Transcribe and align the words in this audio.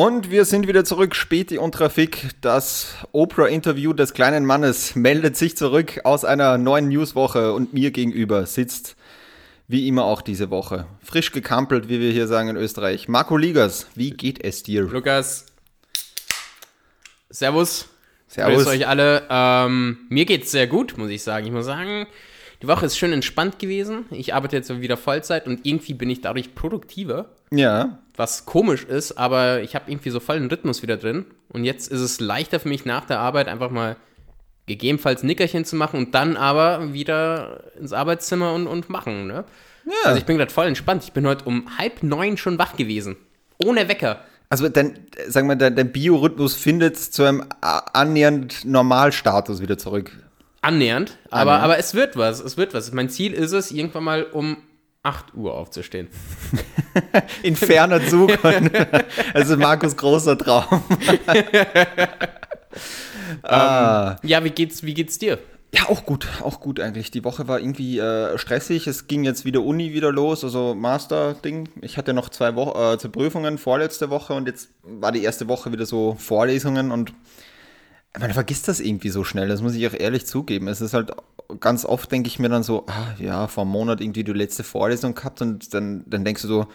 Und 0.00 0.30
wir 0.30 0.46
sind 0.46 0.66
wieder 0.66 0.82
zurück, 0.86 1.14
Späti 1.14 1.58
und 1.58 1.74
Trafik. 1.74 2.30
Das 2.40 2.94
Oprah-Interview 3.12 3.92
des 3.92 4.14
kleinen 4.14 4.46
Mannes 4.46 4.96
meldet 4.96 5.36
sich 5.36 5.58
zurück 5.58 6.00
aus 6.04 6.24
einer 6.24 6.56
neuen 6.56 6.88
Newswoche 6.88 7.52
und 7.52 7.74
mir 7.74 7.90
gegenüber 7.90 8.46
sitzt 8.46 8.96
wie 9.68 9.86
immer 9.88 10.04
auch 10.04 10.22
diese 10.22 10.48
Woche. 10.48 10.86
Frisch 11.02 11.32
gekampelt, 11.32 11.90
wie 11.90 12.00
wir 12.00 12.12
hier 12.12 12.28
sagen 12.28 12.48
in 12.48 12.56
Österreich. 12.56 13.08
Marco 13.08 13.36
Ligas, 13.36 13.88
wie 13.94 14.12
geht 14.12 14.42
es 14.42 14.62
dir? 14.62 14.84
Lukas, 14.84 15.44
Servus. 17.28 17.86
Servus. 18.26 18.64
Grüß 18.64 18.66
euch 18.68 18.88
alle. 18.88 19.26
Ähm, 19.28 19.98
mir 20.08 20.24
geht's 20.24 20.50
sehr 20.50 20.66
gut, 20.66 20.96
muss 20.96 21.10
ich 21.10 21.22
sagen. 21.22 21.44
Ich 21.44 21.52
muss 21.52 21.66
sagen, 21.66 22.06
die 22.62 22.68
Woche 22.68 22.86
ist 22.86 22.98
schön 22.98 23.12
entspannt 23.12 23.58
gewesen. 23.58 24.04
Ich 24.10 24.34
arbeite 24.34 24.56
jetzt 24.56 24.80
wieder 24.80 24.96
Vollzeit 24.96 25.46
und 25.46 25.60
irgendwie 25.64 25.94
bin 25.94 26.10
ich 26.10 26.20
dadurch 26.20 26.54
produktiver. 26.54 27.30
Ja. 27.50 27.98
Was 28.16 28.44
komisch 28.44 28.84
ist, 28.84 29.12
aber 29.12 29.62
ich 29.62 29.74
habe 29.74 29.90
irgendwie 29.90 30.10
so 30.10 30.20
vollen 30.20 30.48
Rhythmus 30.48 30.82
wieder 30.82 30.98
drin. 30.98 31.24
Und 31.48 31.64
jetzt 31.64 31.90
ist 31.90 32.00
es 32.00 32.20
leichter 32.20 32.60
für 32.60 32.68
mich 32.68 32.84
nach 32.84 33.06
der 33.06 33.18
Arbeit 33.18 33.48
einfach 33.48 33.70
mal 33.70 33.96
gegebenenfalls 34.66 35.22
Nickerchen 35.22 35.64
zu 35.64 35.74
machen 35.74 35.98
und 35.98 36.14
dann 36.14 36.36
aber 36.36 36.92
wieder 36.92 37.72
ins 37.80 37.92
Arbeitszimmer 37.92 38.52
und, 38.52 38.66
und 38.66 38.90
machen. 38.90 39.26
Ne? 39.26 39.44
Ja. 39.86 39.92
Also 40.04 40.18
ich 40.18 40.26
bin 40.26 40.36
gerade 40.36 40.52
voll 40.52 40.66
entspannt. 40.66 41.02
Ich 41.02 41.12
bin 41.12 41.26
heute 41.26 41.46
um 41.46 41.78
halb 41.78 42.02
neun 42.02 42.36
schon 42.36 42.58
wach 42.58 42.76
gewesen. 42.76 43.16
Ohne 43.56 43.88
Wecker. 43.88 44.20
Also 44.50 44.68
dein, 44.68 45.06
sagen 45.28 45.48
wir, 45.48 45.56
dein, 45.56 45.76
dein 45.76 45.92
Biorhythmus 45.92 46.56
findet 46.56 46.98
zu 46.98 47.24
einem 47.24 47.44
annähernd 47.60 48.64
Normalstatus 48.64 49.60
wieder 49.60 49.78
zurück. 49.78 50.12
Annähernd. 50.62 51.16
Aber, 51.30 51.52
Annähernd. 51.52 51.64
aber 51.64 51.78
es 51.78 51.94
wird 51.94 52.16
was. 52.16 52.40
Es 52.40 52.56
wird 52.56 52.74
was. 52.74 52.92
Mein 52.92 53.08
Ziel 53.08 53.32
ist 53.32 53.52
es, 53.52 53.70
irgendwann 53.70 54.04
mal 54.04 54.24
um 54.24 54.58
8 55.02 55.34
Uhr 55.34 55.54
aufzustehen. 55.54 56.08
In 57.42 57.56
ferner 57.56 58.06
Zukunft. 58.06 58.42
also 59.34 59.56
Markus 59.56 59.96
großer 59.96 60.36
Traum. 60.36 60.82
ah. 63.42 64.16
Ja, 64.22 64.44
wie 64.44 64.50
geht's, 64.50 64.82
wie 64.82 64.92
geht's 64.92 65.18
dir? 65.18 65.38
Ja, 65.72 65.88
auch 65.88 66.04
gut, 66.04 66.26
auch 66.42 66.60
gut 66.60 66.80
eigentlich. 66.80 67.12
Die 67.12 67.24
Woche 67.24 67.46
war 67.46 67.60
irgendwie 67.60 67.98
äh, 67.98 68.36
stressig. 68.36 68.88
Es 68.88 69.06
ging 69.06 69.24
jetzt 69.24 69.44
wieder 69.44 69.62
Uni 69.62 69.94
wieder 69.94 70.10
los, 70.10 70.42
also 70.42 70.74
Master-Ding. 70.74 71.68
Ich 71.80 71.96
hatte 71.96 72.12
noch 72.12 72.28
zwei 72.28 72.56
Wochen 72.56 72.78
äh, 72.78 72.98
zwei 72.98 73.08
Prüfungen 73.08 73.56
vorletzte 73.56 74.10
Woche 74.10 74.34
und 74.34 74.48
jetzt 74.48 74.70
war 74.82 75.12
die 75.12 75.22
erste 75.22 75.48
Woche 75.48 75.72
wieder 75.72 75.86
so 75.86 76.16
Vorlesungen 76.18 76.90
und 76.90 77.14
man 78.18 78.32
vergisst 78.32 78.66
das 78.68 78.80
irgendwie 78.80 79.10
so 79.10 79.24
schnell. 79.24 79.48
Das 79.48 79.62
muss 79.62 79.74
ich 79.74 79.86
auch 79.86 79.94
ehrlich 79.94 80.26
zugeben. 80.26 80.68
Es 80.68 80.80
ist 80.80 80.94
halt 80.94 81.12
ganz 81.60 81.84
oft 81.84 82.10
denke 82.12 82.28
ich 82.28 82.38
mir 82.38 82.48
dann 82.48 82.62
so, 82.62 82.84
ah, 82.86 83.14
ja, 83.18 83.46
vor 83.48 83.62
einem 83.62 83.72
Monat 83.72 84.00
irgendwie 84.00 84.24
die 84.24 84.32
letzte 84.32 84.62
Vorlesung 84.62 85.14
gehabt 85.14 85.42
und 85.42 85.72
dann, 85.74 86.04
dann 86.06 86.24
denkst 86.24 86.42
du 86.42 86.48
so, 86.48 86.66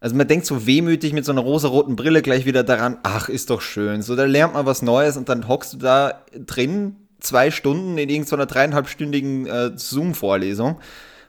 also 0.00 0.16
man 0.16 0.26
denkt 0.26 0.46
so 0.46 0.66
wehmütig 0.66 1.12
mit 1.12 1.24
so 1.24 1.32
einer 1.32 1.42
rosaroten 1.42 1.94
Brille 1.94 2.22
gleich 2.22 2.46
wieder 2.46 2.64
daran, 2.64 2.98
ach, 3.02 3.28
ist 3.28 3.50
doch 3.50 3.60
schön. 3.60 4.02
So, 4.02 4.16
da 4.16 4.24
lernt 4.24 4.54
man 4.54 4.64
was 4.64 4.82
Neues 4.82 5.16
und 5.16 5.28
dann 5.28 5.46
hockst 5.46 5.74
du 5.74 5.76
da 5.76 6.22
drin 6.34 6.96
zwei 7.20 7.50
Stunden 7.50 7.98
in 7.98 8.08
irgendeiner 8.08 8.46
dreieinhalbstündigen 8.46 9.46
äh, 9.46 9.72
Zoom-Vorlesung, 9.76 10.80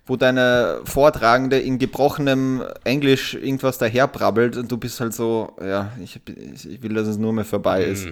wo 0.06 0.16
deine 0.16 0.80
Vortragende 0.86 1.60
in 1.60 1.80
gebrochenem 1.80 2.64
Englisch 2.86 3.34
irgendwas 3.34 3.78
daherbrabbelt 3.78 4.56
und 4.56 4.72
du 4.72 4.78
bist 4.78 5.02
halt 5.02 5.14
so, 5.14 5.54
ja, 5.62 5.92
ich, 6.02 6.22
ich 6.70 6.82
will, 6.82 6.94
dass 6.94 7.08
es 7.08 7.18
nur 7.18 7.34
mehr 7.34 7.46
vorbei 7.46 7.84
ist. 7.84 8.08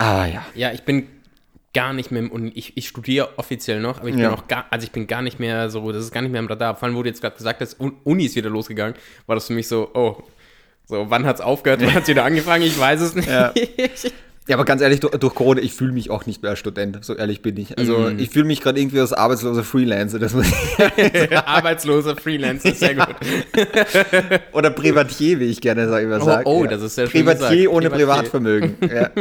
Ah 0.00 0.24
ja. 0.26 0.44
Ja, 0.54 0.72
ich 0.72 0.82
bin 0.82 1.06
gar 1.74 1.92
nicht 1.92 2.10
mehr 2.10 2.22
im 2.22 2.30
Uni. 2.32 2.50
Ich, 2.54 2.76
ich 2.76 2.88
studiere 2.88 3.38
offiziell 3.38 3.80
noch, 3.80 3.98
aber 3.98 4.08
ich 4.08 4.14
bin 4.14 4.24
Ja. 4.24 4.32
auch 4.32 4.48
gar, 4.48 4.64
also 4.70 4.84
ich 4.84 4.92
bin 4.92 5.06
gar 5.06 5.20
nicht 5.22 5.38
mehr 5.38 5.68
so, 5.70 5.92
das 5.92 6.02
ist 6.04 6.12
gar 6.12 6.22
nicht 6.22 6.32
mehr 6.32 6.40
im 6.40 6.46
Radar. 6.46 6.74
Vor 6.74 6.86
allem, 6.88 6.96
du 7.02 7.04
jetzt 7.04 7.20
gerade 7.20 7.36
gesagt 7.36 7.60
Un- 7.78 7.96
Uni 8.04 8.24
ist 8.24 8.34
wieder 8.34 8.48
losgegangen, 8.50 8.94
war 9.26 9.36
das 9.36 9.46
für 9.46 9.52
mich 9.52 9.68
so, 9.68 9.90
oh, 9.94 10.22
so, 10.86 11.10
wann 11.10 11.26
hat's 11.26 11.40
aufgehört, 11.42 11.80
wann 11.82 11.94
hat's 11.94 12.08
wieder 12.08 12.24
angefangen? 12.24 12.64
Ich 12.64 12.78
weiß 12.78 13.00
es 13.02 13.14
nicht. 13.14 13.28
Ja. 13.28 13.52
Ja, 14.50 14.56
aber 14.56 14.64
ganz 14.64 14.82
ehrlich, 14.82 14.98
durch, 14.98 15.12
durch 15.16 15.32
Corona, 15.32 15.60
ich 15.62 15.74
fühle 15.74 15.92
mich 15.92 16.10
auch 16.10 16.26
nicht 16.26 16.42
mehr 16.42 16.50
als 16.50 16.58
Student, 16.58 17.04
so 17.04 17.14
ehrlich 17.14 17.40
bin 17.40 17.56
ich. 17.56 17.78
Also 17.78 17.96
Mhm. 17.98 18.18
ich 18.18 18.30
fühle 18.30 18.46
mich 18.46 18.60
gerade 18.60 18.80
irgendwie 18.80 18.98
als 18.98 19.12
arbeitsloser 19.12 19.62
Freelancer, 19.62 20.18
das 20.18 20.34
muss 20.34 20.46
ich 20.48 21.38
Arbeitsloser 21.46 22.16
Freelancer, 22.16 22.72
sehr 22.74 22.96
gut. 22.96 23.06
Oder 24.52 24.70
Privatier, 24.70 25.38
wie 25.38 25.44
ich 25.44 25.60
gerne 25.60 25.84
immer 26.00 26.20
sage. 26.20 26.48
oh, 26.48 26.66
das 26.66 26.82
ist 26.82 26.96
sehr 26.96 27.06
schön 27.06 27.20
Privatier 27.24 27.48
gesagt. 27.48 27.68
ohne 27.68 27.90
Privatier. 27.90 28.06
Privatvermögen. 28.06 28.76
Ja. 28.92 29.10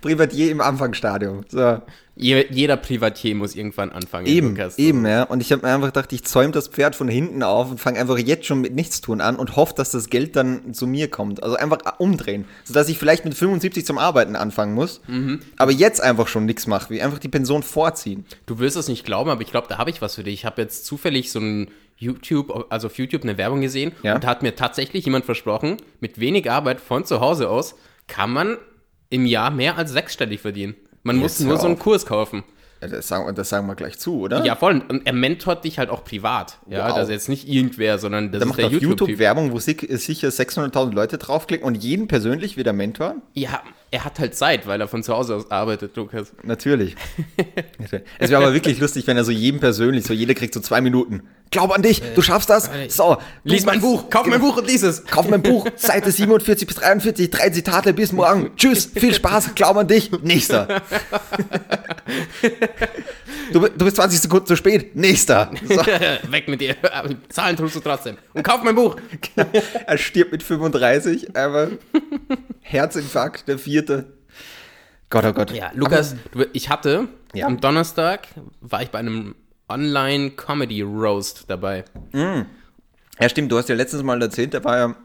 Privatier 0.00 0.50
im 0.50 0.60
Anfangsstadium. 0.60 1.42
So. 1.48 1.80
Je, 2.14 2.44
jeder 2.50 2.76
Privatier 2.76 3.34
muss 3.34 3.54
irgendwann 3.56 3.90
anfangen. 3.90 4.26
Eben, 4.26 4.50
Lukas. 4.50 4.78
eben, 4.78 5.06
ja. 5.06 5.22
Und 5.22 5.40
ich 5.40 5.50
habe 5.50 5.66
mir 5.66 5.72
einfach 5.74 5.88
gedacht, 5.88 6.12
ich 6.12 6.24
zäume 6.24 6.52
das 6.52 6.68
Pferd 6.68 6.94
von 6.94 7.08
hinten 7.08 7.42
auf 7.42 7.70
und 7.70 7.78
fange 7.80 7.98
einfach 7.98 8.18
jetzt 8.18 8.44
schon 8.44 8.60
mit 8.60 8.74
Nichtstun 8.74 9.22
an 9.22 9.36
und 9.36 9.56
hoffe, 9.56 9.72
dass 9.76 9.92
das 9.92 10.10
Geld 10.10 10.36
dann 10.36 10.74
zu 10.74 10.86
mir 10.86 11.08
kommt. 11.08 11.42
Also 11.42 11.56
einfach 11.56 11.78
umdrehen. 11.98 12.44
Sodass 12.64 12.90
ich 12.90 12.98
vielleicht 12.98 13.24
mit 13.24 13.34
75 13.34 13.86
zum 13.86 13.96
Arbeiten 13.96 14.36
anfangen 14.36 14.74
muss, 14.74 15.00
Mhm. 15.06 15.40
aber 15.56 15.72
jetzt 15.72 16.02
einfach 16.02 16.28
schon 16.28 16.44
nichts 16.44 16.66
mache, 16.66 16.90
wie 16.90 17.00
einfach 17.00 17.18
die 17.18 17.28
Pension 17.28 17.62
vorziehen. 17.62 18.26
Du 18.44 18.58
wirst 18.58 18.76
es 18.76 18.88
nicht 18.88 19.04
glauben, 19.06 19.30
aber 19.30 19.40
ich 19.40 19.50
glaube, 19.50 19.68
da 19.68 19.78
habe 19.78 19.88
ich 19.88 20.02
was 20.02 20.16
für 20.16 20.22
dich. 20.22 20.34
Ich 20.34 20.44
habe 20.44 20.60
jetzt 20.60 20.84
zufällig 20.84 21.32
so 21.32 21.40
ein 21.40 21.70
YouTube, 21.96 22.66
also 22.68 22.88
auf 22.88 22.98
YouTube 22.98 23.22
eine 23.22 23.38
Werbung 23.38 23.62
gesehen 23.62 23.92
Ja. 24.02 24.16
und 24.16 24.24
da 24.24 24.28
hat 24.28 24.42
mir 24.42 24.54
tatsächlich 24.54 25.06
jemand 25.06 25.24
versprochen, 25.24 25.78
mit 26.00 26.20
wenig 26.20 26.50
Arbeit 26.50 26.80
von 26.80 27.04
zu 27.06 27.20
Hause 27.20 27.48
aus 27.48 27.74
kann 28.06 28.30
man 28.32 28.58
im 29.08 29.24
Jahr 29.24 29.50
mehr 29.50 29.78
als 29.78 29.92
sechsstellig 29.92 30.40
verdienen. 30.40 30.74
Man 31.02 31.16
muss 31.16 31.40
nur 31.40 31.56
so 31.58 31.66
einen. 31.66 31.78
Kurs 31.78 32.06
kaufen. 32.06 32.44
Ja, 32.80 32.88
Das 32.88 33.06
sagen, 33.08 33.32
das 33.34 33.48
sagen 33.48 33.66
wir 33.68 33.74
gleich 33.76 33.98
zu, 33.98 34.20
oder? 34.20 34.44
Ja, 34.44 34.56
voll. 34.56 34.82
Und 34.88 35.06
er 35.06 35.12
mentort 35.12 35.64
dich 35.64 35.78
halt 35.78 35.88
auch 35.90 36.04
privat. 36.04 36.58
Ja, 36.68 36.88
Wow. 36.88 36.96
das 36.96 37.04
ist 37.08 37.12
jetzt 37.12 37.28
nicht 37.28 37.48
irgendwer, 37.48 37.98
sondern 37.98 38.32
das 38.32 38.40
Der 38.40 38.40
ist 38.42 38.48
macht 38.48 38.58
der 38.58 38.66
auf 38.66 38.72
YouTube 38.72 38.90
YouTube-Typ. 38.90 39.18
Werbung, 39.18 39.52
wo 39.52 39.58
sich, 39.60 39.86
sicher 39.90 40.28
600.000 40.28 40.92
Leute 40.92 41.18
draufklicken 41.18 41.64
und 41.66 41.76
jeden 41.76 42.08
persönlich 42.08 42.56
wieder 42.56 42.72
Mentor? 42.72 43.16
ja, 43.34 43.62
er 43.92 44.04
hat 44.06 44.18
halt 44.18 44.34
Zeit, 44.34 44.66
weil 44.66 44.80
er 44.80 44.88
von 44.88 45.02
zu 45.02 45.14
Hause 45.14 45.36
aus 45.36 45.50
arbeitet, 45.50 45.94
Lukas. 45.96 46.32
Natürlich. 46.42 46.96
es 48.18 48.30
wäre 48.30 48.42
aber 48.42 48.54
wirklich 48.54 48.80
lustig, 48.80 49.06
wenn 49.06 49.18
er 49.18 49.24
so 49.24 49.30
jedem 49.30 49.60
persönlich, 49.60 50.06
so 50.06 50.14
jeder 50.14 50.32
kriegt 50.32 50.54
so 50.54 50.60
zwei 50.60 50.80
Minuten. 50.80 51.22
Glaub 51.50 51.70
an 51.70 51.82
dich, 51.82 52.00
du 52.14 52.22
schaffst 52.22 52.48
das. 52.48 52.70
So, 52.88 53.18
Lies 53.44 53.66
mein 53.66 53.82
Buch, 53.82 54.08
kauf 54.08 54.26
mein 54.26 54.40
Buch 54.40 54.56
und 54.56 54.66
lies 54.66 54.82
es. 54.82 55.04
Kauf 55.04 55.28
mein 55.28 55.42
Buch, 55.42 55.66
Seite 55.76 56.10
47 56.10 56.66
bis 56.66 56.76
43, 56.76 57.28
drei 57.30 57.50
Zitate 57.50 57.92
bis 57.92 58.12
morgen. 58.12 58.52
Tschüss, 58.56 58.86
viel 58.94 59.12
Spaß, 59.12 59.54
glaub 59.54 59.76
an 59.76 59.86
dich. 59.86 60.10
Nächster. 60.22 60.66
Du, 63.52 63.60
du 63.60 63.84
bist 63.84 63.96
20 63.96 64.20
Sekunden 64.20 64.46
zu 64.46 64.56
spät. 64.56 64.96
Nächster. 64.96 65.50
So, 65.68 65.76
Weg 66.30 66.48
mit 66.48 66.60
dir. 66.60 66.74
Aber 66.92 67.10
Zahlen 67.28 67.56
tust 67.56 67.76
du 67.76 67.80
trotzdem. 67.80 68.16
Und 68.34 68.42
kauf 68.42 68.62
mein 68.62 68.74
Buch. 68.74 68.96
er 69.86 69.98
stirbt 69.98 70.32
mit 70.32 70.42
35, 70.42 71.36
aber 71.36 71.68
Herzinfarkt, 72.60 73.48
der 73.48 73.58
vierte. 73.58 74.12
Gott, 75.10 75.24
oh 75.26 75.32
Gott. 75.32 75.50
Ja, 75.52 75.70
Lukas, 75.74 76.16
du, 76.32 76.44
ich 76.52 76.70
hatte 76.70 77.08
Ja. 77.34 77.46
am 77.46 77.60
Donnerstag 77.60 78.28
war 78.60 78.82
ich 78.82 78.88
bei 78.90 78.98
einem 78.98 79.34
Online-Comedy-Roast 79.68 81.44
dabei. 81.48 81.84
Ja, 82.12 83.28
stimmt, 83.28 83.52
du 83.52 83.58
hast 83.58 83.68
ja 83.68 83.74
letztes 83.74 84.02
Mal 84.02 84.20
erzählt, 84.22 84.54
da 84.54 84.64
war 84.64 84.78
ja, 84.78 84.96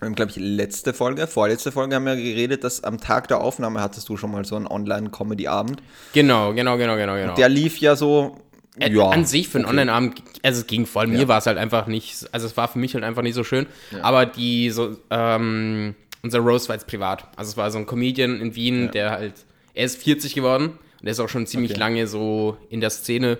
glaube 0.00 0.30
ich, 0.30 0.36
letzte 0.36 0.94
Folge, 0.94 1.26
vorletzte 1.26 1.72
Folge 1.72 1.96
haben 1.96 2.04
wir 2.06 2.16
geredet, 2.16 2.62
dass 2.64 2.84
am 2.84 3.00
Tag 3.00 3.28
der 3.28 3.40
Aufnahme 3.40 3.80
hattest 3.80 4.08
du 4.08 4.16
schon 4.16 4.30
mal 4.30 4.44
so 4.44 4.56
einen 4.56 4.66
Online-Comedy-Abend. 4.66 5.82
Genau, 6.12 6.52
genau, 6.54 6.76
genau, 6.76 6.96
genau, 6.96 7.16
genau. 7.16 7.34
Der 7.34 7.48
lief 7.48 7.78
ja 7.78 7.96
so, 7.96 8.36
Äh, 8.78 8.90
ja. 8.92 9.08
An 9.08 9.24
sich 9.24 9.48
für 9.48 9.58
einen 9.58 9.66
Online-Abend, 9.66 10.22
also 10.44 10.60
es 10.60 10.66
ging 10.68 10.86
voll. 10.86 11.08
Mir 11.08 11.26
war 11.26 11.38
es 11.38 11.46
halt 11.46 11.58
einfach 11.58 11.88
nicht, 11.88 12.26
also 12.30 12.46
es 12.46 12.56
war 12.56 12.68
für 12.68 12.78
mich 12.78 12.94
halt 12.94 13.02
einfach 13.02 13.22
nicht 13.22 13.34
so 13.34 13.42
schön. 13.42 13.66
Aber 14.02 14.24
die 14.24 14.70
so, 14.70 14.96
ähm, 15.10 15.96
unser 16.22 16.38
Roast 16.40 16.68
war 16.68 16.76
jetzt 16.76 16.86
privat. 16.86 17.26
Also 17.36 17.50
es 17.50 17.56
war 17.56 17.70
so 17.72 17.78
ein 17.78 17.86
Comedian 17.86 18.40
in 18.40 18.54
Wien, 18.54 18.90
der 18.92 19.10
halt, 19.10 19.34
er 19.74 19.84
ist 19.84 20.00
40 20.02 20.34
geworden 20.34 20.78
und 21.00 21.06
er 21.06 21.10
ist 21.10 21.18
auch 21.20 21.28
schon 21.28 21.46
ziemlich 21.46 21.72
Okay. 21.72 21.80
lange 21.80 22.06
so 22.06 22.56
in 22.70 22.80
der 22.80 22.90
Szene. 22.90 23.38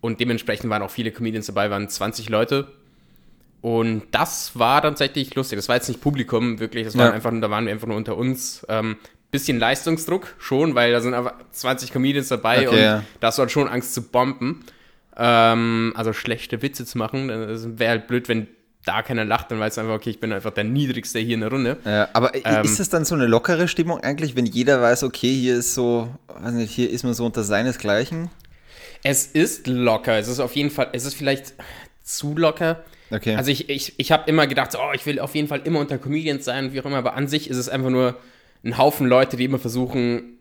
Und 0.00 0.18
dementsprechend 0.18 0.68
waren 0.68 0.82
auch 0.82 0.90
viele 0.90 1.12
Comedians 1.12 1.46
dabei, 1.46 1.70
waren 1.70 1.88
20 1.88 2.28
Leute. 2.28 2.66
Und 3.62 4.02
das 4.10 4.58
war 4.58 4.82
tatsächlich 4.82 5.34
lustig. 5.34 5.56
Das 5.56 5.68
war 5.68 5.76
jetzt 5.76 5.88
nicht 5.88 6.00
Publikum, 6.00 6.58
wirklich. 6.58 6.84
Das 6.84 6.98
war 6.98 7.06
Ja. 7.06 7.12
einfach, 7.12 7.32
da 7.40 7.48
waren 7.48 7.64
wir 7.66 7.72
einfach 7.72 7.86
nur 7.88 7.96
unter 7.96 8.16
uns. 8.16 8.66
Ähm, 8.68 8.96
bisschen 9.30 9.58
Leistungsdruck 9.58 10.34
schon, 10.38 10.74
weil 10.74 10.92
da 10.92 11.00
sind 11.00 11.14
einfach 11.14 11.32
20 11.52 11.90
Comedians 11.92 12.28
dabei 12.28 12.66
Okay, 12.68 12.76
und 12.76 12.82
ja. 12.82 13.04
da 13.20 13.28
hast 13.28 13.38
du 13.38 13.40
halt 13.42 13.50
schon 13.50 13.66
Angst 13.68 13.94
zu 13.94 14.02
bomben. 14.02 14.64
Ähm, 15.16 15.92
also 15.96 16.12
schlechte 16.12 16.60
Witze 16.62 16.84
zu 16.84 16.98
machen. 16.98 17.28
Wäre 17.78 17.90
halt 17.90 18.06
blöd, 18.08 18.28
wenn 18.28 18.48
da 18.84 19.02
keiner 19.02 19.24
lacht, 19.24 19.50
dann 19.50 19.60
weißt 19.60 19.76
du 19.76 19.82
einfach, 19.82 19.94
okay, 19.94 20.10
ich 20.10 20.18
bin 20.20 20.32
einfach 20.32 20.50
der 20.50 20.64
Niedrigste 20.64 21.20
hier 21.20 21.34
in 21.34 21.40
der 21.40 21.50
Runde. 21.50 21.76
Ja, 21.84 22.08
aber 22.14 22.34
Ähm, 22.34 22.64
ist 22.64 22.80
es 22.80 22.88
dann 22.88 23.04
so 23.04 23.14
eine 23.14 23.26
lockere 23.26 23.68
Stimmung 23.68 24.00
eigentlich, 24.00 24.34
wenn 24.34 24.44
jeder 24.46 24.82
weiß, 24.82 25.04
okay, 25.04 25.32
hier 25.32 25.56
ist 25.56 25.74
so, 25.74 26.08
weiß 26.26 26.52
nicht, 26.54 26.72
hier 26.72 26.90
ist 26.90 27.04
man 27.04 27.14
so 27.14 27.24
unter 27.24 27.44
seinesgleichen? 27.44 28.28
Es 29.04 29.26
ist 29.26 29.66
locker. 29.68 30.18
Es 30.18 30.26
ist 30.28 30.40
auf 30.40 30.56
jeden 30.56 30.70
Fall, 30.70 30.88
es 30.92 31.04
ist 31.04 31.14
vielleicht 31.14 31.54
zu 32.02 32.36
locker. 32.36 32.82
Okay. 33.12 33.36
Also 33.36 33.50
ich, 33.50 33.68
ich, 33.68 33.94
ich 33.98 34.12
habe 34.12 34.28
immer 34.28 34.46
gedacht, 34.46 34.72
so, 34.72 34.78
oh, 34.78 34.92
ich 34.94 35.04
will 35.06 35.20
auf 35.20 35.34
jeden 35.34 35.48
Fall 35.48 35.60
immer 35.64 35.80
unter 35.80 35.98
Comedians 35.98 36.44
sein, 36.44 36.72
wie 36.72 36.80
auch 36.80 36.86
immer, 36.86 36.96
aber 36.96 37.14
an 37.14 37.28
sich 37.28 37.50
ist 37.50 37.56
es 37.56 37.68
einfach 37.68 37.90
nur 37.90 38.16
ein 38.64 38.78
Haufen 38.78 39.06
Leute, 39.06 39.36
die 39.36 39.44
immer 39.44 39.58
versuchen, 39.58 40.38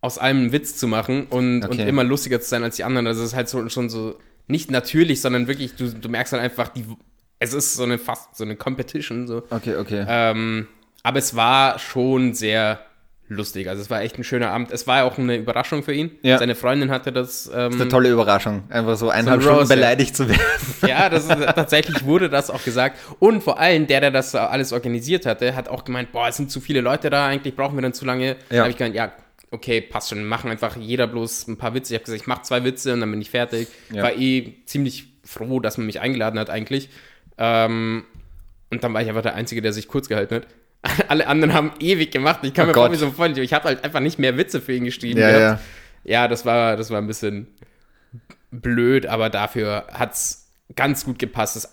aus 0.00 0.18
allem 0.18 0.38
einen 0.38 0.52
Witz 0.52 0.76
zu 0.76 0.86
machen 0.86 1.26
und, 1.28 1.62
und 1.64 1.72
Okay. 1.72 1.88
immer 1.88 2.04
lustiger 2.04 2.40
zu 2.40 2.48
sein 2.48 2.62
als 2.62 2.76
die 2.76 2.84
anderen. 2.84 3.06
Also 3.06 3.22
es 3.22 3.28
ist 3.28 3.36
halt 3.36 3.48
so, 3.48 3.68
schon 3.68 3.88
so 3.90 4.18
nicht 4.46 4.70
natürlich, 4.70 5.20
sondern 5.20 5.48
wirklich, 5.48 5.74
du, 5.74 5.92
du 5.92 6.08
merkst 6.08 6.32
halt 6.32 6.42
einfach, 6.42 6.68
die 6.68 6.84
es 7.40 7.52
ist 7.52 7.74
so 7.74 7.84
eine 7.84 7.98
fast 7.98 8.36
so 8.36 8.44
eine 8.44 8.56
Competition. 8.56 9.26
So. 9.26 9.44
Okay, 9.50 9.76
okay. 9.76 10.04
Ähm, 10.08 10.66
aber 11.02 11.18
es 11.18 11.36
war 11.36 11.78
schon 11.78 12.34
sehr 12.34 12.80
lustig. 13.28 13.68
Also 13.68 13.82
es 13.82 13.90
war 13.90 14.00
echt 14.02 14.18
ein 14.18 14.24
schöner 14.24 14.50
Abend. 14.50 14.70
Es 14.72 14.86
war 14.86 14.98
ja 14.98 15.04
auch 15.04 15.18
eine 15.18 15.36
Überraschung 15.36 15.82
für 15.82 15.92
ihn. 15.92 16.10
Ja. 16.22 16.38
Seine 16.38 16.54
Freundin 16.54 16.90
hatte 16.90 17.12
das. 17.12 17.46
Ähm, 17.46 17.52
das 17.52 17.74
ist 17.76 17.80
eine 17.82 17.90
tolle 17.90 18.10
Überraschung, 18.10 18.64
einfach 18.70 18.96
so 18.96 19.10
eineinhalb 19.10 19.42
So 19.42 19.48
ein 19.50 19.54
Stunden 19.54 19.68
beleidigt 19.68 20.16
zu 20.16 20.28
werden. 20.28 20.40
Ja, 20.86 21.08
das 21.08 21.24
ist, 21.24 21.30
tatsächlich 21.30 22.04
wurde 22.04 22.28
das 22.30 22.50
auch 22.50 22.62
gesagt. 22.64 22.98
Und 23.18 23.42
vor 23.42 23.58
allem 23.58 23.86
der, 23.86 24.00
der 24.00 24.10
das 24.10 24.34
alles 24.34 24.72
organisiert 24.72 25.26
hatte, 25.26 25.54
hat 25.54 25.68
auch 25.68 25.84
gemeint, 25.84 26.12
boah, 26.12 26.28
es 26.28 26.36
sind 26.36 26.50
zu 26.50 26.60
viele 26.60 26.80
Leute 26.80 27.10
da, 27.10 27.26
eigentlich 27.26 27.54
brauchen 27.56 27.76
wir 27.76 27.82
dann 27.82 27.92
zu 27.94 28.04
lange. 28.04 28.36
Da 28.48 28.54
Ja. 28.56 28.60
habe 28.62 28.70
ich 28.70 28.76
gemeint, 28.76 28.94
ja, 28.94 29.12
okay, 29.50 29.80
passt 29.80 30.10
schon, 30.10 30.24
machen 30.24 30.50
einfach 30.50 30.76
jeder 30.76 31.06
bloß 31.06 31.48
ein 31.48 31.56
paar 31.58 31.74
Witze. 31.74 31.94
Ich 31.94 31.98
habe 31.98 32.04
gesagt, 32.04 32.22
ich 32.22 32.26
mache 32.28 32.42
zwei 32.42 32.64
Witze 32.64 32.92
und 32.92 33.00
dann 33.00 33.10
bin 33.10 33.20
ich 33.20 33.30
fertig. 33.30 33.68
Ja. 33.92 34.02
War 34.04 34.12
eh 34.16 34.54
ziemlich 34.66 35.06
froh, 35.24 35.60
dass 35.60 35.76
man 35.78 35.86
mich 35.86 36.00
eingeladen 36.00 36.38
hat 36.38 36.48
eigentlich. 36.50 36.88
Ähm, 37.38 38.04
und 38.70 38.84
dann 38.84 38.92
war 38.94 39.02
ich 39.02 39.08
einfach 39.08 39.22
der 39.22 39.34
Einzige, 39.34 39.62
der 39.62 39.72
sich 39.72 39.88
kurz 39.88 40.08
gehalten 40.08 40.34
hat. 40.36 40.46
Alle 41.08 41.26
anderen 41.26 41.54
haben 41.54 41.72
ewig 41.80 42.10
gemacht. 42.10 42.40
Ich 42.42 42.54
kam 42.54 42.64
Oh 42.64 42.68
mir 42.68 42.72
Gott. 42.74 42.96
so 42.96 43.10
Freund. 43.10 43.36
Ich 43.38 43.52
habe 43.52 43.64
halt 43.64 43.84
einfach 43.84 44.00
nicht 44.00 44.18
mehr 44.18 44.36
Witze 44.36 44.60
für 44.60 44.72
ihn 44.72 44.84
geschrieben. 44.84 45.20
Ja, 45.20 45.30
gehabt. 45.30 45.62
ja 46.04 46.28
das, 46.28 46.44
war, 46.44 46.76
das 46.76 46.90
war 46.90 46.98
ein 46.98 47.06
bisschen 47.06 47.48
blöd, 48.50 49.06
aber 49.06 49.30
dafür 49.30 49.86
hat 49.92 50.14
es 50.14 50.48
ganz 50.76 51.04
gut 51.04 51.18
gepasst. 51.18 51.56
Das, 51.56 51.70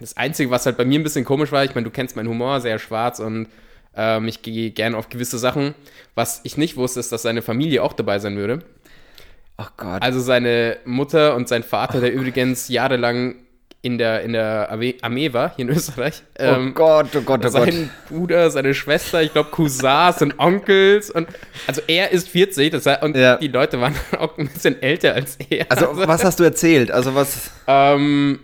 das 0.00 0.16
Einzige, 0.16 0.50
was 0.50 0.66
halt 0.66 0.76
bei 0.76 0.84
mir 0.84 0.98
ein 0.98 1.02
bisschen 1.02 1.24
komisch 1.24 1.52
war, 1.52 1.64
ich 1.64 1.74
meine, 1.74 1.84
du 1.84 1.90
kennst 1.90 2.16
meinen 2.16 2.28
Humor, 2.28 2.60
sehr 2.60 2.78
schwarz 2.78 3.18
und 3.20 3.48
ähm, 3.94 4.28
ich 4.28 4.42
gehe 4.42 4.70
gerne 4.70 4.96
auf 4.96 5.08
gewisse 5.08 5.38
Sachen. 5.38 5.74
Was 6.14 6.40
ich 6.44 6.56
nicht 6.56 6.76
wusste, 6.76 7.00
ist, 7.00 7.12
dass 7.12 7.22
seine 7.22 7.42
Familie 7.42 7.82
auch 7.82 7.92
dabei 7.92 8.18
sein 8.18 8.36
würde. 8.36 8.60
Ach 9.56 9.72
Gott. 9.76 10.02
Also 10.02 10.20
seine 10.20 10.78
Mutter 10.84 11.36
und 11.36 11.48
sein 11.48 11.62
Vater, 11.62 12.00
der 12.00 12.12
übrigens 12.12 12.68
jahrelang 12.68 13.36
in 13.84 13.98
der, 13.98 14.22
in 14.22 14.32
der 14.32 14.68
war, 15.32 15.54
hier 15.56 15.64
in 15.64 15.70
Österreich. 15.70 16.22
oh 16.38 16.42
Ähm, 16.42 16.72
Gott, 16.74 17.08
oh 17.16 17.20
Gott, 17.22 17.40
oh 17.40 17.50
Gott. 17.50 17.52
sein 17.52 17.90
Bruder, 18.08 18.50
seine 18.52 18.74
Schwester, 18.74 19.22
ich 19.22 19.32
glaube 19.32 19.50
Cousins 19.50 20.22
und 20.22 20.38
Onkels 20.38 21.10
und 21.10 21.28
also 21.66 21.82
er 21.88 22.12
ist 22.12 22.28
40 22.28 22.70
das 22.70 22.86
heißt, 22.86 23.02
und 23.02 23.16
Ja. 23.16 23.36
die 23.38 23.48
Leute 23.48 23.80
waren 23.80 23.94
auch 24.18 24.38
ein 24.38 24.48
bisschen 24.48 24.80
älter 24.80 25.14
als 25.14 25.36
er. 25.50 25.66
Also, 25.68 25.96
was 25.96 26.22
hast 26.24 26.38
du 26.38 26.44
erzählt? 26.44 26.92
Also, 26.92 27.14
was. 27.16 27.50
Ähm, 27.66 28.38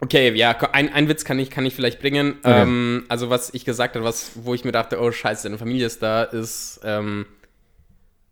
okay, 0.00 0.32
ja, 0.34 0.56
ein, 0.72 0.92
ein 0.92 1.08
Witz 1.08 1.24
kann 1.24 1.38
ich, 1.38 1.50
kann 1.50 1.64
ich 1.64 1.74
vielleicht 1.74 2.00
bringen. 2.00 2.38
Okay. 2.42 2.62
Ähm, 2.62 3.04
also 3.08 3.30
was 3.30 3.54
ich 3.54 3.64
gesagt 3.64 3.94
habe, 3.94 4.04
was, 4.04 4.32
wo 4.34 4.54
ich 4.54 4.64
mir 4.64 4.72
dachte, 4.72 5.00
oh 5.00 5.10
scheiße, 5.12 5.44
deine 5.44 5.58
Familie 5.58 5.86
ist 5.86 6.02
da, 6.02 6.24
ist, 6.24 6.80
ähm, 6.84 7.26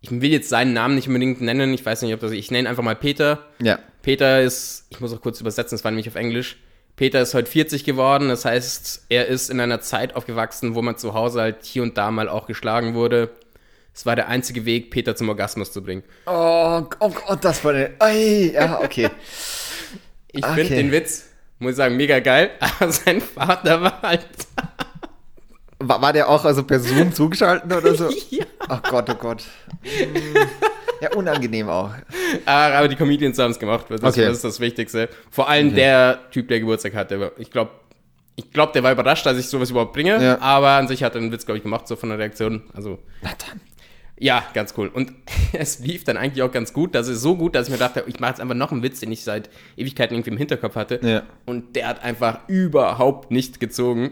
ich 0.03 0.11
will 0.11 0.31
jetzt 0.31 0.49
seinen 0.49 0.73
Namen 0.73 0.95
nicht 0.95 1.07
unbedingt 1.07 1.41
nennen, 1.41 1.73
ich 1.73 1.85
weiß 1.85 2.01
nicht, 2.01 2.13
ob 2.13 2.19
das, 2.19 2.31
ich 2.33 2.51
nenne 2.51 2.67
einfach 2.69 2.83
mal 2.83 2.95
Peter. 2.95 3.47
Ja. 3.61 3.79
Peter 4.01 4.41
ist, 4.41 4.85
ich 4.89 4.99
muss 4.99 5.13
auch 5.13 5.21
kurz 5.21 5.39
übersetzen, 5.39 5.75
das 5.77 5.83
war 5.85 5.91
nämlich 5.91 6.09
auf 6.09 6.15
Englisch. 6.15 6.57
Peter 6.97 7.21
ist 7.21 7.33
heute 7.33 7.49
40 7.49 7.85
geworden, 7.85 8.27
das 8.27 8.43
heißt, 8.45 9.05
er 9.09 9.27
ist 9.27 9.49
in 9.49 9.59
einer 9.61 9.79
Zeit 9.79 10.15
aufgewachsen, 10.15 10.75
wo 10.75 10.81
man 10.81 10.97
zu 10.97 11.13
Hause 11.13 11.41
halt 11.41 11.63
hier 11.63 11.81
und 11.83 11.97
da 11.97 12.11
mal 12.11 12.27
auch 12.29 12.45
geschlagen 12.47 12.93
wurde. 12.93 13.31
Es 13.95 14.05
war 14.05 14.15
der 14.15 14.27
einzige 14.27 14.65
Weg, 14.65 14.91
Peter 14.91 15.15
zum 15.15 15.29
Orgasmus 15.29 15.71
zu 15.71 15.81
bringen. 15.81 16.03
Oh, 16.25 16.83
oh 16.99 17.09
Gott, 17.09 17.43
das 17.45 17.63
war 17.63 17.73
eine. 17.73 17.91
Ei, 17.99 18.51
ja, 18.53 18.81
okay. 18.81 19.09
Ich 20.33 20.43
Okay. 20.43 20.65
finde 20.65 20.75
den 20.75 20.91
Witz, 20.91 21.29
muss 21.59 21.71
ich 21.71 21.77
sagen, 21.77 21.95
mega 21.95 22.19
geil, 22.19 22.51
aber 22.59 22.91
sein 22.91 23.21
Vater 23.21 23.81
war 23.81 24.01
halt. 24.01 24.27
War, 25.87 26.01
war 26.01 26.13
der 26.13 26.29
auch 26.29 26.45
also 26.45 26.63
per 26.63 26.79
Zoom 26.79 27.13
zugeschaltet 27.13 27.71
oder 27.71 27.95
so? 27.95 28.09
ja. 28.29 28.45
Ach 28.67 28.81
Gott, 28.83 29.09
oh 29.09 29.15
Gott. 29.15 29.43
Ja, 31.01 31.11
unangenehm 31.15 31.67
auch. 31.67 31.89
Ah, 32.45 32.77
Aber 32.77 32.87
die 32.87 32.95
Comedians 32.95 33.37
haben 33.37 33.51
es 33.51 33.59
gemacht, 33.59 33.87
das, 33.89 34.01
Okay. 34.01 34.21
das 34.23 34.37
ist 34.37 34.43
das 34.45 34.59
Wichtigste. 34.61 35.09
Vor 35.29 35.49
allem 35.49 35.75
der 35.75 36.19
Typ, 36.31 36.47
der 36.47 36.61
Geburtstag 36.61 36.95
hatte. 36.95 37.33
Ich 37.39 37.51
glaube, 37.51 37.71
ich 38.37 38.51
glaub, 38.51 38.71
der 38.71 38.83
war 38.83 38.93
überrascht, 38.93 39.25
dass 39.25 39.37
ich 39.37 39.47
sowas 39.47 39.69
überhaupt 39.69 39.91
bringe, 39.91 40.23
Ja. 40.23 40.39
aber 40.39 40.69
an 40.69 40.87
sich 40.87 41.03
hat 41.03 41.15
er 41.15 41.21
einen 41.21 41.31
Witz, 41.33 41.45
glaube 41.45 41.57
ich, 41.57 41.63
gemacht, 41.63 41.89
so 41.89 41.97
von 41.97 42.07
der 42.07 42.19
Reaktion. 42.19 42.63
Also, 42.73 42.99
Na 43.21 43.31
dann. 43.31 43.59
ja, 44.17 44.43
ganz 44.53 44.75
cool. 44.77 44.87
Und 44.87 45.11
es 45.51 45.79
lief 45.79 46.05
dann 46.05 46.15
eigentlich 46.15 46.41
auch 46.41 46.51
ganz 46.53 46.71
gut. 46.71 46.95
Das 46.95 47.09
ist 47.09 47.21
so 47.21 47.35
gut, 47.35 47.53
dass 47.55 47.67
ich 47.67 47.73
mir 47.73 47.79
dachte, 47.79 48.05
ich 48.07 48.21
mache 48.21 48.31
jetzt 48.31 48.39
einfach 48.39 48.55
noch 48.55 48.71
einen 48.71 48.81
Witz, 48.81 49.01
den 49.01 49.11
ich 49.11 49.25
seit 49.25 49.49
Ewigkeiten 49.75 50.15
irgendwie 50.15 50.31
im 50.31 50.37
Hinterkopf 50.37 50.75
hatte. 50.77 51.01
Ja. 51.03 51.23
Und 51.45 51.75
der 51.75 51.89
hat 51.89 52.01
einfach 52.01 52.47
überhaupt 52.47 53.29
nicht 53.29 53.59
gezogen. 53.59 54.11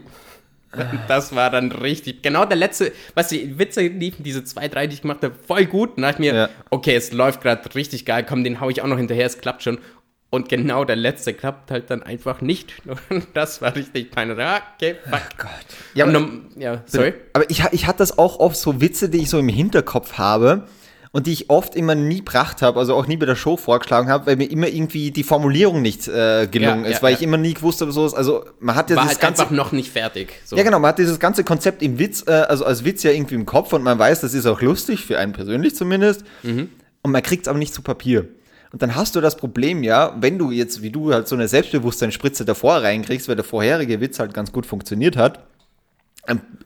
Das 1.08 1.34
war 1.34 1.50
dann 1.50 1.70
richtig. 1.72 2.22
Genau 2.22 2.44
der 2.44 2.56
letzte, 2.56 2.92
was 3.14 3.28
die 3.28 3.58
Witze 3.58 3.82
liefen, 3.82 4.22
diese 4.22 4.42
zwei, 4.44 4.68
drei, 4.68 4.86
die 4.86 4.94
ich 4.94 5.02
gemacht 5.02 5.22
habe, 5.22 5.34
voll 5.46 5.66
gut. 5.66 5.96
Und 5.96 6.02
da 6.02 6.08
dachte 6.12 6.22
ich 6.22 6.30
mir, 6.32 6.36
Ja. 6.38 6.48
okay, 6.70 6.94
es 6.94 7.12
läuft 7.12 7.42
gerade 7.42 7.74
richtig 7.74 8.04
geil, 8.06 8.24
komm, 8.28 8.42
den 8.44 8.60
hau 8.60 8.70
ich 8.70 8.80
auch 8.82 8.86
noch 8.86 8.96
hinterher, 8.98 9.26
es 9.26 9.38
klappt 9.38 9.62
schon. 9.62 9.78
Und 10.30 10.48
genau 10.48 10.84
der 10.86 10.96
letzte 10.96 11.34
klappt 11.34 11.70
halt 11.70 11.90
dann 11.90 12.02
einfach 12.02 12.40
nicht. 12.40 12.72
Und 13.10 13.26
das 13.34 13.60
war 13.60 13.76
richtig 13.76 14.10
peinlich. 14.10 14.38
Ja, 14.38 14.62
okay, 14.76 14.96
fuck. 15.04 15.20
Gott. 15.36 15.50
Ja, 15.92 16.06
aber, 16.06 16.26
ja, 16.56 16.82
sorry. 16.86 17.12
aber 17.34 17.50
ich, 17.50 17.62
ich 17.72 17.86
hatte 17.86 17.98
das 17.98 18.16
auch 18.16 18.38
oft 18.40 18.56
so 18.56 18.80
Witze, 18.80 19.10
die 19.10 19.18
ich 19.18 19.28
so 19.28 19.38
im 19.38 19.48
Hinterkopf 19.48 20.14
habe 20.16 20.66
und 21.12 21.26
die 21.26 21.32
ich 21.32 21.50
oft 21.50 21.74
immer 21.74 21.94
nie 21.94 22.18
gebracht 22.18 22.62
habe, 22.62 22.78
also 22.78 22.94
auch 22.94 23.06
nie 23.06 23.18
bei 23.18 23.26
der 23.26 23.36
Show 23.36 23.56
vorgeschlagen 23.56 24.08
habe, 24.08 24.26
weil 24.26 24.36
mir 24.36 24.50
immer 24.50 24.68
irgendwie 24.68 25.10
die 25.10 25.22
Formulierung 25.22 25.82
nicht 25.82 26.08
äh, 26.08 26.48
gelungen 26.50 26.84
Ja, 26.84 26.90
ist, 26.90 26.96
ja, 26.96 27.02
weil 27.02 27.12
ja. 27.12 27.18
ich 27.18 27.22
immer 27.22 27.36
nie 27.36 27.54
gewusst 27.54 27.82
habe, 27.82 27.92
so 27.92 28.06
ist, 28.06 28.14
also 28.14 28.46
man 28.60 28.74
hat 28.74 28.88
ja 28.88 28.96
War 28.96 29.02
dieses 29.04 29.16
halt 29.16 29.20
ganze 29.20 29.42
einfach 29.42 29.54
noch 29.54 29.72
nicht 29.72 29.92
fertig. 29.92 30.32
So. 30.44 30.56
Ja, 30.56 30.62
genau, 30.62 30.78
man 30.78 30.88
hat 30.88 30.98
dieses 30.98 31.20
ganze 31.20 31.44
Konzept 31.44 31.82
im 31.82 31.98
Witz, 31.98 32.24
äh, 32.26 32.32
also 32.32 32.64
als 32.64 32.84
Witz 32.84 33.02
ja 33.02 33.10
irgendwie 33.10 33.34
im 33.34 33.46
Kopf 33.46 33.72
und 33.74 33.82
man 33.82 33.98
weiß, 33.98 34.22
das 34.22 34.32
ist 34.32 34.46
auch 34.46 34.62
lustig, 34.62 35.04
für 35.04 35.18
einen 35.18 35.32
persönlich 35.32 35.76
zumindest. 35.76 36.24
Mhm. 36.42 36.70
Und 37.02 37.12
man 37.12 37.22
kriegt 37.22 37.42
es 37.42 37.48
aber 37.48 37.58
nicht 37.58 37.74
zu 37.74 37.82
Papier. 37.82 38.28
Und 38.72 38.80
dann 38.80 38.94
hast 38.94 39.14
du 39.14 39.20
das 39.20 39.36
Problem 39.36 39.82
ja, 39.82 40.16
wenn 40.18 40.38
du 40.38 40.50
jetzt, 40.50 40.80
wie 40.80 40.90
du 40.90 41.12
halt 41.12 41.28
so 41.28 41.34
eine 41.34 41.46
Selbstbewusstseinsspritze 41.46 42.46
davor 42.46 42.76
reinkriegst, 42.76 43.28
weil 43.28 43.36
der 43.36 43.44
vorherige 43.44 44.00
Witz 44.00 44.18
halt 44.18 44.32
ganz 44.32 44.50
gut 44.50 44.64
funktioniert 44.64 45.18
hat, 45.18 45.40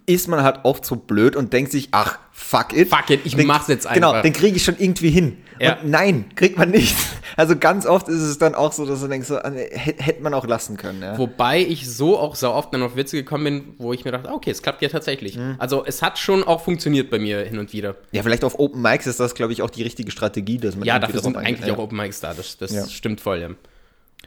ist 0.07 0.29
man 0.29 0.43
halt 0.43 0.61
oft 0.65 0.85
so 0.85 0.97
blöd 0.97 1.35
und 1.35 1.53
denkt 1.53 1.73
sich, 1.73 1.89
ach, 1.91 2.19
fuck 2.31 2.73
it. 2.77 2.89
Fuck 2.91 3.11
it, 3.11 3.21
ich 3.25 3.35
Den- 3.35 3.47
mach's 3.47 3.67
jetzt 3.69 3.91
Genau, 3.93 4.11
einfach. 4.11 4.23
den 4.23 4.33
kriege 4.35 4.57
ich 4.57 4.63
schon 4.65 4.77
irgendwie 4.79 5.11
hin. 5.11 5.39
Ja. 5.59 5.79
Und 5.81 5.91
nein, 5.91 6.27
kriegt 6.35 6.59
man 6.59 6.71
nicht. 6.71 6.95
Also 7.39 7.55
ganz 7.55 7.85
oft 7.85 8.09
ist 8.09 8.23
es 8.23 8.39
dann 8.39 8.55
auch 8.55 8.73
so, 8.73 8.87
dass 8.87 9.01
du 9.03 9.09
denkst, 9.09 9.29
so, 9.29 9.37
äh, 9.37 9.69
hätte 9.77 10.23
man 10.23 10.33
auch 10.33 10.47
lassen 10.47 10.79
können. 10.79 11.03
Ja. 11.03 11.19
Wobei 11.19 11.61
ich 11.61 11.87
so 11.91 12.19
auch 12.19 12.35
so 12.35 12.51
oft 12.51 12.73
dann 12.73 12.83
auf 12.83 12.97
Witze 12.97 13.15
gekommen 13.19 13.45
bin, 13.45 13.75
wo 13.77 13.93
ich 13.93 14.07
mir 14.07 14.13
dachte, 14.13 14.31
ah, 14.31 14.33
okay, 14.33 14.51
es 14.51 14.63
klappt 14.63 14.81
ja 14.81 14.89
tatsächlich. 14.89 15.37
Mhm. 15.37 15.57
Also 15.59 15.85
es 15.85 16.01
hat 16.01 16.19
schon 16.19 16.45
auch 16.45 16.63
funktioniert 16.65 17.11
bei 17.11 17.19
mir 17.19 17.41
hin 17.45 17.59
und 17.59 17.75
wieder. 17.75 17.97
Ja, 18.13 18.23
vielleicht 18.23 18.43
auf 18.43 18.59
Open 18.59 18.81
Mics 18.81 19.07
ist 19.07 19.21
das, 19.21 19.35
glaube 19.35 19.53
ich, 19.53 19.61
auch 19.61 19.69
die 19.69 19.83
richtige 19.83 20.11
Strategie, 20.11 20.57
dass 20.57 20.77
man 20.77 20.87
Ja, 20.87 20.99
dafür 20.99 21.21
sind 21.21 21.37
eigentlich 21.37 21.61
eingeht. 21.61 21.75
auch 21.75 21.79
Open 21.83 21.99
Mics 21.99 22.21
da. 22.21 22.33
Das, 22.33 22.57
das 22.57 22.73
Ja. 22.73 22.89
stimmt 22.89 23.21
voll. 23.21 23.39
Ja. 23.41 23.51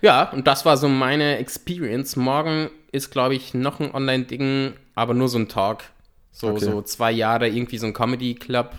ja, 0.01 0.29
und 0.31 0.45
das 0.45 0.65
war 0.65 0.77
so 0.77 0.87
meine 0.87 1.37
Experience. 1.39 2.15
Morgen 2.15 2.69
ist, 2.91 3.09
glaube 3.09 3.33
ich, 3.33 3.55
noch 3.55 3.79
ein 3.79 3.91
Online-Ding, 3.91 4.73
aber 4.99 5.13
nur 5.13 5.29
so 5.29 5.37
ein 5.39 5.47
Talk. 5.47 5.83
So, 6.31 6.49
Okay. 6.49 6.65
so 6.65 6.81
zwei 6.83 7.11
Jahre 7.11 7.47
irgendwie 7.47 7.77
so 7.77 7.87
ein 7.87 7.93
Comedy-Club 7.93 8.73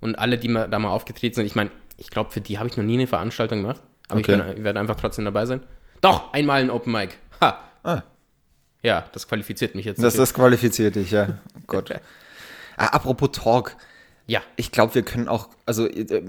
und 0.00 0.16
alle, 0.18 0.38
die 0.38 0.48
mal, 0.48 0.68
da 0.68 0.78
mal 0.78 0.90
aufgetreten 0.90 1.36
sind. 1.36 1.46
Ich 1.46 1.54
meine, 1.54 1.70
ich 1.96 2.10
glaube, 2.10 2.30
für 2.30 2.40
die 2.40 2.58
habe 2.58 2.68
ich 2.68 2.76
noch 2.76 2.84
nie 2.84 2.94
eine 2.94 3.06
Veranstaltung 3.06 3.62
gemacht. 3.62 3.80
Aber 4.08 4.20
Okay. 4.20 4.34
ich, 4.36 4.42
bin, 4.44 4.56
ich 4.58 4.64
werde 4.64 4.78
einfach 4.80 4.96
trotzdem 4.96 5.24
dabei 5.24 5.46
sein. 5.46 5.62
Doch, 6.00 6.32
einmal 6.32 6.60
ein 6.60 6.70
Open 6.70 6.92
Mic. 6.92 7.14
Ha. 7.40 7.58
Ah. 7.82 8.02
Ja, 8.82 9.04
das 9.12 9.26
qualifiziert 9.28 9.74
mich 9.74 9.84
jetzt. 9.86 10.02
Das, 10.02 10.14
das 10.14 10.34
qualifiziert 10.34 10.96
dich, 10.96 11.12
ja. 11.12 11.38
Oh 11.56 11.60
Gott. 11.68 11.90
ah, 12.76 12.86
apropos 12.86 13.30
Talk. 13.32 13.76
ja. 14.26 14.40
Ich 14.56 14.72
glaube, 14.72 14.94
wir 14.96 15.02
können 15.02 15.28
auch, 15.28 15.48
also 15.66 15.86
äh, 15.86 16.22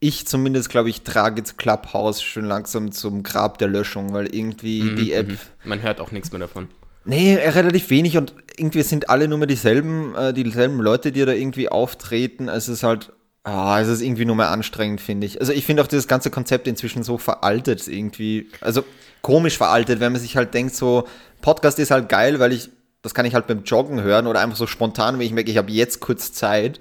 ich 0.00 0.26
zumindest, 0.26 0.68
glaube 0.70 0.90
ich, 0.90 1.02
trage 1.02 1.36
jetzt 1.38 1.56
Clubhouse 1.56 2.20
schon 2.22 2.44
langsam 2.44 2.90
zum 2.92 3.22
Grab 3.22 3.58
der 3.58 3.68
Löschung, 3.68 4.12
weil 4.12 4.34
irgendwie 4.34 4.82
Mhm, 4.82 4.96
die 4.96 5.12
App, 5.12 5.32
Man 5.64 5.82
hört 5.82 6.00
auch 6.00 6.10
nichts 6.10 6.30
mehr 6.32 6.40
davon. 6.40 6.68
Nee, 7.04 7.34
äh, 7.34 7.48
relativ 7.50 7.90
wenig 7.90 8.16
und 8.16 8.34
irgendwie 8.56 8.82
sind 8.82 9.10
alle 9.10 9.28
nur 9.28 9.38
mehr 9.38 9.46
dieselben, 9.46 10.14
äh, 10.14 10.32
dieselben 10.32 10.80
Leute, 10.80 11.12
die 11.12 11.24
da 11.24 11.32
irgendwie 11.32 11.68
auftreten. 11.68 12.48
Es 12.48 12.68
ist 12.68 12.82
halt, 12.82 13.12
ah, 13.42 13.80
es 13.80 13.88
ist 13.88 14.00
irgendwie 14.00 14.24
nur 14.24 14.36
mehr 14.36 14.50
anstrengend, 14.50 15.00
finde 15.00 15.26
ich. 15.26 15.40
Also 15.40 15.52
ich 15.52 15.64
finde 15.64 15.82
auch 15.82 15.86
dieses 15.86 16.08
ganze 16.08 16.30
Konzept 16.30 16.66
inzwischen 16.66 17.02
so 17.02 17.18
veraltet 17.18 17.86
irgendwie, 17.88 18.48
also 18.60 18.84
komisch 19.22 19.56
veraltet, 19.56 20.00
wenn 20.00 20.12
man 20.12 20.20
sich 20.20 20.36
halt 20.36 20.54
denkt, 20.54 20.74
so, 20.74 21.06
Podcast 21.40 21.78
ist 21.78 21.90
halt 21.90 22.08
geil, 22.08 22.40
weil 22.40 22.52
ich, 22.52 22.70
das 23.02 23.14
kann 23.14 23.26
ich 23.26 23.34
halt 23.34 23.46
beim 23.46 23.64
Joggen 23.64 24.02
hören 24.02 24.26
oder 24.26 24.40
einfach 24.40 24.56
so 24.56 24.66
spontan, 24.66 25.18
wenn 25.18 25.26
ich 25.26 25.32
merke, 25.32 25.50
ich 25.50 25.58
habe 25.58 25.70
jetzt 25.70 26.00
kurz 26.00 26.32
Zeit. 26.32 26.80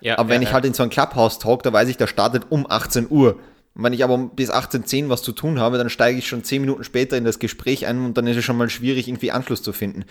Ja, 0.00 0.18
Aber 0.18 0.28
wenn 0.28 0.42
ja, 0.42 0.48
ich 0.48 0.54
halt 0.54 0.64
in 0.64 0.74
so 0.74 0.82
ein 0.82 0.90
Clubhouse 0.90 1.38
talk, 1.38 1.62
da 1.62 1.72
weiß 1.72 1.88
ich, 1.88 1.96
der 1.96 2.08
startet 2.08 2.46
um 2.50 2.66
18 2.68 3.06
Uhr. 3.08 3.38
Und 3.74 3.84
wenn 3.84 3.92
ich 3.92 4.04
aber 4.04 4.18
bis 4.18 4.50
18.10 4.52 5.04
Uhr 5.04 5.08
was 5.10 5.22
zu 5.22 5.32
tun 5.32 5.58
habe, 5.58 5.78
dann 5.78 5.88
steige 5.88 6.18
ich 6.18 6.28
schon 6.28 6.44
10 6.44 6.60
Minuten 6.60 6.84
später 6.84 7.16
in 7.16 7.24
das 7.24 7.38
Gespräch 7.38 7.86
ein 7.86 8.04
und 8.04 8.18
dann 8.18 8.26
ist 8.26 8.36
es 8.36 8.44
schon 8.44 8.56
mal 8.58 8.68
schwierig, 8.68 9.08
irgendwie 9.08 9.32
Anschluss 9.32 9.62
zu 9.62 9.72
finden. 9.72 10.04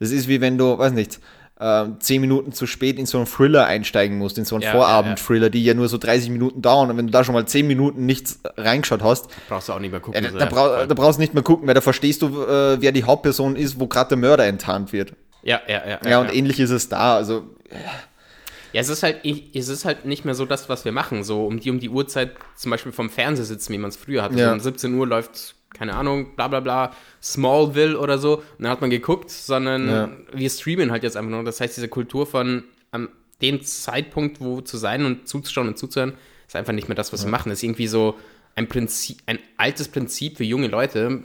Das 0.00 0.10
ist 0.10 0.26
wie 0.28 0.40
wenn 0.40 0.58
du, 0.58 0.76
weiß 0.76 0.92
nicht, 0.92 1.20
äh, 1.60 1.84
10 2.00 2.20
Minuten 2.20 2.50
zu 2.50 2.66
spät 2.66 2.98
in 2.98 3.06
so 3.06 3.18
einen 3.18 3.28
Thriller 3.28 3.66
einsteigen 3.66 4.18
musst, 4.18 4.36
in 4.38 4.44
so 4.44 4.56
einen 4.56 4.64
Ja, 4.64 4.72
Vorabend-Thriller, 4.72 5.50
die 5.50 5.62
ja 5.64 5.74
nur 5.74 5.88
so 5.88 5.98
30 5.98 6.30
Minuten 6.30 6.60
dauern. 6.62 6.90
Und 6.90 6.96
wenn 6.96 7.06
du 7.06 7.12
da 7.12 7.22
schon 7.22 7.34
mal 7.34 7.46
10 7.46 7.68
Minuten 7.68 8.04
nichts 8.06 8.40
reingeschaut 8.56 9.04
hast, 9.04 9.28
brauchst 9.48 9.68
du 9.68 9.74
auch 9.74 9.78
nicht 9.78 9.92
mehr 9.92 10.00
gucken. 10.00 10.20
ja, 10.20 10.30
da, 10.30 10.34
Also, 10.34 10.38
da, 10.40 10.46
brau 10.46 10.86
da 10.86 10.94
brauchst 10.94 11.18
du 11.18 11.22
nicht 11.22 11.34
mehr 11.34 11.44
gucken, 11.44 11.68
weil 11.68 11.74
da 11.74 11.80
verstehst 11.80 12.22
du, 12.22 12.42
äh, 12.42 12.80
wer 12.80 12.90
die 12.90 13.04
Hauptperson 13.04 13.54
ist, 13.54 13.78
wo 13.78 13.86
gerade 13.86 14.08
der 14.08 14.18
Mörder 14.18 14.46
enttarnt 14.46 14.92
wird. 14.92 15.12
ja, 15.44 15.60
ja, 15.68 15.82
ja. 15.88 15.98
Ja, 16.08 16.20
und 16.20 16.34
ähnlich 16.34 16.58
ist 16.58 16.70
es 16.70 16.88
da. 16.88 17.14
Also, 17.14 17.44
Ja, 18.74 18.80
es 18.80 18.88
ist 18.88 19.02
halt, 19.04 19.24
es 19.24 19.68
ist 19.68 19.84
halt 19.84 20.04
nicht 20.04 20.24
mehr 20.24 20.34
so 20.34 20.44
das, 20.44 20.68
was 20.68 20.84
wir 20.84 20.90
machen. 20.92 21.22
So 21.22 21.46
um 21.46 21.60
die 21.60 21.70
um 21.70 21.78
die 21.78 21.88
Uhrzeit 21.88 22.32
zum 22.56 22.72
Beispiel 22.72 22.90
vom 22.92 23.08
Fernseher 23.08 23.44
sitzen, 23.46 23.72
wie 23.72 23.78
man 23.78 23.88
es 23.90 23.96
früher 23.96 24.22
hatte. 24.22 24.36
Ja. 24.36 24.48
So 24.48 24.52
um 24.54 24.60
17 24.60 24.94
Uhr 24.94 25.06
läuft 25.06 25.54
keine 25.72 25.94
Ahnung, 25.94 26.34
bla 26.36 26.48
bla 26.48 26.60
bla, 26.60 26.92
Smallville 27.22 27.98
oder 27.98 28.18
so. 28.18 28.36
Und 28.38 28.44
dann 28.60 28.70
hat 28.70 28.80
man 28.80 28.90
geguckt, 28.90 29.30
sondern 29.30 29.88
Ja. 29.88 30.10
wir 30.32 30.50
streamen 30.50 30.90
halt 30.90 31.02
jetzt 31.02 31.16
einfach 31.16 31.30
nur. 31.30 31.44
Das 31.44 31.60
heißt, 31.60 31.76
diese 31.76 31.88
Kultur 31.88 32.26
von 32.26 32.64
am 32.90 33.08
dem 33.42 33.62
Zeitpunkt, 33.62 34.40
wo 34.40 34.60
zu 34.60 34.76
sein 34.76 35.04
und 35.04 35.28
zuzuschauen 35.28 35.68
und 35.68 35.78
zuzuhören, 35.78 36.14
ist 36.46 36.56
einfach 36.56 36.72
nicht 36.72 36.88
mehr 36.88 36.94
das, 36.94 37.12
was 37.12 37.24
wir 37.24 37.30
machen. 37.30 37.50
Das 37.50 37.58
ist 37.58 37.62
irgendwie 37.64 37.88
so 37.88 38.16
ein 38.54 38.68
Prinzip, 38.68 39.18
ein 39.26 39.38
altes 39.56 39.88
Prinzip 39.88 40.36
für 40.36 40.44
junge 40.44 40.68
Leute. 40.68 41.22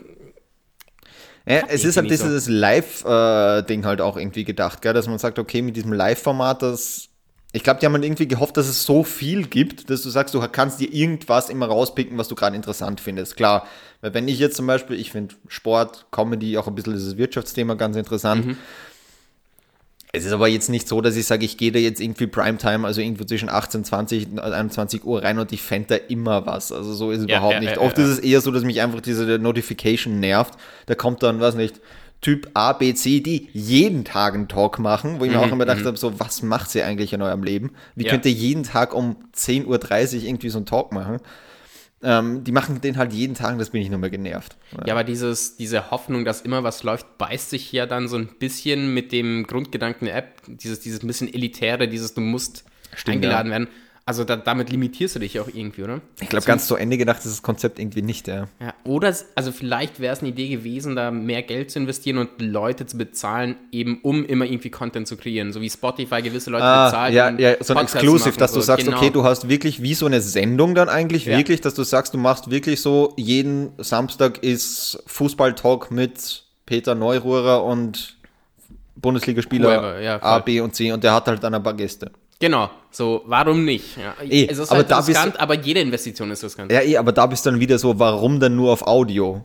Ja, 1.46 1.62
es 1.68 1.84
ist 1.84 1.96
halt 1.96 2.06
irgendwie 2.06 2.16
so. 2.16 2.24
dieses 2.24 2.48
Live-Ding 2.48 3.84
halt 3.84 4.00
auch 4.00 4.16
irgendwie 4.16 4.44
gedacht, 4.44 4.82
gell? 4.82 4.92
dass 4.92 5.06
man 5.08 5.18
sagt, 5.18 5.38
okay, 5.38 5.62
mit 5.62 5.76
diesem 5.76 5.92
Live-Format, 5.92 6.62
das. 6.62 7.09
Ich 7.52 7.64
glaube, 7.64 7.80
die 7.80 7.86
haben 7.86 7.94
halt 7.94 8.04
irgendwie 8.04 8.28
gehofft, 8.28 8.56
dass 8.56 8.68
es 8.68 8.84
so 8.84 9.02
viel 9.02 9.46
gibt, 9.46 9.90
dass 9.90 10.02
du 10.02 10.10
sagst, 10.10 10.34
du 10.34 10.40
kannst 10.52 10.78
dir 10.78 10.92
irgendwas 10.92 11.48
immer 11.50 11.66
rauspicken, 11.66 12.16
was 12.16 12.28
du 12.28 12.36
gerade 12.36 12.54
interessant 12.54 13.00
findest. 13.00 13.36
Klar, 13.36 13.66
weil 14.02 14.14
wenn 14.14 14.28
ich 14.28 14.38
jetzt 14.38 14.56
zum 14.56 14.66
Beispiel, 14.68 14.98
ich 14.98 15.10
finde 15.10 15.34
Sport, 15.48 16.06
Comedy, 16.12 16.56
auch 16.58 16.68
ein 16.68 16.74
bisschen 16.76 16.92
dieses 16.92 17.16
Wirtschaftsthema 17.16 17.74
ganz 17.74 17.96
interessant. 17.96 18.46
Mhm. 18.46 18.56
Es 20.12 20.24
ist 20.24 20.32
aber 20.32 20.48
jetzt 20.48 20.68
nicht 20.68 20.88
so, 20.88 21.00
dass 21.00 21.14
ich 21.16 21.26
sage, 21.26 21.44
ich 21.44 21.56
gehe 21.56 21.70
da 21.70 21.78
jetzt 21.78 22.00
irgendwie 22.00 22.26
Primetime, 22.26 22.84
also 22.84 23.00
irgendwo 23.00 23.22
zwischen 23.24 23.48
18, 23.48 23.84
20, 23.84 24.40
21 24.40 25.04
Uhr 25.04 25.22
rein 25.22 25.38
und 25.38 25.52
ich 25.52 25.62
fände 25.62 25.88
da 25.88 25.94
immer 26.08 26.46
was. 26.46 26.72
Also 26.72 26.94
so 26.94 27.12
ist 27.12 27.20
es 27.20 27.26
Ja, 27.28 27.36
überhaupt 27.36 27.54
ja, 27.54 27.60
nicht. 27.60 27.76
ja, 27.76 27.80
Oft 27.80 27.96
ist 27.98 28.08
es 28.08 28.18
eher 28.18 28.40
so, 28.40 28.50
dass 28.50 28.64
mich 28.64 28.80
einfach 28.80 29.00
diese 29.00 29.38
Notification 29.38 30.18
nervt. 30.18 30.54
Da 30.86 30.96
kommt 30.96 31.22
dann, 31.22 31.38
weiß 31.38 31.54
nicht, 31.54 31.80
Typ 32.20 32.50
A, 32.52 32.74
B, 32.74 32.92
C, 32.94 33.20
die 33.20 33.48
jeden 33.52 34.04
Tag 34.04 34.34
einen 34.34 34.46
Talk 34.48 34.78
machen, 34.78 35.20
wo 35.20 35.24
ich 35.24 35.30
mir 35.30 35.40
auch 35.40 35.46
immer 35.50 35.64
gedacht 35.64 35.84
habe, 35.86 35.96
so, 35.96 36.20
was 36.20 36.42
macht 36.42 36.70
sie 36.70 36.82
eigentlich 36.82 37.12
in 37.14 37.22
eurem 37.22 37.42
Leben? 37.42 37.70
Wie 37.94 38.02
Mhm, 38.02 38.06
Ja. 38.06 38.10
könnt 38.12 38.26
ihr 38.26 38.32
jeden 38.32 38.62
Tag 38.62 38.92
um 38.94 39.16
10.30 39.34 39.66
Uhr 40.18 40.24
irgendwie 40.24 40.50
so 40.50 40.58
einen 40.58 40.66
Talk 40.66 40.92
machen? 40.92 41.18
Ähm, 42.02 42.44
die 42.44 42.52
machen 42.52 42.80
den 42.80 42.96
halt 42.96 43.12
jeden 43.12 43.34
Tag, 43.34 43.58
das 43.58 43.70
bin 43.70 43.82
ich 43.82 43.90
nur 43.90 43.98
mehr 43.98 44.08
genervt. 44.10 44.56
Ja, 44.86 44.94
aber 44.94 45.04
dieses, 45.04 45.56
diese 45.56 45.90
Hoffnung, 45.90 46.24
dass 46.24 46.40
immer 46.40 46.62
was 46.64 46.82
läuft, 46.82 47.18
beißt 47.18 47.50
sich 47.50 47.72
ja 47.72 47.84
dann 47.84 48.08
so 48.08 48.16
ein 48.16 48.28
bisschen 48.38 48.94
mit 48.94 49.12
dem 49.12 49.46
Grundgedanken 49.46 50.06
der 50.06 50.16
App, 50.16 50.40
dieses, 50.46 50.80
dieses 50.80 51.00
bisschen 51.00 51.32
elitäre, 51.32 51.88
dieses 51.88 52.14
du 52.14 52.22
musst 52.22 52.64
Stimmt, 52.94 53.16
eingeladen 53.16 53.50
werden. 53.50 53.68
Also 54.10 54.24
da, 54.24 54.34
damit 54.34 54.70
limitierst 54.70 55.14
du 55.14 55.20
dich 55.20 55.38
auch 55.38 55.46
irgendwie, 55.46 55.84
oder? 55.84 56.00
Ich 56.20 56.28
glaube, 56.28 56.44
ganz 56.44 56.66
zu 56.66 56.74
Ende 56.74 56.98
gedacht 56.98 57.18
ist 57.18 57.26
das 57.26 57.42
Konzept 57.42 57.78
irgendwie 57.78 58.02
nicht, 58.02 58.26
ja. 58.26 58.48
Ja, 58.60 58.74
oder, 58.82 59.14
also 59.36 59.52
vielleicht 59.52 60.00
wäre 60.00 60.12
es 60.12 60.18
eine 60.18 60.30
Idee 60.30 60.48
gewesen, 60.48 60.96
da 60.96 61.12
mehr 61.12 61.42
Geld 61.42 61.70
zu 61.70 61.78
investieren 61.78 62.18
und 62.18 62.28
Leute 62.42 62.86
zu 62.86 62.98
bezahlen, 62.98 63.54
eben 63.70 64.00
um 64.02 64.24
immer 64.26 64.46
irgendwie 64.46 64.68
Content 64.70 65.06
zu 65.06 65.16
kreieren. 65.16 65.52
So 65.52 65.60
wie 65.60 65.70
Spotify 65.70 66.22
gewisse 66.22 66.50
Leute 66.50 66.64
Ah, 66.64 66.86
bezahlt. 66.86 67.14
ja, 67.14 67.30
ja, 67.30 67.50
so 67.62 67.72
ein 67.72 67.76
Podcasts 67.76 67.94
Exclusive, 67.94 68.28
machen, 68.30 68.38
dass 68.40 68.50
du 68.52 68.58
so. 68.60 68.66
sagst, 68.66 68.84
Genau. 68.84 68.96
okay, 68.96 69.10
du 69.10 69.22
hast 69.22 69.48
wirklich 69.48 69.80
wie 69.80 69.94
so 69.94 70.06
eine 70.06 70.20
Sendung 70.20 70.74
dann 70.74 70.88
eigentlich, 70.88 71.26
Ja. 71.26 71.38
wirklich, 71.38 71.60
dass 71.60 71.74
du 71.74 71.84
sagst, 71.84 72.12
du 72.12 72.18
machst 72.18 72.50
wirklich 72.50 72.80
so, 72.80 73.14
jeden 73.16 73.70
Samstag 73.78 74.42
ist 74.42 75.00
Fußball-Talk 75.06 75.92
mit 75.92 76.42
Peter 76.66 76.96
Neururer 76.96 77.62
und 77.64 78.16
Bundesligaspieler 78.96 80.00
ja. 80.00 80.20
A, 80.20 80.40
B 80.40 80.60
und 80.60 80.74
C 80.74 80.90
und 80.90 81.04
der 81.04 81.14
hat 81.14 81.28
halt 81.28 81.44
dann 81.44 81.54
ein 81.54 81.62
paar 81.62 81.74
Gäste. 81.74 82.10
Genau, 82.40 82.70
so, 82.90 83.22
warum 83.26 83.66
nicht? 83.66 83.98
Ja, 83.98 84.14
Eh, 84.26 84.46
es 84.50 84.58
ist 84.58 84.70
aber 84.70 84.78
halt 84.78 84.90
da 84.90 84.96
bist 84.96 85.10
riskant, 85.10 85.38
aber 85.38 85.54
jede 85.56 85.80
Investition 85.80 86.30
ist 86.30 86.42
riskant. 86.42 86.72
Ja, 86.72 86.80
eh, 86.80 86.96
aber 86.96 87.12
da 87.12 87.26
bist 87.26 87.44
du 87.44 87.50
dann 87.50 87.60
wieder 87.60 87.78
so, 87.78 87.98
warum 87.98 88.40
denn 88.40 88.56
nur 88.56 88.72
auf 88.72 88.86
Audio? 88.86 89.44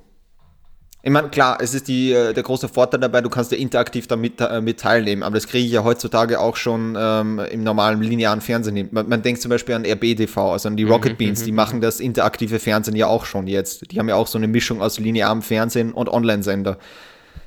Ich 1.04 1.12
meine, 1.12 1.30
klar, 1.30 1.58
es 1.62 1.76
ist 1.76 1.88
die, 1.88 2.14
äh, 2.14 2.34
der 2.34 2.42
große 2.42 2.68
Vorteil 2.68 3.00
dabei, 3.02 3.22
du 3.22 3.30
kannst 3.30 3.52
ja 3.52 3.58
interaktiv 3.58 4.08
damit 4.08 4.40
äh, 4.40 4.60
mit 4.62 4.80
teilnehmen, 4.80 5.24
aber 5.24 5.36
das 5.36 5.46
kriege 5.48 5.66
ich 5.66 5.72
ja 5.74 5.84
heutzutage 5.84 6.40
auch 6.40 6.56
schon 6.56 6.98
ähm, 6.98 7.40
im 7.52 7.64
normalen 7.64 8.02
linearen 8.02 8.42
Fernsehen. 8.42 8.88
Man, 8.92 9.08
man 9.10 9.22
denkt 9.22 9.42
zum 9.42 9.50
Beispiel 9.50 9.76
an 9.76 9.86
RBTV, 9.86 10.38
also 10.54 10.70
an 10.70 10.78
die 10.78 10.84
Rocket 10.84 11.18
Beans, 11.18 11.44
die 11.44 11.52
machen 11.52 11.82
das 11.82 12.00
interaktive 12.00 12.58
Fernsehen 12.60 12.96
ja 12.96 13.06
auch 13.06 13.26
schon 13.26 13.46
jetzt. 13.46 13.92
Die 13.92 14.00
haben 14.00 14.10
ja 14.10 14.16
auch 14.16 14.26
so 14.26 14.40
eine 14.40 14.48
Mischung 14.48 14.82
aus 14.82 14.98
linearem 14.98 15.44
Fernsehen 15.44 15.92
und 15.92 16.10
Online-Sender. 16.10 16.80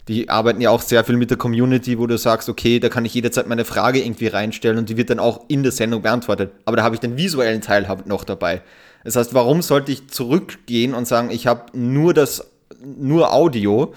Die 0.09 0.29
arbeiten 0.29 0.61
ja 0.61 0.71
auch 0.71 0.81
sehr 0.81 1.05
viel 1.05 1.17
mit 1.17 1.31
der 1.31 1.37
Community, 1.37 1.99
wo 1.99 2.07
du 2.07 2.17
sagst, 2.17 2.49
okay, 2.49 2.81
da 2.81 2.89
kann 2.89 3.05
ich 3.05 3.13
jederzeit 3.15 3.47
meine 3.47 3.65
Frage 3.65 4.01
irgendwie 4.01 4.29
reinstellen 4.29 4.79
und 4.79 4.89
die 4.89 4.97
wird 4.97 5.11
dann 5.11 5.19
auch 5.19 5.45
in 5.49 5.63
der 5.63 5.73
Sendung 5.73 6.03
beantwortet. 6.03 6.53
Aber 6.65 6.77
da 6.77 6.83
habe 6.83 6.95
ich 6.95 7.01
den 7.01 7.17
visuellen 7.17 7.61
Teil 7.61 7.87
noch 8.07 8.25
dabei. 8.25 8.63
Das 9.05 9.17
heißt, 9.17 9.35
warum 9.35 9.63
sollte 9.63 9.93
ich 9.93 10.09
zurückgehen 10.09 10.95
und 10.95 11.07
sagen, 11.07 11.31
ich 11.31 11.47
habe 11.47 11.67
nur 11.77 12.15
das, 12.15 12.51
nur 12.83 13.33
Audio, 13.33 13.93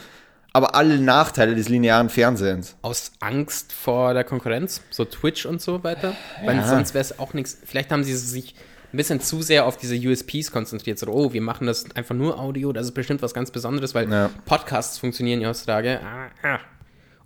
aber 0.53 0.75
alle 0.75 0.99
Nachteile 0.99 1.55
des 1.55 1.69
linearen 1.69 2.09
Fernsehens? 2.09 2.75
Aus 2.81 3.13
Angst 3.21 3.71
vor 3.71 4.13
der 4.13 4.23
Konkurrenz, 4.23 4.81
so 4.89 5.05
Twitch 5.05 5.45
und 5.45 5.61
so 5.61 5.83
weiter. 5.83 6.13
Weil 6.43 6.63
sonst 6.65 6.93
wäre 6.93 7.01
es 7.01 7.19
auch 7.19 7.33
nichts. 7.33 7.57
Vielleicht 7.65 7.91
haben 7.91 8.03
sie 8.03 8.15
sich 8.15 8.53
ein 8.93 8.97
bisschen 8.97 9.21
zu 9.21 9.41
sehr 9.41 9.65
auf 9.65 9.77
diese 9.77 9.95
USPs 9.95 10.51
konzentriert. 10.51 10.99
So, 10.99 11.07
oh, 11.07 11.33
wir 11.33 11.41
machen 11.41 11.67
das 11.67 11.85
einfach 11.95 12.15
nur 12.15 12.39
Audio, 12.39 12.73
das 12.73 12.87
ist 12.87 12.93
bestimmt 12.93 13.21
was 13.21 13.33
ganz 13.33 13.51
Besonderes, 13.51 13.95
weil 13.95 14.09
Ja. 14.11 14.29
Podcasts 14.45 14.97
funktionieren 14.97 15.41
ja 15.41 15.49
heutzutage. 15.49 15.99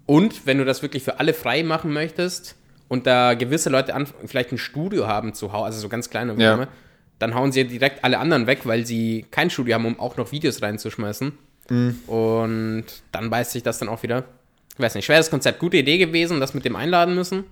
Und 0.05 0.45
wenn 0.45 0.57
du 0.59 0.65
das 0.65 0.81
wirklich 0.81 1.03
für 1.03 1.19
alle 1.19 1.33
frei 1.33 1.63
machen 1.63 1.91
möchtest 1.91 2.55
und 2.87 3.07
da 3.07 3.33
gewisse 3.33 3.69
Leute 3.69 3.95
an, 3.95 4.07
vielleicht 4.25 4.51
ein 4.51 4.57
Studio 4.57 5.07
haben 5.07 5.33
zu 5.33 5.51
Hause, 5.51 5.65
also 5.65 5.79
so 5.79 5.89
ganz 5.89 6.09
kleine 6.09 6.33
Ja. 6.33 6.51
Programme, 6.51 6.67
dann 7.17 7.33
hauen 7.33 7.51
sie 7.51 7.65
direkt 7.65 8.03
alle 8.03 8.19
anderen 8.19 8.45
weg, 8.45 8.61
weil 8.65 8.85
sie 8.85 9.25
kein 9.31 9.49
Studio 9.49 9.75
haben, 9.75 9.85
um 9.85 9.99
auch 9.99 10.17
noch 10.17 10.31
Videos 10.31 10.61
reinzuschmeißen. 10.61 11.31
Mhm. 11.69 11.99
Und 12.07 12.85
dann 13.11 13.29
beißt 13.29 13.51
sich 13.51 13.63
das 13.63 13.79
dann 13.79 13.89
auch 13.89 14.03
wieder. 14.03 14.25
Ich 14.75 14.79
weiß 14.79 14.93
nicht, 14.95 15.05
schweres 15.05 15.29
Konzept. 15.29 15.59
Gute 15.59 15.77
Idee 15.77 15.97
gewesen, 15.97 16.39
das 16.39 16.53
mit 16.53 16.65
dem 16.65 16.75
einladen 16.75 17.15
müssen. 17.15 17.45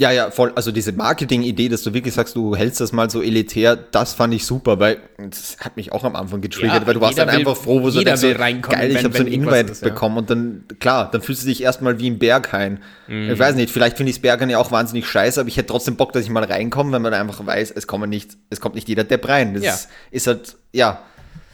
Ja, 0.00 0.12
ja, 0.12 0.30
voll. 0.30 0.52
Also 0.54 0.70
diese 0.70 0.92
Marketing-Idee, 0.92 1.68
dass 1.68 1.82
du 1.82 1.92
wirklich 1.92 2.14
sagst, 2.14 2.36
du 2.36 2.54
hältst 2.54 2.80
das 2.80 2.92
mal 2.92 3.10
so 3.10 3.20
elitär, 3.20 3.74
das 3.74 4.14
fand 4.14 4.32
ich 4.32 4.46
super, 4.46 4.78
weil 4.78 4.98
das 5.18 5.56
hat 5.58 5.76
mich 5.76 5.90
auch 5.90 6.04
am 6.04 6.14
Anfang 6.14 6.40
getriggert, 6.40 6.82
Ja, 6.82 6.86
weil 6.86 6.94
du 6.94 7.00
warst 7.00 7.18
dann 7.18 7.26
will- 7.26 7.34
einfach 7.38 7.56
froh, 7.56 7.82
wo 7.82 7.88
jeder 7.88 8.16
denkst, 8.16 8.20
so, 8.20 8.70
geil, 8.70 8.92
ich 8.92 9.02
habe 9.02 9.16
so 9.16 9.24
ein 9.24 9.26
Invite 9.26 9.72
ist, 9.72 9.82
ja. 9.82 9.88
bekommen 9.88 10.18
und 10.18 10.30
dann, 10.30 10.64
klar, 10.78 11.10
dann 11.10 11.20
fühlst 11.20 11.42
du 11.42 11.48
dich 11.48 11.64
erstmal 11.64 11.98
wie 11.98 12.06
im 12.06 12.20
Berghain. 12.20 12.80
Mhm. 13.08 13.30
Ich 13.32 13.38
weiß 13.40 13.56
nicht, 13.56 13.70
vielleicht 13.72 13.96
finde 13.96 14.10
ich 14.10 14.16
das 14.18 14.22
Berghain 14.22 14.50
ja 14.50 14.58
auch 14.58 14.70
wahnsinnig 14.70 15.04
scheiße, 15.04 15.40
aber 15.40 15.48
ich 15.48 15.56
hätte 15.56 15.66
trotzdem 15.66 15.96
Bock, 15.96 16.12
dass 16.12 16.22
ich 16.22 16.30
mal 16.30 16.44
reinkomme, 16.44 16.92
wenn 16.92 17.02
man 17.02 17.12
einfach 17.12 17.44
weiß, 17.44 17.72
es 17.72 17.88
kommt 17.88 18.08
nicht, 18.08 18.36
es 18.50 18.60
kommt 18.60 18.76
nicht 18.76 18.88
jeder 18.88 19.02
Depp 19.02 19.26
rein. 19.28 19.54
Das 19.54 19.64
Ja. 19.64 19.72
ist, 19.74 19.88
ist 20.12 20.26
halt, 20.28 20.56
ja, 20.72 21.02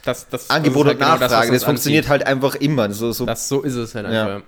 Das, 0.03 0.29
das, 0.29 0.51
Angebot 0.51 0.75
das 0.75 0.81
und 0.81 0.87
halt 0.89 0.99
genau 0.99 1.09
Nachfrage, 1.17 1.47
das, 1.47 1.53
uns 1.55 1.63
funktioniert 1.63 2.03
anzieht. 2.05 2.09
halt 2.11 2.27
einfach 2.27 2.53
immer. 2.53 2.91
So, 2.91 3.11
so 3.11 3.25
Das, 3.25 3.49
so 3.49 3.63
ist 3.63 3.73
es 3.73 3.95
halt 3.95 4.05
Ja. 4.11 4.35
einfach. 4.35 4.47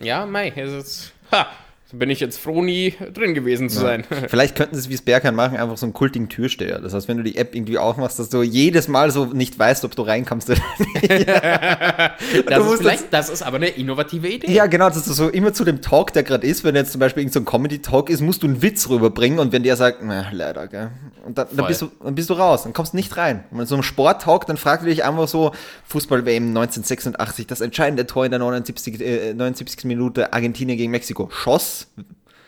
Ja, 0.00 0.26
Mai, 0.26 0.52
es 0.56 0.72
ist. 0.72 1.12
Ha, 1.30 1.48
bin 1.92 2.10
ich 2.10 2.20
jetzt 2.20 2.38
froh, 2.38 2.62
nie 2.62 2.94
drin 3.12 3.34
gewesen 3.34 3.68
zu 3.68 3.80
sein. 3.80 4.04
Vielleicht 4.28 4.56
könnten 4.56 4.74
sie 4.74 4.80
es 4.80 4.88
wie 4.88 4.94
das 4.94 5.02
Berghain 5.02 5.34
machen, 5.34 5.56
einfach 5.56 5.76
so 5.76 5.86
einen 5.86 5.92
kultigen 5.92 6.28
Türsteher. 6.28 6.78
Das 6.80 6.94
heißt, 6.94 7.08
wenn 7.08 7.16
du 7.16 7.22
die 7.22 7.36
App 7.36 7.54
irgendwie 7.54 7.78
aufmachst, 7.78 8.18
dass 8.18 8.28
du 8.28 8.42
jedes 8.42 8.88
Mal 8.88 9.10
so 9.10 9.26
nicht 9.26 9.58
weißt, 9.58 9.84
ob 9.84 9.96
du 9.96 10.02
reinkommst 10.02 10.50
oder 10.50 10.60
nicht. 10.78 11.28
Das 11.28 12.58
Du 12.58 12.72
ist, 12.72 12.80
vielleicht, 12.80 13.12
das 13.12 13.28
ist 13.28 13.42
aber 13.42 13.56
eine 13.56 13.68
innovative 13.68 14.28
Idee. 14.28 14.52
Ja, 14.52 14.66
genau, 14.66 14.88
dass 14.88 15.04
du 15.04 15.12
so 15.12 15.28
immer 15.28 15.52
zu 15.52 15.64
dem 15.64 15.80
Talk, 15.80 16.12
der 16.12 16.22
gerade 16.22 16.46
ist, 16.46 16.64
wenn 16.64 16.74
jetzt 16.74 16.92
zum 16.92 17.00
Beispiel 17.00 17.22
irgendein 17.22 17.44
so 17.44 17.50
ein 17.50 17.52
Comedy-Talk 17.52 18.10
ist, 18.10 18.20
musst 18.20 18.42
du 18.42 18.46
einen 18.46 18.62
Witz 18.62 18.88
rüberbringen 18.88 19.38
und 19.38 19.52
wenn 19.52 19.62
der 19.62 19.76
sagt, 19.76 19.98
na, 20.02 20.26
leider, 20.32 20.68
gell. 20.68 20.90
Und 21.24 21.38
dann, 21.38 21.48
dann, 21.52 21.66
bist 21.66 21.82
du, 21.82 21.90
dann 22.02 22.14
bist 22.14 22.30
du 22.30 22.34
raus, 22.34 22.62
dann 22.62 22.72
kommst 22.72 22.92
du 22.92 22.96
nicht 22.96 23.16
rein. 23.16 23.44
Und 23.50 23.60
in 23.60 23.66
so 23.66 23.74
einem 23.74 23.82
Sport-Talk, 23.82 24.46
dann 24.46 24.56
fragt 24.56 24.82
er 24.82 24.88
dich 24.88 25.04
einfach 25.04 25.28
so, 25.28 25.52
Fußball-WM 25.88 26.48
1986, 26.48 27.46
das 27.46 27.60
entscheidende 27.60 28.06
Tor 28.06 28.24
in 28.24 28.30
der 28.30 28.40
79, 28.40 29.00
äh, 29.00 29.34
79. 29.34 29.84
Minute, 29.84 30.32
Argentinien 30.32 30.78
gegen 30.78 30.90
Mexiko. 30.90 31.28
Schoss, 31.30 31.79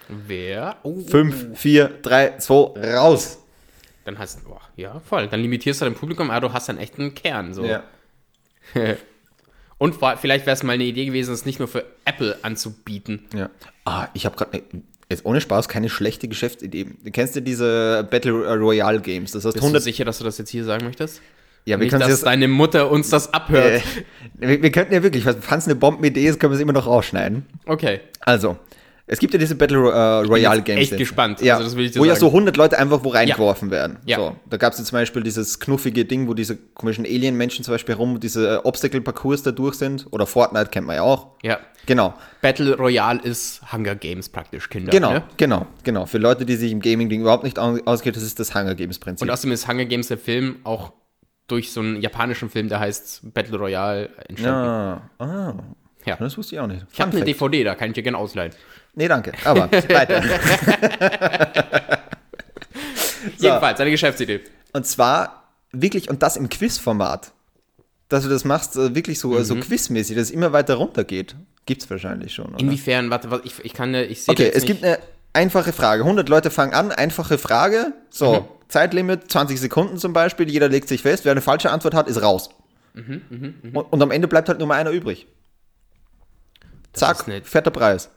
Wer? 0.09 0.77
Oh, 0.83 1.01
5, 1.01 1.59
4, 1.59 1.91
3, 2.03 2.37
2, 2.39 2.95
raus. 2.95 3.39
Dann 4.05 4.19
hast 4.19 4.41
du, 4.45 4.57
ja, 4.77 5.01
voll. 5.01 5.29
Dann 5.29 5.41
limitierst 5.41 5.81
du 5.81 5.85
dein 5.85 5.95
Publikum, 5.95 6.31
aber 6.31 6.49
du 6.49 6.53
hast 6.53 6.69
einen 6.69 6.79
echten 6.79 7.15
Kern. 7.15 7.55
So. 7.55 7.65
Ja. 7.65 7.85
Und 9.79 9.97
vielleicht 10.21 10.47
wäre 10.47 10.55
es 10.55 10.63
mal 10.63 10.73
eine 10.75 10.85
Idee 10.85 11.07
gewesen, 11.07 11.35
es 11.35 11.45
nicht 11.45 11.59
nur 11.59 11.69
für 11.69 11.85
Apple 12.05 12.39
anzubieten. 12.43 13.27
Ja. 13.35 13.51
Ah, 13.85 14.09
ich 14.15 14.27
habe 14.27 14.37
gerade 14.37 14.63
jetzt 15.09 15.25
ohne 15.25 15.41
Spaß 15.41 15.69
keine 15.69 15.89
schlechte 15.89 16.29
Geschäftsidee. 16.29 16.87
Du 17.05 17.11
kennst 17.11 17.35
ja 17.35 17.41
diese 17.41 18.07
Battle 18.09 18.33
Royale 18.33 19.01
Games. 19.01 19.33
Das 19.33 19.45
heißt 19.45 19.55
Bist 19.55 19.63
du 19.63 19.67
100 19.67 19.83
sicher, 19.83 20.05
dass 20.05 20.19
du 20.19 20.25
das 20.25 20.39
jetzt 20.39 20.51
hier 20.51 20.65
sagen 20.65 20.85
möchtest? 20.85 21.21
Ja, 21.65 21.79
wir 21.79 21.85
Nicht, 21.85 21.91
können 21.91 22.01
dass 22.01 22.11
jetzt 22.11 22.27
deine 22.27 22.49
Mutter 22.49 22.91
uns 22.91 23.11
das 23.11 23.33
abhört. 23.33 23.83
äh, 24.41 24.49
wir, 24.49 24.63
wir 24.63 24.73
könnten 24.73 24.95
ja 24.95 25.03
wirklich, 25.03 25.25
falls 25.25 25.67
eine 25.67 25.77
Bombenidee 25.77 26.27
ist, 26.27 26.41
können 26.41 26.53
wir 26.53 26.57
es 26.57 26.61
immer 26.63 26.73
noch 26.73 26.87
rausschneiden. 26.87 27.47
Okay. 27.67 28.01
Also, 28.21 28.59
es 29.07 29.19
gibt 29.19 29.33
ja 29.35 29.39
diese 29.39 29.57
Battle 29.57 29.79
äh, 29.91 30.27
Royale 30.27 30.63
Games. 30.63 30.83
echt 30.83 30.91
jetzt. 30.93 30.99
gespannt. 31.01 31.41
Ja, 31.43 31.57
Also 31.57 31.77
ich 31.79 31.99
wo 31.99 32.05
ja 32.05 32.11
sagen. 32.15 32.21
so 32.21 32.27
100 32.29 32.57
Leute 32.57 32.79
einfach 32.79 33.03
wo 33.05 33.09
reingeworfen 33.11 33.71
werden. 33.71 33.99
Ja. 34.07 34.17
So, 34.19 34.37
da 34.49 34.57
gab 34.57 34.73
es 34.73 34.79
ja 34.79 34.85
zum 34.85 34.97
Beispiel 34.97 35.23
dieses 35.23 35.59
knuffige 35.61 36.05
Ding, 36.05 36.29
wo 36.29 36.35
diese 36.35 36.57
komischen 36.57 37.05
Alien-Menschen 37.05 37.65
zum 37.65 37.75
Beispiel 37.75 37.95
rum, 37.97 38.21
diese 38.21 38.55
äh, 38.55 38.57
Obstacle-Parcours 38.63 39.43
da 39.43 39.51
durch 39.51 39.75
sind. 39.75 40.07
Oder 40.13 40.27
Fortnite 40.27 40.71
kennt 40.71 40.87
man 40.87 40.97
ja 40.97 41.03
auch. 41.03 41.29
Ja. 41.43 41.59
Genau, 41.87 42.15
Battle 42.41 42.77
Royale 42.77 43.21
ist 43.23 43.61
Hunger 43.73 43.97
Games 43.97 44.29
praktisch, 44.29 44.71
Kinder. 44.71 44.93
genau, 44.93 45.15
Ne? 45.15 45.23
genau, 45.37 45.67
genau. 45.83 46.07
Für 46.07 46.19
Leute, 46.19 46.47
die 46.47 46.55
sich 46.55 46.71
im 46.71 46.79
Gaming-Ding 46.81 47.23
überhaupt 47.23 47.43
nicht 47.43 47.59
au- 47.59 47.79
auskennen, 47.85 48.15
das 48.15 48.23
ist 48.23 48.39
das 48.39 48.55
Hunger 48.55 48.77
Games-Prinzip. 48.77 49.21
Und 49.27 49.31
außerdem 49.31 49.51
ist 49.53 49.67
Hunger 49.67 49.85
Games 49.87 50.07
der 50.07 50.19
Film 50.19 50.59
auch 50.63 50.93
durch 51.49 51.73
so 51.73 51.81
einen 51.81 52.01
japanischen 52.01 52.49
Film, 52.51 52.69
der 52.69 52.79
heißt 52.79 53.35
Battle 53.35 53.59
Royale, 53.59 54.11
entstanden. 54.29 54.65
Ja, 54.65 55.03
ah, 55.19 55.55
Ja. 56.07 56.17
das 56.17 56.39
wusste 56.39 56.55
ich 56.55 56.61
auch 56.61 56.69
nicht. 56.69 56.87
Ich 56.93 57.01
habe 57.01 57.11
Fun 57.11 57.21
eine. 57.21 57.27
DVD, 57.27 57.65
da 57.65 57.75
kann 57.75 57.89
ich 57.89 57.95
dir 57.95 58.03
gerne 58.05 58.17
ausleihen. 58.17 58.53
Nee, 58.95 59.09
danke. 59.09 59.33
Aber 59.45 59.71
weiter. 59.89 60.23
Jedenfalls, 63.39 63.81
eine 63.81 63.91
Geschäftsidee. 63.91 64.41
Und 64.73 64.87
zwar 64.87 65.49
wirklich, 65.73 66.09
und 66.11 66.23
das 66.23 66.37
im 66.37 66.49
Quizformat. 66.49 67.33
dass 68.09 68.25
du 68.25 68.29
das 68.29 68.45
machst, 68.45 68.77
äh, 68.77 68.95
wirklich 68.95 69.19
so, 69.19 69.31
mhm. 69.31 69.45
so 69.45 69.57
quizmäßig, 69.57 70.17
dass 70.17 70.25
es 70.25 70.31
immer 70.31 70.53
weiter 70.53 70.75
runter 70.75 71.05
geht. 71.05 71.35
Gibt 71.65 71.83
es 71.83 71.91
wahrscheinlich 71.91 72.35
schon. 72.35 72.47
Oder? 72.47 72.59
Inwiefern? 72.61 73.09
Warte, 73.11 73.31
was, 73.31 73.41
ich, 73.45 73.55
ich 73.65 73.73
kann, 73.73 73.95
ich 73.95 74.25
sehe 74.25 74.33
Okay, 74.33 74.49
es 74.49 74.57
nicht. 74.57 74.67
gibt 74.67 74.85
eine 74.85 74.99
einfache 75.33 75.73
Frage. 75.73 76.03
100 76.03 76.29
Leute 76.29 76.51
fangen 76.51 76.75
an, 76.75 76.93
einfache 76.93 77.39
Frage. 77.39 77.93
So, 78.11 78.41
mhm. 78.41 78.45
Zeitlimit 78.69 79.31
20 79.31 79.61
Sekunden 79.61 79.97
zum 79.99 80.13
Beispiel. 80.13 80.51
Jeder 80.51 80.69
legt 80.69 80.89
sich 80.89 81.03
fest. 81.03 81.25
Wer 81.25 81.33
eine 81.33 81.41
falsche 81.41 81.71
Antwort 81.71 81.95
hat, 81.95 82.09
ist 82.09 82.21
raus. 82.21 82.51
Mhm, 82.95 83.23
mh, 83.31 83.49
mh. 83.63 83.79
Und, 83.79 83.93
und, 83.93 84.03
am 84.03 84.11
Ende 84.11 84.29
bleibt 84.29 84.49
halt 84.49 84.59
nur 84.59 84.69
mal 84.69 84.75
einer 84.79 84.91
übrig. 84.91 85.27
Das 86.93 87.01
Zack, 87.01 87.25
fetter 87.45 87.71
Preis. 87.71 88.11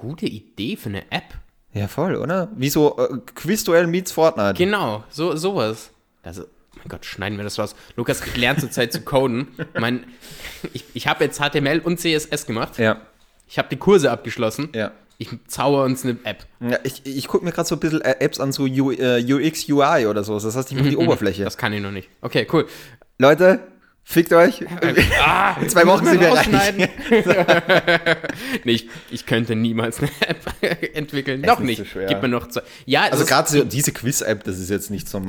Gute 0.00 0.24
Idee 0.24 0.76
für 0.76 0.88
eine 0.88 1.02
App. 1.12 1.34
Ja, 1.74 1.86
voll, 1.86 2.16
oder? 2.16 2.48
Wie 2.56 2.70
so 2.70 2.96
äh, 2.98 3.18
Quizduell 3.34 3.86
meets 3.86 4.12
Fortnite. 4.12 4.54
Genau, 4.54 5.04
so, 5.10 5.36
sowas. 5.36 5.90
Also, 6.22 6.44
mein 6.78 6.88
Gott, 6.88 7.04
schneiden 7.04 7.36
wir 7.36 7.44
das 7.44 7.58
raus. 7.58 7.76
Lukas 7.96 8.22
lernt 8.34 8.60
zurzeit 8.60 8.94
zu 8.94 9.02
coden. 9.02 9.48
Mein, 9.78 10.04
ich 10.72 10.84
ich 10.94 11.06
habe 11.06 11.24
jetzt 11.24 11.38
HTML 11.38 11.80
und 11.80 12.00
CSS 12.00 12.46
gemacht. 12.46 12.78
Ja. 12.78 13.02
Ich 13.46 13.58
habe 13.58 13.68
die 13.68 13.76
Kurse 13.76 14.10
abgeschlossen. 14.10 14.70
Ja. 14.74 14.92
Ich 15.18 15.28
zauber 15.48 15.84
uns 15.84 16.02
eine 16.02 16.16
App. 16.24 16.46
Ja, 16.60 16.78
ich 16.82 17.04
ich 17.04 17.28
gucke 17.28 17.44
mir 17.44 17.52
gerade 17.52 17.68
so 17.68 17.76
ein 17.76 17.80
bisschen 17.80 18.00
äh, 18.00 18.16
Apps 18.20 18.40
an, 18.40 18.52
so 18.52 18.64
UX, 18.64 19.68
UI 19.68 20.06
oder 20.06 20.24
so. 20.24 20.40
Das 20.40 20.56
heißt, 20.56 20.72
ich 20.72 20.78
mache 20.78 20.88
die 20.88 20.96
Oberfläche. 20.96 21.44
Das 21.44 21.58
kann 21.58 21.74
ich 21.74 21.82
noch 21.82 21.92
nicht. 21.92 22.08
Okay, 22.22 22.48
cool. 22.54 22.66
Leute, 23.18 23.60
Fickt 24.02 24.32
euch. 24.32 24.64
Ah, 25.22 25.56
In 25.60 25.68
zwei 25.68 25.86
Wochen 25.86 26.04
sind 26.04 26.20
wir 26.20 26.32
reich. 26.32 26.48
nee, 28.64 28.72
ich, 28.72 28.88
ich, 29.10 29.24
könnte 29.24 29.54
niemals 29.54 30.00
eine 30.00 30.10
App 30.26 30.40
entwickeln. 30.94 31.42
Noch 31.42 31.60
nicht. 31.60 31.84
So 31.92 32.00
Gib 32.08 32.20
mir 32.20 32.28
noch 32.28 32.48
zwei. 32.48 32.62
Ja, 32.86 33.02
also 33.02 33.24
gerade 33.24 33.48
so 33.48 33.62
diese 33.62 33.92
Quiz-App, 33.92 34.42
das 34.42 34.58
ist 34.58 34.68
jetzt 34.68 34.90
nicht 34.90 35.08
so. 35.08 35.22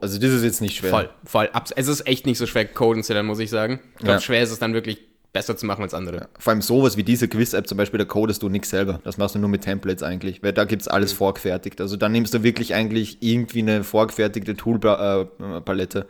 Also 0.00 0.18
das 0.18 0.30
ist 0.30 0.42
jetzt 0.42 0.60
nicht 0.60 0.78
schwer. 0.78 0.90
Voll, 0.90 1.10
voll. 1.24 1.48
Es 1.76 1.86
ist 1.86 2.08
echt 2.08 2.26
nicht 2.26 2.38
so 2.38 2.46
schwer, 2.46 2.64
Coden 2.64 3.04
zu 3.04 3.12
lernen, 3.12 3.28
muss 3.28 3.38
ich 3.38 3.50
sagen. 3.50 3.78
Ich 3.92 3.98
glaube, 3.98 4.14
ja. 4.14 4.20
schwer 4.20 4.42
ist 4.42 4.50
es 4.50 4.58
dann 4.58 4.74
wirklich 4.74 4.98
besser 5.34 5.56
zu 5.56 5.66
machen 5.66 5.82
als 5.82 5.92
andere. 5.92 6.16
Ja, 6.16 6.28
vor 6.38 6.52
allem 6.52 6.62
sowas 6.62 6.96
wie 6.96 7.02
diese 7.02 7.28
Quiz-App 7.28 7.68
zum 7.68 7.76
Beispiel, 7.76 7.98
da 7.98 8.04
codest 8.04 8.42
du 8.42 8.48
nichts 8.48 8.70
selber. 8.70 9.00
Das 9.04 9.18
machst 9.18 9.34
du 9.34 9.38
nur 9.38 9.50
mit 9.50 9.62
Templates 9.62 10.02
eigentlich, 10.02 10.42
weil 10.42 10.52
da 10.52 10.64
gibt 10.64 10.82
es 10.82 10.88
alles 10.88 11.12
mhm. 11.12 11.18
vorgefertigt. 11.18 11.80
Also 11.80 11.96
dann 11.96 12.12
nimmst 12.12 12.32
du 12.32 12.42
wirklich 12.42 12.74
eigentlich 12.74 13.18
irgendwie 13.20 13.58
eine 13.58 13.84
vorgefertigte 13.84 14.56
Toolpalette. 14.56 16.00
Äh, 16.00 16.04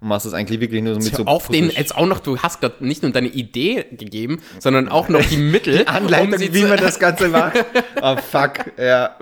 und 0.00 0.08
machst 0.08 0.26
das 0.26 0.32
eigentlich 0.32 0.60
wirklich 0.60 0.82
nur 0.82 0.94
so 0.94 1.00
mit 1.00 1.14
so. 1.14 1.24
Auf 1.26 1.48
den 1.48 1.70
jetzt 1.70 1.94
auch 1.94 2.06
noch, 2.06 2.20
du 2.20 2.38
hast 2.38 2.60
gerade 2.60 2.84
nicht 2.84 3.02
nur 3.02 3.12
deine 3.12 3.28
Idee 3.28 3.84
gegeben, 3.90 4.40
sondern 4.58 4.88
auch 4.88 5.08
noch 5.08 5.24
die 5.24 5.36
Mittel. 5.36 5.78
die 5.78 5.86
Anleitung, 5.86 6.32
um 6.32 6.54
wie 6.54 6.64
man 6.64 6.78
das 6.78 6.98
Ganze 6.98 7.28
macht. 7.30 7.64
Oh 8.00 8.16
fuck, 8.16 8.78
ja. 8.78 9.16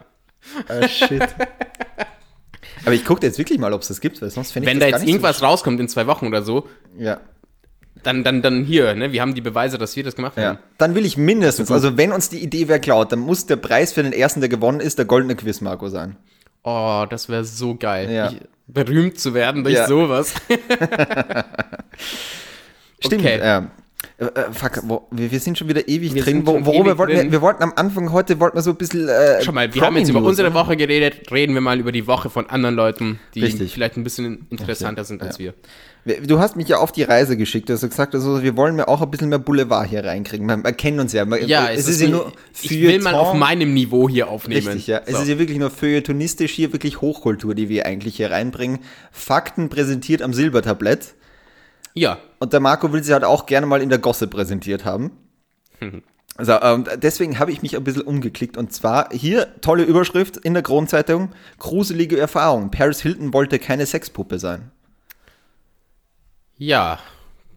Oh 0.68 0.86
shit. 0.86 1.26
Aber 2.84 2.94
ich 2.94 3.04
gucke 3.04 3.26
jetzt 3.26 3.38
wirklich 3.38 3.58
mal, 3.58 3.72
ob 3.72 3.82
es 3.82 3.88
das 3.88 4.00
gibt, 4.00 4.22
weil 4.22 4.30
sonst 4.30 4.52
fände 4.52 4.68
ich 4.68 4.74
Wenn 4.74 4.80
da 4.80 4.86
jetzt 4.86 5.06
irgendwas 5.06 5.38
so 5.38 5.46
rauskommt 5.46 5.80
in 5.80 5.88
zwei 5.88 6.06
Wochen 6.06 6.26
oder 6.26 6.42
so, 6.42 6.68
ja. 6.96 7.20
Dann, 8.04 8.22
dann, 8.22 8.42
dann 8.42 8.62
hier, 8.62 8.94
ne? 8.94 9.10
Wir 9.10 9.20
haben 9.20 9.34
die 9.34 9.40
Beweise, 9.40 9.76
dass 9.76 9.96
wir 9.96 10.04
das 10.04 10.14
gemacht 10.14 10.36
haben. 10.36 10.42
Ja. 10.42 10.58
Dann 10.78 10.94
will 10.94 11.04
ich 11.04 11.16
mindestens, 11.16 11.72
also 11.72 11.96
wenn 11.96 12.12
uns 12.12 12.28
die 12.28 12.38
Idee 12.38 12.68
wer 12.68 12.78
klaut, 12.78 13.10
dann 13.10 13.18
muss 13.18 13.46
der 13.46 13.56
Preis 13.56 13.92
für 13.92 14.04
den 14.04 14.12
ersten, 14.12 14.38
der 14.38 14.48
gewonnen 14.48 14.78
ist, 14.78 14.98
der 14.98 15.04
goldene 15.04 15.34
Quiz 15.34 15.60
Marco 15.60 15.88
sein. 15.88 16.16
Oh, 16.68 17.06
das 17.08 17.28
wäre 17.28 17.44
so 17.44 17.76
geil. 17.76 18.10
Ja. 18.10 18.30
Ich, 18.30 18.40
berühmt 18.66 19.18
zu 19.18 19.32
werden 19.32 19.64
durch 19.64 19.76
ja. 19.76 19.86
sowas. 19.86 20.34
Stimmt, 23.00 23.24
okay. 23.24 23.38
ja. 23.38 23.70
Äh, 24.18 24.24
äh, 24.24 24.52
fuck, 24.52 24.80
wo, 24.82 25.06
wir, 25.12 25.30
wir, 25.30 25.38
sind 25.38 25.56
schon 25.58 25.68
wieder 25.68 25.86
ewig 25.86 26.12
wir 26.12 26.24
drin. 26.24 26.44
Wo, 26.44 26.64
worüber 26.66 26.98
wollten 26.98 27.14
wir, 27.14 27.30
wir 27.30 27.40
wollten 27.40 27.62
am 27.62 27.72
Anfang 27.76 28.10
heute 28.10 28.40
wollten 28.40 28.56
wir 28.56 28.62
so 28.62 28.70
ein 28.70 28.76
bisschen. 28.76 29.08
Äh, 29.08 29.44
Schau 29.44 29.52
mal, 29.52 29.72
wir 29.72 29.80
haben 29.80 29.96
jetzt 29.96 30.08
über 30.08 30.22
unsere 30.22 30.52
Woche 30.54 30.76
geredet, 30.76 31.30
reden 31.30 31.54
wir 31.54 31.60
mal 31.60 31.78
über 31.78 31.92
die 31.92 32.08
Woche 32.08 32.28
von 32.28 32.50
anderen 32.50 32.74
Leuten, 32.74 33.20
die 33.36 33.42
Richtig. 33.42 33.72
vielleicht 33.72 33.96
ein 33.96 34.02
bisschen 34.02 34.48
interessanter 34.50 35.02
okay. 35.02 35.08
sind 35.08 35.22
als 35.22 35.38
ja. 35.38 35.52
wir. 36.04 36.20
Du 36.26 36.40
hast 36.40 36.56
mich 36.56 36.68
ja 36.68 36.78
auf 36.78 36.90
die 36.90 37.02
Reise 37.02 37.36
geschickt, 37.36 37.68
du 37.68 37.74
hast 37.74 37.82
gesagt, 37.82 38.14
also 38.14 38.42
wir 38.42 38.56
wollen 38.56 38.74
mir 38.74 38.88
auch 38.88 39.02
ein 39.02 39.10
bisschen 39.10 39.28
mehr 39.28 39.38
Boulevard 39.38 39.88
hier 39.88 40.04
reinkriegen. 40.04 40.46
Wir, 40.46 40.72
kennen 40.72 40.98
uns 40.98 41.12
ja. 41.12 41.24
Wir, 41.26 41.44
ja, 41.44 41.70
es, 41.70 41.80
es 41.80 41.88
ist, 41.88 42.00
ja 42.00 42.08
nur 42.08 42.32
Ich 42.60 42.70
will 42.70 43.00
mal 43.00 43.14
auf 43.14 43.34
meinem 43.34 43.72
Niveau 43.72 44.08
hier 44.08 44.28
aufnehmen. 44.28 44.66
Richtig, 44.66 44.88
ja. 44.88 45.02
So. 45.06 45.12
Es 45.12 45.22
ist 45.22 45.28
ja 45.28 45.38
wirklich 45.38 45.58
nur 45.58 45.70
feuilletonistisch 45.70 46.52
hier, 46.52 46.72
wirklich 46.72 47.00
Hochkultur, 47.00 47.54
die 47.54 47.68
wir 47.68 47.86
eigentlich 47.86 48.16
hier 48.16 48.32
reinbringen. 48.32 48.80
Fakten 49.12 49.68
präsentiert 49.68 50.22
am 50.22 50.32
Silbertablett. 50.32 51.14
Ja. 51.98 52.18
Und 52.38 52.52
der 52.52 52.60
Marco 52.60 52.92
will 52.92 53.02
sie 53.02 53.12
halt 53.12 53.24
auch 53.24 53.46
gerne 53.46 53.66
mal 53.66 53.82
in 53.82 53.88
der 53.88 53.98
Gosse 53.98 54.26
präsentiert 54.26 54.84
haben. 54.84 55.12
Also, 56.36 56.52
ähm, 56.52 56.84
deswegen 56.98 57.40
habe 57.40 57.50
ich 57.50 57.62
mich 57.62 57.76
ein 57.76 57.82
bisschen 57.82 58.02
umgeklickt. 58.02 58.56
Und 58.56 58.72
zwar 58.72 59.08
hier 59.10 59.60
tolle 59.60 59.82
Überschrift 59.82 60.36
in 60.36 60.54
der 60.54 60.62
Kronzeitung: 60.62 61.32
Gruselige 61.58 62.16
Erfahrung. 62.16 62.70
Paris 62.70 63.00
Hilton 63.00 63.32
wollte 63.32 63.58
keine 63.58 63.84
Sexpuppe 63.86 64.38
sein. 64.38 64.70
Ja. 66.56 67.00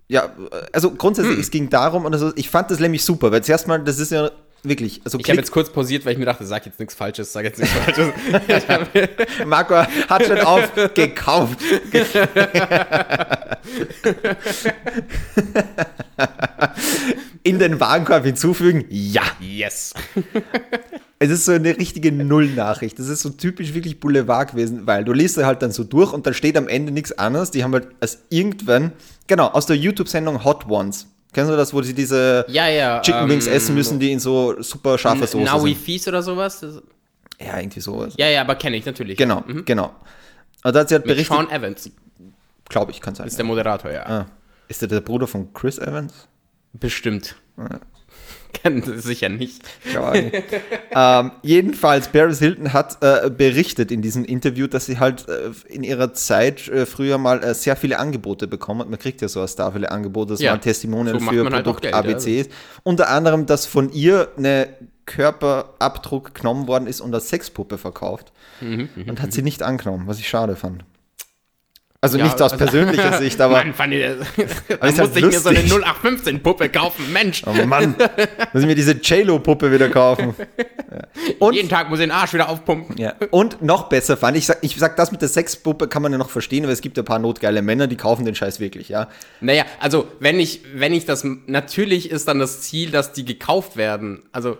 Ja, 0.08 0.32
also 0.74 0.90
grundsätzlich, 0.90 1.36
hm. 1.36 1.42
es 1.42 1.52
ging 1.52 1.70
darum, 1.70 2.06
und 2.06 2.14
also 2.14 2.32
ich 2.36 2.50
fand 2.50 2.72
das 2.72 2.80
nämlich 2.80 3.06
super, 3.06 3.32
weil 3.32 3.44
zuerst 3.44 3.68
mal, 3.68 3.84
das 3.84 4.00
ist 4.00 4.12
ja 4.12 4.32
Wirklich. 4.64 5.02
Also 5.04 5.18
ich 5.18 5.28
habe 5.28 5.38
jetzt 5.38 5.52
kurz 5.52 5.72
pausiert, 5.72 6.06
weil 6.06 6.14
ich 6.14 6.20
mir 6.20 6.26
dachte, 6.26 6.46
sag 6.46 6.66
jetzt 6.66 6.80
nichts 6.80 6.94
Falsches, 6.94 7.34
sag 7.34 7.44
jetzt 7.46 7.60
nichts 7.60 7.76
Falsches. 7.76 8.14
Marco 9.46 9.76
hat 9.76 10.26
schon 10.26 10.40
aufgekauft. 10.40 11.60
In 17.44 17.58
den 17.58 17.80
Warenkorb 17.80 18.24
hinzufügen? 18.24 18.86
Ja. 18.90 19.24
Yes. 19.40 19.96
Es 21.18 21.32
ist 21.32 21.46
so 21.46 21.54
eine 21.54 21.76
richtige 21.78 22.12
Null-Nachricht. 22.12 23.00
Das 23.00 23.08
ist 23.08 23.22
so 23.22 23.30
typisch 23.30 23.74
wirklich 23.74 24.00
Boulevard 24.00 24.52
gewesen, 24.52 24.86
weil 24.86 25.04
du 25.04 25.14
liest 25.14 25.38
halt 25.38 25.64
dann 25.64 25.72
so 25.72 25.84
durch 25.84 26.14
und 26.14 26.28
dann 26.28 26.36
steht 26.36 26.56
am 26.56 26.68
Ende 26.68 26.92
nichts 26.92 27.12
anderes. 27.14 27.50
Die 27.50 27.64
haben 27.64 27.74
halt 27.74 27.88
als 28.00 28.20
irgendwann, 28.30 28.92
genau, 29.26 29.48
aus 29.48 29.66
der 29.66 29.76
YouTube-Sendung 29.76 30.44
Hot 30.44 30.68
Ones 30.70 31.08
Kennst 31.34 31.50
du 31.50 31.56
das, 31.56 31.74
wo 31.74 31.82
sie 31.82 31.94
diese 31.94 32.46
ja, 32.50 32.68
ja, 32.68 33.02
Chicken 33.02 33.30
Wings 33.30 33.48
ähm, 33.48 33.54
essen 33.54 33.76
müssen, 33.76 34.00
die 34.00 34.12
in 34.12 34.20
so 34.20 34.62
super 34.62 34.98
scharfe 34.98 35.26
Soße 35.26 35.46
Now 35.46 35.60
sind? 35.60 35.78
Fies 35.78 36.08
oder 36.08 36.22
sowas? 36.22 36.62
Ja, 37.40 37.58
irgendwie 37.58 37.80
sowas. 37.80 38.14
Ja, 38.18 38.28
ja, 38.28 38.42
aber 38.42 38.56
kenne 38.56 38.78
ich 38.78 38.86
natürlich. 38.86 39.18
Genau, 39.18 39.44
mhm. 39.48 39.64
genau. 39.64 39.96
Und 40.64 40.76
da 40.76 40.82
hat 40.82 40.90
sie 40.90 40.96
halt 40.96 41.06
berichtet. 41.06 41.36
Sean 41.36 41.50
Evans. 41.50 41.90
Glaube 42.68 42.92
ich, 42.92 43.02
kann 43.02 43.16
sein. 43.16 43.28
Ist 43.28 43.38
der 43.38 43.46
Moderator, 43.46 43.92
ja. 43.92 44.06
Ah. 44.06 44.26
Ist 44.68 44.82
der 44.82 44.90
der 44.90 45.02
Bruder 45.02 45.28
von 45.28 45.54
Chris 45.54 45.78
Evans? 45.78 46.28
Bestimmt. 46.74 47.36
Ah. 47.58 47.80
Kennt 48.64 48.86
sicher 49.02 49.30
nicht. 49.30 49.62
ähm, 50.92 51.32
jedenfalls, 51.42 52.10
Paris 52.10 52.40
Hilton 52.40 52.74
hat 52.74 52.98
äh, 53.02 53.30
berichtet 53.30 53.92
in 53.92 54.02
diesem 54.02 54.26
Interview, 54.26 54.68
dass 54.68 54.86
sie 54.86 55.00
halt 55.00 55.28
äh, 55.30 55.52
in 55.68 55.84
ihrer 55.84 56.14
Zeit 56.14 56.68
äh, 56.68 56.86
früher 56.86 57.18
mal 57.18 57.44
äh, 57.44 57.54
sehr 57.54 57.76
viele 57.76 58.00
Angebote 58.00 58.48
bekommen 58.48 58.82
hat. 58.82 58.90
Man 58.90 59.00
kriegt 59.00 59.22
ja 59.22 59.28
so 59.28 59.42
als 59.42 59.56
da 59.56 59.72
viele 59.72 59.92
Angebote, 59.92 60.34
dass 60.34 60.42
ja. 60.42 60.52
man 60.52 60.62
Testimonial 60.62 61.20
so 61.20 61.26
für 61.30 61.44
halt 61.44 61.54
Produkt 61.54 61.86
halt 61.86 61.96
ABC 61.96 62.42
ist. 62.42 62.52
Unter 62.84 63.10
anderem, 63.10 63.46
dass 63.46 63.66
von 63.66 63.92
ihr 63.92 64.30
eine 64.38 64.70
Körperabdruck 65.06 66.34
genommen 66.36 66.68
worden 66.68 66.88
ist 66.88 67.02
und 67.02 67.14
als 67.14 67.30
Sexpuppe 67.30 67.78
verkauft. 67.78 68.32
Mhm, 68.62 68.90
mhm 68.96 69.10
und 69.10 69.22
hat 69.22 69.28
mhm. 69.28 69.32
sie 69.32 69.42
nicht 69.42 69.64
angenommen, 69.64 70.08
was 70.08 70.20
ich 70.20 70.28
schade 70.28 70.56
fand. 70.56 70.84
Also 72.04 72.18
ja, 72.18 72.24
nicht 72.24 72.42
aus 72.42 72.54
also, 72.54 72.58
persönlicher 72.58 73.14
Sicht, 73.20 73.40
aber. 73.40 73.58
Mann, 73.58 73.76
fand 73.76 73.94
ich, 73.94 74.04
da 74.04 74.16
musste 74.86 75.02
halt 75.02 75.16
ich 75.16 75.24
mir 75.24 75.40
so 75.40 75.50
eine 75.50 75.60
0815-Puppe 75.60 76.70
kaufen, 76.70 77.14
Mensch. 77.14 77.44
Oh 77.46 77.54
Mann, 77.68 77.96
muss 78.54 78.64
ich 78.64 78.68
mir 78.68 78.74
diese 78.74 78.94
JLo-Puppe 78.94 79.72
wieder 79.72 79.90
kaufen. 79.90 80.36
Ja. 80.92 81.06
Und, 81.40 81.54
Jeden 81.54 81.70
Tag 81.70 81.90
muss 81.90 82.00
ich 82.00 82.04
den 82.04 82.12
Arsch 82.12 82.34
wieder 82.34 82.50
aufpumpen. 82.50 82.98
Ja. 82.98 83.14
Und 83.30 83.62
noch 83.62 83.88
besser 83.88 84.18
fand 84.18 84.36
ich, 84.36 84.46
sag, 84.46 84.58
ich 84.60 84.76
sag, 84.76 84.98
das 84.98 85.14
mit 85.14 85.22
der 85.22 85.30
Sexpuppe 85.30 85.88
kann 85.88 86.02
man 86.02 86.12
ja 86.12 86.18
noch 86.18 86.30
verstehen, 86.30 86.66
aber 86.66 86.74
es 86.74 86.82
gibt 86.82 87.00
ein 87.00 87.06
paar 87.06 87.18
notgeile 87.18 87.62
Männer, 87.62 87.88
die 87.88 87.96
kaufen 87.96 88.26
den 88.26 88.36
Scheiß 88.36 88.60
wirklich, 88.60 88.90
ja. 88.90 89.08
Naja, 89.40 89.64
also 89.80 90.10
wenn 90.20 90.38
ich, 90.38 90.64
wenn 90.74 90.92
ich 90.92 91.06
das, 91.06 91.26
natürlich 91.46 92.12
ist 92.12 92.28
dann 92.28 92.40
das 92.40 92.60
Ziel, 92.60 92.92
dass 92.92 93.14
die 93.14 93.24
gekauft 93.24 93.78
werden. 93.78 94.24
Also. 94.34 94.58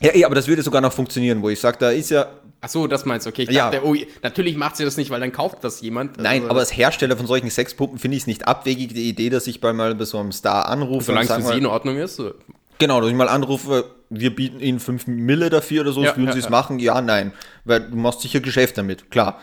Ja, 0.00 0.16
ja, 0.16 0.26
aber 0.26 0.34
das 0.34 0.48
würde 0.48 0.62
sogar 0.62 0.80
noch 0.80 0.92
funktionieren, 0.92 1.42
wo 1.42 1.48
ich 1.48 1.60
sage, 1.60 1.76
da 1.78 1.90
ist 1.90 2.10
ja 2.10 2.26
Ach 2.64 2.68
so, 2.68 2.86
das 2.86 3.04
meinst 3.04 3.26
du, 3.26 3.30
okay. 3.30 3.42
Ich 3.42 3.50
ja. 3.50 3.70
dachte, 3.70 3.84
oh, 3.84 3.96
natürlich 4.22 4.56
macht 4.56 4.76
sie 4.76 4.84
das 4.84 4.96
nicht, 4.96 5.10
weil 5.10 5.18
dann 5.18 5.32
kauft 5.32 5.64
das 5.64 5.80
jemand. 5.80 6.18
Nein, 6.18 6.42
also, 6.42 6.50
aber 6.50 6.60
als 6.60 6.76
Hersteller 6.76 7.16
von 7.16 7.26
solchen 7.26 7.50
Sexpuppen 7.50 7.98
finde 7.98 8.16
ich 8.16 8.22
es 8.22 8.26
nicht 8.28 8.46
abwegig, 8.46 8.94
die 8.94 9.08
Idee, 9.08 9.30
dass 9.30 9.48
ich 9.48 9.60
bei 9.60 9.72
mal 9.72 9.96
bei 9.96 10.04
so 10.04 10.18
einem 10.18 10.30
Star 10.30 10.68
anrufe. 10.68 11.06
Solange 11.06 11.28
es 11.28 11.34
für 11.34 11.42
sie 11.42 11.58
in 11.58 11.66
Ordnung 11.66 11.96
ist. 11.96 12.14
So. 12.14 12.34
Genau, 12.78 13.00
dass 13.00 13.10
ich 13.10 13.16
mal 13.16 13.28
anrufe, 13.28 13.90
wir 14.10 14.34
bieten 14.34 14.60
Ihnen 14.60 14.78
5 14.78 15.08
Mille 15.08 15.50
dafür 15.50 15.80
oder 15.80 15.92
so, 15.92 16.04
ja, 16.04 16.16
würden 16.16 16.26
ja, 16.26 16.32
Sie 16.32 16.38
es 16.38 16.44
ja. 16.44 16.50
machen? 16.52 16.78
Ja, 16.78 17.00
nein. 17.00 17.32
Weil 17.64 17.90
du 17.90 17.96
machst 17.96 18.20
sicher 18.20 18.38
Geschäft 18.38 18.78
damit, 18.78 19.10
klar. 19.10 19.40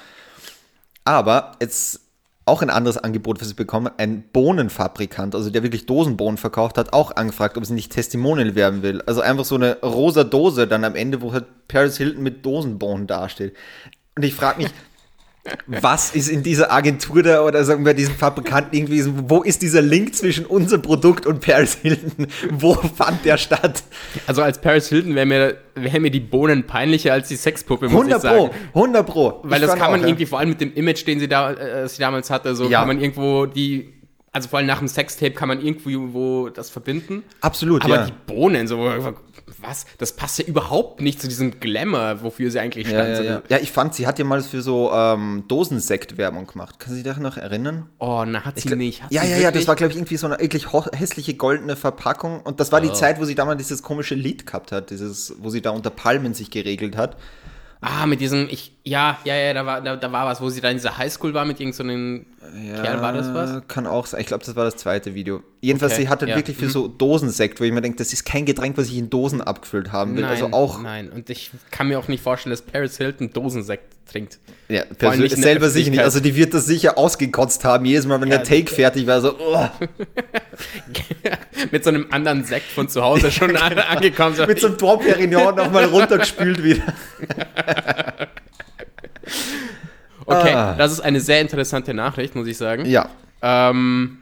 Aber 1.03 1.53
jetzt 1.59 1.99
auch 2.49 2.61
ein 2.61 2.69
anderes 2.69 2.97
Angebot, 2.97 3.39
was 3.39 3.49
ich 3.49 3.55
bekomme. 3.55 3.93
Ein 3.97 4.23
Bohnenfabrikant, 4.33 5.35
also 5.35 5.49
der 5.49 5.63
wirklich 5.63 5.85
Dosenbohnen 5.85 6.37
verkauft 6.37 6.77
hat, 6.77 6.93
auch 6.93 7.15
angefragt, 7.15 7.57
ob 7.57 7.65
sie 7.65 7.73
nicht 7.73 7.91
Testimonial 7.91 8.55
werben 8.55 8.81
will. 8.81 9.01
Also 9.03 9.21
einfach 9.21 9.45
so 9.45 9.55
eine 9.55 9.77
rosa 9.81 10.23
Dose 10.23 10.67
dann 10.67 10.83
am 10.83 10.95
Ende, 10.95 11.21
wo 11.21 11.31
halt 11.31 11.45
Paris 11.67 11.97
Hilton 11.97 12.23
mit 12.23 12.45
Dosenbohnen 12.45 13.07
dasteht. 13.07 13.55
Und 14.15 14.25
ich 14.25 14.33
frage 14.33 14.63
mich, 14.63 14.71
was 15.67 16.13
ist 16.15 16.29
in 16.29 16.43
dieser 16.43 16.71
Agentur 16.71 17.23
da 17.23 17.43
oder 17.43 17.63
sagen 17.63 17.85
wir 17.85 17.93
diesem 17.93 18.15
Fabrikanten 18.15 18.77
irgendwie, 18.77 19.03
wo 19.29 19.41
ist 19.41 19.61
dieser 19.61 19.81
Link 19.81 20.13
zwischen 20.15 20.45
unserem 20.45 20.81
Produkt 20.81 21.25
und 21.25 21.39
Paris 21.39 21.75
Hilton? 21.75 22.27
Wo 22.51 22.73
fand 22.73 23.25
der 23.25 23.37
statt? 23.37 23.83
Also 24.27 24.41
als 24.41 24.59
Paris 24.59 24.89
Hilton 24.89 25.15
wäre 25.15 25.25
mir, 25.25 25.57
wär 25.75 25.99
mir 25.99 26.11
die 26.11 26.19
Bohnen 26.19 26.67
peinlicher 26.67 27.13
als 27.13 27.29
die 27.29 27.35
Sexpuppe, 27.35 27.85
muss 27.85 27.93
100 27.93 28.17
ich 28.17 28.21
sagen. 28.21 28.49
Pro, 28.73 28.79
100 28.79 29.05
Pro. 29.05 29.39
Weil 29.43 29.61
ich 29.61 29.67
das 29.67 29.77
kann 29.77 29.91
man 29.91 30.01
auch, 30.01 30.07
irgendwie, 30.07 30.23
ja. 30.23 30.29
vor 30.29 30.39
allem 30.39 30.49
mit 30.49 30.61
dem 30.61 30.73
Image, 30.73 31.07
den 31.07 31.19
sie, 31.19 31.27
da, 31.27 31.53
äh, 31.53 31.87
sie 31.87 31.99
damals 31.99 32.29
hatte, 32.29 32.55
so 32.55 32.69
ja. 32.69 32.79
kann 32.79 32.89
man 32.89 32.99
irgendwo 32.99 33.45
die 33.45 33.93
also 34.31 34.47
vor 34.47 34.59
allem 34.59 34.67
nach 34.67 34.77
dem 34.77 34.87
Sextape 34.87 35.31
kann 35.31 35.47
man 35.47 35.59
irgendwie 35.59 35.97
wo 35.97 36.49
das 36.49 36.69
verbinden. 36.69 37.23
Absolut, 37.41 37.83
Aber 37.83 37.95
ja. 37.95 38.05
die 38.05 38.13
Bohnen, 38.27 38.67
so, 38.67 38.77
was? 39.61 39.85
Das 39.97 40.13
passt 40.13 40.39
ja 40.39 40.45
überhaupt 40.45 41.01
nicht 41.01 41.21
zu 41.21 41.27
diesem 41.27 41.59
Glamour, 41.59 42.23
wofür 42.23 42.51
sie 42.51 42.59
eigentlich 42.59 42.87
ja, 42.87 42.93
stand. 42.93 43.09
ja, 43.09 43.15
So, 43.15 43.23
ja. 43.23 43.41
ja, 43.49 43.57
ich 43.57 43.71
fand, 43.71 43.93
sie 43.93 44.07
hat 44.07 44.19
ja 44.19 44.25
mal 44.25 44.41
für 44.41 44.61
so 44.61 44.91
ähm, 44.93 45.43
Dosensekt 45.47 46.17
Werbung 46.17 46.47
gemacht. 46.47 46.79
Kann 46.79 46.89
sie 46.89 46.97
sich 46.97 47.05
daran 47.05 47.23
noch 47.23 47.37
erinnern? 47.37 47.87
Oh, 47.99 48.23
na, 48.25 48.45
hat 48.45 48.59
sie 48.59 48.75
nicht. 48.75 49.03
Hat 49.03 49.11
ja, 49.11 49.23
sie 49.23 49.31
ja, 49.31 49.37
ja, 49.37 49.51
das 49.51 49.67
war, 49.67 49.75
glaube 49.75 49.91
ich, 49.91 49.97
irgendwie 49.97 50.17
so 50.17 50.27
eine 50.27 50.39
wirklich 50.39 50.67
hässliche 50.93 51.33
goldene 51.33 51.75
Verpackung. 51.75 52.41
Und 52.41 52.59
das 52.59 52.71
war 52.71 52.81
die 52.81 52.93
Zeit, 52.93 53.19
wo 53.19 53.25
sie 53.25 53.35
damals 53.35 53.57
dieses 53.57 53.83
komische 53.83 54.15
Lied 54.15 54.45
gehabt 54.45 54.71
hat, 54.71 54.89
dieses, 54.89 55.35
wo 55.39 55.49
sie 55.49 55.61
da 55.61 55.71
unter 55.71 55.89
Palmen 55.89 56.33
sich 56.33 56.51
geregelt 56.51 56.97
hat. 56.97 57.17
Ah, 57.81 58.05
mit 58.07 58.19
diesem, 58.19 58.49
ich, 58.49 58.73
ja, 58.83 59.17
ja, 59.23 59.35
ja, 59.35 59.53
da 59.53 59.65
war, 59.65 59.79
da, 59.79 59.95
da 59.95 60.11
war 60.11 60.25
was, 60.25 60.41
wo 60.41 60.49
sie 60.49 60.59
da 60.59 60.69
in 60.69 60.75
dieser 60.75 60.97
Highschool 60.97 61.33
war 61.33 61.45
mit 61.45 61.61
irgendeinem 61.61 62.25
so 62.41 62.81
Kerl, 62.81 63.01
war 63.01 63.13
das 63.13 63.33
was? 63.33 63.61
Kann 63.69 63.87
auch 63.87 64.05
sein. 64.05 64.19
Ich 64.19 64.27
glaube, 64.27 64.43
das 64.45 64.53
war 64.57 64.65
das 64.65 64.75
zweite 64.75 65.13
Video. 65.15 65.43
Jedenfalls, 65.61 65.93
Okay, 65.93 66.01
sie 66.03 66.09
hatte 66.09 66.27
ja. 66.27 66.35
wirklich 66.35 66.57
für 66.57 66.65
Mhm. 66.65 66.69
so 66.71 66.87
Dosensekt, 66.89 67.59
wo 67.61 67.63
ich 67.63 67.71
mir 67.71 67.81
denke, 67.81 67.97
das 67.97 68.11
ist 68.11 68.25
kein 68.25 68.45
Getränk, 68.45 68.77
was 68.77 68.87
ich 68.87 68.97
in 68.97 69.09
Dosen 69.09 69.39
abgefüllt 69.41 69.93
haben 69.93 70.17
will. 70.17 70.25
also 70.25 70.47
auch, 70.51 70.81
Nein, 70.81 71.09
und 71.09 71.29
ich 71.29 71.51
kann 71.71 71.87
mir 71.87 71.99
auch 71.99 72.09
nicht 72.09 72.21
vorstellen, 72.21 72.51
dass 72.51 72.61
Paris 72.61 72.97
Hilton 72.97 73.31
Dosensekt 73.31 73.93
trinkt. 74.11 74.39
ja, 74.69 74.83
persönlich 74.97 75.35
selber 75.35 75.69
sicher 75.69 75.91
nicht. 75.91 75.99
Also 76.01 76.19
die 76.19 76.35
wird 76.35 76.53
das 76.53 76.65
sicher 76.65 76.97
ausgekotzt 76.97 77.63
haben, 77.63 77.85
jedes 77.85 78.05
Mal, 78.07 78.19
wenn 78.19 78.29
Ja, 78.31 78.39
der 78.39 78.45
Take 78.45 78.73
fertig 78.73 79.05
war, 79.07 79.21
so, 79.21 79.37
oh, 79.39 79.69
mit 81.71 81.83
so 81.83 81.89
einem 81.91 82.07
anderen 82.11 82.43
Sekt 82.43 82.71
von 82.71 82.89
zu 82.89 83.03
Hause 83.03 83.31
schon 83.31 83.55
an- 83.55 83.77
angekommen. 83.77 84.35
Mit 84.47 84.59
so 84.59 84.67
einem 84.67 84.77
Dom 84.77 84.99
Perignon 84.99 85.55
nochmal 85.55 85.85
runtergespült 85.85 86.63
wieder. 86.63 86.83
okay, 90.25 90.53
Ah. 90.53 90.75
das 90.77 90.91
ist 90.91 90.99
eine 91.01 91.19
sehr 91.19 91.41
interessante 91.41 91.93
Nachricht, 91.93 92.35
muss 92.35 92.47
ich 92.47 92.57
sagen. 92.57 92.85
Ja, 92.85 93.09
Ähm, 93.41 94.17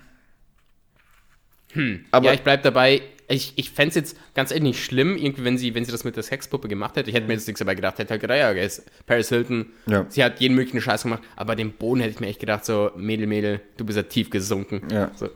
aber 2.12 2.28
ja, 2.28 2.34
ich 2.34 2.42
bleib 2.42 2.64
dabei. 2.64 3.02
Ich, 3.30 3.54
ich 3.58 3.72
fände 3.72 3.90
es 3.90 3.96
jetzt 3.96 4.18
ganz 4.36 4.52
ehrlich 4.52 4.64
nicht 4.64 4.86
schlimm, 4.86 5.18
irgendwie, 5.18 5.44
wenn 5.44 5.58
sie, 5.58 5.76
wenn 5.76 5.84
sie 5.84 5.92
das 5.92 6.06
mit 6.06 6.16
der 6.16 6.24
Sexpuppe 6.24 6.70
gemacht 6.70 6.96
hätte. 6.96 7.10
Ich 7.10 7.16
hätte 7.16 7.28
mir 7.28 7.34
jetzt 7.34 7.46
nichts 7.46 7.60
dabei 7.60 7.76
gedacht. 7.76 7.98
Hätte 8.00 8.12
halt 8.12 8.22
gedacht, 8.22 8.40
ja, 8.40 8.50
okay, 8.52 8.70
Paris 9.06 9.28
Hilton. 9.30 9.66
Ja. 9.86 10.06
Sie 10.08 10.24
hat 10.24 10.40
jeden 10.40 10.56
möglichen 10.56 10.80
Scheiß 10.80 11.04
gemacht. 11.04 11.24
Aber 11.36 11.56
den 11.58 11.74
Boden 11.74 12.00
hätte 12.00 12.14
ich 12.14 12.20
mir 12.22 12.28
echt 12.28 12.40
gedacht, 12.40 12.64
so, 12.64 12.92
Mädel, 12.96 13.28
Mädel, 13.28 13.60
du 13.76 13.84
bist 13.86 13.98
ja 13.98 14.04
tief 14.04 14.30
gesunken. 14.30 14.82
Ja. 14.92 15.12
So. 15.16 15.30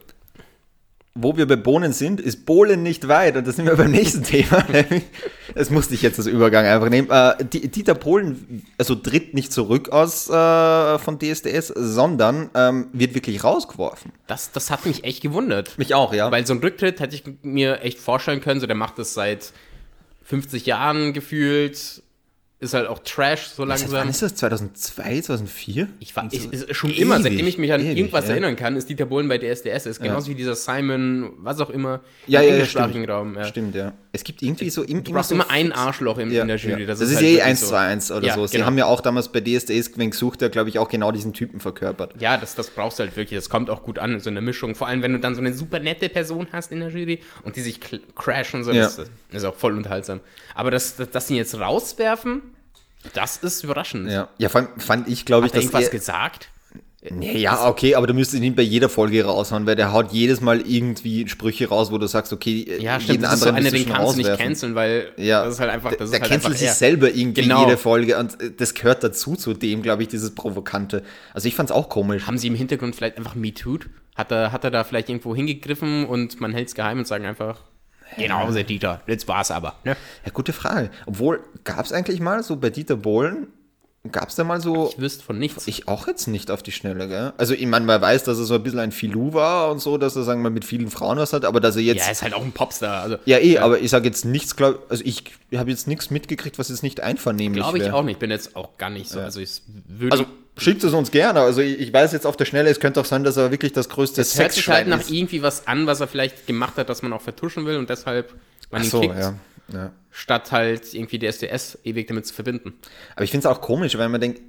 Wo 1.13 1.35
wir 1.35 1.45
bei 1.45 1.57
Bohnen 1.57 1.91
sind, 1.91 2.21
ist 2.21 2.45
Bohlen 2.45 2.83
nicht 2.83 3.07
weit. 3.09 3.35
Und 3.35 3.45
das 3.45 3.57
sind 3.57 3.65
wir 3.65 3.75
beim 3.75 3.91
nächsten 3.91 4.23
Thema. 4.23 4.63
Das 5.53 5.69
musste 5.69 5.93
ich 5.93 6.01
jetzt 6.01 6.17
als 6.19 6.27
Übergang 6.27 6.65
einfach 6.65 6.87
nehmen. 6.89 7.09
Äh, 7.11 7.43
Die- 7.43 7.67
Dieter 7.69 7.95
Bohlen, 7.95 8.63
also 8.77 8.95
tritt 8.95 9.33
nicht 9.33 9.51
zurück 9.51 9.89
aus 9.89 10.29
äh, 10.29 10.99
von 10.99 11.19
DSDS, 11.19 11.67
sondern 11.75 12.49
ähm, 12.55 12.87
wird 12.93 13.13
wirklich 13.13 13.43
rausgeworfen. 13.43 14.11
Das, 14.27 14.51
das 14.51 14.71
hat 14.71 14.85
mich 14.85 15.03
echt 15.03 15.21
gewundert. 15.21 15.77
Mich 15.77 15.93
auch, 15.93 16.13
ja. 16.13 16.31
Weil 16.31 16.47
so 16.47 16.53
ein 16.53 16.59
Rücktritt 16.59 16.99
hätte 17.01 17.15
ich 17.15 17.23
mir 17.41 17.81
echt 17.81 17.99
vorstellen 17.99 18.39
können, 18.39 18.61
so 18.61 18.67
der 18.67 18.77
macht 18.77 18.97
das 18.97 19.13
seit 19.13 19.51
50 20.23 20.65
Jahren 20.65 21.11
gefühlt, 21.11 22.03
ist 22.61 22.75
halt 22.75 22.87
auch 22.87 22.99
Trash 22.99 23.47
so 23.47 23.65
langsam. 23.65 23.91
wann 23.91 24.07
ist 24.09 24.21
das? 24.21 24.35
2002, 24.35 25.21
2004? 25.21 25.87
Ich 25.99 26.15
war 26.15 26.27
ich, 26.31 26.51
ist 26.53 26.75
schon 26.75 26.91
ewig, 26.91 26.99
immer, 27.01 27.19
seitdem 27.19 27.47
ich 27.47 27.57
mich 27.57 27.73
an 27.73 27.81
ewig, 27.81 27.97
irgendwas 27.97 28.25
ja. 28.25 28.31
erinnern 28.31 28.55
kann, 28.55 28.75
ist 28.75 28.87
Dieter 28.87 29.05
Bohlen 29.07 29.27
bei 29.27 29.39
DSDS. 29.39 29.87
Ist 29.87 30.01
genauso 30.01 30.29
wie 30.29 30.35
dieser 30.35 30.55
Simon, 30.55 31.31
was 31.39 31.59
auch 31.59 31.71
immer, 31.71 32.01
Ja, 32.27 32.39
im 32.39 32.45
ja, 32.45 32.49
ja, 32.49 32.53
englischsprachigen 32.55 33.03
stimmt. 33.03 33.09
Raum. 33.09 33.35
Ja. 33.35 33.45
Stimmt, 33.45 33.75
ja. 33.75 33.93
Es 34.13 34.23
gibt 34.23 34.41
irgendwie 34.43 34.69
so 34.69 34.83
im, 34.83 35.03
Du 35.03 35.11
brauchst 35.11 35.29
so 35.29 35.35
immer 35.35 35.49
ein 35.49 35.71
Arschloch 35.71 36.19
in, 36.19 36.29
Ja, 36.31 36.43
in 36.43 36.49
der 36.49 36.57
Jury. 36.57 36.81
ja. 36.81 36.87
Das, 36.87 36.99
Das, 36.99 37.07
ist, 37.09 37.15
ist 37.15 37.17
halt 37.17 37.25
eh 37.25 37.29
wirklich 37.37 37.45
1 37.45 37.59
so. 37.61 37.67
zu 37.67 37.77
1 37.79 38.11
oder 38.11 38.27
Ja, 38.27 38.35
so. 38.35 38.45
Sie 38.45 38.53
genau. 38.57 38.65
haben 38.67 38.77
ja 38.77 38.85
auch 38.85 39.01
damals 39.01 39.29
bei 39.29 39.41
DSDS 39.41 39.91
wen 39.97 40.11
gesucht, 40.11 40.41
der, 40.41 40.49
glaube 40.49 40.69
ich, 40.69 40.77
auch 40.77 40.87
genau 40.89 41.11
diesen 41.11 41.33
Typen 41.33 41.59
verkörpert. 41.59 42.13
Ja, 42.19 42.37
das, 42.37 42.53
das 42.53 42.69
brauchst 42.69 42.99
du 42.99 43.03
halt 43.03 43.15
wirklich. 43.17 43.37
Das 43.39 43.49
kommt 43.49 43.71
auch 43.71 43.81
gut 43.83 43.97
an, 43.97 44.19
so 44.19 44.29
eine 44.29 44.41
Mischung. 44.41 44.75
Vor 44.75 44.87
allem, 44.87 45.01
wenn 45.01 45.13
du 45.13 45.19
dann 45.19 45.33
so 45.33 45.41
eine 45.41 45.53
super 45.53 45.79
nette 45.79 46.09
Person 46.09 46.47
hast 46.51 46.71
in 46.71 46.81
der 46.81 46.89
Jury 46.89 47.21
und 47.43 47.55
die 47.55 47.61
sich 47.61 47.79
crashen, 48.15 48.63
so, 48.63 48.71
Ja. 48.71 48.83
das, 48.83 49.01
ist 49.31 49.45
auch 49.45 49.55
voll 49.55 49.75
unterhaltsam. 49.75 50.19
Aber 50.53 50.69
dass, 50.69 50.95
dass, 50.97 51.09
dass 51.09 51.27
sie 51.27 51.37
jetzt 51.37 51.57
rauswerfen, 51.59 52.41
das 53.13 53.37
ist 53.37 53.63
überraschend. 53.63 54.09
Ja, 54.09 54.29
ja 54.37 54.49
allem 54.49 54.67
fand 54.77 55.07
ich, 55.07 55.25
glaube 55.25 55.45
ich, 55.47 55.51
Hat 55.51 55.55
er 55.57 55.61
dass 55.61 55.65
irgendwas 55.73 55.91
gesagt? 55.91 56.49
Nee, 57.09 57.39
ja, 57.39 57.67
okay, 57.67 57.95
aber 57.95 58.05
du 58.05 58.13
müsstest 58.13 58.43
ihn 58.43 58.53
bei 58.53 58.61
jeder 58.61 58.87
Folge 58.87 59.25
raushauen, 59.25 59.65
weil 59.65 59.75
der 59.75 59.91
haut 59.91 60.11
jedes 60.11 60.39
Mal 60.39 60.61
irgendwie 60.61 61.27
Sprüche 61.27 61.67
raus, 61.67 61.91
wo 61.91 61.97
du 61.97 62.05
sagst, 62.05 62.31
okay, 62.31 62.77
Ja, 62.79 62.99
stimmt. 62.99 63.23
Das 63.23 63.33
ist 63.33 63.39
so 63.39 63.49
anderen 63.49 63.55
einer, 63.55 63.71
müsstest 63.71 63.87
den 63.87 63.93
kannst 63.95 64.13
du 64.13 64.17
nicht 64.17 64.27
rauswerfen. 64.29 64.45
canceln, 64.45 64.75
weil 64.75 65.11
Ja, 65.17 65.43
das 65.43 65.55
ist 65.55 65.59
halt 65.61 65.71
einfach, 65.71 65.89
das 65.95 66.11
der 66.11 66.19
ist 66.21 66.29
halt 66.29 66.41
cancelt 66.41 66.57
sich 66.59 66.67
er. 66.67 66.73
selber 66.75 67.09
irgendwie 67.09 67.41
Genau. 67.41 67.63
jede 67.65 67.77
Folge 67.77 68.19
und 68.19 68.39
äh, 68.39 68.51
das 68.55 68.75
gehört 68.75 69.03
dazu, 69.03 69.35
zu 69.35 69.55
dem, 69.55 69.81
glaube 69.81 70.03
ich, 70.03 70.09
dieses 70.09 70.35
Provokante. 70.35 71.01
Also 71.33 71.47
ich 71.47 71.55
fand 71.55 71.71
es 71.71 71.75
auch 71.75 71.89
komisch. 71.89 72.27
Haben 72.27 72.37
sie 72.37 72.45
im 72.45 72.55
Hintergrund 72.55 72.95
vielleicht 72.95 73.17
einfach 73.17 73.33
MeToo'd? 73.35 73.87
Hat 74.13 74.31
er, 74.31 74.51
hat 74.51 74.63
er 74.63 74.69
da 74.69 74.83
vielleicht 74.83 75.09
irgendwo 75.09 75.35
hingegriffen 75.35 76.05
und 76.05 76.39
man 76.39 76.53
hält 76.53 76.67
es 76.67 76.75
geheim 76.75 76.99
und 76.99 77.07
sagen 77.07 77.25
einfach, 77.25 77.63
genau, 78.17 78.51
der 78.51 78.63
Dieter, 78.63 79.01
jetzt 79.07 79.27
war's 79.27 79.51
aber. 79.51 79.75
Ne? 79.83 79.95
Ja, 80.25 80.31
gute 80.31 80.53
Frage. 80.53 80.89
Obwohl, 81.05 81.41
gab 81.63 81.85
es 81.85 81.91
eigentlich 81.93 82.19
mal 82.19 82.43
so 82.43 82.55
bei 82.57 82.69
Dieter 82.69 82.95
Bohlen, 82.97 83.47
gab 84.11 84.29
es 84.29 84.35
da 84.35 84.43
mal 84.43 84.59
so, 84.59 84.89
Ich 84.91 84.99
wüsste 84.99 85.23
von 85.23 85.37
nichts. 85.37 85.67
ich 85.67 85.87
auch 85.87 86.07
jetzt 86.07 86.27
nicht 86.27 86.49
auf 86.49 86.63
die 86.63 86.71
Schnelle, 86.71 87.07
gell? 87.07 87.33
Also 87.37 87.53
ich 87.53 87.65
meine, 87.67 87.85
man 87.85 88.01
weiß, 88.01 88.23
dass 88.23 88.39
er 88.39 88.45
so 88.45 88.55
ein 88.55 88.63
bisschen 88.63 88.79
ein 88.79 88.91
Filou 88.91 89.33
war 89.33 89.69
und 89.71 89.79
so, 89.79 89.97
dass 89.99 90.15
er, 90.15 90.23
sagen 90.23 90.41
wir 90.41 90.49
mal, 90.49 90.53
mit 90.55 90.65
vielen 90.65 90.89
Frauen 90.89 91.19
was 91.19 91.33
hat, 91.33 91.45
aber 91.45 91.59
dass 91.59 91.75
er 91.75 91.83
jetzt 91.83 91.99
ja, 91.99 92.05
er 92.05 92.11
ist 92.11 92.21
halt 92.23 92.33
auch 92.33 92.43
ein 92.43 92.51
Popstar. 92.51 93.03
Also, 93.03 93.17
Ja, 93.25 93.37
eh, 93.37 93.59
aber 93.59 93.79
ich 93.79 93.91
sage 93.91 94.07
jetzt 94.07 94.25
nichts, 94.25 94.55
glaub, 94.55 94.89
also 94.89 95.03
ich 95.05 95.25
habe 95.55 95.69
jetzt 95.69 95.87
nichts 95.87 96.09
mitgekriegt, 96.09 96.57
was 96.57 96.69
jetzt 96.69 96.81
nicht 96.81 96.99
einvernehmlich 97.01 97.61
Glaube 97.63 97.77
ich 97.77 97.83
wär. 97.85 97.95
auch 97.95 98.03
nicht. 98.03 98.19
Bin 98.19 98.31
jetzt 98.31 98.55
auch 98.55 98.75
gar 98.77 98.89
nicht 98.89 99.09
so. 99.09 99.19
Also 99.19 99.39
ich 99.39 99.61
würde. 99.87 100.13
Also 100.13 100.25
schickt 100.57 100.83
es 100.83 100.93
uns 100.93 101.11
gerne. 101.11 101.41
Also 101.41 101.61
ich, 101.61 101.79
ich 101.79 101.93
weiß 101.93 102.11
jetzt 102.13 102.25
auf 102.25 102.37
der 102.37 102.45
Schnelle, 102.45 102.69
es 102.69 102.79
könnte 102.79 102.99
auch 102.99 103.05
sein, 103.05 103.23
dass 103.23 103.37
er 103.37 103.51
wirklich 103.51 103.73
das 103.73 103.89
größte 103.89 104.21
es 104.21 104.37
hört 104.37 104.51
sich 104.51 104.67
halt 104.67 104.87
nach 104.87 105.01
ist. 105.01 105.11
irgendwie 105.11 105.41
was 105.41 105.67
an, 105.67 105.87
was 105.87 105.99
er 105.99 106.07
vielleicht 106.07 106.47
gemacht 106.47 106.77
hat, 106.77 106.89
das 106.89 107.01
man 107.01 107.13
auch 107.13 107.21
vertuschen 107.21 107.65
will 107.65 107.77
und 107.77 107.89
deshalb 107.89 108.33
man 108.69 108.81
Ach 108.81 108.85
ihn 108.85 108.89
so, 108.89 109.01
kickt, 109.01 109.15
ja. 109.17 109.33
ja. 109.73 109.91
statt 110.11 110.51
halt 110.51 110.93
irgendwie 110.93 111.19
die 111.19 111.27
SDS 111.27 111.79
ewig 111.83 112.07
damit 112.07 112.25
zu 112.25 112.33
verbinden. 112.33 112.73
Aber 113.15 113.23
ich 113.23 113.31
finde 113.31 113.47
es 113.47 113.53
auch 113.53 113.61
komisch, 113.61 113.97
weil 113.97 114.09
man 114.09 114.21
denkt, 114.21 114.41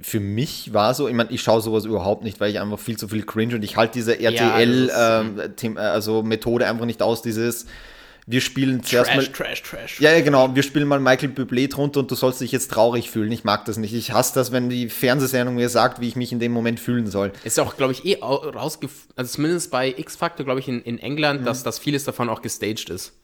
für 0.00 0.20
mich 0.20 0.72
war 0.72 0.94
so, 0.94 1.08
ich 1.08 1.14
meine, 1.14 1.30
ich 1.32 1.42
schaue 1.42 1.60
sowas 1.60 1.84
überhaupt 1.84 2.22
nicht, 2.22 2.38
weil 2.40 2.50
ich 2.50 2.60
einfach 2.60 2.78
viel 2.78 2.96
zu 2.96 3.08
viel 3.08 3.24
cringe 3.24 3.56
und 3.56 3.64
ich 3.64 3.76
halte 3.76 3.94
diese 3.94 4.12
das 4.12 4.22
RTL 4.22 4.84
ist, 4.84 4.94
ähm, 4.96 5.76
äh, 5.76 5.80
also 5.80 6.22
Methode 6.22 6.68
einfach 6.68 6.86
nicht 6.86 7.02
aus, 7.02 7.22
dieses 7.22 7.66
wir 8.30 8.42
spielen 8.42 8.82
zuerst 8.82 9.14
mal 9.14 9.26
Trash, 9.26 9.62
Trash, 9.62 9.62
Trash. 9.62 10.00
Ja, 10.00 10.12
ja, 10.12 10.20
genau. 10.20 10.54
Wir 10.54 10.62
spielen 10.62 10.86
mal 10.86 11.00
Michael 11.00 11.30
Bublé 11.30 11.66
drunter 11.70 12.00
und 12.00 12.10
du 12.10 12.14
sollst 12.14 12.42
dich 12.42 12.52
jetzt 12.52 12.70
traurig 12.70 13.10
fühlen. 13.10 13.32
Ich 13.32 13.42
mag 13.42 13.64
das 13.64 13.78
nicht. 13.78 13.94
Ich 13.94 14.12
hasse 14.12 14.34
das, 14.34 14.52
wenn 14.52 14.68
die 14.68 14.90
Fernsehsendung 14.90 15.54
mir 15.54 15.70
sagt, 15.70 16.02
wie 16.02 16.08
ich 16.08 16.14
mich 16.14 16.30
in 16.30 16.38
dem 16.38 16.52
Moment 16.52 16.78
fühlen 16.78 17.06
soll. 17.06 17.32
Ist 17.42 17.58
auch, 17.58 17.78
glaube 17.78 17.92
ich, 17.94 18.04
eh 18.04 18.18
rausgef... 18.20 18.90
Also 19.16 19.32
zumindest 19.36 19.70
bei 19.70 19.94
X-Factor, 19.96 20.44
glaube 20.44 20.60
ich, 20.60 20.68
in, 20.68 20.82
in 20.82 20.98
England, 20.98 21.46
dass, 21.46 21.62
dass 21.62 21.78
vieles 21.78 22.04
davon 22.04 22.28
auch 22.28 22.42
gestaged 22.42 22.90
ist. 22.90 23.14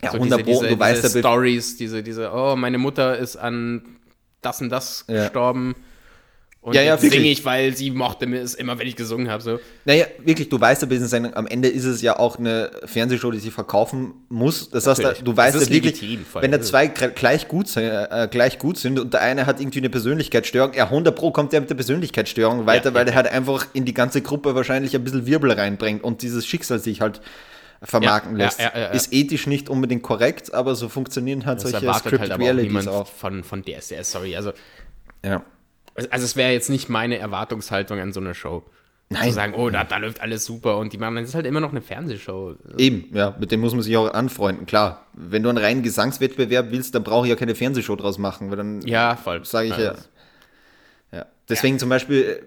Ja, 0.00 0.12
So 0.12 0.18
100 0.18 0.46
diese, 0.46 0.60
diese, 0.60 0.68
du 0.68 0.78
weißt 0.78 1.02
diese 1.02 1.18
ja, 1.18 1.22
Stories, 1.22 1.76
diese, 1.76 2.02
diese, 2.04 2.30
oh, 2.32 2.54
meine 2.54 2.78
Mutter 2.78 3.18
ist 3.18 3.34
an 3.34 3.82
das 4.42 4.60
und 4.60 4.68
das 4.70 5.06
Ja. 5.08 5.24
gestorben. 5.24 5.74
Und 6.64 6.74
Ja, 6.74 6.80
ja, 6.80 6.96
singe 6.96 7.16
ich, 7.28 7.44
weil 7.44 7.76
sie 7.76 7.90
mochte 7.90 8.26
mir 8.26 8.40
es 8.40 8.54
immer, 8.54 8.78
wenn 8.78 8.86
ich 8.86 8.96
gesungen 8.96 9.28
habe. 9.30 9.42
So. 9.42 9.60
Naja, 9.84 10.06
wirklich, 10.24 10.48
du 10.48 10.58
weißt 10.58 10.80
ja, 10.80 10.88
bis 10.88 11.12
in 11.12 11.34
am 11.34 11.46
Ende 11.46 11.68
ist 11.68 11.84
es 11.84 12.00
ja 12.00 12.18
auch 12.18 12.38
eine 12.38 12.70
Fernsehshow, 12.86 13.30
die 13.30 13.38
sich 13.38 13.52
verkaufen 13.52 14.14
muss. 14.30 14.70
Das 14.70 14.86
heißt, 14.86 15.02
Natürlich. 15.02 15.24
du 15.24 15.36
weißt 15.36 15.56
ja 15.56 15.60
wirklich, 15.70 16.00
legitim, 16.00 16.24
wenn 16.40 16.50
da 16.52 16.62
zwei 16.62 16.86
gleich 16.86 17.48
gut, 17.48 17.68
sind, 17.68 17.84
äh, 17.84 18.28
gleich 18.30 18.58
gut 18.58 18.78
sind 18.78 18.98
und 18.98 19.12
der 19.12 19.20
eine 19.20 19.44
hat 19.44 19.60
irgendwie 19.60 19.80
eine 19.80 19.90
Persönlichkeitsstörung, 19.90 20.72
ja, 20.72 20.84
100 20.84 21.14
Pro 21.14 21.32
kommt 21.32 21.52
der 21.52 21.60
mit 21.60 21.68
der 21.68 21.74
Persönlichkeitsstörung 21.74 22.64
weiter, 22.64 22.88
Ja, 22.88 22.94
weil 22.94 23.00
ja, 23.02 23.04
der 23.04 23.14
halt 23.16 23.26
einfach 23.28 23.66
in 23.74 23.84
die 23.84 23.92
ganze 23.92 24.22
Gruppe 24.22 24.54
wahrscheinlich 24.54 24.94
ein 24.96 25.04
bisschen 25.04 25.26
Wirbel 25.26 25.52
reinbringt 25.52 26.02
und 26.02 26.22
dieses 26.22 26.46
Schicksal 26.46 26.78
sich 26.78 27.02
halt 27.02 27.20
vermarkten 27.82 28.38
Ja, 28.38 28.44
lässt. 28.46 28.58
ja, 28.60 28.72
ja. 28.74 28.86
Ist 28.86 29.12
ethisch 29.12 29.46
nicht 29.46 29.68
unbedingt 29.68 30.02
korrekt, 30.02 30.54
aber 30.54 30.74
so 30.76 30.88
funktionieren 30.88 31.44
halt 31.44 31.62
Das 31.62 31.72
solche 31.72 31.92
Scripted 31.92 32.20
halt 32.30 32.40
Realities 32.40 32.88
auch. 32.88 33.06
von, 33.06 33.44
von 33.44 33.62
DSDS, 33.62 34.10
sorry. 34.12 34.34
Also, 34.34 34.52
Ja. 35.22 35.44
Also 35.94 36.24
es 36.24 36.36
wäre 36.36 36.52
jetzt 36.52 36.70
nicht 36.70 36.88
meine 36.88 37.18
Erwartungshaltung 37.18 37.98
an 38.00 38.12
so 38.12 38.20
einer 38.20 38.34
Show. 38.34 38.64
Nein. 39.10 39.28
Zu 39.28 39.32
sagen, 39.32 39.54
oh, 39.54 39.68
da, 39.68 39.84
da 39.84 39.98
läuft 39.98 40.20
alles 40.20 40.44
super 40.46 40.78
und 40.78 40.92
die 40.92 40.98
machen, 40.98 41.16
das 41.16 41.28
ist 41.28 41.34
halt 41.34 41.46
immer 41.46 41.60
noch 41.60 41.70
eine 41.70 41.82
Fernsehshow. 41.82 42.54
Eben, 42.78 43.14
ja, 43.14 43.36
mit 43.38 43.52
dem 43.52 43.60
muss 43.60 43.74
man 43.74 43.82
sich 43.82 43.96
auch 43.96 44.12
anfreunden, 44.12 44.64
klar. 44.66 45.06
Wenn 45.12 45.42
du 45.42 45.50
einen 45.50 45.58
reinen 45.58 45.82
Gesangswettbewerb 45.82 46.70
willst, 46.70 46.94
dann 46.94 47.04
brauche 47.04 47.26
ich 47.26 47.30
ja 47.30 47.36
keine 47.36 47.54
Fernsehshow 47.54 47.96
draus 47.96 48.18
machen, 48.18 48.50
weil 48.50 48.56
dann 48.56 48.80
Ja, 48.82 49.14
voll. 49.16 49.44
sage 49.44 49.68
ich 49.68 49.76
ja. 49.76 49.94
ja. 51.12 51.26
Deswegen 51.48 51.78
zum 51.78 51.90
Beispiel, 51.90 52.22
äh, 52.22 52.42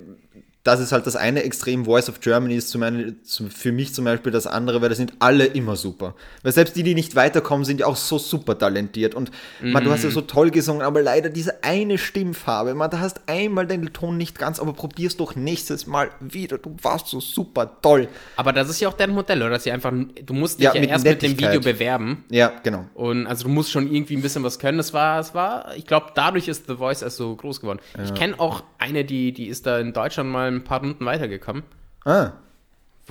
das 0.68 0.82
ist 0.82 0.92
halt 0.92 1.08
das 1.08 1.16
eine 1.16 1.44
Extrem, 1.44 1.86
Voice 1.86 2.10
of 2.10 2.20
Germany 2.20 2.56
ist 2.56 2.70
zum 2.70 2.84
einen, 2.84 3.24
zum, 3.24 3.50
für 3.50 3.72
mich 3.72 3.94
zum 3.94 4.04
Beispiel 4.04 4.34
das 4.34 4.48
andere, 4.48 4.82
weil 4.82 4.90
das 4.90 4.98
sind 4.98 5.14
alle 5.20 5.46
immer 5.46 5.78
super. 5.78 6.14
Weil 6.44 6.52
selbst 6.52 6.76
die, 6.76 6.84
die 6.84 6.94
nicht 6.94 7.16
weiterkommen, 7.16 7.64
sind 7.64 7.80
ja 7.80 7.86
auch 7.86 7.96
so 7.96 8.18
super 8.18 8.58
talentiert. 8.58 9.16
Und 9.16 9.32
man, 9.62 9.86
du 9.86 9.92
hast 9.92 10.04
ja 10.04 10.10
so 10.10 10.20
toll 10.20 10.52
gesungen, 10.52 10.82
aber 10.82 11.02
leider 11.02 11.30
diese 11.30 11.64
eine 11.64 11.98
Stimmfarbe, 11.98 12.76
man, 12.76 12.92
da 12.92 13.00
hast 13.00 13.22
einmal 13.28 13.66
den 13.66 13.94
Ton 13.94 14.18
nicht 14.18 14.38
ganz, 14.38 14.60
aber 14.60 14.74
probier's 14.74 15.16
doch 15.16 15.38
nächstes 15.38 15.88
Mal 15.88 16.10
wieder. 16.20 16.58
Du 16.58 16.76
warst 16.82 17.08
so 17.08 17.22
super 17.22 17.80
toll. 17.82 18.10
Aber 18.36 18.52
das 18.52 18.70
ist 18.70 18.82
ja 18.82 18.90
auch 18.90 18.94
deren 18.94 19.12
Modell, 19.12 19.42
oder? 19.42 19.52
Dass 19.52 19.64
sie 19.64 19.72
einfach, 19.72 19.94
du 19.94 20.34
musst 20.34 20.60
dich 20.60 20.66
Ja, 20.66 20.74
ja, 20.74 20.82
mit 20.82 20.90
erst 20.90 21.06
mit 21.06 21.22
dem 21.22 21.32
Nettigkeit. 21.32 21.56
Video 21.56 21.74
bewerben. 21.74 22.26
Ja, 22.30 22.52
genau. 22.62 22.88
Und 22.94 23.26
also 23.26 23.46
du 23.46 23.50
musst 23.50 23.72
schon 23.72 23.90
irgendwie 23.90 24.18
ein 24.18 24.22
bisschen 24.22 24.44
was 24.44 24.60
können. 24.60 24.78
Das 24.78 24.92
war, 24.94 25.22
es 25.22 25.34
war, 25.34 25.76
ich 25.78 25.86
glaube, 25.86 26.08
dadurch 26.14 26.50
ist 26.50 26.68
The 26.68 26.76
Voice 26.76 27.02
erst 27.04 27.16
so 27.16 27.34
groß 27.34 27.62
geworden. 27.62 27.80
Ich 28.04 28.14
kenne 28.16 28.38
auch 28.38 28.64
eine, 28.80 29.06
die, 29.06 29.32
die 29.32 29.48
ist 29.48 29.66
da 29.66 29.80
in 29.80 29.94
Deutschland 29.94 30.30
mal 30.30 30.57
ein 30.58 30.64
paar 30.64 30.82
Runden 30.82 31.06
weitergekommen. 31.06 31.64
Ah, 32.06 32.34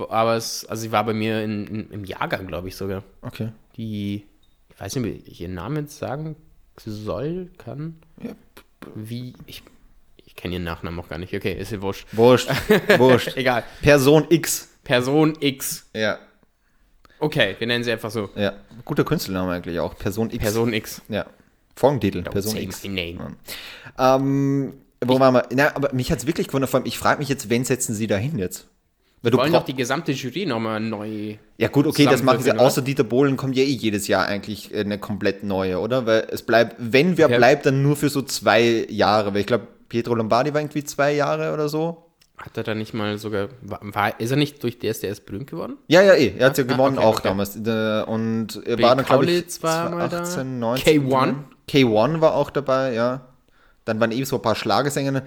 aber 0.09 0.37
es, 0.37 0.65
also 0.67 0.83
sie 0.83 0.93
war 0.93 1.05
bei 1.05 1.15
mir 1.15 1.43
in, 1.43 1.67
in, 1.67 1.91
im 1.91 2.05
Jahrgang, 2.05 2.47
glaube 2.47 2.69
ich 2.69 2.77
sogar. 2.77 3.03
Okay. 3.23 3.53
Die, 3.77 4.27
ich 4.69 4.81
weiß 4.81 4.97
nicht, 4.97 5.05
wie 5.05 5.31
ich 5.31 5.41
ihren 5.41 5.55
Namen 5.55 5.77
jetzt 5.85 5.99
sagen 5.99 6.37
soll, 6.77 7.51
kann. 7.59 7.97
Ja. 8.23 8.33
Wie, 8.95 9.35
ich, 9.47 9.63
ich 10.17 10.37
kenne 10.37 10.55
ihren 10.55 10.65
Nachnamen 10.65 11.01
auch 11.01 11.09
gar 11.09 11.19
nicht. 11.19 11.35
Okay, 11.35 11.55
ist 11.55 11.73
ja 11.73 11.81
wurscht. 11.81 12.07
Wurscht. 12.13 12.51
Wurscht. 12.99 13.37
Egal. 13.37 13.65
Person 13.81 14.27
X. 14.29 14.69
Person 14.85 15.37
X. 15.41 15.89
Ja. 15.95 16.19
Okay, 17.19 17.57
wir 17.59 17.67
nennen 17.67 17.83
sie 17.83 17.93
einfach 17.93 18.11
so. 18.11 18.29
Ja. 18.37 18.53
Guter 18.85 19.05
Künstlername 19.05 19.53
eigentlich 19.53 19.81
auch. 19.81 19.97
Person 19.97 20.31
X. 20.31 20.39
Person 20.39 20.73
X. 20.75 21.03
Ja. 21.09 21.27
Folgentitel. 21.75 22.19
Don't 22.19 22.31
Person 22.31 22.57
X. 22.59 22.85
name. 22.85 23.37
Ähm, 23.99 24.75
wo 25.05 25.21
waren 25.21 25.35
wir? 25.35 25.45
Na, 25.55 25.75
aber 25.75 25.93
mich 25.93 26.11
hat 26.11 26.19
es 26.21 26.27
wirklich 26.27 26.47
gewundert, 26.49 26.71
vor 26.71 26.81
allem, 26.81 26.87
ich 26.87 26.99
frage 26.99 27.19
mich 27.19 27.29
jetzt, 27.29 27.51
wen 27.51 27.65
setzen 27.65 27.95
sie 27.95 28.07
da 28.07 28.17
hin 28.17 28.39
jetzt? 28.39 28.69
Weil 29.23 29.33
Wir 29.33 29.39
wollen 29.39 29.53
doch 29.53 29.65
die 29.65 29.75
gesamte 29.75 30.13
Jury 30.13 30.47
nochmal 30.47 30.79
neu. 30.79 31.37
Ja 31.59 31.69
gut, 31.69 31.87
okay, 31.87 32.05
das 32.05 32.23
machen 32.23 32.41
sie. 32.43 32.51
oder? 32.53 32.61
Außer 32.61 32.83
Dieter 32.83 33.03
Bohlen 33.05 33.37
kommt 33.37 33.57
ja 33.57 33.63
eh 33.65 33.67
jedes 33.67 34.07
Jahr 34.09 34.27
eigentlich 34.27 34.73
äh, 34.73 34.81
eine 34.81 34.99
komplett 34.99 35.43
neue, 35.43 35.81
oder? 35.81 36.07
Weil 36.07 36.27
es 36.31 36.43
bleibt, 36.43 36.77
wenn 36.79 37.17
wer 37.19 37.29
Ja. 37.31 37.37
bleibt, 37.39 37.67
dann 37.67 37.83
nur 37.83 37.97
für 37.97 38.09
so 38.09 38.23
zwei 38.23 38.87
Jahre. 38.89 39.33
Weil 39.35 39.41
ich 39.41 39.47
glaube, 39.47 39.67
Pietro 39.89 40.15
Lombardi 40.15 40.53
war 40.55 40.61
irgendwie 40.61 40.85
zwei 40.85 41.13
Jahre 41.15 41.53
oder 41.55 41.69
so. 41.69 42.05
Hat 42.37 42.57
er 42.59 42.63
da 42.65 42.75
nicht 42.75 42.93
mal 42.93 43.17
sogar. 43.17 43.49
War, 43.63 44.21
ist 44.21 44.31
er 44.31 44.37
nicht 44.37 44.63
durch 44.63 44.79
DSDS 44.79 45.21
berühmt 45.21 45.47
geworden? 45.51 45.79
Ja, 45.89 46.03
ja, 46.03 46.13
eh. 46.15 46.35
Er 46.39 46.47
hat 46.49 46.59
ja 46.59 46.65
Ah, 46.65 46.67
gewonnen 46.67 46.99
okay, 46.99 47.07
auch 47.07 47.15
okay. 47.19 47.29
damals. 47.29 47.57
Äh, 47.57 48.03
Und 48.07 48.61
er 48.67 48.79
war 48.83 48.95
dann, 48.95 49.05
glaube 49.07 49.25
ich, 49.25 49.31
Kaulitz 49.31 49.63
war 49.63 49.91
mal 49.91 50.09
da. 50.11 50.21
18, 50.21 50.59
19. 50.59 51.09
K1. 51.11 51.35
K1 51.69 52.21
war 52.21 52.35
auch 52.35 52.51
dabei, 52.51 52.93
ja. 52.93 53.23
Dann 53.87 53.99
waren 53.99 54.13
eben 54.13 54.27
so 54.27 54.37
ein 54.37 54.43
paar 54.43 54.55
Schlagersängerinnen. 54.55 55.23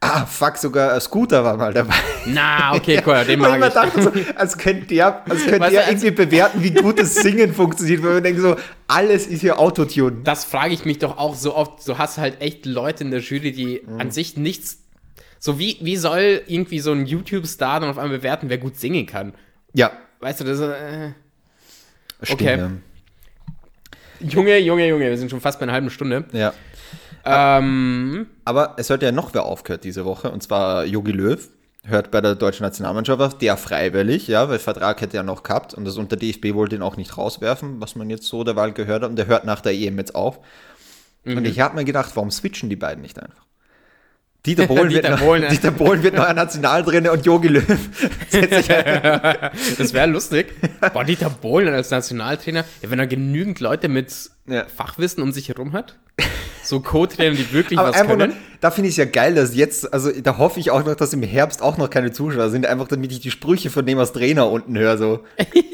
Ah, 0.00 0.26
fuck, 0.26 0.56
sogar 0.58 0.98
Scooter 1.00 1.42
war 1.42 1.56
mal 1.56 1.72
dabei. 1.72 1.94
Na, 2.26 2.74
okay, 2.74 3.02
cool, 3.06 3.24
den 3.24 3.40
mag 3.40 3.58
ich. 3.66 3.72
dachte 3.72 4.02
so, 4.02 4.12
als 4.34 4.56
könnte 4.58 4.86
der, 4.86 5.22
als 5.28 5.44
könnte 5.44 5.60
Weißt 5.60 5.74
du, 5.76 5.80
irgendwie 5.80 6.10
bewerten, 6.10 6.62
wie 6.62 6.70
gut 6.72 6.98
das 6.98 7.14
Singen 7.14 7.54
funktioniert, 7.54 8.02
weil 8.02 8.14
man 8.14 8.22
denkt 8.22 8.40
so, 8.40 8.56
alles 8.88 9.26
ist 9.26 9.40
hier 9.40 9.58
Autotune. 9.58 10.18
Das 10.22 10.44
frage 10.44 10.74
ich 10.74 10.84
mich 10.84 10.98
doch 10.98 11.16
auch 11.16 11.34
so 11.34 11.54
oft. 11.54 11.82
So 11.82 11.96
hast 11.98 12.18
halt 12.18 12.40
echt 12.42 12.66
Leute 12.66 13.04
in 13.04 13.10
der 13.10 13.20
Jury, 13.20 13.52
die 13.52 13.82
Mhm. 13.86 14.00
an 14.00 14.10
sich 14.10 14.36
nichts. 14.36 14.78
So 15.38 15.58
wie, 15.58 15.78
wie 15.80 15.96
soll 15.96 16.42
irgendwie 16.46 16.80
so 16.80 16.92
ein 16.92 17.06
YouTube-Star 17.06 17.80
dann 17.80 17.88
auf 17.90 17.98
einmal 17.98 18.18
bewerten, 18.18 18.48
wer 18.50 18.58
gut 18.58 18.76
singen 18.76 19.06
kann? 19.06 19.34
Ja, 19.72 19.92
Weißt 20.20 20.40
du, 20.40 20.44
das 20.44 20.58
ist. 20.60 20.62
Äh, 20.68 21.12
stimmt. 22.22 22.40
Okay. 22.40 22.68
Junge, 24.20 24.58
Junge, 24.58 24.88
Junge, 24.88 25.10
wir 25.10 25.18
sind 25.18 25.30
schon 25.30 25.40
fast 25.40 25.58
bei 25.58 25.64
einer 25.64 25.72
halben 25.72 25.90
Stunde. 25.90 26.24
Ja. 26.32 26.52
Ähm, 27.26 28.26
Aber 28.44 28.74
es 28.76 28.90
hört 28.90 29.02
ja 29.02 29.12
noch 29.12 29.34
wer 29.34 29.44
aufgehört 29.44 29.84
diese 29.84 30.04
Woche, 30.04 30.30
und 30.30 30.42
zwar 30.42 30.84
Jogi 30.84 31.12
Löw. 31.12 31.48
Hört 31.84 32.10
bei 32.10 32.20
der 32.20 32.34
deutschen 32.34 32.64
Nationalmannschaft 32.64 33.20
auf, 33.22 33.38
der 33.38 33.56
freiwillig, 33.56 34.26
ja, 34.26 34.48
weil 34.48 34.58
Vertrag 34.58 35.00
hätte 35.00 35.16
er 35.18 35.22
noch 35.22 35.44
gehabt 35.44 35.72
und 35.72 35.84
das 35.84 35.96
unter 35.98 36.16
DFB 36.16 36.54
wollte 36.54 36.74
ihn 36.74 36.82
auch 36.82 36.96
nicht 36.96 37.16
rauswerfen, 37.16 37.80
was 37.80 37.94
man 37.94 38.10
jetzt 38.10 38.26
so 38.26 38.42
derweil 38.42 38.72
gehört 38.72 39.02
hat. 39.04 39.10
Und 39.10 39.16
der 39.16 39.28
hört 39.28 39.44
nach 39.44 39.60
der 39.60 39.72
EM 39.72 39.96
jetzt 39.98 40.14
auf. 40.16 40.40
Und 41.24 41.44
ich 41.44 41.60
habe 41.60 41.76
mir 41.76 41.84
gedacht, 41.84 42.10
warum 42.14 42.30
switchen 42.30 42.68
die 42.70 42.76
beiden 42.76 43.02
nicht 43.02 43.20
einfach? 43.20 43.46
Dieter 44.46 44.66
Bohlen, 44.66 44.88
Dieter 44.90 45.10
wird, 45.10 45.20
Bohlen. 45.20 45.48
Dieter 45.48 45.70
Bohlen 45.72 46.02
wird 46.02 46.14
neuer 46.14 46.32
Nationaltrainer 46.32 47.12
und 47.12 47.26
Jogi 47.26 47.48
Löw 47.48 47.64
setzt 48.28 48.54
sich 48.54 48.66
das 49.78 49.92
wäre 49.92 50.06
lustig. 50.06 50.54
Boah, 50.92 51.04
Dieter 51.04 51.30
Bohlen 51.30 51.74
als 51.74 51.90
Nationaltrainer, 51.90 52.64
ja, 52.82 52.90
wenn 52.90 52.98
er 52.98 53.06
genügend 53.06 53.60
Leute 53.60 53.88
mit 53.88 54.12
Ja. 54.46 54.64
Fachwissen 54.66 55.22
um 55.22 55.32
sich 55.32 55.48
herum 55.48 55.72
hat. 55.72 55.98
So 56.66 56.80
Co-Trainer, 56.80 57.34
die 57.36 57.52
wirklich 57.52 57.78
Aber 57.78 57.90
was 57.90 57.96
können. 58.06 58.32
da 58.60 58.70
finde 58.70 58.88
ich 58.88 58.94
es 58.94 58.98
ja 58.98 59.04
geil, 59.04 59.34
dass 59.34 59.54
jetzt, 59.54 59.92
also 59.92 60.10
da 60.10 60.38
hoffe 60.38 60.58
ich 60.60 60.70
auch 60.70 60.84
noch, 60.84 60.94
dass 60.96 61.12
im 61.12 61.22
Herbst 61.22 61.62
auch 61.62 61.78
noch 61.78 61.88
keine 61.90 62.12
Zuschauer 62.12 62.50
sind, 62.50 62.66
einfach 62.66 62.88
damit 62.88 63.12
ich 63.12 63.20
die 63.20 63.30
Sprüche 63.30 63.70
von 63.70 63.86
dem 63.86 63.98
als 63.98 64.12
Trainer 64.12 64.50
unten 64.50 64.76
höre, 64.78 64.98
so. 64.98 65.20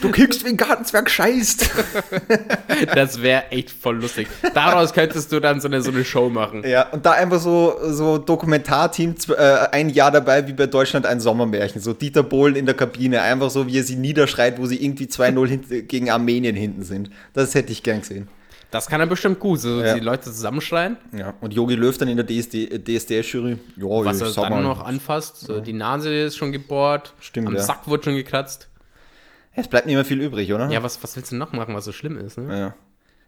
Du 0.00 0.10
kickst 0.10 0.44
wie 0.44 0.50
ein 0.50 0.56
Gartenzwerg 0.56 1.08
scheißt. 1.10 1.70
Das 2.94 3.22
wäre 3.22 3.44
echt 3.50 3.70
voll 3.70 3.96
lustig. 4.00 4.28
Daraus 4.52 4.92
könntest 4.92 5.32
du 5.32 5.40
dann 5.40 5.60
so 5.60 5.68
eine, 5.68 5.80
so 5.82 5.90
eine 5.90 6.04
Show 6.04 6.28
machen. 6.28 6.62
Ja, 6.66 6.88
und 6.90 7.06
da 7.06 7.12
einfach 7.12 7.40
so, 7.40 7.74
so 7.82 8.18
Dokumentarteam, 8.18 9.14
äh, 9.36 9.42
ein 9.72 9.88
Jahr 9.90 10.10
dabei, 10.10 10.46
wie 10.46 10.52
bei 10.52 10.66
Deutschland 10.66 11.06
ein 11.06 11.20
Sommermärchen. 11.20 11.80
So 11.80 11.92
Dieter 11.92 12.22
Bohlen 12.22 12.54
in 12.56 12.66
der 12.66 12.74
Kabine, 12.74 13.22
einfach 13.22 13.50
so, 13.50 13.66
wie 13.66 13.78
er 13.78 13.84
sie 13.84 13.96
niederschreit, 13.96 14.58
wo 14.60 14.66
sie 14.66 14.82
irgendwie 14.84 15.06
2-0 15.06 15.46
hint- 15.48 15.88
gegen 15.88 16.10
Armenien 16.10 16.54
hinten 16.56 16.82
sind. 16.82 17.10
Das 17.32 17.54
hätte 17.54 17.72
ich 17.72 17.82
gern 17.82 18.00
gesehen. 18.00 18.28
Das 18.74 18.88
kann 18.88 19.00
er 19.00 19.06
bestimmt 19.06 19.38
gut, 19.38 19.60
so 19.60 19.80
Ja. 19.80 19.94
die 19.94 20.00
Leute 20.00 20.24
zusammenschreien. 20.24 20.96
Ja, 21.16 21.34
und 21.40 21.54
Jogi 21.54 21.76
Löw 21.76 21.96
dann 21.96 22.08
in 22.08 22.16
der 22.16 22.26
DSD, 22.26 22.66
DSDS-Jury. 22.78 23.56
Ja, 23.76 23.84
Was 23.86 24.20
er 24.20 24.32
dann 24.32 24.50
mal, 24.50 24.62
noch 24.64 24.84
anfasst. 24.84 25.38
So, 25.42 25.60
die 25.60 25.72
Nase 25.72 26.12
ist 26.12 26.36
schon 26.36 26.50
gebohrt. 26.50 27.14
Stimmt, 27.20 27.46
Am 27.46 27.54
ja. 27.54 27.62
Sack 27.62 27.86
wurde 27.86 28.02
schon 28.02 28.16
gekratzt. 28.16 28.68
Es 29.54 29.68
bleibt 29.68 29.86
nicht 29.86 29.94
mehr 29.94 30.04
viel 30.04 30.20
übrig, 30.20 30.52
oder? 30.52 30.68
Ja, 30.70 30.82
was, 30.82 31.00
was 31.04 31.14
willst 31.14 31.30
du 31.30 31.36
noch 31.36 31.52
machen, 31.52 31.72
was 31.76 31.84
so 31.84 31.92
schlimm 31.92 32.18
ist? 32.18 32.36
Ne? 32.36 32.58
Ja. 32.58 32.74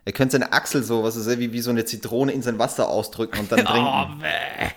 Er 0.05 0.13
könnte 0.13 0.33
seine 0.33 0.53
Achsel 0.53 0.83
so, 0.83 1.05
was 1.05 1.15
ist 1.15 1.39
wie, 1.39 1.53
wie 1.53 1.61
so 1.61 1.71
eine 1.71 1.85
Zitrone 1.85 2.33
in 2.33 2.43
sein 2.43 2.59
Wasser 2.59 2.89
ausdrücken 2.89 3.39
und 3.39 3.53
dann 3.53 3.61
Oh, 3.69 3.71
trinken. 3.71 4.23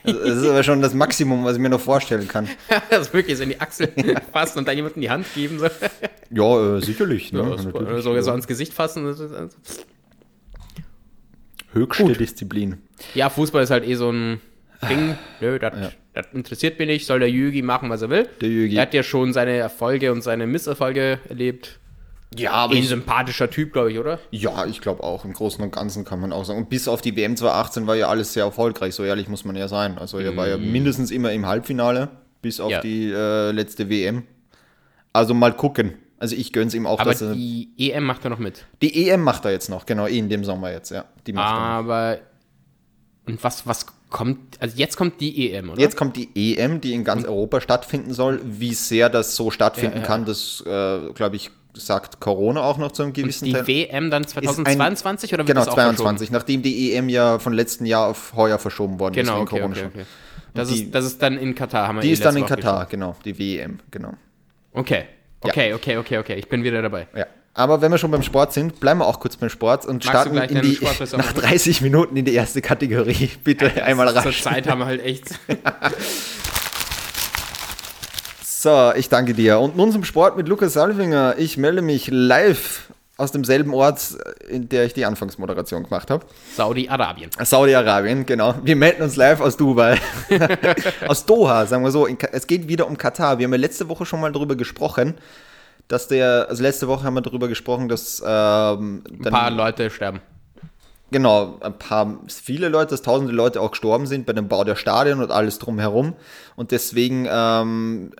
bäh. 0.03 0.11
Das 0.13 0.37
ist 0.37 0.47
aber 0.47 0.61
schon 0.61 0.83
das 0.83 0.93
Maximum, 0.93 1.45
was 1.45 1.55
ich 1.55 1.59
mir 1.61 1.69
noch 1.69 1.81
vorstellen 1.81 2.27
kann. 2.27 2.47
das 2.91 3.07
ist 3.07 3.13
wirklich 3.15 3.37
so 3.37 3.43
in 3.43 3.49
die 3.49 3.59
Achsel 3.59 3.91
fassen 4.31 4.59
und 4.59 4.67
dann 4.67 4.75
jemandem 4.75 5.01
die 5.01 5.09
Hand 5.09 5.25
geben. 5.33 5.57
So. 5.57 5.65
Ja, 6.29 6.77
äh, 6.77 6.81
sicherlich. 6.81 7.33
Ne? 7.33 7.57
Ja, 7.73 8.01
sogar 8.01 8.21
so 8.21 8.29
ans 8.29 8.45
Gesicht 8.45 8.71
fassen. 8.73 9.15
Höchste 11.73 12.13
Disziplin. 12.13 12.77
Ja, 13.13 13.29
Fußball 13.29 13.63
ist 13.63 13.69
halt 13.71 13.87
eh 13.87 13.95
so 13.95 14.11
ein 14.11 14.41
Ding. 14.89 15.15
Nö, 15.41 15.59
das 15.59 15.73
das 16.13 16.25
interessiert 16.33 16.79
mich 16.79 16.87
nicht. 16.87 17.05
Soll 17.05 17.19
der 17.19 17.29
Jügi 17.29 17.61
machen, 17.61 17.89
was 17.89 18.01
er 18.01 18.09
will. 18.09 18.27
Der 18.41 18.49
Jügi. 18.49 18.75
Er 18.75 18.81
hat 18.83 18.93
ja 18.93 19.03
schon 19.03 19.31
seine 19.33 19.55
Erfolge 19.55 20.11
und 20.11 20.21
seine 20.21 20.47
Misserfolge 20.47 21.19
erlebt. 21.29 21.79
Ja, 22.35 22.51
aber 22.51 22.73
Ein 22.73 22.79
ich, 22.79 22.89
sympathischer 22.89 23.49
Typ, 23.49 23.73
glaube 23.73 23.91
ich, 23.91 23.97
oder? 23.97 24.19
ja, 24.31 24.65
ich 24.65 24.81
glaube 24.81 25.01
auch. 25.03 25.25
Im 25.25 25.33
Großen 25.33 25.63
und 25.63 25.71
Ganzen 25.73 26.05
kann 26.05 26.19
man 26.19 26.31
auch 26.31 26.45
sagen. 26.45 26.59
Und 26.59 26.69
bis 26.69 26.87
auf 26.87 27.01
die 27.01 27.15
WM 27.15 27.35
2018 27.35 27.87
war 27.87 27.95
ja 27.95 28.07
alles 28.07 28.33
sehr 28.33 28.43
erfolgreich. 28.43 28.93
So 28.93 29.03
ehrlich 29.03 29.27
muss 29.29 29.45
man 29.45 29.55
ja 29.55 29.67
sein. 29.67 29.97
Also 29.97 30.19
er 30.19 30.35
war 30.37 30.47
ja 30.47 30.57
mindestens 30.57 31.09
immer 31.09 31.31
im 31.31 31.47
Halbfinale, 31.47 32.09
bis 32.41 32.59
auf 32.59 32.71
Ja. 32.71 32.81
die 32.81 33.11
äh, 33.11 33.51
letzte 33.51 33.89
WM. 33.89 34.23
Also 35.11 35.33
mal 35.33 35.53
gucken. 35.53 35.93
Also 36.19 36.35
ich 36.35 36.51
gönn's 36.53 36.73
ihm 36.73 36.85
auch, 36.85 36.99
Aber 36.99 37.11
dass 37.11 37.21
er, 37.21 37.33
die 37.33 37.69
EM 37.77 38.03
macht 38.03 38.23
er 38.25 38.29
noch 38.29 38.39
mit. 38.39 38.65
die 38.81 39.07
EM 39.09 39.21
macht 39.23 39.45
er 39.45 39.51
jetzt 39.51 39.69
noch, 39.69 39.85
genau, 39.85 40.05
eh 40.05 40.17
in 40.17 40.29
dem 40.29 40.43
Sommer 40.43 40.71
jetzt, 40.71 40.91
ja. 40.91 41.05
Die 41.25 41.33
macht 41.33 41.53
er. 41.55 41.59
Aber. 41.61 42.17
Und 43.25 43.43
was, 43.43 43.65
was 43.67 43.85
kommt. 44.09 44.59
Also 44.59 44.75
jetzt 44.77 44.97
kommt 44.97 45.21
die 45.21 45.51
EM, 45.53 45.69
oder? 45.69 45.79
Jetzt 45.79 45.95
kommt 45.95 46.17
die 46.17 46.29
EM, 46.57 46.81
die 46.81 46.93
in 46.93 47.03
ganz 47.03 47.25
Europa 47.25 47.61
stattfinden 47.61 48.13
soll. 48.13 48.41
Wie 48.43 48.73
sehr 48.73 49.09
das 49.09 49.35
so 49.35 49.51
stattfinden 49.51 49.97
Ja, 49.97 50.01
ja. 50.01 50.07
kann, 50.07 50.25
das, 50.25 50.61
äh, 50.65 51.13
glaube 51.13 51.35
ich, 51.35 51.51
sagt 51.75 52.19
Corona 52.19 52.61
auch 52.63 52.77
noch 52.79 52.91
zu 52.91 53.03
einem 53.03 53.13
gewissen 53.13 53.45
die 53.45 53.53
Teil. 53.53 53.67
WM 53.67 54.09
dann 54.09 54.23
Ist 54.23 54.35
ein- 54.35 54.43
2022 54.43 55.31
oder 55.33 55.43
wird 55.43 55.47
Genau, 55.49 55.59
das 55.61 55.69
auch 55.69 55.75
verschoben? 55.75 55.97
22, 55.97 56.31
nachdem 56.31 56.63
die 56.63 56.93
EM 56.93 57.07
ja 57.07 57.37
von 57.39 57.53
letzten 57.53 57.85
Jahr 57.85 58.07
auf 58.07 58.33
heuer 58.35 58.57
verschoben 58.57 58.99
worden 58.99 59.13
Genau, 59.13 59.43
ist. 59.43 59.51
wegen 59.53 59.63
okay, 59.63 59.73
Corona 59.73 59.75
okay, 59.75 59.85
okay. 60.01 60.05
Das, 60.55 60.69
die- 60.69 60.83
ist, 60.85 60.95
das 60.95 61.05
ist 61.05 61.21
dann 61.21 61.37
in 61.37 61.53
Katar, 61.53 61.87
haben 61.87 61.97
wir 61.97 62.01
Die 62.01 62.09
eh 62.09 62.13
ist 62.13 62.25
dann 62.25 62.35
in 62.35 62.45
Katar, 62.47 62.87
genau, 62.87 63.15
die 63.23 63.37
WM, 63.37 63.79
genau. 63.91 64.13
gesprochen. 64.73 65.03
Okay. 65.41 65.73
Okay, 65.73 65.73
okay, 65.73 65.97
okay, 65.97 66.17
okay. 66.17 66.35
Ich 66.35 66.49
bin 66.49 66.63
wieder 66.63 66.81
dabei. 66.81 67.07
Ja. 67.15 67.25
Aber 67.53 67.81
wenn 67.81 67.91
wir 67.91 67.97
schon 67.97 68.11
beim 68.11 68.23
Sport 68.23 68.53
sind, 68.53 68.79
bleiben 68.79 68.99
wir 68.99 69.07
auch 69.07 69.19
kurz 69.19 69.35
beim 69.35 69.49
Sport 69.49 69.85
und 69.85 70.03
du 70.03 70.07
starten 70.07 70.37
in 70.37 70.61
die, 70.61 70.79
nach 71.17 71.33
30 71.33 71.81
Minuten 71.81 72.15
in 72.15 72.25
die 72.25 72.33
erste 72.33 72.61
Kategorie. 72.61 73.31
Bitte 73.43 73.83
einmal 73.83 74.07
Zur 74.13 74.25
rasch. 74.25 74.41
Zeit 74.41 74.67
haben 74.67 74.79
wir 74.79 74.85
halt 74.85 75.03
echt. 75.03 75.25
So, 78.61 78.91
ich 78.93 79.07
danke 79.07 79.33
dir. 79.33 79.57
Und 79.61 79.77
nun 79.77 79.93
zum 79.93 80.03
Sport 80.03 80.35
mit 80.35 80.49
Lukas 80.49 80.73
Salvinger. 80.73 81.35
Ich 81.37 81.55
melde 81.55 81.81
mich 81.81 82.09
live 82.11 82.89
aus 83.19 83.31
demselben 83.31 83.73
Ort, 83.73 84.17
in 84.47 84.69
der 84.69 84.85
ich 84.85 84.93
die 84.93 85.05
Anfangsmoderation 85.05 85.83
gemacht 85.83 86.09
habe. 86.09 86.25
Saudi-Arabien. 86.55 87.29
Saudi-Arabien, 87.37 88.25
genau. 88.25 88.55
Wir 88.63 88.75
melden 88.75 89.03
uns 89.03 89.17
live 89.17 89.41
aus 89.41 89.57
Dubai. 89.57 89.99
aus 91.07 91.25
Doha, 91.25 91.65
sagen 91.65 91.83
wir 91.83 91.91
so. 91.91 92.07
Es 92.07 92.47
geht 92.47 92.67
wieder 92.69 92.87
um 92.87 92.97
Katar. 92.97 93.37
Wir 93.37 93.45
haben 93.45 93.51
ja 93.51 93.59
letzte 93.59 93.89
Woche 93.89 94.05
schon 94.05 94.21
mal 94.21 94.31
darüber 94.31 94.55
gesprochen, 94.55 95.15
dass 95.89 96.07
der, 96.07 96.47
also 96.49 96.63
letzte 96.63 96.87
Woche 96.87 97.03
haben 97.03 97.15
wir 97.15 97.21
darüber 97.21 97.49
gesprochen, 97.49 97.89
dass 97.89 98.23
ähm, 98.25 99.03
Ein 99.09 99.19
paar 99.31 99.51
Leute 99.51 99.89
sterben. 99.89 100.21
genau, 101.11 101.57
ein 101.59 101.77
paar, 101.77 102.19
viele 102.27 102.69
Leute, 102.69 102.91
dass 102.91 103.01
tausende 103.01 103.33
Leute 103.33 103.59
auch 103.59 103.71
gestorben 103.71 104.07
sind 104.07 104.25
bei 104.25 104.33
dem 104.33 104.47
Bau 104.47 104.63
der 104.63 104.75
Stadien 104.75 105.19
und 105.21 105.29
alles 105.29 105.59
drumherum. 105.59 106.13
Und 106.55 106.71
deswegen 106.71 107.27
ähm, 107.29 108.11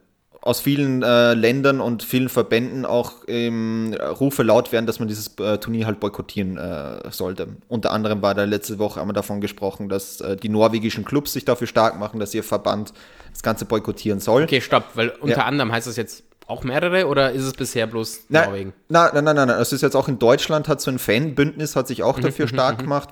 aus 0.50 0.62
vielen 0.62 1.04
äh, 1.04 1.36
Ländern 1.36 1.80
und 1.80 2.02
vielen 2.02 2.28
Verbänden 2.28 2.84
auch 2.84 3.14
ähm, 3.28 3.96
Rufe 4.20 4.42
laut 4.42 4.72
werden, 4.72 4.88
dass 4.88 4.98
man 4.98 5.08
dieses 5.08 5.38
äh, 5.40 5.60
Turnier 5.60 5.86
halt 5.86 6.00
boykottieren 6.00 6.58
äh, 6.58 7.12
sollte. 7.12 7.50
Unter 7.68 7.92
anderem 7.92 8.24
war 8.24 8.34
da 8.34 8.46
letzte 8.46 8.80
Woche 8.80 9.00
wir 9.06 9.14
davon 9.14 9.42
gesprochen, 9.42 9.90
dass 9.90 10.22
äh, 10.22 10.36
die 10.36 10.50
norwegischen 10.50 11.06
Clubs 11.06 11.34
sich 11.34 11.46
dafür 11.46 11.68
stark 11.68 12.00
machen, 12.00 12.20
dass 12.20 12.34
ihr 12.34 12.44
Verband 12.44 12.94
das 13.32 13.44
Ganze 13.44 13.66
boykottieren 13.66 14.20
soll. 14.20 14.44
Okay, 14.44 14.60
stopp, 14.60 14.86
weil 14.96 15.10
unter 15.22 15.38
Ja. 15.38 15.46
anderem 15.46 15.72
heißt 15.72 15.86
das 15.86 15.98
jetzt 15.98 16.24
auch 16.48 16.64
mehrere 16.64 17.06
oder 17.06 17.32
ist 17.32 17.44
es 17.44 17.54
bisher 17.54 17.86
bloß 17.86 18.22
Nein, 18.30 18.46
Norwegen? 18.46 18.74
Nein, 18.88 19.10
nein, 19.14 19.24
nein, 19.24 19.36
nein. 19.36 19.50
Es 19.52 19.72
ist 19.72 19.82
jetzt 19.84 19.96
auch 19.96 20.08
in 20.08 20.18
Deutschland, 20.18 20.68
hat 20.68 20.82
so 20.82 20.90
ein 20.90 20.98
Fanbündnis, 20.98 21.76
hat 21.76 21.88
sich 21.88 22.02
auch 22.02 22.18
Mhm, 22.18 22.24
dafür 22.24 22.48
stark 22.48 22.80
gemacht. 22.80 23.10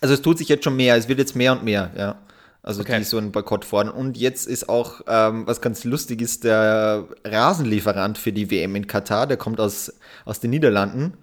Also 0.00 0.14
es 0.14 0.22
tut 0.22 0.38
sich 0.38 0.48
jetzt 0.48 0.64
schon 0.64 0.76
mehr, 0.76 0.96
es 0.96 1.06
wird 1.06 1.18
jetzt 1.18 1.36
mehr 1.36 1.52
und 1.52 1.64
mehr, 1.64 1.90
ja. 1.98 2.16
Also 2.66 2.80
Okay. 2.82 2.98
die 2.98 3.04
so 3.04 3.16
einen 3.16 3.30
Boykott 3.32 3.64
fordern. 3.64 3.94
Und 3.94 4.16
jetzt 4.18 4.46
ist 4.46 4.68
auch, 4.68 5.00
ähm, 5.06 5.46
was 5.46 5.60
ganz 5.60 5.84
lustig 5.84 6.20
ist, 6.20 6.42
der 6.44 7.04
Rasenlieferant 7.24 8.18
für 8.18 8.32
die 8.32 8.50
WM 8.50 8.74
in 8.76 8.86
Katar, 8.88 9.26
der 9.28 9.36
kommt 9.36 9.60
aus, 9.60 9.92
aus 10.24 10.40
den 10.40 10.50
Niederlanden. 10.50 11.14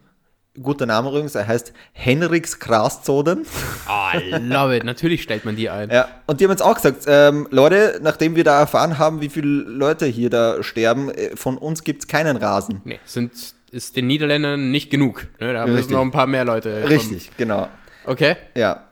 Guter 0.61 0.85
Name 0.85 1.09
übrigens, 1.09 1.35
er 1.35 1.45
heißt 1.47 1.73
Henriks 1.91 2.59
Kraszoden. 2.59 3.45
Oh, 3.89 4.17
I 4.17 4.35
love 4.39 4.73
it. 4.77 4.83
Natürlich 4.85 5.23
stellt 5.23 5.43
man 5.45 5.55
die 5.57 5.69
ein. 5.69 5.89
Ja, 5.89 6.07
und 6.27 6.39
die 6.39 6.45
haben 6.45 6.51
jetzt 6.51 6.61
auch 6.61 6.75
gesagt, 6.75 7.03
ähm, 7.07 7.47
Leute, 7.51 7.99
nachdem 8.01 8.35
wir 8.37 8.43
da 8.45 8.59
erfahren 8.59 8.97
haben, 8.97 9.19
wie 9.19 9.29
viele 9.29 9.47
Leute 9.47 10.05
hier 10.05 10.29
da 10.29 10.61
sterben, 10.63 11.09
äh, 11.09 11.35
von 11.35 11.57
uns 11.57 11.83
gibt 11.83 12.03
es 12.03 12.07
keinen 12.07 12.37
Rasen. 12.37 12.81
Nee, 12.85 12.99
sind, 13.03 13.31
ist 13.71 13.97
den 13.97 14.07
Niederländern 14.07 14.71
nicht 14.71 14.89
genug. 14.91 15.27
Ne? 15.41 15.51
Da 15.53 15.63
müssen 15.65 15.75
Richtig. 15.77 15.93
noch 15.95 16.01
ein 16.03 16.11
paar 16.11 16.27
mehr 16.27 16.45
Leute. 16.45 16.69
kommen. 16.81 16.85
Richtig, 16.93 17.31
genau. 17.35 17.67
Okay. 18.05 18.35
Ja, 18.55 18.83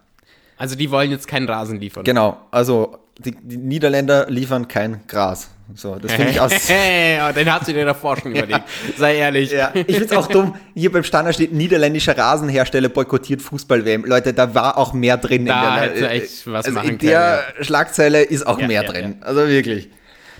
Also 0.61 0.75
die 0.75 0.91
wollen 0.91 1.09
jetzt 1.09 1.27
keinen 1.27 1.49
Rasen 1.49 1.79
liefern. 1.79 2.03
genau. 2.03 2.37
Also 2.51 2.99
die, 3.17 3.31
die 3.31 3.57
Niederländer 3.57 4.29
liefern 4.29 4.67
kein 4.67 5.01
Gras. 5.07 5.49
So, 5.73 5.95
das 5.95 6.11
finde 6.11 6.31
ich 6.31 6.39
aus. 6.39 6.51
oh, 6.69 7.33
den 7.33 7.51
hast 7.51 7.67
du 7.67 7.73
dir 7.73 7.85
davor 7.85 8.17
schon 8.17 8.35
überlegt. 8.35 8.61
Sei 8.97 9.15
ehrlich. 9.15 9.51
Ja, 9.51 9.71
ich 9.73 9.85
finde 9.85 10.05
es 10.05 10.11
auch 10.11 10.27
dumm. 10.27 10.53
Hier 10.75 10.91
beim 10.91 11.03
Standard 11.03 11.33
steht, 11.33 11.51
niederländischer 11.51 12.15
Rasenhersteller 12.15 12.89
boykottiert 12.89 13.41
Fußball-WM. 13.41 14.05
Leute, 14.05 14.33
da 14.33 14.53
war 14.53 14.77
auch 14.77 14.93
mehr 14.93 15.17
drin. 15.17 15.47
Da 15.47 15.77
in 15.77 15.81
hätte 15.83 15.99
der, 16.01 16.11
echt 16.11 16.45
was 16.45 16.65
also 16.65 16.77
machen 16.77 16.89
in 16.91 16.97
der 16.99 17.43
Schlagzeile 17.61 18.21
ist 18.21 18.45
auch 18.45 18.59
Ja, 18.59 18.67
mehr 18.67 18.83
ja, 18.83 18.91
drin. 18.91 19.15
Also 19.21 19.47
wirklich. 19.47 19.89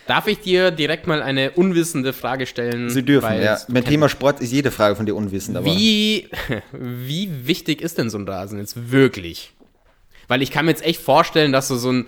Darf 0.05 0.27
ich 0.27 0.39
dir 0.39 0.71
direkt 0.71 1.07
mal 1.07 1.21
eine 1.23 1.51
unwissende 1.51 2.13
Frage 2.13 2.45
stellen? 2.45 2.89
Sie 2.89 3.03
dürfen, 3.03 3.41
ja. 3.41 3.57
kennst- 3.57 3.87
Thema 3.87 4.09
Sport 4.09 4.41
ist 4.41 4.51
jede 4.51 4.69
Frage 4.69 4.95
von 4.95 5.05
dir 5.05 5.15
unwissend. 5.15 5.57
Aber 5.57 5.65
Wie, 5.65 6.27
wie 6.71 7.47
wichtig 7.47 7.81
ist 7.81 7.97
denn 7.97 8.09
so 8.09 8.17
ein 8.17 8.27
Rasen 8.27 8.59
jetzt 8.59 8.91
wirklich? 8.91 9.53
Weil 10.31 10.41
ich 10.41 10.49
kann 10.49 10.63
mir 10.63 10.71
jetzt 10.71 10.85
echt 10.85 11.01
vorstellen, 11.01 11.51
dass 11.51 11.67
so, 11.67 11.75
so 11.75 11.91
ein 11.91 12.05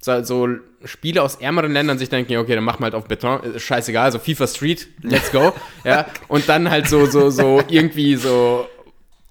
so, 0.00 0.24
so 0.24 0.48
Spiele 0.84 1.22
aus 1.22 1.36
ärmeren 1.36 1.72
Ländern 1.72 1.98
sich 1.98 2.08
denken, 2.08 2.32
ja, 2.32 2.40
okay, 2.40 2.56
dann 2.56 2.64
machen 2.64 2.80
wir 2.80 2.86
halt 2.86 2.96
auf 2.96 3.04
Beton, 3.04 3.44
ist 3.44 3.62
scheißegal, 3.62 4.10
so 4.10 4.18
FIFA 4.18 4.48
Street, 4.48 4.88
let's 5.02 5.30
go. 5.30 5.52
ja, 5.84 6.06
und 6.26 6.48
dann 6.48 6.68
halt 6.68 6.88
so, 6.88 7.06
so, 7.06 7.30
so 7.30 7.62
irgendwie 7.68 8.16
so 8.16 8.66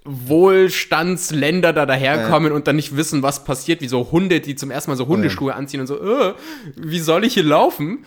Wohlstandsländer 0.06 1.74
da 1.74 1.86
daherkommen 1.86 2.54
und 2.54 2.66
dann 2.68 2.78
nicht 2.78 2.96
wissen, 2.96 3.24
was 3.24 3.44
passiert, 3.44 3.82
wie 3.82 3.90
so 3.90 4.10
Hunde, 4.10 4.40
die 4.40 4.56
zum 4.56 4.72
ersten 4.72 4.92
Mal 4.92 4.96
so 4.96 5.08
Hundeschuhe 5.08 5.54
anziehen 5.54 5.82
und 5.82 5.88
so, 5.88 6.00
äh, 6.00 6.34
wie 6.78 7.00
soll 7.00 7.26
ich 7.26 7.34
hier 7.34 7.44
laufen? 7.44 8.06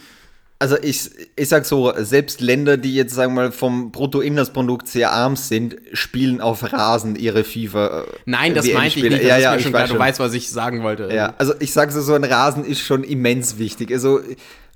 Also 0.63 0.77
ich, 0.81 1.11
ich 1.35 1.49
sag 1.49 1.65
so, 1.65 1.93
selbst 1.97 2.41
Länder, 2.41 2.77
die 2.77 2.95
jetzt, 2.95 3.13
sagen 3.13 3.35
wir 3.35 3.43
mal, 3.43 3.53
vom 3.53 3.91
Bruttoinlandsprodukt 3.91 4.87
sehr 4.87 5.11
arm 5.11 5.35
sind, 5.35 5.75
spielen 5.93 6.41
auf 6.41 6.73
Rasen 6.73 7.17
ihre 7.17 7.43
FIFA. 7.43 8.03
äh, 8.03 8.05
Nein, 8.27 8.55
das 8.55 8.73
meinte 8.73 9.01
ich 9.01 9.11
nicht, 9.11 9.25
Ja, 9.25 9.39
ja, 9.39 9.57
ich 9.57 9.63
schon 9.63 9.73
klar, 9.73 9.83
du 9.83 9.89
schon. 9.89 9.99
weißt, 9.99 10.21
was 10.21 10.35
ich 10.35 10.49
sagen 10.51 10.85
wollte. 10.85 11.11
Ja, 11.13 11.35
also 11.39 11.53
ich 11.59 11.73
sage 11.73 11.91
so, 11.91 12.01
so 12.01 12.15
ein 12.15 12.23
Rasen 12.23 12.65
ist 12.65 12.79
schon 12.79 13.03
immens 13.03 13.59
wichtig. 13.59 13.91
Also 13.93 14.21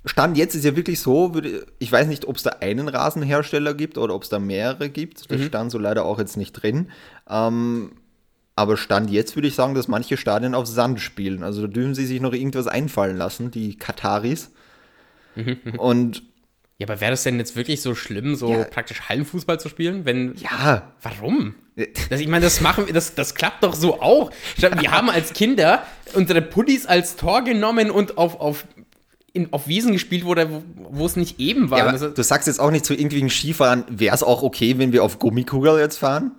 Stand 0.04 0.36
jetzt 0.36 0.56
ist 0.56 0.64
ja 0.64 0.74
wirklich 0.74 0.98
so, 0.98 1.34
würde, 1.34 1.66
ich 1.78 1.92
weiß 1.92 2.08
nicht, 2.08 2.26
ob 2.26 2.34
es 2.34 2.42
da 2.42 2.50
einen 2.60 2.88
Rasenhersteller 2.88 3.72
gibt 3.74 3.96
oder 3.96 4.12
ob 4.12 4.24
es 4.24 4.28
da 4.28 4.40
mehrere 4.40 4.88
gibt. 4.90 5.30
Das 5.30 5.40
stand 5.40 5.70
so 5.70 5.78
leider 5.78 6.04
auch 6.04 6.18
jetzt 6.18 6.36
nicht 6.36 6.50
drin. 6.52 6.90
Ähm, 7.30 7.92
aber 8.56 8.76
Stand 8.76 9.10
jetzt 9.10 9.36
würde 9.36 9.46
ich 9.46 9.54
sagen, 9.54 9.76
dass 9.76 9.86
manche 9.86 10.16
Stadien 10.16 10.56
auf 10.56 10.66
Sand 10.66 11.00
spielen. 11.00 11.44
Also 11.44 11.62
da 11.62 11.68
dürfen 11.68 11.94
sie 11.94 12.06
sich 12.06 12.20
noch 12.20 12.32
irgendwas 12.32 12.66
einfallen 12.66 13.16
lassen, 13.16 13.52
die 13.52 13.76
Kataris. 13.76 14.50
Und 15.78 16.22
Ja, 16.78 16.86
aber 16.88 17.00
wäre 17.00 17.12
das 17.12 17.22
denn 17.22 17.38
jetzt 17.38 17.56
wirklich 17.56 17.80
so 17.80 17.94
schlimm, 17.94 18.36
so 18.36 18.52
Ja. 18.52 18.64
praktisch 18.64 19.02
Hallenfußball 19.08 19.58
zu 19.58 19.68
spielen? 19.68 20.04
Wenn. 20.04 20.34
ja, 20.36 20.92
Warum? 21.02 21.54
Das, 22.10 22.20
ich 22.20 22.28
meine, 22.28 22.44
das 22.44 22.60
machen 22.62 22.86
wir, 22.86 22.94
das, 22.94 23.14
das 23.14 23.34
klappt 23.34 23.62
doch 23.62 23.74
so 23.74 24.00
auch. 24.00 24.30
Wir 24.56 24.90
haben 24.90 25.10
als 25.10 25.32
Kinder 25.34 25.82
unsere 26.14 26.40
Pullis 26.42 26.86
als 26.86 27.16
Tor 27.16 27.42
genommen 27.44 27.90
und 27.90 28.16
auf, 28.16 28.40
auf, 28.40 28.66
in, 29.34 29.52
auf 29.52 29.68
Wiesen 29.68 29.92
gespielt, 29.92 30.24
wo, 30.24 30.34
da, 30.34 30.50
wo, 30.50 30.62
wo 30.90 31.04
es 31.06 31.16
nicht 31.16 31.38
eben 31.38 31.70
war. 31.70 31.78
ja 31.78 31.90
ist- 31.90 32.16
du 32.16 32.22
sagst 32.22 32.46
jetzt 32.48 32.60
auch 32.60 32.70
nicht 32.70 32.86
zu 32.86 32.94
irgendwelchen 32.94 33.28
Skifahren, 33.28 33.84
wäre 33.88 34.14
es 34.14 34.22
auch 34.22 34.42
okay, 34.42 34.78
wenn 34.78 34.92
wir 34.92 35.04
auf 35.04 35.18
Gummikugel 35.18 35.78
jetzt 35.78 35.98
fahren? 35.98 36.32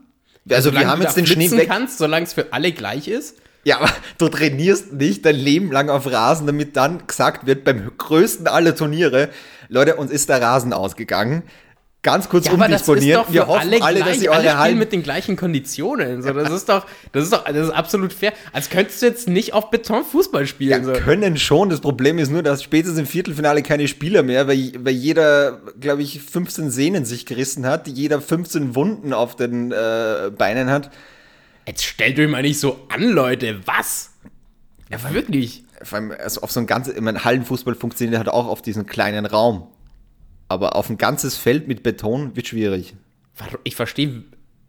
Also 0.49 0.71
wir 0.71 0.79
solange 0.79 0.87
haben 0.91 1.01
jetzt 1.03 1.17
den 1.17 1.27
Schnee 1.27 1.51
weg. 1.51 1.67
kannst, 1.67 1.97
solange 1.99 2.25
es 2.25 2.33
für 2.33 2.51
alle 2.53 2.71
gleich 2.71 3.07
ist. 3.07 3.37
Ja, 3.67 3.79
aber 3.79 3.89
du 4.17 4.29
trainierst 4.29 4.93
nicht 4.93 5.25
dein 5.25 5.35
Leben 5.35 5.73
lang 5.73 5.89
auf 5.89 6.09
Rasen, 6.09 6.47
damit 6.47 6.77
dann 6.77 7.05
gesagt 7.05 7.45
wird, 7.45 7.65
beim 7.65 7.91
größten 7.97 8.47
aller 8.47 8.73
Turniere, 8.73 9.27
Leute, 9.67 9.97
uns 9.97 10.09
ist 10.09 10.29
der 10.29 10.41
Rasen 10.41 10.71
ausgegangen. 10.71 11.43
Ganz 12.01 12.29
kurz 12.29 12.45
Ja, 12.45 12.53
umdisponieren. 12.53 13.25
Wir 13.29 13.45
hoffen 13.47 13.59
alle, 13.59 13.81
alle, 13.81 13.99
gleich, 13.99 14.11
dass 14.11 14.19
sie 14.21 14.29
alle 14.29 14.37
eure 14.37 14.47
spielen 14.47 14.59
Hallen... 14.59 14.77
mit 14.77 14.93
den 14.93 15.03
gleichen 15.03 15.35
Konditionen. 15.35 16.21
So, 16.21 16.31
das 16.31 16.49
ist 16.49 16.69
doch, 16.69 16.85
das 17.11 17.25
ist 17.25 17.33
doch, 17.33 17.43
das 17.43 17.57
ist 17.67 17.71
absolut 17.71 18.13
fair. 18.13 18.31
Als 18.53 18.69
könntest 18.69 19.01
du 19.01 19.07
jetzt 19.07 19.27
nicht 19.27 19.53
auf 19.53 19.69
Beton 19.69 20.05
Fußball 20.05 20.43
Ja, 20.43 20.47
spielen. 20.47 20.85
so. 20.85 20.93
können 20.93 21.35
schon. 21.35 21.69
Das 21.69 21.81
Problem 21.81 22.19
ist 22.19 22.31
nur, 22.31 22.43
dass 22.43 22.63
spätestens 22.63 22.99
im 22.99 23.05
Viertelfinale 23.05 23.63
keine 23.63 23.89
Spieler 23.89 24.23
mehr, 24.23 24.47
weil, 24.47 24.71
weil 24.79 24.93
jeder, 24.93 25.59
glaube 25.81 26.03
ich, 26.03 26.21
15 26.21 26.71
Sehnen 26.71 27.03
sich 27.03 27.25
gerissen 27.25 27.65
hat, 27.65 27.89
jeder 27.89 28.21
15 28.21 28.75
Wunden 28.75 29.11
auf 29.11 29.35
den 29.35 29.73
äh, 29.73 30.31
Beinen 30.37 30.69
hat. 30.69 30.89
Jetzt 31.67 31.83
stellt 31.83 32.17
euch 32.17 32.27
mal 32.29 32.41
nicht 32.41 32.59
so 32.59 32.79
an, 32.89 33.03
Leute. 33.03 33.59
Was? 33.65 34.11
Ja, 34.89 34.97
wirklich. 35.13 35.63
Vor 35.83 35.97
allem 35.99 36.11
also 36.17 36.41
auf 36.41 36.51
so 36.51 36.59
ein 36.61 36.65
ganzes, 36.65 36.95
ich 36.95 37.01
meine, 37.01 37.23
Hallenfußball 37.23 37.75
funktioniert 37.75 38.17
halt 38.17 38.29
auch 38.29 38.47
auf 38.47 38.61
diesen 38.61 38.85
kleinen 38.87 39.25
Raum. 39.25 39.67
Aber 40.47 40.75
auf 40.77 40.89
ein 40.89 40.97
ganzes 40.97 41.35
Feld 41.37 41.67
mit 41.67 41.83
Beton 41.83 42.35
wird 42.35 42.47
schwierig. 42.47 42.95
Ich 43.65 43.75
verstehe 43.75 44.23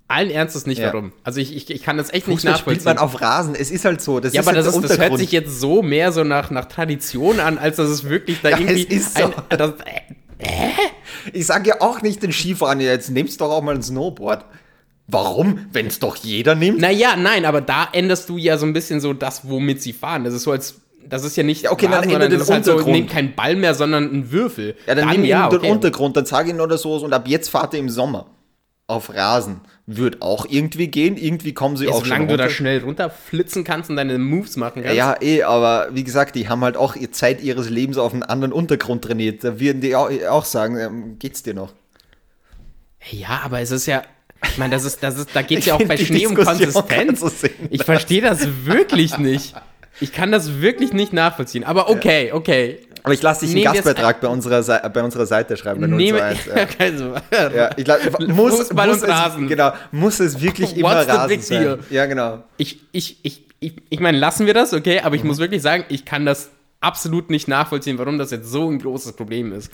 allen 0.09 0.31
Ernstes 0.31 0.67
nicht, 0.67 0.79
Ja. 0.81 0.89
warum. 0.93 1.13
Also 1.23 1.41
ich, 1.41 1.55
ich, 1.55 1.71
ich 1.71 1.83
kann 1.83 1.97
das 1.97 2.09
echt 2.13 2.27
nicht 2.27 2.37
Fußball 2.41 2.57
spielt 2.59 2.79
nachvollziehen. 2.79 2.85
man 2.85 2.99
auf 2.99 3.21
Rasen. 3.21 3.55
Es 3.55 3.71
ist 3.71 3.85
halt 3.85 4.01
so. 4.03 4.19
Das 4.21 4.33
ja, 4.35 4.41
ist 4.41 4.49
aber 4.49 4.57
halt 4.57 4.67
das, 4.67 4.75
ist, 4.75 4.83
das 4.91 4.99
hört 4.99 5.17
sich 5.19 5.31
jetzt 5.33 5.61
so 5.61 5.83
mehr 5.83 6.11
so 6.13 6.25
nach, 6.25 6.51
nach 6.51 6.65
Tradition 6.65 7.39
an, 7.41 7.59
als 7.59 7.77
dass 7.77 7.89
es 7.89 8.05
wirklich 8.09 8.41
da 8.43 8.51
Ja, 8.51 8.59
irgendwie. 8.59 8.87
es 8.89 9.07
ist 9.07 9.19
so. 9.19 9.25
ein, 9.27 9.33
das, 9.57 9.75
Ich 11.33 11.47
sage 11.47 11.69
ja 11.71 11.81
auch 11.81 12.03
nicht 12.03 12.23
den 12.23 12.33
Skifahren, 12.33 12.81
ja, 12.81 12.91
jetzt 12.91 13.11
nimmst 13.11 13.41
doch 13.41 13.51
auch 13.51 13.63
mal 13.63 13.75
ein 13.75 13.83
Snowboard. 13.83 14.45
Warum? 15.09 15.67
Wenn 15.73 15.87
es 15.87 15.99
doch 15.99 16.17
jeder 16.17 16.55
nimmt. 16.55 16.81
naja, 16.81 17.17
nein, 17.17 17.47
aber 17.47 17.61
da 17.63 17.89
änderst 17.93 18.29
du 18.29 18.37
ja 18.37 18.59
so 18.59 18.67
ein 18.67 18.75
bisschen 18.75 19.01
so 19.01 19.15
das, 19.15 19.49
womit 19.49 19.83
sie 19.83 19.95
fahren. 19.95 20.25
Das 20.25 20.35
ist 20.35 20.43
so 20.43 20.53
als. 20.53 20.83
Das 21.09 21.25
ist 21.25 21.37
ja 21.37 21.43
nicht. 21.43 21.63
Ja, 21.63 21.73
okay, 21.73 21.87
dann 21.87 21.95
Rasen, 21.95 22.11
ändert 22.11 22.31
sondern 22.31 22.31
den 22.31 22.39
das 22.39 22.49
ist 22.49 22.55
halt 22.55 22.65
so, 22.67 22.73
Untergrund. 22.73 22.97
nehmt 22.97 23.11
keinen 23.11 23.35
Ball 23.35 23.57
mehr, 23.57 23.75
sondern 23.75 24.11
einen 24.11 24.31
Würfel. 24.31 24.77
Ja, 24.87 24.95
dann, 24.95 25.09
nimm 25.09 25.25
ja, 25.25 25.47
ihm 25.47 25.51
den 25.51 25.59
okay. 25.61 25.71
Untergrund, 25.71 26.17
dann 26.19 26.27
sag 26.27 26.47
ihn 26.47 26.61
oder 26.61 26.77
so 26.77 26.95
und 26.97 27.15
ab 27.15 27.27
jetzt 27.27 27.49
fahrt 27.49 27.73
ihr 27.73 27.81
im 27.81 27.89
Sommer 27.89 28.27
auf 28.87 29.15
Rasen. 29.15 29.63
Wird 29.87 30.21
auch 30.21 30.45
irgendwie 30.49 30.89
gehen, 30.89 31.17
irgendwie 31.17 31.55
kommen 31.55 31.79
sie 31.79 31.87
Ja, 31.87 31.93
auch 31.93 32.05
solange 32.05 32.27
du 32.27 32.37
da 32.37 32.45
runter. 32.45 32.55
schnell 32.55 32.81
runterflitzen 32.83 33.65
kannst 33.65 33.89
und 33.89 33.97
deine 33.97 34.19
Moves 34.19 34.57
machen 34.59 34.83
kannst. 34.83 34.99
Ja, 34.99 35.17
eh, 35.23 35.45
aber 35.45 35.89
wie 35.93 36.05
gesagt, 36.05 36.35
die 36.35 36.51
haben 36.51 36.63
halt 36.63 36.77
auch 36.77 36.95
ihr 36.95 37.11
Zeit 37.13 37.43
ihres 37.43 37.71
Lebens 37.71 37.97
auf 37.97 38.13
einen 38.13 38.23
anderen 38.23 38.53
Untergrund 38.53 39.03
trainiert. 39.03 39.43
Da 39.45 39.59
würden 39.59 39.81
die 39.81 39.97
auch, 39.97 40.11
auch 40.29 40.45
sagen, 40.45 40.77
ähm, 40.79 41.19
geht's 41.19 41.43
dir 41.43 41.55
noch? 41.55 41.73
Ja, 43.11 43.41
aber 43.45 43.61
es 43.61 43.71
ist 43.71 43.87
ja. 43.87 44.03
Ich 44.45 44.59
meine, 44.59 44.75
das 44.75 44.85
ist, 44.85 45.03
das 45.03 45.19
ist, 45.19 45.31
da 45.35 45.43
geht 45.43 45.61
es 45.61 45.67
ja 45.67 45.75
auch 45.75 45.83
bei 45.83 45.97
Schnee 45.97 46.27
um 46.27 46.35
Konsistenz. 46.35 47.21
so. 47.21 47.31
Ich 47.71 47.83
verstehe 47.85 48.21
das 48.23 48.47
wirklich 48.65 49.19
nicht. 49.19 49.55
Ich 50.01 50.13
kann 50.13 50.31
das 50.31 50.61
wirklich 50.61 50.93
nicht 50.93 51.13
nachvollziehen. 51.13 51.65
Aber 51.65 51.91
okay, 51.91 52.31
okay. 52.33 52.79
Aber 53.03 53.15
ich 53.15 53.23
lasse 53.23 53.47
dich 53.47 53.55
einen 53.55 53.65
Gastbeitrag 53.75 54.21
bei 54.21 54.29
unserer, 54.29 54.63
Sei- 54.63 54.79
bei 54.89 55.03
unserer 55.03 55.27
Seite 55.27 55.57
schreiben, 55.57 55.81
bei 55.81 55.87
0 55.87 55.97
Nehme, 55.97 56.19
zu 56.19 56.25
1. 56.25 56.47
Ja. 56.47 56.67
also, 56.79 57.15
Ja, 57.57 57.71
ich 57.77 57.85
glaub, 57.85 58.21
muss, 58.29 58.57
Fußball 58.57 58.89
muss 58.89 59.03
und 59.03 59.09
Rasen. 59.11 59.45
Es, 59.45 59.49
genau, 59.49 59.73
muss 59.91 60.21
es 60.21 60.41
wirklich 60.41 60.77
immer 60.77 60.97
What's 60.97 61.09
Rasen 61.09 61.41
sein. 61.41 61.63
deal? 61.63 61.79
Ja, 61.91 62.07
genau. 62.07 62.45
ich, 62.59 62.81
ich, 62.93 63.19
ich, 63.25 63.43
ich, 63.61 63.75
ich 63.89 64.01
meine, 64.01 64.19
lassen 64.19 64.47
wir 64.47 64.55
das, 64.55 64.73
okay? 64.75 65.01
Aber 65.01 65.17
ich 65.17 65.23
Mhm. 65.23 65.29
muss 65.29 65.39
wirklich 65.39 65.63
sagen, 65.63 65.85
ich 65.89 66.05
kann 66.05 66.27
das 66.27 66.51
absolut 66.81 67.31
nicht 67.31 67.49
nachvollziehen, 67.49 67.99
warum 67.99 68.19
das 68.19 68.31
jetzt 68.31 68.51
so 68.51 68.69
ein 68.71 68.79
großes 68.79 69.15
Problem 69.15 69.53
ist. 69.53 69.73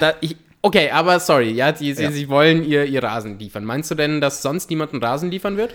Da, 0.00 0.14
ich, 0.20 0.36
okay, 0.62 0.90
aber 0.90 1.20
sorry, 1.20 1.50
ja, 1.50 1.72
die, 1.72 1.92
sie, 1.94 2.02
Ja. 2.04 2.10
sie 2.10 2.28
wollen 2.28 2.64
ihr, 2.64 2.84
ihr 2.84 3.02
Rasen 3.02 3.38
liefern. 3.38 3.64
Meinst 3.64 3.90
du 3.90 3.94
denn, 3.94 4.20
dass 4.20 4.42
sonst 4.42 4.70
niemand 4.70 4.92
einen 4.92 5.02
Rasen 5.02 5.30
liefern 5.30 5.56
wird? 5.56 5.74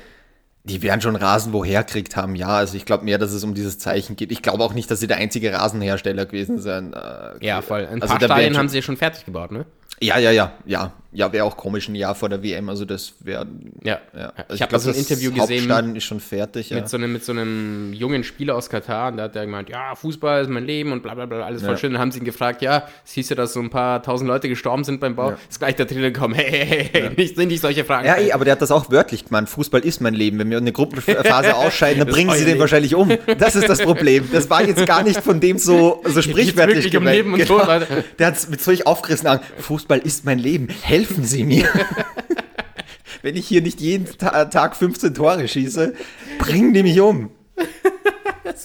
Die 0.63 0.81
werden 0.81 0.99
schon 0.99 1.15
Rasen 1.15 1.53
woher 1.53 1.83
kriegt 1.83 2.15
haben, 2.15 2.35
ja. 2.35 2.47
Also 2.47 2.75
ich 2.75 2.85
glaube 2.85 3.05
mehr, 3.05 3.19
dass 3.19 3.31
es 3.33 3.43
um 3.43 3.53
dieses 3.53 3.77
Zeichen 3.77 4.15
geht. 4.15 4.31
Ich 4.31 4.41
glaube 4.41 4.63
auch 4.63 4.73
nicht, 4.73 4.89
dass 4.89 4.99
sie 4.99 5.05
der 5.07 5.17
einzige 5.17 5.53
Rasenhersteller 5.53 6.25
gewesen 6.25 6.59
sind. 6.59 6.93
Äh, 6.93 7.45
Ja, 7.45 7.61
voll. 7.61 7.85
Ein 7.85 8.01
Also 8.01 8.15
paar 8.15 8.23
Stadien 8.23 8.57
haben 8.57 8.69
sie 8.69 8.77
ja 8.77 8.81
schon 8.81 8.97
fertig 8.97 9.25
gebaut, 9.25 9.51
ne? 9.51 9.65
Ja, 10.01 10.17
ja, 10.17 10.31
ja, 10.31 10.53
ja. 10.65 10.91
Ja, 11.15 11.31
wäre 11.33 11.45
auch 11.45 11.57
komisch 11.57 11.87
ein 11.87 11.95
Jahr 11.95 12.13
vor 12.15 12.29
der 12.29 12.43
WM. 12.43 12.69
Also 12.69 12.85
das 12.85 13.13
wäre. 13.21 13.47
Ja. 13.83 13.99
Ja. 14.15 14.33
Ich 14.53 14.61
habe 14.61 14.77
so 14.79 14.89
ein 14.89 14.95
Interview 14.95 15.31
gesehen 15.31 15.61
Hauptstadion 15.61 15.95
ist 15.95 16.03
schon 16.03 16.19
fertig. 16.19 16.69
Ja. 16.69 16.77
mit, 16.77 16.89
so 16.89 16.97
einem, 16.97 17.13
mit 17.13 17.23
so 17.23 17.31
einem 17.31 17.93
jungen 17.93 18.23
Spieler 18.23 18.55
aus 18.55 18.69
Katar 18.69 19.11
und 19.11 19.17
da 19.17 19.23
hat 19.23 19.35
er 19.35 19.45
gemeint, 19.45 19.69
ja, 19.69 19.95
Fußball 19.95 20.41
ist 20.43 20.49
mein 20.49 20.65
Leben 20.65 20.91
und 20.91 21.01
bla 21.03 21.13
bla 21.15 21.25
bla, 21.25 21.45
alles 21.45 21.61
voll 21.61 21.71
Ja. 21.71 21.77
schön. 21.77 21.93
Dann 21.93 22.01
haben 22.01 22.11
sie 22.11 22.19
ihn 22.19 22.25
gefragt, 22.25 22.61
ja, 22.61 22.87
es 23.05 23.13
hieß 23.13 23.29
ja, 23.29 23.35
dass 23.35 23.53
so 23.53 23.59
ein 23.61 23.69
paar 23.69 24.03
tausend 24.03 24.27
Leute 24.27 24.49
gestorben 24.49 24.83
sind 24.83 24.99
beim 24.99 25.15
Bau. 25.15 25.33
Ist 25.49 25.59
gleich 25.59 25.75
der 25.75 25.87
Trainer 25.87 26.11
gekommen, 26.11 26.33
hey, 26.35 26.51
hey, 26.51 26.65
hey, 26.65 26.89
hey, 26.91 27.09
nicht, 27.15 27.35
sind 27.35 27.47
nicht 27.47 27.61
solche 27.61 27.85
Fragen. 27.85 28.05
Ja, 28.07 28.17
eh, 28.17 28.31
aber 28.31 28.43
der 28.45 28.53
hat 28.53 28.61
das 28.61 28.71
auch 28.71 28.91
wörtlich 28.91 29.25
gemeint. 29.25 29.49
Fußball 29.49 29.81
ist 29.81 30.01
mein 30.01 30.13
Leben. 30.13 30.37
Wenn 30.39 30.49
wir 30.49 30.57
eine 30.57 30.71
Gruppenphase 30.71 31.55
ausscheiden, 31.55 31.99
dann 31.99 32.07
Das 32.07 32.15
bringen 32.15 32.31
sie 32.31 32.39
den 32.39 32.47
Leben. 32.47 32.59
wahrscheinlich 32.59 32.95
um. 32.95 33.11
Das 33.37 33.55
ist 33.55 33.69
das 33.69 33.81
Problem. 33.81 34.27
Das 34.31 34.49
war 34.49 34.63
jetzt 34.63 34.85
gar 34.85 35.03
nicht 35.03 35.21
von 35.21 35.39
dem 35.39 35.57
so, 35.57 36.01
so 36.05 36.21
sprichwörtlich 36.21 36.77
wirklich 36.85 36.97
um 36.97 37.03
gemeint. 37.03 37.17
Leben 37.17 37.33
und 37.33 37.45
Tod, 37.47 37.65
Leute. 37.65 38.03
Der 38.19 38.27
hat 38.27 38.35
es 38.35 38.49
mit 38.49 38.61
solch 38.61 38.85
aufgerissen. 38.85 39.27
Fußball 39.59 39.99
ist 39.99 40.25
mein 40.25 40.39
Leben. 40.39 40.67
Helfen 41.05 41.23
Sie 41.23 41.43
mir. 41.43 41.67
Wenn 43.21 43.35
ich 43.35 43.47
hier 43.47 43.61
nicht 43.61 43.79
jeden 43.79 44.05
Ta 44.17 44.45
Tag 44.45 44.75
15 44.75 45.13
Tore 45.13 45.47
schieße, 45.47 45.93
bringen 46.39 46.73
die 46.73 46.83
mich 46.83 46.99
um. 46.99 47.29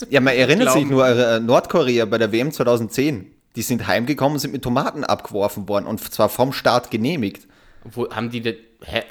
Ja, 0.08 0.20
man 0.20 0.34
erinnert 0.34 0.68
glauben. 0.68 0.80
sich 0.80 0.90
nur, 0.90 1.06
äh, 1.06 1.40
Nordkorea 1.40 2.04
bei 2.04 2.18
der 2.18 2.32
WM 2.32 2.52
2010, 2.52 3.30
die 3.56 3.62
sind 3.62 3.86
heimgekommen 3.86 4.34
und 4.34 4.38
sind 4.38 4.52
mit 4.52 4.62
Tomaten 4.62 5.04
abgeworfen 5.04 5.68
worden 5.68 5.86
und 5.86 6.00
zwar 6.12 6.28
vom 6.28 6.52
Staat 6.52 6.90
genehmigt. 6.90 7.46
Wo 7.84 8.08
haben 8.10 8.30
die 8.30 8.40
denn, 8.40 8.56
hä? 8.84 9.02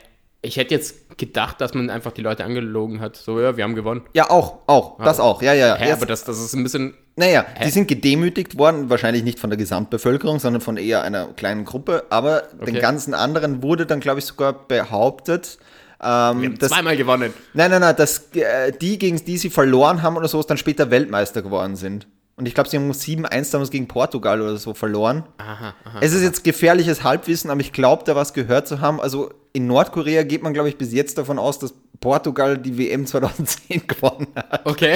Ich 0.41 0.57
hätte 0.57 0.73
jetzt 0.73 0.95
gedacht, 1.19 1.61
dass 1.61 1.73
man 1.75 1.89
einfach 1.91 2.11
die 2.11 2.21
Leute 2.21 2.43
angelogen 2.43 2.99
hat. 2.99 3.15
So, 3.15 3.39
ja, 3.39 3.55
wir 3.55 3.63
haben 3.63 3.75
gewonnen. 3.75 4.01
Ja, 4.13 4.29
auch, 4.31 4.59
auch, 4.65 4.97
das 5.03 5.19
auch, 5.19 5.41
ja, 5.43 5.53
ja. 5.53 5.75
Hä, 5.75 5.89
Erst- 5.89 6.01
aber 6.01 6.05
das, 6.07 6.23
das 6.23 6.39
ist 6.39 6.53
ein 6.55 6.63
bisschen, 6.63 6.95
Naja, 7.15 7.45
die 7.63 7.69
sind 7.69 7.87
gedemütigt 7.87 8.57
worden, 8.57 8.89
wahrscheinlich 8.89 9.23
nicht 9.23 9.39
von 9.39 9.49
der 9.51 9.57
Gesamtbevölkerung, 9.57 10.39
sondern 10.39 10.61
von 10.61 10.77
eher 10.77 11.03
einer 11.03 11.27
kleinen 11.35 11.65
Gruppe, 11.65 12.05
aber 12.09 12.43
den 12.65 12.69
Okay. 12.69 12.79
ganzen 12.79 13.13
anderen 13.13 13.61
wurde 13.61 13.85
dann, 13.85 13.99
glaube 13.99 14.19
ich, 14.19 14.25
sogar 14.25 14.53
behauptet, 14.53 15.59
ähm, 16.01 16.57
dass, 16.57 16.69
zweimal 16.71 16.95
gewonnen. 16.95 17.33
nein, 17.53 17.71
nein, 17.71 17.81
nein, 17.81 17.95
dass 17.95 18.29
äh, 18.33 18.71
die, 18.71 18.97
gegen 18.97 19.23
die 19.23 19.37
sie 19.37 19.49
verloren 19.49 20.01
haben 20.01 20.15
oder 20.17 20.29
so, 20.29 20.41
dann 20.43 20.57
später 20.57 20.89
Weltmeister 20.91 21.41
geworden 21.41 21.75
sind. 21.75 22.07
Und 22.39 22.47
ich 22.47 22.53
glaube, 22.55 22.69
sie 22.69 22.77
haben 22.77 22.89
7-1 22.91 23.51
damals 23.51 23.69
gegen 23.69 23.87
Portugal 23.87 24.41
oder 24.41 24.57
so 24.57 24.73
verloren. 24.73 25.23
Aha, 25.37 25.73
aha. 25.83 25.97
Es 26.01 26.13
ist 26.13 26.21
jetzt 26.23 26.43
gefährliches 26.43 27.03
Halbwissen, 27.03 27.49
aber 27.51 27.59
ich 27.61 27.73
glaube, 27.73 28.03
da 28.05 28.15
was 28.15 28.33
gehört 28.33 28.67
zu 28.67 28.79
haben. 28.81 28.99
Also 29.01 29.31
in 29.53 29.67
Nordkorea 29.67 30.23
geht 30.23 30.41
man, 30.41 30.53
glaube 30.53 30.69
ich, 30.69 30.77
bis 30.77 30.93
jetzt 30.93 31.17
davon 31.17 31.37
aus, 31.37 31.59
dass 31.59 31.73
Portugal 31.99 32.57
die 32.57 32.77
WM 32.77 33.05
2010 33.05 33.83
gewonnen 33.87 34.27
hat. 34.35 34.65
Okay, 34.65 34.95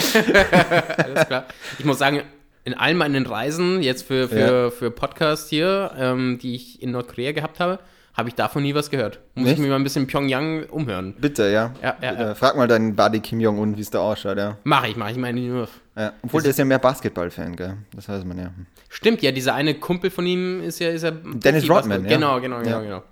alles 0.97 1.27
klar. 1.27 1.45
Ich 1.79 1.85
muss 1.85 1.99
sagen, 1.99 2.21
in 2.63 2.73
all 2.75 2.93
meinen 2.93 3.25
Reisen 3.25 3.81
jetzt 3.83 4.03
für, 4.07 4.29
für, 4.29 4.63
Ja. 4.65 4.69
für 4.69 4.89
Podcast 4.89 5.49
hier, 5.49 5.91
ähm, 5.97 6.39
die 6.41 6.55
ich 6.55 6.81
in 6.81 6.91
Nordkorea 6.91 7.33
gehabt 7.33 7.59
habe, 7.59 7.79
habe 8.13 8.29
ich 8.29 8.35
davon 8.35 8.61
nie 8.63 8.75
was 8.75 8.89
gehört. 8.91 9.19
Muss 9.33 9.45
Nicht? 9.45 9.53
ich 9.55 9.59
mir 9.59 9.69
mal 9.69 9.75
ein 9.77 9.83
bisschen 9.83 10.05
Pyongyang 10.07 10.65
umhören. 10.69 11.15
Bitte, 11.19 11.49
ja. 11.49 11.73
Ja, 11.81 11.97
ja, 12.01 12.13
ja. 12.13 12.35
Frag 12.35 12.55
mal 12.55 12.67
deinen 12.67 12.95
Buddy 12.95 13.19
Kim 13.19 13.39
Jong-un, 13.39 13.75
wie 13.75 13.81
es 13.81 13.89
da 13.89 13.99
ausschaut, 13.99 14.37
ja. 14.37 14.57
Mache 14.63 14.87
ich, 14.89 14.95
mache 14.95 15.11
ich 15.11 15.17
meine 15.17 15.41
nur. 15.41 15.67
Ja. 15.95 16.13
Obwohl, 16.23 16.41
der 16.41 16.51
ist 16.51 16.59
ja 16.59 16.65
mehr 16.65 16.79
Basketball-Fan, 16.79 17.55
gell? 17.55 17.77
Das 17.95 18.09
weiß 18.09 18.25
man 18.25 18.37
ja. 18.37 18.51
Stimmt, 18.89 19.21
ja, 19.21 19.31
dieser 19.31 19.53
eine 19.53 19.75
Kumpel 19.75 20.09
von 20.09 20.25
ihm 20.25 20.61
ist 20.63 20.79
ja, 20.79 20.89
ist 20.89 21.03
ja 21.03 21.11
Dennis 21.11 21.69
Rodman, 21.69 22.03
ja. 22.05 22.09
Genau, 22.15 22.39
genau, 22.41 22.59
genau, 22.59 22.69
Ja. 22.69 22.81
genau. 22.81 23.03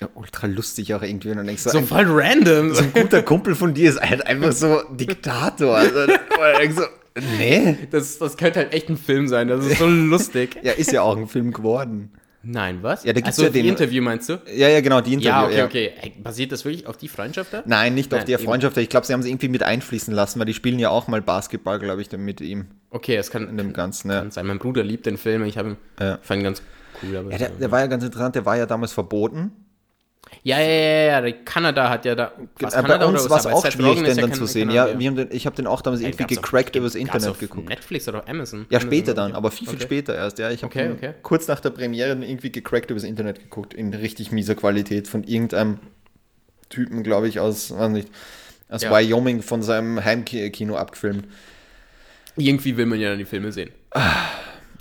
ja. 0.00 0.08
Ultra 0.14 0.46
lustig 0.46 0.92
auch 0.94 1.02
irgendwie. 1.02 1.30
Und 1.30 1.38
dann 1.38 1.46
denkst 1.46 1.64
du, 1.64 1.70
So 1.70 1.78
ein, 1.78 1.86
voll 1.86 2.04
random. 2.08 2.74
so 2.74 2.82
ein 2.82 2.92
guter 2.92 3.22
Kumpel 3.22 3.54
von 3.54 3.72
dir 3.74 3.90
ist 3.90 4.00
halt 4.00 4.26
einfach 4.26 4.52
so 4.52 4.82
Diktator. 4.90 5.76
Also, 5.76 6.06
denkst 6.58 6.76
du, 6.76 7.20
nee. 7.38 7.78
Das, 7.90 8.18
das 8.18 8.36
könnte 8.36 8.60
halt 8.60 8.72
echt 8.74 8.88
ein 8.88 8.96
Film 8.96 9.28
sein, 9.28 9.48
das 9.48 9.64
ist 9.64 9.78
so 9.78 9.86
lustig. 9.86 10.58
Ja, 10.62 10.72
ist 10.72 10.92
ja 10.92 11.02
auch 11.02 11.16
ein 11.16 11.28
Film 11.28 11.52
geworden. 11.52 12.10
Nein, 12.44 12.78
was? 12.82 13.04
Ja, 13.04 13.12
da 13.12 13.20
gibt's 13.20 13.38
Achso, 13.38 13.44
ja 13.44 13.48
die 13.50 13.62
den- 13.62 13.70
Interview 13.70 14.02
meinst 14.02 14.28
du? 14.28 14.34
Ja, 14.54 14.68
ja, 14.68 14.80
genau, 14.80 15.00
die 15.00 15.14
Interview. 15.14 15.30
Ja, 15.30 15.44
okay, 15.46 15.56
ja. 15.58 15.64
okay. 15.64 15.92
Ey, 16.02 16.12
basiert 16.22 16.52
das 16.52 16.64
wirklich 16.64 16.86
auf 16.86 16.96
die 16.96 17.08
Freundschaft 17.08 17.52
da? 17.52 17.62
Nein, 17.66 17.94
nicht 17.94 18.12
auf 18.12 18.18
Nein, 18.20 18.26
der 18.26 18.38
eben. 18.38 18.46
Freundschaft. 18.48 18.76
Ich 18.76 18.88
glaube, 18.88 19.06
sie 19.06 19.12
haben 19.12 19.22
sie 19.22 19.30
irgendwie 19.30 19.48
mit 19.48 19.62
einfließen 19.62 20.12
lassen, 20.14 20.38
weil 20.38 20.46
die 20.46 20.54
spielen 20.54 20.78
ja 20.78 20.90
auch 20.90 21.08
mal 21.08 21.22
Basketball, 21.22 21.78
glaube 21.78 22.02
ich, 22.02 22.08
dann 22.08 22.20
mit 22.20 22.40
ihm 22.40 22.66
Okay, 22.90 23.16
es 23.16 23.30
kann, 23.30 23.48
in 23.48 23.56
dem 23.56 23.72
Ganzen. 23.72 24.10
Ja. 24.10 24.20
kann 24.20 24.30
sein. 24.30 24.46
Mein 24.46 24.58
Bruder 24.58 24.84
liebt 24.84 25.06
den 25.06 25.16
Film, 25.16 25.44
ich 25.44 25.58
habe 25.58 25.70
ihn, 25.70 25.76
Ja. 26.00 26.18
fand 26.22 26.40
ihn 26.40 26.44
ganz 26.44 26.62
cool. 27.02 27.16
Aber 27.16 27.30
Ja, 27.32 27.38
der, 27.38 27.48
der 27.50 27.70
war 27.70 27.80
ja 27.80 27.86
ganz 27.86 28.04
interessant, 28.04 28.34
der 28.34 28.44
war 28.46 28.56
ja 28.56 28.66
damals 28.66 28.92
verboten. 28.92 29.50
Ja, 30.42 30.58
ja, 30.60 30.66
ja, 31.20 31.26
ja, 31.26 31.32
Kanada 31.44 31.88
hat 31.88 32.04
ja 32.04 32.14
da. 32.14 32.32
was, 32.60 32.74
Äh, 32.74 32.76
Bei 32.76 32.82
Kanada 32.88 33.06
uns 33.06 33.20
oder 33.22 33.30
war 33.30 33.38
es 33.38 33.46
auch 33.46 33.66
schwierig, 33.70 34.02
den 34.02 34.16
dann 34.16 34.32
zu 34.34 34.46
sehen. 34.46 34.68
kein 34.68 34.76
Ja, 34.76 34.98
wir 34.98 35.06
haben 35.08 35.16
den, 35.16 35.28
ich 35.30 35.46
habe 35.46 35.56
den 35.56 35.66
auch 35.66 35.80
damals 35.80 36.02
Ey, 36.02 36.08
irgendwie 36.08 36.34
gecrackt 36.34 36.76
übers 36.76 36.94
Internet 36.94 37.38
geguckt. 37.38 37.68
Netflix 37.68 38.08
oder 38.08 38.28
Amazon? 38.28 38.66
Ja, 38.70 38.78
Amazon 38.78 38.88
später 38.90 39.12
oder 39.12 39.22
dann, 39.22 39.30
so. 39.32 39.36
aber 39.38 39.50
viel, 39.50 39.66
viel 39.68 39.76
Okay. 39.76 39.84
später 39.84 40.14
erst. 40.14 40.38
Ja, 40.38 40.50
ich 40.50 40.62
habe 40.62 40.74
Okay, 40.74 40.90
okay. 40.90 41.14
kurz 41.22 41.46
nach 41.48 41.60
der 41.60 41.70
Premiere 41.70 42.10
dann 42.10 42.22
irgendwie 42.22 42.50
gecrackt 42.50 42.90
übers 42.90 43.04
Internet 43.04 43.38
geguckt, 43.40 43.74
in 43.74 43.94
richtig 43.94 44.32
mieser 44.32 44.54
Qualität 44.54 45.08
von 45.08 45.24
irgendeinem 45.24 45.78
Typen, 46.70 47.02
glaube 47.02 47.28
ich, 47.28 47.40
aus, 47.40 47.70
weiß 47.76 47.90
nicht, 47.90 48.08
aus 48.68 48.82
Ja. 48.82 48.90
Wyoming 48.90 49.42
von 49.42 49.62
seinem 49.62 50.04
Heimkino 50.04 50.76
abgefilmt. 50.76 51.26
Irgendwie 52.36 52.76
will 52.76 52.86
man 52.86 52.98
ja 52.98 53.10
dann 53.10 53.18
die 53.18 53.24
Filme 53.24 53.52
sehen. 53.52 53.70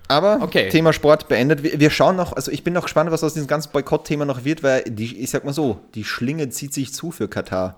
Aber 0.07 0.39
Okay. 0.41 0.69
Thema 0.69 0.93
Sport 0.93 1.27
beendet. 1.27 1.63
Wir, 1.63 1.79
wir 1.79 1.89
schauen 1.89 2.15
noch, 2.15 2.33
also 2.33 2.51
ich 2.51 2.63
bin 2.63 2.73
noch 2.73 2.83
gespannt, 2.83 3.09
was 3.11 3.23
aus 3.23 3.33
diesem 3.33 3.47
ganzen 3.47 3.71
Boykott-Thema 3.71 4.25
noch 4.25 4.43
wird, 4.45 4.61
weil 4.63 4.83
die, 4.83 5.19
ich 5.21 5.29
sag 5.29 5.45
mal 5.45 5.53
so, 5.53 5.79
die 5.95 6.03
Schlinge 6.03 6.49
zieht 6.49 6.73
sich 6.73 6.93
zu 6.93 7.11
für 7.11 7.27
Katar. 7.27 7.77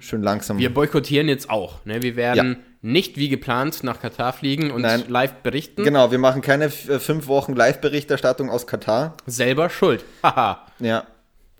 Schön 0.00 0.22
langsam. 0.22 0.58
Wir 0.58 0.72
boykottieren 0.72 1.28
jetzt 1.28 1.50
auch. 1.50 1.84
Ne? 1.84 2.02
Wir 2.02 2.16
werden 2.16 2.52
Ja. 2.52 2.58
nicht 2.82 3.16
wie 3.18 3.28
geplant 3.28 3.84
nach 3.84 4.00
Katar 4.00 4.32
fliegen 4.32 4.70
und 4.70 4.82
Nein. 4.82 5.04
live 5.08 5.34
berichten. 5.42 5.84
Genau, 5.84 6.10
wir 6.10 6.18
machen 6.18 6.40
keine 6.42 6.64
äh, 6.66 6.98
fünf 6.98 7.26
Wochen 7.26 7.54
Live-Berichterstattung 7.54 8.48
aus 8.50 8.66
Katar. 8.66 9.16
Selber 9.26 9.68
schuld. 9.70 10.04
Haha. 10.22 10.66
Ja. 10.78 11.04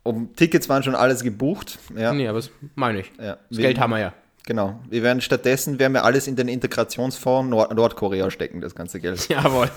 Um, 0.03 0.34
Tickets 0.34 0.68
waren 0.70 0.82
schon 0.82 0.94
alles 0.94 1.22
gebucht. 1.22 1.78
Ja. 1.94 2.14
nee, 2.14 2.26
aber 2.26 2.38
das 2.38 2.51
meine 2.74 3.01
ich. 3.01 3.12
Ja. 3.20 3.36
Das 3.51 3.59
Geld 3.59 3.78
haben 3.78 3.90
wir 3.90 3.98
ja. 3.98 4.14
Genau. 4.51 4.80
Wir 4.90 5.05
werden 5.05 5.20
stattdessen 5.20 5.78
werden 5.78 5.92
wir 5.92 6.03
alles 6.05 6.26
in 6.26 6.34
den 6.34 6.48
Integrationsfonds 6.48 7.48
Nord 7.48 7.72
Nordkorea 7.72 8.32
stecken, 8.32 8.61
das 8.61 8.74
ganze 8.74 8.98
Geld. 8.98 9.28
Jawohl. 9.28 9.70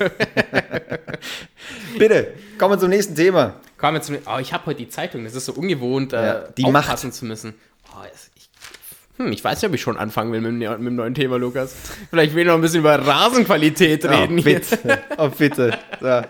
Bitte, 2.00 2.34
kommen 2.58 2.74
wir 2.74 2.80
zum 2.80 2.90
nächsten 2.90 3.14
Thema. 3.14 3.54
Kommen 3.78 3.98
wir 3.98 4.02
zum. 4.02 4.18
Oh, 4.26 4.40
ich 4.40 4.52
habe 4.52 4.66
heute 4.66 4.80
die 4.80 4.90
Zeitung. 4.90 5.26
Das 5.26 5.36
ist 5.36 5.46
so 5.46 5.54
ungewohnt, 5.54 6.12
Ja, 6.14 6.40
äh, 6.40 6.44
die 6.58 6.64
aufpassen 6.66 7.12
zu 7.12 7.26
müssen. 7.26 7.54
Oh, 7.96 8.04
ich, 8.04 8.50
hm, 9.20 9.32
ich 9.32 9.44
weiß 9.44 9.62
nicht, 9.62 9.70
ob 9.70 9.76
ich 9.76 9.82
schon 9.84 9.96
anfangen 9.96 10.32
will 10.32 10.42
mit, 10.42 10.60
dem- 10.60 10.72
mit 10.80 10.88
dem 10.88 10.96
neuen 10.96 11.14
Thema, 11.14 11.38
Lukas. 11.38 11.76
Vielleicht 12.10 12.34
will 12.34 12.42
ich 12.42 12.48
noch 12.48 12.56
ein 12.56 12.62
bisschen 12.62 12.80
über 12.80 12.96
Rasenqualität 12.98 14.06
reden. 14.06 14.40
Oh, 14.40 14.42
hier. 14.42 14.60
bitte. 14.60 15.00
Oh, 15.20 15.30
bitte. 15.30 15.78
So. 16.02 16.22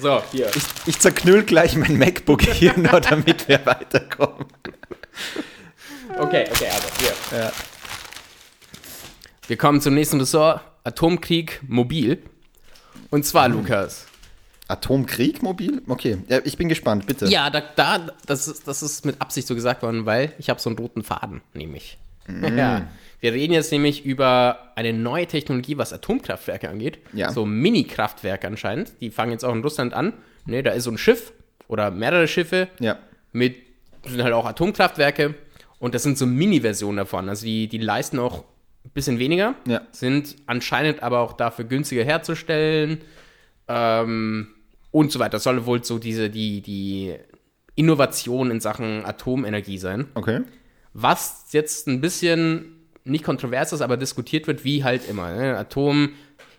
So, 0.00 0.22
hier. 0.32 0.48
Ich, 0.56 0.64
ich 0.86 0.98
zerknüll 0.98 1.44
gleich 1.44 1.76
mein 1.76 1.96
MacBook 1.98 2.42
hier 2.42 2.76
nur, 2.76 3.00
damit 3.00 3.46
wir 3.46 3.64
weiterkommen. 3.64 4.46
Okay, 6.18 6.46
okay, 6.50 6.66
also 6.66 6.88
hier. 6.98 7.38
Ja. 7.38 7.52
Wir 9.46 9.56
kommen 9.56 9.80
zum 9.80 9.94
nächsten 9.94 10.20
Ressort. 10.20 10.60
Atomkrieg 10.84 11.60
mobil. 11.66 12.22
Und 13.10 13.24
zwar, 13.24 13.48
Mhm. 13.48 13.54
Lukas. 13.56 14.06
Atomkrieg 14.68 15.42
mobil? 15.42 15.82
Okay, 15.86 16.18
ja, 16.28 16.40
ich 16.44 16.56
bin 16.56 16.68
gespannt, 16.68 17.06
bitte. 17.06 17.26
Ja, 17.26 17.50
da, 17.50 17.62
da 17.76 18.10
das, 18.26 18.48
ist, 18.48 18.66
das 18.66 18.82
ist 18.82 19.04
mit 19.04 19.20
Absicht 19.20 19.46
so 19.46 19.54
gesagt 19.54 19.82
worden, 19.82 20.06
weil 20.06 20.32
ich 20.38 20.48
habe 20.48 20.60
so 20.60 20.70
einen 20.70 20.78
roten 20.78 21.02
Faden, 21.02 21.42
nämlich. 21.54 21.98
Mhm. 22.26 22.56
Ja. 22.56 22.88
Wir 23.20 23.32
reden 23.32 23.52
jetzt 23.52 23.70
nämlich 23.70 24.04
über 24.04 24.72
eine 24.76 24.92
neue 24.92 25.26
Technologie, 25.26 25.76
was 25.78 25.92
Atomkraftwerke 25.92 26.68
angeht. 26.68 26.98
Ja. 27.12 27.30
So 27.32 27.44
Mini-Kraftwerke 27.46 28.46
anscheinend. 28.46 28.92
Die 29.00 29.10
fangen 29.10 29.32
jetzt 29.32 29.44
auch 29.44 29.54
in 29.54 29.62
Russland 29.62 29.94
an. 29.94 30.12
Ne, 30.46 30.62
da 30.62 30.72
ist 30.72 30.84
so 30.84 30.90
ein 30.90 30.98
Schiff 30.98 31.32
oder 31.68 31.90
mehrere 31.92 32.26
Schiffe 32.26 32.68
Ja. 32.80 32.98
mit, 33.32 33.56
sind 34.06 34.22
halt 34.22 34.32
auch 34.32 34.46
Atomkraftwerke. 34.46 35.34
Und 35.78 35.94
das 35.94 36.02
sind 36.02 36.18
so 36.18 36.26
Mini-Versionen 36.26 36.96
davon. 36.96 37.28
Also 37.28 37.44
die, 37.44 37.68
die 37.68 37.78
leisten 37.78 38.18
auch 38.18 38.44
bisschen 38.90 39.18
weniger, 39.18 39.54
Ja. 39.66 39.82
sind 39.92 40.36
anscheinend 40.46 41.02
aber 41.02 41.20
auch 41.20 41.32
dafür 41.34 41.64
günstiger 41.64 42.04
herzustellen 42.04 42.98
ähm, 43.68 44.48
und 44.90 45.10
so 45.12 45.18
weiter. 45.18 45.32
Das 45.32 45.44
soll 45.44 45.64
wohl 45.66 45.82
so 45.84 45.98
diese, 45.98 46.28
die, 46.30 46.60
die 46.60 47.14
Innovation 47.74 48.50
in 48.50 48.60
Sachen 48.60 49.04
Atomenergie 49.06 49.78
sein. 49.78 50.08
Okay. 50.14 50.40
Was 50.92 51.46
jetzt 51.52 51.86
ein 51.88 52.00
bisschen 52.00 52.76
nicht 53.04 53.24
kontrovers 53.24 53.72
ist, 53.72 53.80
aber 53.80 53.96
diskutiert 53.96 54.46
wird, 54.46 54.64
wie 54.64 54.84
halt 54.84 55.08
immer. 55.08 55.32
Ne? 55.34 55.56
Atom, 55.56 56.10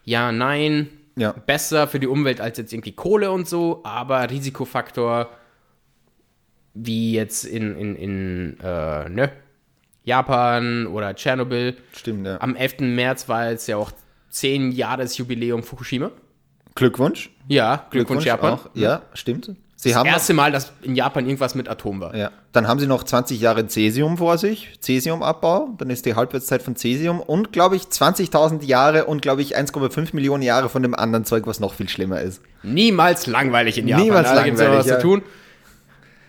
ja, 0.04 0.32
nein, 0.32 0.90
Ja. 1.16 1.32
besser 1.34 1.88
für 1.88 2.00
die 2.00 2.08
Umwelt 2.08 2.42
als 2.42 2.58
jetzt 2.58 2.74
irgendwie 2.74 2.94
Kohle 2.94 3.32
und 3.32 3.48
so, 3.48 3.82
aber 3.84 4.30
Risikofaktor 4.30 5.30
wie 6.74 7.14
jetzt 7.14 7.46
in, 7.46 7.76
in, 7.78 7.96
in 7.96 8.58
äh, 8.62 9.08
ne? 9.10 9.32
Japan 10.04 10.88
oder 10.88 11.16
Tschernobyl. 11.16 11.78
Stimmt, 11.96 12.26
ja. 12.28 12.40
Am 12.42 12.56
11. 12.56 12.80
März 12.80 13.30
war 13.30 13.50
jetzt 13.50 13.68
ja 13.68 13.78
auch 13.78 13.92
10 14.30 14.72
Jahresjubiläum 14.72 15.64
Fukushima. 15.64 16.12
Glückwunsch. 16.76 17.30
Ja, 17.48 17.86
Glückwunsch, 17.92 18.26
Japan. 18.26 18.54
Auch. 18.54 18.70
Ja, 18.74 19.04
stimmt. 19.14 19.52
Sie 19.76 19.90
Das 19.90 19.98
haben 19.98 20.08
erste 20.08 20.34
Mal, 20.34 20.52
dass 20.52 20.72
in 20.82 20.96
Japan 20.96 21.26
irgendwas 21.26 21.56
mit 21.56 21.68
Atom 21.68 22.00
war. 22.00 22.16
ja. 22.16 22.32
Dann 22.54 22.68
haben 22.68 22.80
sie 22.80 22.86
noch 22.86 23.04
20 23.04 23.42
Jahre 23.42 23.66
Cäsium 23.68 24.18
vor 24.18 24.38
sich, 24.38 24.80
Cäsiumabbau, 24.80 25.74
dann 25.78 25.90
ist 25.90 26.06
die 26.06 26.16
Halbwertszeit 26.16 26.62
von 26.62 26.76
Cäsium 26.76 27.20
und 27.20 27.52
glaube 27.52 27.76
ich 27.76 27.84
20.000 27.84 28.64
Jahre 28.64 29.06
und 29.06 29.24
glaube 29.24 29.42
ich 29.42 29.58
1,5 29.58 30.10
Millionen 30.14 30.44
Jahre 30.44 30.70
von 30.70 30.84
dem 30.84 30.94
anderen 30.94 31.26
Zeug, 31.26 31.48
was 31.48 31.60
noch 31.60 31.74
viel 31.74 31.90
schlimmer 31.90 32.22
ist. 32.22 32.44
Niemals 32.62 33.26
langweilig 33.26 33.80
in 33.80 33.88
Japan. 33.88 34.06
Niemals 34.06 34.30
da 34.30 34.44
gibt's 34.44 34.62
ja 34.62 34.68
langweilig, 34.68 34.86
was 34.86 34.92
ja. 34.92 35.00
zu 35.00 35.02
tun. 35.02 35.22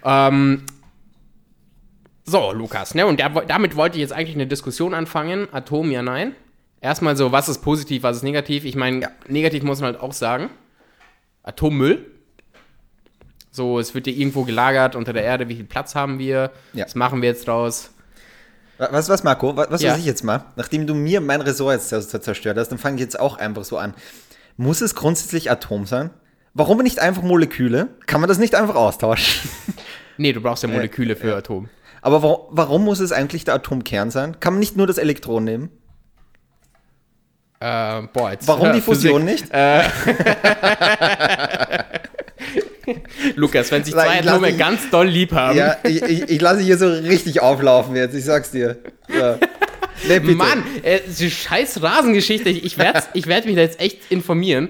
Ähm, 0.04 0.62
so, 2.24 2.52
Lukas, 2.52 2.94
ne? 2.94 3.06
Und 3.06 3.20
der, 3.20 3.28
damit 3.28 3.76
wollte 3.76 3.96
ich 3.96 4.00
jetzt 4.00 4.12
eigentlich 4.12 4.34
eine 4.36 4.46
Diskussion 4.46 4.94
anfangen. 4.94 5.46
Atom, 5.52 5.90
ja, 5.90 6.02
nein. 6.02 6.34
Erstmal 6.80 7.16
so, 7.16 7.32
was 7.32 7.48
ist 7.48 7.58
positiv, 7.62 8.02
was 8.02 8.18
ist 8.18 8.22
negativ? 8.22 8.64
Ich 8.64 8.76
meine, 8.76 9.10
negativ 9.28 9.62
muss 9.62 9.80
man 9.80 9.92
halt 9.92 10.02
auch 10.02 10.12
sagen. 10.12 10.50
Atommüll. 11.42 12.10
So, 13.50 13.78
es 13.78 13.94
wird 13.94 14.06
ja 14.06 14.12
irgendwo 14.12 14.44
gelagert 14.44 14.96
unter 14.96 15.12
der 15.12 15.22
Erde. 15.22 15.48
Wie 15.48 15.54
viel 15.56 15.64
Platz 15.64 15.94
haben 15.94 16.18
wir? 16.18 16.50
Ja. 16.72 16.84
Was 16.86 16.94
machen 16.94 17.22
wir 17.22 17.28
jetzt 17.28 17.46
draus? 17.46 17.90
Was, 18.78 19.08
was 19.08 19.22
Marco, 19.22 19.56
was, 19.56 19.70
was 19.70 19.82
Ja. 19.82 19.92
was 19.92 20.00
ich 20.00 20.04
jetzt 20.04 20.24
mal, 20.24 20.46
nachdem 20.56 20.86
du 20.86 20.94
mir 20.94 21.20
mein 21.20 21.40
Ressort 21.40 21.74
jetzt 21.74 21.92
zer- 21.92 22.20
zerstört 22.20 22.58
hast, 22.58 22.70
dann 22.70 22.78
fange 22.78 22.96
ich 22.96 23.02
jetzt 23.02 23.20
auch 23.20 23.36
einfach 23.38 23.64
so 23.64 23.78
an. 23.78 23.94
Muss 24.56 24.80
es 24.80 24.94
grundsätzlich 24.96 25.50
Atom 25.50 25.86
sein? 25.86 26.10
Warum 26.54 26.78
nicht 26.78 26.98
einfach 26.98 27.22
Moleküle? 27.22 27.88
Kann 28.06 28.20
man 28.20 28.28
das 28.28 28.38
nicht 28.38 28.54
einfach 28.56 28.74
austauschen? 28.74 29.48
Nee, 30.16 30.32
du 30.32 30.40
brauchst 30.40 30.62
ja 30.64 30.68
Moleküle 30.68 31.16
für 31.16 31.36
Atom. 31.36 31.68
Aber 32.04 32.22
warum, 32.22 32.38
warum 32.50 32.84
muss 32.84 33.00
es 33.00 33.12
eigentlich 33.12 33.44
der 33.44 33.54
Atomkern 33.54 34.10
sein? 34.10 34.38
Kann 34.38 34.52
man 34.52 34.60
nicht 34.60 34.76
nur 34.76 34.86
das 34.86 34.98
Elektron 34.98 35.42
nehmen? 35.44 35.70
Äh, 37.60 38.02
boah, 38.12 38.32
jetzt, 38.32 38.46
Warum 38.46 38.72
die 38.74 38.82
Physik. 38.82 39.10
Fusion 39.10 39.24
nicht? 39.24 39.46
Lukas, 43.36 43.70
wenn 43.70 43.84
sich 43.84 43.94
zwei 43.94 44.20
ich 44.20 44.28
Atome 44.28 44.48
dich- 44.48 44.58
ganz 44.58 44.90
doll 44.90 45.06
lieb 45.06 45.32
haben. 45.32 45.56
Ja, 45.56 45.76
ich, 45.82 46.02
ich, 46.02 46.22
ich 46.28 46.40
lasse 46.40 46.60
hier 46.60 46.76
so 46.76 46.88
richtig 46.88 47.40
auflaufen 47.40 47.96
jetzt, 47.96 48.14
ich 48.14 48.24
sag's 48.24 48.50
dir. 48.50 48.76
Ja. 49.08 49.38
Nee. 50.06 50.20
Mann, 50.20 50.62
äh, 50.82 51.00
scheiß 51.08 51.82
Rasengeschichte. 51.82 52.50
Ich, 52.50 52.64
ich 52.64 52.76
werde 52.76 53.02
ich 53.14 53.26
werd 53.26 53.46
mich 53.46 53.54
da 53.54 53.62
jetzt 53.62 53.80
echt 53.80 54.10
informieren. 54.10 54.68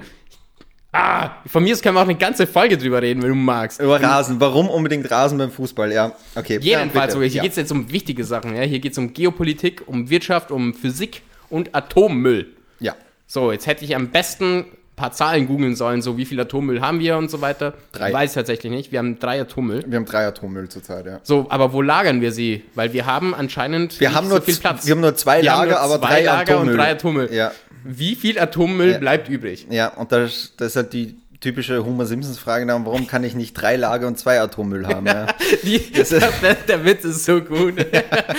Ah, 0.97 1.33
von 1.47 1.65
mir 1.65 1.73
aus 1.73 1.83
können 1.83 1.97
wir 1.97 2.01
auch 2.03 2.05
eine 2.05 2.15
ganze 2.15 2.47
Folge 2.47 2.79
drüber 2.79 3.03
reden, 3.03 3.21
wenn 3.21 3.31
du 3.31 3.35
magst. 3.35 3.81
Über 3.81 4.01
Rasen. 4.01 4.39
Warum 4.39 4.71
unbedingt 4.71 5.11
Rasen 5.11 5.37
beim 5.39 5.51
Fußball? 5.51 5.91
Ja, 5.93 6.13
okay. 6.37 6.59
Jedenfalls, 6.63 7.09
ja, 7.09 7.11
sogar. 7.15 7.29
hier 7.29 7.37
ja. 7.39 7.43
geht 7.43 7.51
es 7.51 7.57
jetzt 7.57 7.73
um 7.73 7.91
wichtige 7.91 8.23
Sachen. 8.25 8.55
Ja? 8.55 8.63
Hier 8.63 8.79
geht 8.79 8.93
es 8.93 8.99
um 8.99 9.13
Geopolitik, 9.13 9.83
um 9.87 10.09
Wirtschaft, 10.09 10.53
um 10.53 10.73
Physik 10.73 11.23
und 11.51 11.75
Atommüll. 11.75 12.47
Ja, 12.79 12.95
So, 13.27 13.51
jetzt 13.51 13.67
hätte 13.67 13.85
ich 13.85 13.97
am 13.97 14.11
besten 14.11 14.59
ein 14.61 14.67
paar 14.97 15.11
Zahlen 15.11 15.49
googeln 15.49 15.75
sollen, 15.75 16.01
so 16.01 16.17
wie 16.17 16.25
viel 16.25 16.39
Atommüll 16.39 16.81
haben 16.81 17.01
wir 17.01 17.17
und 17.17 17.29
so 17.29 17.41
weiter. 17.41 17.75
Drei. 17.91 18.13
Weiß 18.13 18.31
ich 18.31 18.35
tatsächlich 18.37 18.71
nicht. 18.71 18.93
Wir 18.93 19.01
haben 19.01 19.19
drei 19.19 19.41
Atommüll. 19.41 19.83
wir 19.85 19.97
haben 19.97 20.07
drei 20.07 20.25
Atommüll 20.29 20.69
zurzeit, 20.69 21.07
ja. 21.07 21.19
So, 21.25 21.47
aber 21.49 21.73
wo 21.73 21.83
lagern 21.83 22.21
wir 22.21 22.31
sie? 22.31 22.63
Weil 22.77 22.93
wir 22.93 23.05
haben 23.05 23.35
anscheinend 23.35 23.99
Wir 23.99 24.15
haben, 24.15 24.29
so 24.29 24.35
nur, 24.35 24.43
viel 24.43 24.55
Platz. 24.55 24.87
wir 24.87 24.93
haben 24.93 25.01
nur 25.01 25.17
zwei 25.17 25.39
Wir 25.39 25.47
Lager, 25.47 25.71
nur 25.73 25.81
aber 25.81 25.99
zwei 25.99 26.07
drei 26.07 26.23
Lager 26.23 26.53
Atommüll. 26.55 26.71
und 26.73 26.79
drei 26.79 26.91
Atommüll. 26.93 27.29
Ja, 27.33 27.51
Wie 27.85 28.15
viel 28.17 28.39
Atommüll 28.39 28.93
Ja. 28.93 28.99
bleibt 28.99 29.29
übrig? 29.29 29.67
ja 29.71 29.89
und 29.89 30.11
das, 30.13 30.53
das 30.57 30.69
ist 30.69 30.77
halt 30.77 30.93
die 30.93 31.17
typische 31.41 31.85
Homer 31.85 32.07
Simpsons-Frage, 32.07 32.65
dann, 32.65 32.87
warum 32.87 33.07
kann 33.07 33.23
ich 33.23 33.35
nicht 33.35 33.53
drei 33.53 33.77
Lager 33.77 34.07
und 34.07 34.19
zwei 34.19 34.41
Atommüll 34.41 34.87
haben? 34.87 35.05
Ja. 35.07 35.27
Die, 35.63 35.93
Das 35.93 36.11
ist- 36.11 36.27
der, 36.43 36.55
der 36.55 36.85
Witz 36.87 37.05
ist 37.05 37.27
so 37.27 37.43
gut. 37.43 37.75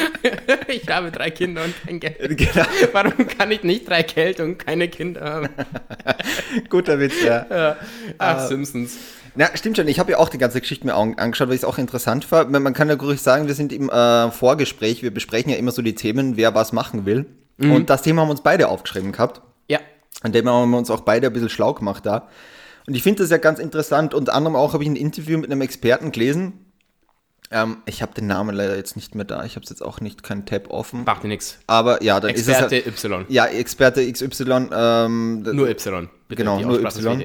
ich 0.68 0.88
habe 0.89 1.12
drei 1.12 1.30
Kinder 1.30 1.64
und 1.64 1.74
kein 1.86 2.00
Geld. 2.00 2.36
genau, 2.36 2.66
Warum 2.93 3.28
kann 3.28 3.52
ich 3.52 3.62
nicht 3.64 3.88
drei 3.88 4.02
Geld 4.02 4.39
und 4.39 4.58
keine 4.58 4.88
Kinder 4.88 5.22
haben? 5.22 5.50
guter 6.70 7.00
Witz, 7.00 7.14
ja. 7.24 7.76
Ach, 8.18 8.48
Simpsons. 8.48 8.98
Na, 9.36 9.50
stimmt 9.56 9.78
schon. 9.78 9.88
Ich 9.88 10.00
habe 10.00 10.14
ja 10.14 10.18
auch 10.18 10.30
die 10.30 10.38
ganze 10.38 10.62
Geschichte 10.62 10.88
mir 10.88 10.96
an- 10.96 11.16
angeschaut, 11.18 11.50
weil 11.50 11.56
ich 11.56 11.62
es 11.62 11.66
auch 11.66 11.78
interessant 11.78 12.24
fand. 12.26 12.50
Man 12.52 12.64
man 12.64 12.74
kann 12.74 12.88
ja 12.89 12.96
ruhig 12.96 13.22
sagen, 13.22 13.48
wir 13.48 13.54
sind 13.54 13.74
im 13.74 13.89
äh, 13.89 14.32
Vorgespräch, 14.32 15.04
wir 15.04 15.14
besprechen 15.14 15.52
ja 15.52 15.58
immer 15.58 15.72
so 15.72 15.82
die 15.82 15.93
Themen, 15.93 16.38
wer 16.38 16.56
was 16.56 16.72
machen 16.72 17.06
will. 17.06 17.26
Und 17.58 17.89
das 17.89 18.01
Thema 18.01 18.22
haben 18.22 18.28
wir 18.28 18.32
uns 18.32 18.41
beide 18.41 18.68
aufgeschrieben 18.68 19.12
gehabt. 19.12 19.41
Ja. 19.68 19.80
An 20.22 20.32
dem 20.32 20.49
haben 20.49 20.72
wir 20.72 20.78
uns 20.78 20.89
auch 20.89 21.01
beide 21.01 21.28
ein 21.28 21.34
bisschen 21.34 21.49
schlau 21.49 21.74
gemacht 21.74 22.06
da. 22.06 22.28
Und 22.88 22.95
ich 22.95 23.03
finde 23.03 23.24
das 23.24 23.32
ja 23.32 23.38
ganz 23.38 23.60
interessant. 23.60 24.14
Unter 24.14 24.34
anderem 24.34 24.56
auch 24.56 24.74
habe 24.74 24.84
ich 24.84 24.89
ein 24.89 24.95
Interview 24.95 25.38
mit 25.38 25.51
einem 25.51 25.62
Experten 25.62 26.12
gelesen. 26.12 26.66
Ähm, 27.51 27.78
ich 27.86 28.01
habe 28.01 28.14
den 28.14 28.28
Namen 28.28 28.56
leider 28.56 28.76
jetzt 28.76 28.95
nicht 28.95 29.16
mehr 29.16 29.26
da. 29.26 29.43
Ich 29.45 29.56
habe 29.56 29.64
es 29.64 29.70
jetzt 29.70 29.82
auch 29.84 30.01
nicht, 30.01 30.24
kein 30.24 30.45
Tab 30.45 30.70
offen. 30.70 31.03
Macht 31.06 31.24
dir 31.24 31.28
nichts. 31.28 31.60
Aber 31.68 32.03
ja, 32.03 32.20
dann 32.20 32.32
Experte 32.32 32.76
ist 32.76 32.86
es 32.88 33.03
halt, 33.03 33.14
Y. 33.14 33.26
Ja, 33.30 33.45
Experte 33.45 34.12
XY. 34.12 34.70
Ähm, 34.72 35.41
Nur 35.43 35.70
Y. 35.70 36.10
Genau, 36.30 36.60
nur 36.60 36.82
Y. 36.82 37.24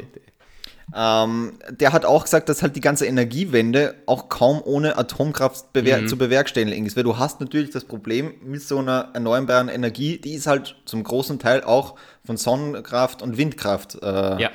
Ähm, 0.97 1.53
der 1.70 1.93
hat 1.93 2.05
auch 2.05 2.24
gesagt, 2.24 2.49
dass 2.49 2.62
halt 2.62 2.74
die 2.76 2.80
ganze 2.80 3.07
Energiewende 3.07 3.95
auch 4.07 4.28
kaum 4.28 4.61
ohne 4.64 4.99
Atomkraft 4.99 5.72
bewer 5.72 6.07
zu 6.07 6.16
bewerkstelligen 6.16 6.84
ist. 6.86 6.97
Weil 6.97 7.05
du 7.05 7.18
hast 7.18 7.41
natürlich 7.41 7.70
das 7.70 7.84
Problem 7.84 8.34
mit 8.45 8.62
so 8.62 8.78
einer 8.78 9.11
erneuerbaren 9.14 9.68
Energie, 9.68 10.18
die 10.18 10.34
ist 10.34 10.47
halt 10.47 10.76
zum 10.84 11.05
großen 11.05 11.38
Teil 11.38 11.62
auch 11.64 11.95
von 12.24 12.36
Sonnenkraft 12.36 13.22
und 13.22 13.36
Windkraft 13.36 13.99
äh, 14.03 14.43
Ja. 14.43 14.51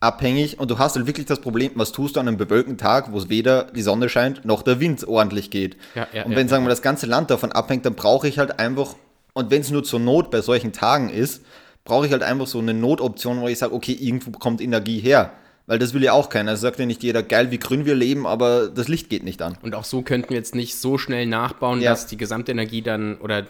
abhängig. 0.00 0.58
Und 0.60 0.70
du 0.70 0.78
hast 0.78 0.96
halt 0.96 1.06
wirklich 1.06 1.26
das 1.26 1.40
Problem, 1.40 1.72
was 1.76 1.92
tust 1.92 2.16
du 2.16 2.20
an 2.20 2.28
einem 2.28 2.36
bewölkten 2.36 2.76
Tag, 2.76 3.12
wo 3.12 3.18
es 3.18 3.28
weder 3.28 3.64
die 3.64 3.82
Sonne 3.82 4.08
scheint, 4.08 4.44
noch 4.44 4.62
der 4.62 4.80
Wind 4.80 5.06
ordentlich 5.06 5.50
geht. 5.50 5.76
Ja, 5.94 6.06
ja, 6.12 6.24
und 6.24 6.36
wenn, 6.36 6.48
sagen 6.48 6.64
wir, 6.64 6.68
das 6.70 6.82
ganze 6.82 7.06
Land 7.06 7.30
davon 7.30 7.52
abhängt, 7.52 7.86
dann 7.86 7.94
brauche 7.94 8.28
ich 8.28 8.38
halt 8.38 8.58
einfach, 8.58 8.96
und 9.32 9.50
wenn 9.50 9.62
es 9.62 9.70
nur 9.70 9.82
zur 9.82 10.00
Not 10.00 10.30
bei 10.30 10.42
solchen 10.42 10.72
Tagen 10.72 11.08
ist, 11.08 11.42
brauche 11.84 12.06
ich 12.06 12.12
halt 12.12 12.22
einfach 12.22 12.46
so 12.46 12.58
eine 12.58 12.74
Notoption, 12.74 13.40
wo 13.40 13.48
ich 13.48 13.58
sage, 13.58 13.74
okay, 13.74 13.92
irgendwo 13.92 14.30
kommt 14.32 14.60
Energie 14.60 15.00
her. 15.00 15.32
Weil 15.66 15.78
das 15.78 15.94
will 15.94 16.02
ja 16.02 16.12
auch 16.12 16.28
keiner. 16.28 16.52
Es 16.52 16.60
sagt 16.60 16.78
ja 16.78 16.84
nicht 16.86 17.02
jeder, 17.02 17.22
geil, 17.22 17.50
wie 17.50 17.58
grün 17.58 17.86
wir 17.86 17.94
leben, 17.94 18.26
aber 18.26 18.68
das 18.68 18.88
Licht 18.88 19.08
geht 19.08 19.24
nicht 19.24 19.40
an. 19.40 19.56
Und 19.62 19.74
auch 19.74 19.84
so 19.84 20.02
könnten 20.02 20.30
wir 20.30 20.36
jetzt 20.36 20.54
nicht 20.54 20.76
so 20.76 20.98
schnell 20.98 21.24
nachbauen, 21.26 21.80
Ja. 21.80 21.90
dass 21.90 22.06
die 22.06 22.18
gesamte 22.18 22.52
Energie 22.52 22.82
dann, 22.82 23.16
oder 23.18 23.46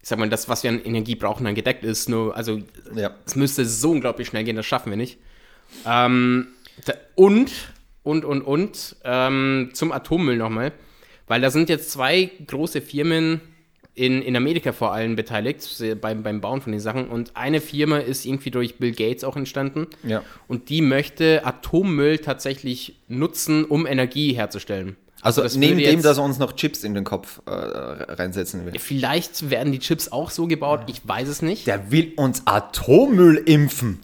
ich 0.00 0.08
sag 0.08 0.18
mal, 0.18 0.28
das, 0.30 0.48
was 0.48 0.62
wir 0.62 0.70
an 0.70 0.82
Energie 0.82 1.16
brauchen, 1.16 1.44
dann 1.44 1.54
gedeckt 1.54 1.84
ist. 1.84 2.08
Nur, 2.08 2.34
also 2.36 2.60
Ja. 2.94 3.10
es 3.26 3.36
müsste 3.36 3.64
so 3.66 3.90
unglaublich 3.90 4.28
schnell 4.28 4.44
gehen, 4.44 4.56
das 4.56 4.64
schaffen 4.66 4.90
wir 4.90 4.96
nicht. 4.96 5.18
Ähm, 5.86 6.48
und, 7.14 7.50
und, 8.02 8.24
und, 8.24 8.42
und, 8.42 8.96
ähm, 9.04 9.70
zum 9.74 9.92
Atommüll 9.92 10.36
nochmal. 10.36 10.72
Weil 11.26 11.40
da 11.40 11.50
sind 11.50 11.68
jetzt 11.68 11.90
zwei 11.90 12.30
große 12.46 12.80
Firmen 12.82 13.40
in, 13.94 14.22
in 14.22 14.36
Amerika 14.36 14.72
vor 14.72 14.92
allem 14.92 15.14
beteiligt, 15.16 15.66
beim, 16.00 16.22
beim 16.22 16.40
Bauen 16.40 16.60
von 16.60 16.72
den 16.72 16.80
Sachen. 16.80 17.08
Und 17.08 17.36
eine 17.36 17.60
Firma 17.60 17.98
ist 17.98 18.24
irgendwie 18.24 18.50
durch 18.50 18.76
Bill 18.76 18.92
Gates 18.92 19.22
auch 19.22 19.36
entstanden. 19.36 19.86
Ja. 20.02 20.22
Und 20.48 20.68
die 20.68 20.82
möchte 20.82 21.44
Atommüll 21.44 22.18
tatsächlich 22.18 22.96
nutzen, 23.08 23.64
um 23.64 23.86
Energie 23.86 24.32
herzustellen. 24.32 24.96
Also, 25.22 25.42
das 25.42 25.56
neben 25.56 25.78
dem, 25.78 26.02
dass 26.02 26.18
er 26.18 26.24
uns 26.24 26.38
noch 26.38 26.52
Chips 26.54 26.84
in 26.84 26.92
den 26.92 27.04
Kopf 27.04 27.40
äh, 27.46 27.50
reinsetzen 27.50 28.66
will. 28.66 28.78
Vielleicht 28.78 29.48
werden 29.48 29.72
die 29.72 29.78
Chips 29.78 30.12
auch 30.12 30.30
so 30.30 30.46
gebaut, 30.46 30.80
ich 30.88 31.00
weiß 31.08 31.28
es 31.28 31.40
nicht, 31.40 31.66
Der 31.66 31.90
will 31.90 32.12
uns 32.16 32.42
Atommüll 32.44 33.36
impfen. 33.46 34.00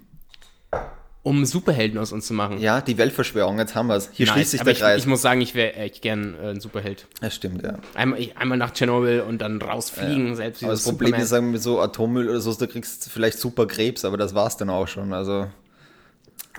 Um 1.23 1.45
Superhelden 1.45 1.99
aus 1.99 2.12
uns 2.12 2.27
zu 2.27 2.35
machen. 2.35 2.59
Ja, 2.61 2.81
die 2.81 2.97
Weltverschwörung, 2.97 3.59
jetzt 3.59 3.75
haben 3.75 3.89
wir 3.89 3.97
es. 3.97 4.09
Hier 4.12 4.27
Nice. 4.27 4.35
schließt 4.35 4.51
sich 4.53 4.61
der 4.62 4.73
ich, 4.73 4.79
Kreis. 4.79 5.01
ich 5.01 5.07
muss 5.07 5.21
sagen, 5.21 5.41
ich 5.41 5.55
wäre 5.55 5.75
echt 5.75 6.01
gern 6.03 6.35
äh, 6.43 6.51
ein 6.51 6.61
Superheld. 6.61 7.07
das 7.21 7.35
stimmt, 7.35 7.62
ja. 7.62 7.79
Einmal, 7.95 8.21
ich, 8.21 8.37
einmal 8.39 8.57
nach 8.57 8.71
Tschernobyl 8.73 9.21
und 9.21 9.39
dann 9.43 9.61
rausfliegen, 9.61 10.35
selbst 10.37 10.62
wie 10.62 10.66
Aber 10.66 10.75
das 10.75 10.85
Problem 10.85 11.09
Superman. 11.09 11.23
ist, 11.23 11.29
sagen 11.29 11.53
wir 11.53 11.59
so 11.61 11.81
Atommüll 11.81 12.29
oder 12.29 12.41
so, 12.41 12.53
da 12.55 12.66
kriegst 12.66 13.05
du 13.07 13.11
vielleicht 13.11 13.39
super 13.39 13.66
Krebs, 13.66 14.05
aber 14.05 14.16
das 14.16 14.35
war's 14.35 14.57
dann 14.57 14.71
auch 14.71 14.89
schon. 14.89 15.12
Also, 15.12 15.47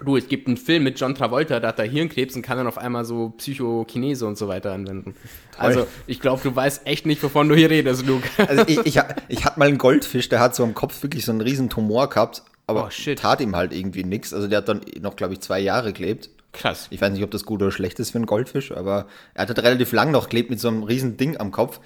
Du, 0.05 0.15
es 0.15 0.27
gibt 0.29 0.47
einen 0.47 0.55
Film 0.55 0.83
mit 0.83 0.97
John 0.99 1.15
Travolta, 1.15 1.59
da 1.59 1.67
hat 1.67 1.79
er 1.79 1.85
Hirnkrebs 1.85 2.35
und 2.35 2.41
kann 2.43 2.57
dann 2.57 2.65
auf 2.65 2.77
einmal 2.77 3.03
so 3.03 3.33
Psychokinese 3.37 4.25
und 4.25 4.37
so 4.37 4.47
weiter 4.47 4.71
anwenden. 4.71 5.15
Also, 5.57 5.85
ich 6.07 6.21
glaube, 6.21 6.41
du 6.43 6.55
weißt 6.55 6.87
echt 6.87 7.05
nicht, 7.05 7.21
wovon 7.21 7.49
du 7.49 7.55
hier 7.55 7.69
redest, 7.69 8.05
Luke. 8.05 8.27
also 8.37 8.63
ich, 8.67 8.77
ich, 8.85 8.99
ich 9.27 9.45
hatte 9.45 9.59
mal 9.59 9.67
einen 9.67 9.77
Goldfisch, 9.77 10.29
der 10.29 10.39
hat 10.39 10.55
so 10.55 10.63
am 10.63 10.73
Kopf 10.73 11.03
wirklich 11.03 11.25
so 11.25 11.31
einen 11.33 11.41
riesen 11.41 11.69
Tumor 11.69 12.09
gehabt, 12.09 12.41
aber 12.71 12.89
Oh, 13.07 13.13
tat 13.15 13.41
ihm 13.41 13.55
halt 13.55 13.73
irgendwie 13.73 14.03
nichts. 14.03 14.33
Also 14.33 14.47
der 14.47 14.59
hat 14.59 14.67
dann 14.69 14.81
noch, 14.99 15.15
glaube 15.15 15.33
ich, 15.33 15.41
zwei 15.41 15.59
Jahre 15.59 15.93
gelebt. 15.93 16.29
Krass. 16.53 16.87
Ich 16.89 16.99
weiß 16.99 17.13
nicht, 17.13 17.23
ob 17.23 17.31
das 17.31 17.45
gut 17.45 17.61
oder 17.61 17.71
schlecht 17.71 17.99
ist 17.99 18.11
für 18.11 18.17
einen 18.17 18.25
Goldfisch, 18.25 18.71
aber 18.71 19.07
er 19.33 19.43
hat 19.43 19.47
halt 19.49 19.59
relativ 19.63 19.91
lang 19.93 20.11
noch 20.11 20.27
gelebt 20.29 20.49
mit 20.49 20.59
so 20.59 20.67
einem 20.67 20.83
riesen 20.83 21.15
Ding 21.15 21.37
am 21.39 21.51
Kopf. 21.51 21.79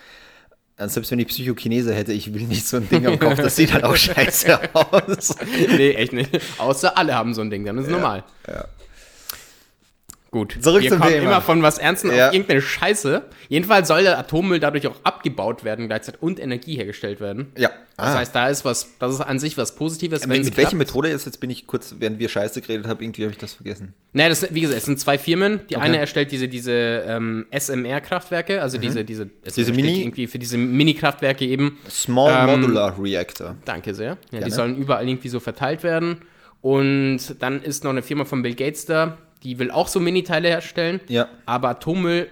Also 0.78 0.96
selbst 0.96 1.12
wenn 1.12 1.20
ich 1.20 1.28
Psychokinese 1.28 1.94
hätte, 1.94 2.12
ich 2.14 2.34
will 2.34 2.44
nicht 2.44 2.68
so 2.68 2.78
ein 2.78 2.90
Ding 2.90 3.06
am 3.06 3.18
Kopf, 3.20 3.36
das 3.36 3.56
sieht 3.56 3.72
halt 3.74 3.84
auch 3.84 3.96
scheiße 3.96 4.60
aus. 4.74 5.36
nee, 5.70 5.92
echt 5.92 6.14
nicht. 6.14 6.42
Außer 6.58 6.98
alle 6.98 7.16
haben 7.16 7.34
so 7.34 7.42
ein 7.42 7.50
Ding, 7.50 7.64
dann 7.64 7.78
ist 7.78 7.86
es 7.86 7.92
normal. 7.92 8.24
ja. 8.48 8.66
Gut. 10.36 10.58
Zurück 10.60 10.82
Wir 10.84 10.90
zum 10.90 11.00
kommen 11.00 11.14
Thema. 11.14 11.24
immer 11.32 11.42
von 11.42 11.62
was 11.64 11.78
Ernstem 11.78 12.12
Ja. 12.14 12.28
auf 12.28 12.34
irgendeine 12.34 12.62
Scheiße. 12.62 13.22
Jedenfalls 13.48 13.88
soll 13.88 14.04
der 14.04 14.20
Atommüll 14.20 14.60
dadurch 14.60 14.86
auch 14.86 14.98
abgebaut 15.04 15.64
werden 15.64 15.88
gleichzeitig 15.88 16.22
und 16.22 16.42
Energie 16.42 16.76
hergestellt 16.76 17.22
werden. 17.22 17.54
Ja. 17.58 17.70
Das 17.96 18.08
Ah. 18.08 18.18
heißt, 18.18 18.36
da 18.36 18.50
ist 18.50 18.66
was, 18.66 18.98
das 19.00 19.14
ist 19.14 19.22
an 19.22 19.40
sich 19.40 19.58
was 19.58 19.76
Positives. 19.76 20.28
mit, 20.28 20.44
mit 20.44 20.58
welcher. 20.58 20.76
Methode 20.76 21.08
jetzt? 21.08 21.26
Jetzt 21.26 21.40
bin 21.40 21.50
ich 21.50 21.68
kurz, 21.68 21.96
während 22.00 22.20
wir 22.20 22.28
Scheiße 22.28 22.60
geredet 22.60 22.86
haben, 22.86 23.02
irgendwie 23.02 23.22
habe 23.24 23.32
ich 23.32 23.38
das 23.38 23.54
vergessen. 23.54 23.94
Naja, 24.12 24.28
das, 24.28 24.54
wie 24.54 24.60
gesagt, 24.60 24.78
es 24.78 24.84
sind 24.84 25.00
zwei 25.00 25.18
Firmen. 25.18 25.62
Die 25.70 25.78
Okay. 25.78 25.86
eine 25.86 26.00
erstellt 26.00 26.34
diese, 26.34 26.50
diese 26.50 26.74
ähm, 27.08 27.46
SMR-Kraftwerke, 27.52 28.62
also 28.62 28.78
diese, 28.78 29.06
diese, 29.06 29.24
es 29.24 29.56
Mhm. 29.56 29.62
Diese 29.62 29.64
steht 29.74 29.76
Mini- 29.86 30.02
irgendwie 30.02 30.28
für 30.28 30.38
diese 30.38 30.58
Mini-Kraftwerke 30.58 31.46
eben. 31.46 31.78
Small 31.90 32.50
Ähm, 32.50 32.60
Modular 32.60 32.94
Reactor. 33.02 33.56
Danke 33.64 33.94
sehr. 33.96 34.18
Ja, 34.32 34.42
die 34.42 34.52
sollen 34.52 34.76
überall 34.76 35.08
irgendwie 35.08 35.30
so 35.30 35.40
verteilt 35.40 35.84
werden. 35.84 36.18
Und 36.62 37.20
dann 37.40 37.62
ist 37.62 37.84
noch 37.84 37.92
eine 37.92 38.02
Firma 38.02 38.26
von 38.26 38.42
Bill 38.42 38.56
Gates 38.56 38.86
da, 38.88 39.18
die 39.46 39.60
will 39.60 39.72
auch 39.72 39.88
so 39.88 40.00
Miniteile 40.00 40.50
herstellen. 40.50 41.00
Ja. 41.08 41.30
Aber 41.46 41.70
Atommüll, 41.70 42.28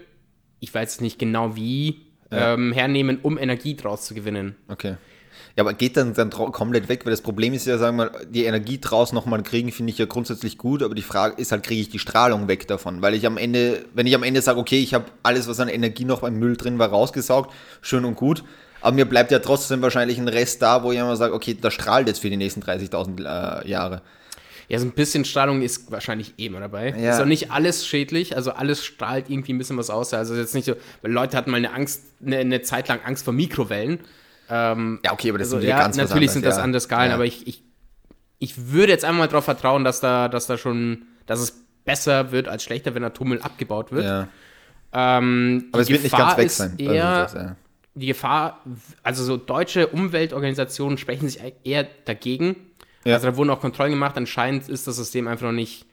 ich 0.59 0.73
weiß 0.73 0.99
nicht 1.01 1.19
genau 1.19 1.55
wie, 1.55 2.01
ähm, 2.31 2.73
hernehmen, 2.73 3.19
um 3.21 3.37
Energie 3.37 3.75
draus 3.75 4.05
zu 4.05 4.13
gewinnen. 4.13 4.55
Okay. 4.67 4.95
Ja, 5.55 5.63
aber 5.63 5.73
geht 5.73 5.97
dann, 5.97 6.15
dann 6.15 6.31
komplett 6.31 6.89
weg, 6.89 7.05
weil 7.05 7.11
das 7.11 7.21
Problem 7.21 7.53
ist 7.53 7.67
ja, 7.67 7.77
sagen 7.77 7.97
wir 7.97 8.05
mal, 8.05 8.25
die 8.27 8.45
Energie 8.45 8.79
draus 8.79 9.13
nochmal 9.13 9.43
kriegen, 9.43 9.71
finde 9.71 9.91
ich 9.91 9.99
ja 9.99 10.05
grundsätzlich 10.05 10.57
gut, 10.57 10.81
aber 10.81 10.95
die 10.95 11.03
Frage 11.03 11.39
ist 11.39 11.51
halt, 11.51 11.61
kriege 11.61 11.81
ich 11.81 11.89
die 11.89 11.99
Strahlung 11.99 12.47
weg 12.47 12.67
davon? 12.67 13.03
Weil 13.03 13.13
ich 13.13 13.27
am 13.27 13.37
Ende, 13.37 13.85
wenn 13.93 14.07
ich 14.07 14.15
am 14.15 14.23
Ende 14.23 14.41
sage, 14.41 14.59
okay, 14.59 14.79
ich 14.79 14.95
habe 14.95 15.05
alles, 15.21 15.47
was 15.47 15.59
an 15.59 15.67
Energie 15.69 16.05
noch 16.05 16.21
beim 16.21 16.39
Müll 16.39 16.57
drin 16.57 16.79
war, 16.79 16.89
rausgesaugt, 16.89 17.53
schön 17.81 18.03
und 18.03 18.15
gut, 18.15 18.43
aber 18.81 18.95
mir 18.95 19.05
bleibt 19.05 19.31
ja 19.31 19.39
trotzdem 19.39 19.81
wahrscheinlich 19.83 20.17
ein 20.17 20.27
Rest 20.27 20.61
da, 20.63 20.83
wo 20.83 20.91
ich 20.91 20.97
immer 20.97 21.15
sage, 21.15 21.35
okay, 21.35 21.55
das 21.59 21.73
strahlt 21.75 22.07
jetzt 22.07 22.19
für 22.19 22.31
die 22.31 22.37
nächsten 22.37 22.61
30.000 22.61 23.63
äh, 23.63 23.69
Jahre. 23.69 24.01
Ja, 24.73 24.79
so 24.79 24.85
ein 24.87 24.91
bisschen 24.91 25.23
Strahlung 25.23 25.61
ist 25.61 25.91
wahrscheinlich 25.91 26.33
eh 26.39 26.47
immer 26.47 26.59
dabei. 26.59 26.95
Ja. 26.97 27.11
Ist 27.13 27.21
auch 27.21 27.25
nicht 27.27 27.51
alles 27.51 27.85
schädlich, 27.85 28.35
also 28.35 28.53
alles 28.53 28.83
strahlt 28.83 29.29
irgendwie 29.29 29.53
ein 29.53 29.59
bisschen 29.59 29.77
was 29.77 29.91
aus. 29.91 30.11
Also 30.15 30.33
jetzt 30.33 30.55
nicht 30.55 30.65
so, 30.65 30.73
weil 31.03 31.11
Leute 31.11 31.37
hatten 31.37 31.51
mal 31.51 31.57
eine 31.57 31.71
Angst, 31.71 32.01
eine, 32.25 32.37
eine 32.37 32.61
Zeit 32.63 32.87
lang 32.87 32.99
Angst 33.05 33.23
vor 33.23 33.35
Mikrowellen. 33.35 33.99
Ähm, 34.49 34.99
Ja, 35.05 35.13
okay, 35.13 35.29
aber 35.29 35.37
das 35.37 35.49
also, 35.49 35.59
sind 35.59 35.69
ja 35.69 35.77
ganz 35.77 35.95
natürlich 35.97 36.31
sind 36.31 36.43
das 36.43 36.57
ja. 36.57 36.63
andere 36.63 36.81
Skalen, 36.81 37.09
Ja. 37.09 37.13
aber 37.15 37.25
ich, 37.25 37.45
ich, 37.45 37.61
ich 38.39 38.71
würde 38.71 38.91
jetzt 38.91 39.05
einmal 39.05 39.27
darauf 39.27 39.45
vertrauen, 39.45 39.83
dass 39.83 39.99
da, 39.99 40.27
dass 40.27 40.47
da 40.47 40.57
schon, 40.57 41.03
dass 41.27 41.39
es 41.39 41.63
besser 41.85 42.31
wird 42.31 42.47
als 42.47 42.63
schlechter, 42.63 42.95
wenn 42.95 43.03
Atommüll 43.03 43.41
abgebaut 43.43 43.91
wird. 43.91 44.05
Ja. 44.05 44.27
Ähm, 44.91 45.65
Aber 45.71 45.81
es 45.81 45.87
die 45.87 45.93
wird 45.93 46.01
nicht 46.03 46.11
Gefahr 46.11 46.29
ganz 46.35 46.39
weg 46.39 46.49
sein. 46.49 46.73
Eher, 46.79 47.05
Also 47.07 47.35
das, 47.37 47.45
ja. 47.45 47.55
die 47.93 48.07
Gefahr, 48.07 48.59
also 49.03 49.23
so 49.23 49.37
deutsche 49.37 49.85
Umweltorganisationen 49.85 50.97
sprechen 50.97 51.29
sich 51.29 51.39
eher 51.63 51.87
dagegen, 52.05 52.55
Ja. 53.05 53.15
Also 53.15 53.27
da 53.27 53.37
wurden 53.37 53.49
auch 53.49 53.59
Kontrollen 53.59 53.91
gemacht. 53.91 54.17
Anscheinend 54.17 54.69
ist 54.69 54.87
das 54.87 54.95
System 54.95 55.27
einfach 55.27 55.45
noch 55.45 55.51
nicht 55.51 55.85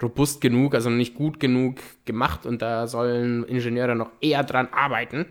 robust 0.00 0.40
genug, 0.40 0.74
also 0.74 0.90
noch 0.90 0.96
nicht 0.96 1.14
gut 1.14 1.40
genug 1.40 1.78
gemacht 2.04 2.46
und 2.46 2.62
da 2.62 2.86
sollen 2.86 3.44
Ingenieure 3.44 3.94
noch 3.94 4.10
eher 4.20 4.42
dran 4.42 4.68
arbeiten, 4.72 5.26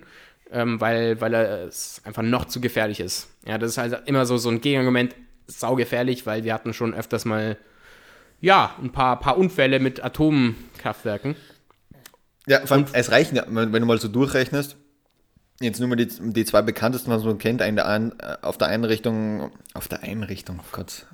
ähm, 0.52 0.80
weil, 0.80 1.20
weil 1.20 1.34
es 1.34 2.02
einfach 2.06 2.22
noch 2.22 2.46
zu 2.46 2.62
gefährlich 2.62 3.00
ist. 3.00 3.30
Ja, 3.46 3.58
das 3.58 3.72
ist 3.72 3.78
halt 3.78 4.08
immer 4.08 4.26
so, 4.26 4.38
so 4.38 4.50
ein 4.50 4.62
Gegenargument, 4.62 5.16
saugefährlich, 5.48 6.26
weil 6.26 6.44
wir 6.44 6.54
hatten 6.54 6.74
schon 6.74 6.94
öfters 6.94 7.26
mal, 7.26 7.58
ja, 8.40 8.76
ein 8.82 8.92
paar, 8.92 9.20
paar 9.20 9.38
Unfälle 9.38 9.80
mit 9.80 10.04
Atomkraftwerken. 10.04 11.36
Ja, 12.48 12.66
vor 12.66 12.78
allem, 12.78 12.86
es 12.94 13.12
reicht 13.12 13.34
ja, 13.34 13.44
wenn 13.48 13.72
du 13.72 13.86
mal 13.86 14.00
so 14.00 14.08
durchrechnest, 14.08 14.78
jetzt 15.60 15.80
nur 15.80 15.90
mal 15.90 15.96
die, 15.96 16.08
die 16.08 16.46
zwei 16.46 16.62
bekanntesten, 16.62 17.12
was 17.12 17.24
man 17.24 17.38
kennt, 17.38 17.62
eine, 17.62 17.82
äh, 17.82 18.38
auf 18.42 18.58
der 18.58 18.70
Einrichtung, 18.70 19.52
auf 19.74 19.88
der 19.88 20.04
Einrichtung, 20.04 20.60
oh 20.60 20.68
Gott. 20.72 21.06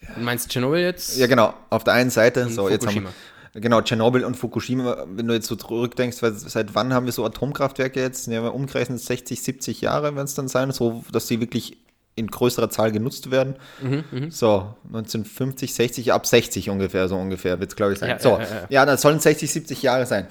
Du 0.00 0.20
meinst 0.20 0.48
Tschernobyl 0.48 0.80
jetzt? 0.80 1.16
Ja, 1.18 1.26
genau, 1.26 1.54
auf 1.68 1.84
der 1.84 1.94
einen 1.94 2.10
Seite, 2.10 2.44
und 2.44 2.52
so, 2.52 2.68
Fukushima. 2.68 2.72
jetzt 2.72 2.86
haben 2.86 3.14
wir, 3.52 3.60
genau, 3.60 3.82
Tschernobyl 3.82 4.24
und 4.24 4.34
Fukushima, 4.36 5.04
wenn 5.08 5.26
du 5.26 5.34
jetzt 5.34 5.46
so 5.46 5.56
zurückdenkst, 5.56 6.16
seit 6.20 6.74
wann 6.74 6.94
haben 6.94 7.06
wir 7.06 7.12
so 7.12 7.24
Atomkraftwerke 7.24 8.00
jetzt? 8.00 8.26
Ja, 8.26 8.48
umgerechnet 8.48 9.00
60, 9.00 9.42
70 9.42 9.80
Jahre 9.82 10.14
werden 10.14 10.24
es 10.24 10.34
dann 10.34 10.48
sein, 10.48 10.72
so, 10.72 11.04
dass 11.12 11.28
sie 11.28 11.40
wirklich 11.40 11.76
in 12.16 12.26
größerer 12.26 12.70
Zahl 12.70 12.92
genutzt 12.92 13.30
werden. 13.30 13.56
Mhm, 13.82 14.04
mh. 14.10 14.30
So, 14.30 14.74
1950, 14.86 15.74
60, 15.74 16.12
ab 16.12 16.26
60 16.26 16.70
ungefähr, 16.70 17.08
so 17.08 17.16
ungefähr 17.16 17.60
wird 17.60 17.70
es, 17.70 17.76
glaube 17.76 17.92
ich, 17.92 17.98
sein. 17.98 18.10
Ja, 18.10 18.18
so, 18.18 18.38
ja, 18.38 18.40
ja, 18.40 18.66
ja, 18.68 18.86
das 18.86 19.02
sollen 19.02 19.20
60, 19.20 19.50
70 19.50 19.82
Jahre 19.82 20.06
sein. 20.06 20.26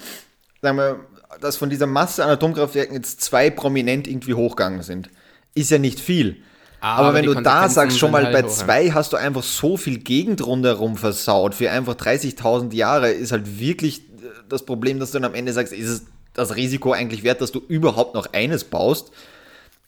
Sagen 0.61 0.77
wir, 0.77 0.99
dass 1.41 1.57
von 1.57 1.69
dieser 1.69 1.87
Masse 1.87 2.23
an 2.23 2.31
Atomkraftwerken 2.31 2.95
jetzt 2.95 3.21
zwei 3.21 3.49
prominent 3.49 4.07
irgendwie 4.07 4.33
hochgegangen 4.33 4.81
sind, 4.81 5.09
ist 5.55 5.71
ja 5.71 5.77
nicht 5.77 5.99
viel. 5.99 6.43
Aber, 6.81 7.07
aber 7.07 7.13
wenn 7.13 7.25
du 7.25 7.33
da 7.33 7.67
sagst, 7.67 7.99
schon 7.99 8.11
mal 8.11 8.23
halt 8.23 8.33
bei 8.33 8.43
hoch, 8.43 8.49
zwei 8.49 8.91
hast 8.91 9.13
du 9.13 9.17
einfach 9.17 9.43
so 9.43 9.77
viel 9.77 9.97
Gegend 9.97 10.45
rundherum 10.45 10.97
versaut, 10.97 11.55
für 11.55 11.71
einfach 11.71 11.95
30.000 11.95 12.73
Jahre, 12.73 13.11
ist 13.11 13.31
halt 13.31 13.59
wirklich 13.59 14.01
das 14.47 14.63
Problem, 14.63 14.99
dass 14.99 15.11
du 15.11 15.19
dann 15.19 15.31
am 15.31 15.35
Ende 15.35 15.53
sagst, 15.53 15.73
ist 15.73 15.87
es 15.87 16.05
das 16.33 16.55
Risiko 16.55 16.91
eigentlich 16.93 17.23
wert, 17.23 17.41
dass 17.41 17.51
du 17.51 17.61
überhaupt 17.67 18.15
noch 18.15 18.33
eines 18.33 18.63
baust? 18.63 19.11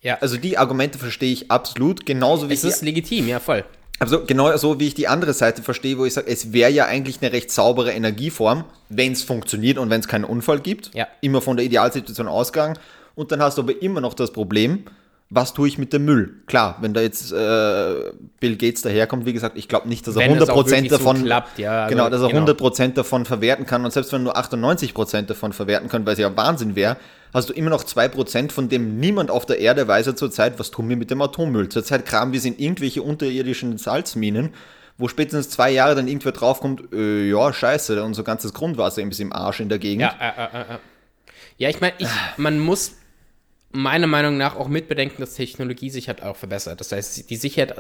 Ja. 0.01 0.17
Also 0.19 0.37
die 0.37 0.57
Argumente 0.57 0.97
verstehe 0.97 1.31
ich 1.31 1.51
absolut, 1.51 2.05
genauso 2.05 2.49
wie 2.49 2.53
es 2.53 2.63
ist 2.63 2.81
legitim, 2.81 3.27
ja 3.27 3.39
voll. 3.39 3.63
Also 3.99 4.25
genau 4.25 4.55
so 4.57 4.79
wie 4.79 4.87
ich 4.87 4.95
die 4.95 5.07
andere 5.07 5.33
Seite 5.33 5.61
verstehe, 5.61 5.95
wo 5.99 6.05
ich 6.05 6.13
sage, 6.13 6.27
es 6.27 6.53
wäre 6.53 6.71
ja 6.71 6.87
eigentlich 6.87 7.21
eine 7.21 7.31
recht 7.31 7.51
saubere 7.51 7.91
Energieform, 7.91 8.65
wenn 8.89 9.11
es 9.11 9.21
funktioniert 9.21 9.77
und 9.77 9.91
wenn 9.91 10.01
es 10.01 10.07
keinen 10.07 10.23
Unfall 10.23 10.59
gibt. 10.59 10.89
Ja. 10.95 11.07
Immer 11.21 11.39
von 11.39 11.55
der 11.55 11.67
Idealsituation 11.67 12.27
ausgegangen. 12.27 12.79
Und 13.13 13.31
dann 13.31 13.43
hast 13.43 13.59
du 13.59 13.61
aber 13.61 13.79
immer 13.79 14.01
noch 14.01 14.15
das 14.15 14.33
Problem, 14.33 14.85
was 15.33 15.53
tue 15.53 15.69
ich 15.69 15.77
mit 15.77 15.93
dem 15.93 16.03
Müll? 16.03 16.43
Klar, 16.45 16.77
wenn 16.81 16.93
da 16.93 16.99
jetzt 16.99 17.31
äh, 17.31 18.11
Bill 18.41 18.57
Gates 18.57 18.81
daherkommt, 18.81 19.25
wie 19.25 19.31
gesagt, 19.31 19.57
ich 19.57 19.69
glaube 19.69 19.87
nicht, 19.87 20.05
dass 20.05 20.17
er 20.17 20.29
wenn 20.29 20.37
100% 20.37 20.89
davon 20.89 21.17
so 21.17 21.23
klappt, 21.23 21.57
ja, 21.57 21.87
genau, 21.87 22.09
dass 22.09 22.21
er 22.21 22.27
genau. 22.27 22.51
100% 22.51 22.93
davon 22.93 23.23
verwerten 23.23 23.65
kann 23.65 23.85
und 23.85 23.91
selbst 23.91 24.11
wenn 24.11 24.21
er 24.21 24.23
nur 24.25 24.37
98% 24.37 25.21
davon 25.23 25.53
verwerten 25.53 25.87
kann, 25.87 26.05
weil 26.05 26.13
es 26.13 26.19
ja 26.19 26.35
Wahnsinn 26.35 26.75
wäre, 26.75 26.97
hast 27.33 27.47
du 27.47 27.53
immer 27.53 27.69
noch 27.69 27.85
2%, 27.85 28.51
von 28.51 28.67
dem 28.67 28.99
niemand 28.99 29.31
auf 29.31 29.45
der 29.45 29.59
Erde 29.59 29.87
weiß 29.87 30.07
ja 30.07 30.15
zurzeit, 30.15 30.59
was 30.59 30.69
tun 30.69 30.89
wir 30.89 30.97
mit 30.97 31.09
dem 31.11 31.21
Atommüll. 31.21 31.69
Zurzeit 31.69 32.05
kramen 32.05 32.33
wir 32.33 32.39
es 32.39 32.45
in 32.45 32.59
irgendwelche 32.59 33.01
unterirdischen 33.01 33.77
Salzminen, 33.77 34.49
wo 34.97 35.07
spätestens 35.07 35.49
zwei 35.49 35.71
Jahre 35.71 35.95
dann 35.95 36.09
irgendwer 36.09 36.33
draufkommt, 36.33 36.91
äh, 36.91 37.29
ja, 37.29 37.53
scheiße, 37.53 38.03
unser 38.03 38.23
ganzes 38.23 38.53
Grundwasser 38.53 39.01
ist 39.01 39.19
im 39.21 39.31
Arsch 39.31 39.61
in 39.61 39.69
der 39.69 39.79
Gegend. 39.79 40.01
Ja, 40.01 40.15
äh, 40.19 40.57
äh, 40.57 40.61
äh. 40.61 40.73
äh. 40.73 40.77
ja 41.57 41.69
ich 41.69 41.79
meine, 41.79 41.93
man 42.35 42.59
muss 42.59 42.97
meiner 43.71 44.07
Meinung 44.07 44.37
nach 44.37 44.55
auch 44.55 44.67
mitbedenken, 44.67 45.17
dass 45.19 45.35
Technologie 45.35 45.89
sich 45.89 46.07
halt 46.07 46.23
auch 46.23 46.35
verbessert. 46.35 46.79
Das 46.79 46.91
heißt, 46.91 47.29
die 47.29 47.35
Sicherheit 47.35 47.75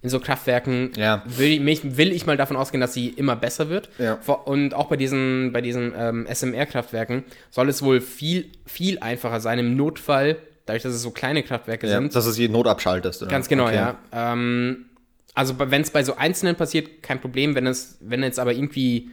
in 0.00 0.10
so 0.10 0.20
Kraftwerken 0.20 0.92
ja. 0.96 1.22
will, 1.26 1.60
mich, 1.60 1.96
will 1.96 2.12
ich 2.12 2.24
mal 2.24 2.36
davon 2.36 2.56
ausgehen, 2.56 2.80
dass 2.80 2.94
sie 2.94 3.08
immer 3.08 3.34
besser 3.36 3.68
wird. 3.68 3.88
Ja. 3.98 4.14
Und 4.44 4.74
auch 4.74 4.86
bei 4.86 4.96
diesen, 4.96 5.52
bei 5.52 5.60
diesen 5.60 5.92
ähm, 5.96 6.26
SMR-Kraftwerken 6.32 7.24
soll 7.50 7.68
es 7.68 7.82
wohl 7.82 8.00
viel, 8.00 8.46
viel 8.64 8.98
einfacher 9.00 9.40
sein, 9.40 9.58
im 9.58 9.76
Notfall, 9.76 10.36
dadurch, 10.66 10.84
dass 10.84 10.94
es 10.94 11.02
so 11.02 11.10
kleine 11.10 11.42
Kraftwerke 11.42 11.88
ja, 11.88 11.94
sind. 11.94 12.14
Dass 12.14 12.26
es 12.26 12.38
jeden 12.38 12.52
Not 12.52 12.68
abschaltest. 12.68 13.22
Oder? 13.22 13.30
Ganz 13.30 13.48
genau, 13.48 13.66
okay. 13.66 13.74
ja. 13.74 13.98
Ähm, 14.12 14.86
also 15.34 15.54
wenn 15.58 15.82
es 15.82 15.90
bei 15.90 16.04
so 16.04 16.16
Einzelnen 16.16 16.56
passiert, 16.56 17.02
kein 17.02 17.20
Problem. 17.20 17.54
Wenn 17.54 17.66
es, 17.66 17.96
wenn 18.00 18.22
jetzt 18.22 18.38
aber 18.38 18.52
irgendwie 18.52 19.10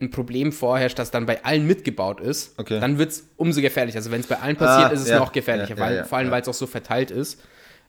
ein 0.00 0.10
Problem 0.10 0.52
vorherrscht, 0.52 0.98
das 0.98 1.10
dann 1.10 1.26
bei 1.26 1.44
allen 1.44 1.66
mitgebaut 1.66 2.20
ist, 2.20 2.58
okay. 2.58 2.80
dann 2.80 2.98
wird 2.98 3.10
es 3.10 3.28
umso 3.36 3.60
gefährlicher. 3.60 3.98
Also 3.98 4.10
wenn 4.10 4.20
es 4.20 4.26
bei 4.26 4.38
allen 4.38 4.56
passiert, 4.56 4.90
ah, 4.90 4.94
ist 4.94 5.00
es 5.02 5.08
ja, 5.08 5.18
noch 5.18 5.32
gefährlicher, 5.32 5.76
ja, 5.76 5.80
weil, 5.80 5.96
ja, 5.96 6.04
vor 6.04 6.18
allem 6.18 6.30
weil 6.30 6.42
es 6.42 6.48
auch 6.48 6.54
so 6.54 6.66
verteilt 6.66 7.10
ist. 7.10 7.40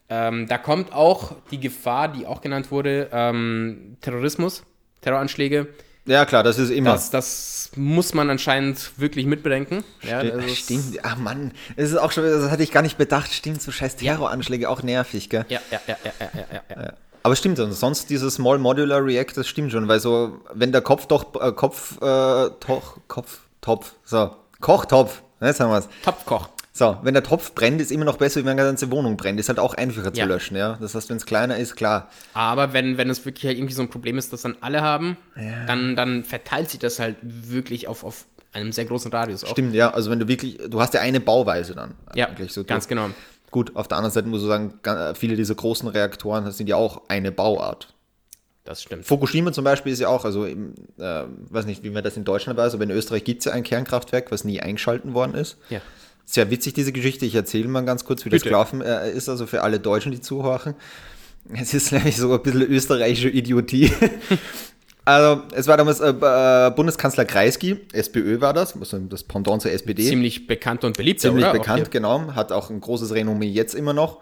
Ähm, 0.09 0.47
da 0.47 0.57
kommt 0.57 0.91
auch 0.91 1.35
die 1.51 1.59
Gefahr, 1.59 2.07
die 2.11 2.25
auch 2.25 2.41
genannt 2.41 2.71
wurde, 2.71 3.09
ähm, 3.11 3.97
Terrorismus, 4.01 4.63
Terroranschläge. 5.01 5.67
Ja, 6.05 6.25
klar, 6.25 6.41
das 6.41 6.57
ist 6.57 6.71
immer. 6.71 6.93
Das, 6.93 7.11
das 7.11 7.71
muss 7.75 8.15
man 8.15 8.29
anscheinend 8.31 8.99
wirklich 8.99 9.27
mitbedenken. 9.27 9.83
Ja, 10.01 10.23
stimmt. 10.49 10.97
Ach 11.03 11.17
Mann, 11.17 11.51
das 11.77 11.91
ist 11.91 11.97
auch 11.97 12.11
schon, 12.11 12.23
das 12.23 12.49
hatte 12.49 12.63
ich 12.63 12.71
gar 12.71 12.81
nicht 12.81 12.97
bedacht. 12.97 13.31
Stimmt, 13.31 13.61
so 13.61 13.71
scheiß 13.71 13.97
Terroranschläge 13.97 14.69
auch 14.69 14.81
nervig, 14.81 15.29
gell? 15.29 15.45
Ja, 15.49 15.59
ja, 15.69 15.79
ja, 15.85 15.97
ja, 16.03 16.11
ja, 16.19 16.63
ja. 16.75 16.83
ja. 16.83 16.93
Aber 17.23 17.35
stimmt, 17.35 17.59
und 17.59 17.73
sonst 17.73 18.09
dieses 18.09 18.35
Small 18.35 18.57
Modular 18.59 19.03
React, 19.03 19.33
das 19.35 19.47
stimmt 19.47 19.71
schon, 19.71 19.87
weil 19.87 19.99
so, 19.99 20.39
wenn 20.53 20.71
der 20.71 20.81
Kopf 20.81 21.05
doch, 21.07 21.35
äh, 21.41 21.51
Kopf, 21.51 21.97
äh, 22.01 22.49
toch, 22.59 22.97
Kopf, 23.07 23.39
Topf, 23.61 23.93
so, 24.05 24.31
Kochtopf, 24.61 25.21
jetzt 25.41 25.59
haben 25.59 25.71
wir 25.71 25.79
es. 25.79 25.89
Topfkoch. 26.03 26.49
So, 26.71 26.97
wenn 27.01 27.13
der 27.13 27.23
Topf 27.23 27.53
brennt, 27.55 27.81
ist 27.81 27.91
immer 27.91 28.05
noch 28.05 28.15
besser, 28.17 28.39
wie 28.39 28.45
wenn 28.45 28.57
eine 28.57 28.63
ganze 28.63 28.89
Wohnung 28.89 29.17
brennt. 29.17 29.37
Ist 29.37 29.49
halt 29.49 29.59
auch 29.59 29.73
einfacher 29.73 30.13
ja. 30.13 30.23
zu 30.23 30.29
löschen, 30.29 30.55
ja. 30.55 30.77
Das 30.79 30.95
heißt, 30.95 31.09
wenn 31.09 31.17
es 31.17 31.25
kleiner 31.25 31.57
ist, 31.57 31.75
klar. 31.75 32.09
Aber 32.33 32.71
wenn, 32.71 32.97
wenn 32.97 33.09
es 33.09 33.25
wirklich 33.25 33.45
halt 33.45 33.57
irgendwie 33.57 33.73
so 33.73 33.81
ein 33.81 33.89
Problem 33.89 34.17
ist, 34.17 34.31
das 34.31 34.43
dann 34.43 34.55
alle 34.61 34.81
haben, 34.81 35.17
ja. 35.35 35.65
dann, 35.65 35.97
dann 35.97 36.23
verteilt 36.23 36.69
sich 36.69 36.79
das 36.79 36.99
halt 36.99 37.17
wirklich 37.21 37.89
auf, 37.89 38.05
auf 38.05 38.25
einem 38.53 38.71
sehr 38.71 38.85
großen 38.85 39.11
Radius 39.11 39.43
auch. 39.43 39.49
Stimmt, 39.49 39.73
ja. 39.73 39.91
Also 39.93 40.09
wenn 40.09 40.19
du 40.19 40.29
wirklich, 40.29 40.57
du 40.69 40.79
hast 40.79 40.93
ja 40.93 41.01
eine 41.01 41.19
Bauweise 41.19 41.75
dann. 41.75 41.95
Ja, 42.15 42.29
so 42.47 42.63
ganz 42.63 42.87
genau. 42.87 43.09
Gut, 43.51 43.75
auf 43.75 43.87
der 43.87 43.97
anderen 43.97 44.13
Seite 44.13 44.27
muss 44.27 44.41
ich 44.41 44.47
sagen, 44.47 44.79
viele 45.15 45.35
dieser 45.35 45.55
großen 45.55 45.87
Reaktoren 45.87 46.51
sind 46.51 46.67
ja 46.67 46.75
auch 46.75 47.03
eine 47.07 47.31
Bauart. 47.31 47.93
Das 48.63 48.83
stimmt. 48.83 49.05
Fukushima 49.05 49.51
zum 49.51 49.63
Beispiel 49.63 49.91
ist 49.91 49.99
ja 49.99 50.09
auch, 50.09 50.25
also 50.25 50.45
äh, 50.45 50.55
weiß 50.97 51.65
nicht, 51.65 51.83
wie 51.83 51.89
man 51.89 52.03
das 52.03 52.17
in 52.17 52.23
Deutschland 52.23 52.59
weiß, 52.59 52.75
aber 52.75 52.83
in 52.83 52.91
Österreich 52.91 53.23
gibt 53.23 53.39
es 53.39 53.45
ja 53.45 53.53
ein 53.53 53.63
Kernkraftwerk, 53.63 54.31
was 54.31 54.43
nie 54.43 54.59
eingeschalten 54.59 55.13
worden 55.13 55.33
ist. 55.33 55.57
Ja. 55.69 55.81
Sehr 56.25 56.51
witzig, 56.51 56.75
diese 56.75 56.91
Geschichte. 56.91 57.25
Ich 57.25 57.33
erzähle 57.33 57.67
mal 57.67 57.81
ganz 57.81 58.05
kurz, 58.05 58.23
wie 58.25 58.29
Bitte. 58.29 58.43
das 58.43 58.43
gelaufen 58.43 58.81
äh, 58.81 59.11
ist, 59.11 59.29
also 59.29 59.47
für 59.47 59.63
alle 59.63 59.79
Deutschen, 59.79 60.11
die 60.11 60.21
zuhören. 60.21 60.75
Es 61.51 61.73
ist 61.73 61.91
nämlich 61.91 62.17
so 62.17 62.31
ein 62.31 62.43
bisschen 62.43 62.61
österreichische 62.61 63.29
Idiotie. 63.29 63.91
Also, 65.09 65.41
es 65.53 65.65
war 65.65 65.75
damals 65.75 65.99
äh, 66.01 66.09
äh, 66.09 66.69
Bundeskanzler 66.69 67.25
Kreisky, 67.25 67.79
SPÖ 67.93 68.41
war 68.41 68.53
das, 68.53 68.77
also 68.77 68.99
das 68.99 69.23
Pendant 69.23 69.63
zur 69.63 69.71
SPD. 69.71 70.03
Ziemlich 70.03 70.45
bekannt 70.45 70.83
und 70.83 70.95
beliebt, 70.95 71.19
Ziemlich 71.19 71.45
oder? 71.45 71.53
bekannt, 71.53 71.81
okay. 71.81 71.89
genau. 71.93 72.35
Hat 72.35 72.51
auch 72.51 72.69
ein 72.69 72.79
großes 72.79 73.15
Renommee 73.15 73.47
jetzt 73.47 73.73
immer 73.73 73.93
noch. 73.93 74.19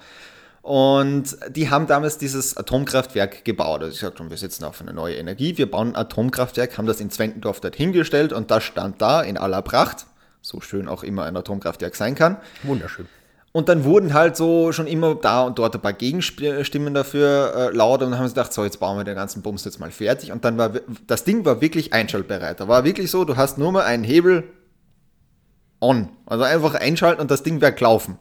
Und 0.61 1.35
die 1.49 1.69
haben 1.69 1.88
damals 1.88 2.17
dieses 2.19 2.55
Atomkraftwerk 2.55 3.43
gebaut. 3.43 3.81
Also 3.81 3.93
ich 3.93 3.99
sagte, 3.99 4.29
wir 4.29 4.38
setzen 4.38 4.63
auf 4.63 4.79
eine 4.79 4.93
neue 4.93 5.15
Energie, 5.15 5.57
wir 5.57 5.69
bauen 5.69 5.89
ein 5.89 5.95
Atomkraftwerk, 5.97 6.77
haben 6.77 6.88
das 6.88 7.01
in 7.01 7.09
Zwentendorf 7.09 7.59
dort 7.59 7.75
hingestellt 7.75 8.31
und 8.31 8.49
das 8.49 8.63
stand 8.63 9.01
da 9.01 9.21
in 9.21 9.38
aller 9.38 9.61
Pracht. 9.61 10.05
So 10.41 10.61
schön 10.61 10.88
auch 10.88 11.03
immer 11.03 11.25
ein 11.25 11.35
Atomkraftwerk 11.35 11.97
sein 11.97 12.15
kann. 12.15 12.38
Wunderschön. 12.63 13.07
Und 13.58 13.70
dann 13.70 13.86
wurden 13.86 14.14
halt 14.14 14.38
so 14.38 14.72
schon 14.72 14.86
immer 14.86 15.16
da 15.16 15.41
und 15.41 15.58
dort 15.58 15.74
ein 15.74 15.82
paar 15.82 15.91
Gegenstimmen 15.91 16.93
dafür 16.93 17.53
äh, 17.55 17.76
laut 17.76 18.03
und 18.03 18.12
dann 18.12 18.20
haben 18.20 18.28
sie 18.28 18.36
gedacht, 18.36 18.53
so, 18.53 18.64
jetzt 18.64 18.80
bauen 18.80 18.99
wir 18.99 19.03
den 19.03 19.16
ganzen 19.16 19.41
Bums 19.41 19.66
jetzt 19.66 19.80
mal 19.80 19.89
fertig. 19.89 20.32
Und 20.32 20.45
dann 20.45 20.60
war 20.60 20.74
das 21.08 21.24
Ding 21.24 21.43
war 21.43 21.60
wirklich 21.60 21.91
einschaltbereit. 21.91 22.60
Da 22.60 22.68
war 22.68 22.84
wirklich 22.84 23.10
so, 23.10 23.26
du 23.26 23.36
hast 23.36 23.58
nur 23.58 23.72
mal 23.72 23.84
einen 23.84 24.03
Hebel 24.03 24.43
on. 25.82 26.10
Also 26.28 26.43
einfach 26.43 26.76
einschalten 26.76 27.20
und 27.20 27.32
das 27.32 27.41
Ding 27.41 27.60
wird 27.60 27.82
laufen. 27.82 28.20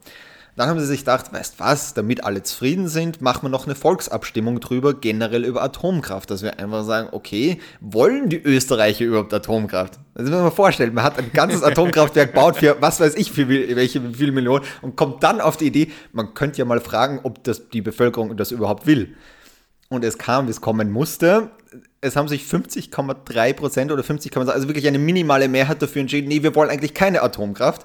Dann 0.57 0.70
haben 0.70 0.80
sie 0.80 0.86
sich 0.86 1.00
gedacht, 1.00 1.34
weißt 1.34 1.61
was, 1.61 1.92
damit 1.92 2.24
alle 2.24 2.42
zufrieden 2.42 2.88
sind, 2.88 3.20
machen 3.20 3.42
wir 3.42 3.50
noch 3.50 3.66
eine 3.66 3.74
Volksabstimmung 3.74 4.59
drüber, 4.59 4.94
generell 4.94 5.44
über 5.44 5.62
Atomkraft. 5.62 6.30
Dass 6.30 6.42
wir 6.42 6.59
einfach 6.59 6.82
sagen, 6.82 7.11
okay, 7.12 7.61
wollen 7.80 8.30
die 8.30 8.42
Österreicher 8.42 9.04
überhaupt 9.04 9.34
Atomkraft? 9.34 9.98
Das 10.14 10.22
muss 10.22 10.32
man 10.32 10.44
mal 10.44 10.50
vorstellen, 10.50 10.94
man 10.94 11.04
hat 11.04 11.18
ein 11.18 11.30
ganzes 11.34 11.62
Atomkraftwerk 11.62 12.32
gebaut 12.32 12.57
für 12.57 12.80
was 12.80 13.00
weiß 13.00 13.16
ich, 13.16 13.32
für 13.32 13.50
welche 13.50 14.00
viele 14.14 14.32
Millionen 14.32 14.64
und 14.80 14.96
kommt 14.96 15.22
dann 15.22 15.42
auf 15.42 15.59
die 15.59 15.66
Idee, 15.66 15.90
man 16.12 16.32
könnte 16.32 16.59
ja 16.59 16.64
mal 16.64 16.80
fragen, 16.80 17.20
ob 17.22 17.44
das 17.44 17.68
die 17.68 17.82
Bevölkerung 17.82 18.34
das 18.38 18.50
überhaupt 18.50 18.86
will. 18.86 19.14
Und 19.90 20.04
es 20.04 20.16
kam, 20.16 20.46
wie 20.46 20.50
es 20.50 20.62
kommen 20.62 20.90
musste. 20.90 21.50
Es 22.00 22.16
haben 22.16 22.28
sich 22.28 22.44
50,3 22.44 23.52
Prozent 23.52 23.92
oder 23.92 24.02
50, 24.02 24.34
also 24.34 24.68
wirklich 24.68 24.88
eine 24.88 24.98
minimale 24.98 25.48
Mehrheit 25.48 25.82
dafür 25.82 26.00
entschieden, 26.00 26.28
nee, 26.28 26.42
wir 26.42 26.54
wollen 26.54 26.70
eigentlich 26.70 26.94
keine 26.94 27.20
Atomkraft. 27.20 27.82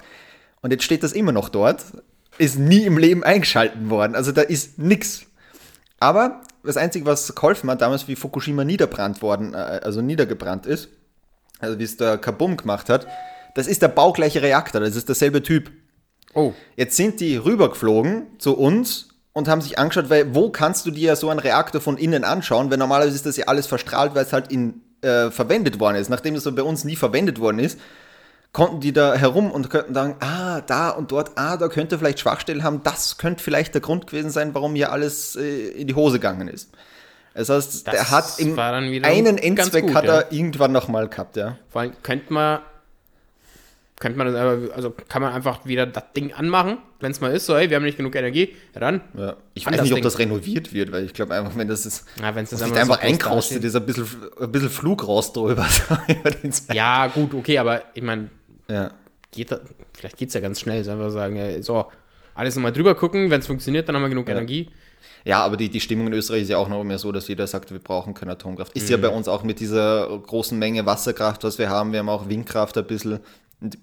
Und 0.62 0.70
jetzt 0.70 0.84
steht 0.84 1.02
das 1.02 1.12
immer 1.12 1.32
noch 1.32 1.50
dort 1.50 1.84
ist 2.38 2.58
nie 2.58 2.84
im 2.84 2.98
Leben 2.98 3.22
eingeschalten 3.24 3.90
worden. 3.90 4.14
Also 4.14 4.32
da 4.32 4.42
ist 4.42 4.78
nichts. 4.78 5.26
Aber 6.00 6.42
das 6.64 6.76
Einzige, 6.76 7.06
was 7.06 7.34
geholfen 7.34 7.70
hat, 7.70 7.80
damals 7.80 8.08
wie 8.08 8.16
Fukushima 8.16 8.64
niederbrannt 8.64 9.22
worden, 9.22 9.54
äh, 9.54 9.80
also 9.82 10.00
niedergebrannt 10.00 10.66
ist, 10.66 10.88
also 11.58 11.78
wie 11.78 11.84
es 11.84 11.96
der 11.96 12.18
Kabum 12.18 12.56
gemacht 12.56 12.88
hat, 12.88 13.06
das 13.54 13.66
ist 13.66 13.82
der 13.82 13.88
baugleiche 13.88 14.42
Reaktor, 14.42 14.80
das 14.80 14.96
ist 14.96 15.08
derselbe 15.08 15.42
Typ. 15.42 15.70
Oh. 16.34 16.52
Jetzt 16.76 16.96
sind 16.96 17.20
die 17.20 17.36
rübergeflogen 17.36 18.38
zu 18.38 18.56
uns 18.56 19.08
und 19.32 19.48
haben 19.48 19.60
sich 19.60 19.78
angeschaut, 19.78 20.10
weil 20.10 20.34
wo 20.34 20.50
kannst 20.50 20.86
du 20.86 20.90
dir 20.90 21.16
so 21.16 21.28
einen 21.28 21.40
Reaktor 21.40 21.80
von 21.80 21.98
innen 21.98 22.24
anschauen, 22.24 22.70
weil 22.70 22.78
normalerweise 22.78 23.14
ist 23.14 23.26
das 23.26 23.36
ja 23.36 23.46
alles 23.46 23.66
verstrahlt, 23.66 24.14
weil 24.14 24.24
es 24.24 24.32
halt 24.32 24.50
in, 24.50 24.80
äh, 25.02 25.30
verwendet 25.30 25.80
worden 25.80 25.96
ist. 25.96 26.08
Nachdem 26.08 26.34
es 26.34 26.44
so 26.44 26.52
bei 26.52 26.62
uns 26.62 26.84
nie 26.84 26.96
verwendet 26.96 27.38
worden 27.38 27.58
ist, 27.58 27.78
konnten 28.52 28.80
die 28.80 28.92
da 28.92 29.14
herum 29.14 29.50
und 29.50 29.70
könnten 29.70 29.94
sagen, 29.94 30.16
ah, 30.20 30.60
da 30.60 30.90
und 30.90 31.10
dort, 31.10 31.32
ah, 31.36 31.56
da 31.56 31.68
könnte 31.68 31.98
vielleicht 31.98 32.20
Schwachstellen 32.20 32.62
haben, 32.62 32.82
das 32.82 33.16
könnte 33.16 33.42
vielleicht 33.42 33.72
der 33.74 33.80
Grund 33.80 34.06
gewesen 34.06 34.30
sein, 34.30 34.54
warum 34.54 34.74
hier 34.74 34.92
alles 34.92 35.36
äh, 35.36 35.68
in 35.68 35.86
die 35.86 35.94
Hose 35.94 36.18
gegangen 36.18 36.48
ist. 36.48 36.70
Das 37.34 37.48
heißt, 37.48 37.86
Das 37.86 37.94
der 37.94 38.10
hat 38.10 38.38
im 38.38 38.58
einen 38.58 39.38
Endzweck 39.38 39.86
gut, 39.86 39.94
hat 39.94 40.04
ja. 40.04 40.20
er 40.20 40.32
irgendwann 40.32 40.72
nochmal 40.72 41.08
gehabt, 41.08 41.36
ja. 41.36 41.56
Vor 41.70 41.80
allem 41.80 41.92
könnte 42.02 42.30
man, 42.30 42.60
könnte 43.98 44.18
man, 44.18 44.36
also 44.36 44.90
kann 45.08 45.22
man 45.22 45.32
einfach 45.32 45.64
wieder 45.64 45.86
das 45.86 46.04
Ding 46.14 46.34
anmachen, 46.34 46.76
wenn 47.00 47.10
es 47.10 47.22
mal 47.22 47.32
ist, 47.32 47.46
so, 47.46 47.56
hey, 47.56 47.70
wir 47.70 47.76
haben 47.76 47.84
nicht 47.84 47.96
genug 47.96 48.14
Energie, 48.14 48.54
ja 48.74 48.80
dann. 48.80 49.00
ja. 49.16 49.36
Ich 49.54 49.64
weiß 49.64 49.80
nicht, 49.80 49.92
ob 49.92 49.96
Ding. 49.96 50.04
das 50.04 50.18
renoviert 50.18 50.74
wird, 50.74 50.92
weil 50.92 51.06
ich 51.06 51.14
glaube 51.14 51.32
einfach, 51.34 51.56
wenn 51.56 51.68
das 51.68 51.86
ist, 51.86 52.04
Ja, 52.20 52.34
wenn 52.34 52.44
es 52.44 52.62
einmal 52.62 52.98
einfach 52.98 53.30
so 53.30 53.36
dasteht. 53.36 53.64
ist 53.64 53.76
ein 53.76 53.86
bisschen, 53.86 54.06
ein 54.38 54.52
bisschen 54.52 54.68
Flugrost 54.68 55.34
drüber. 55.34 55.66
über 56.08 56.30
den 56.32 56.52
Zweig. 56.52 56.76
Ja, 56.76 57.06
gut, 57.06 57.32
okay, 57.32 57.56
aber 57.56 57.82
ich 57.94 58.02
meine, 58.02 58.28
ja. 58.72 58.90
geht 59.30 59.52
da, 59.52 59.60
vielleicht 59.94 60.16
geht 60.16 60.28
es 60.28 60.34
ja 60.34 60.40
ganz 60.40 60.60
schnell, 60.60 60.82
so 60.84 60.92
einfach 60.92 61.10
sagen, 61.10 61.36
ja, 61.36 61.62
so, 61.62 61.86
alles 62.34 62.56
nochmal 62.56 62.72
drüber 62.72 62.94
gucken, 62.94 63.30
wenn 63.30 63.40
es 63.40 63.46
funktioniert, 63.46 63.88
dann 63.88 63.96
haben 63.96 64.02
wir 64.02 64.08
genug 64.08 64.28
Energie. 64.28 64.68
Ja, 65.24 65.44
aber 65.44 65.56
die, 65.56 65.68
die 65.68 65.80
Stimmung 65.80 66.08
in 66.08 66.12
Österreich 66.14 66.42
ist 66.42 66.48
ja 66.48 66.58
auch 66.58 66.68
noch 66.68 66.82
mehr 66.82 66.98
so, 66.98 67.12
dass 67.12 67.28
jeder 67.28 67.46
sagt, 67.46 67.70
wir 67.70 67.78
brauchen 67.78 68.14
keine 68.14 68.32
Atomkraft. 68.32 68.72
Ist 68.74 68.90
ja 68.90 68.96
bei 68.96 69.08
uns 69.08 69.28
auch 69.28 69.44
mit 69.44 69.60
dieser 69.60 70.08
großen 70.18 70.58
Menge 70.58 70.84
Wasserkraft, 70.84 71.44
was 71.44 71.58
wir 71.58 71.70
haben. 71.70 71.92
Wir 71.92 72.00
haben 72.00 72.08
auch 72.08 72.28
Windkraft 72.28 72.76
ein 72.76 72.86
bisschen, 72.86 73.20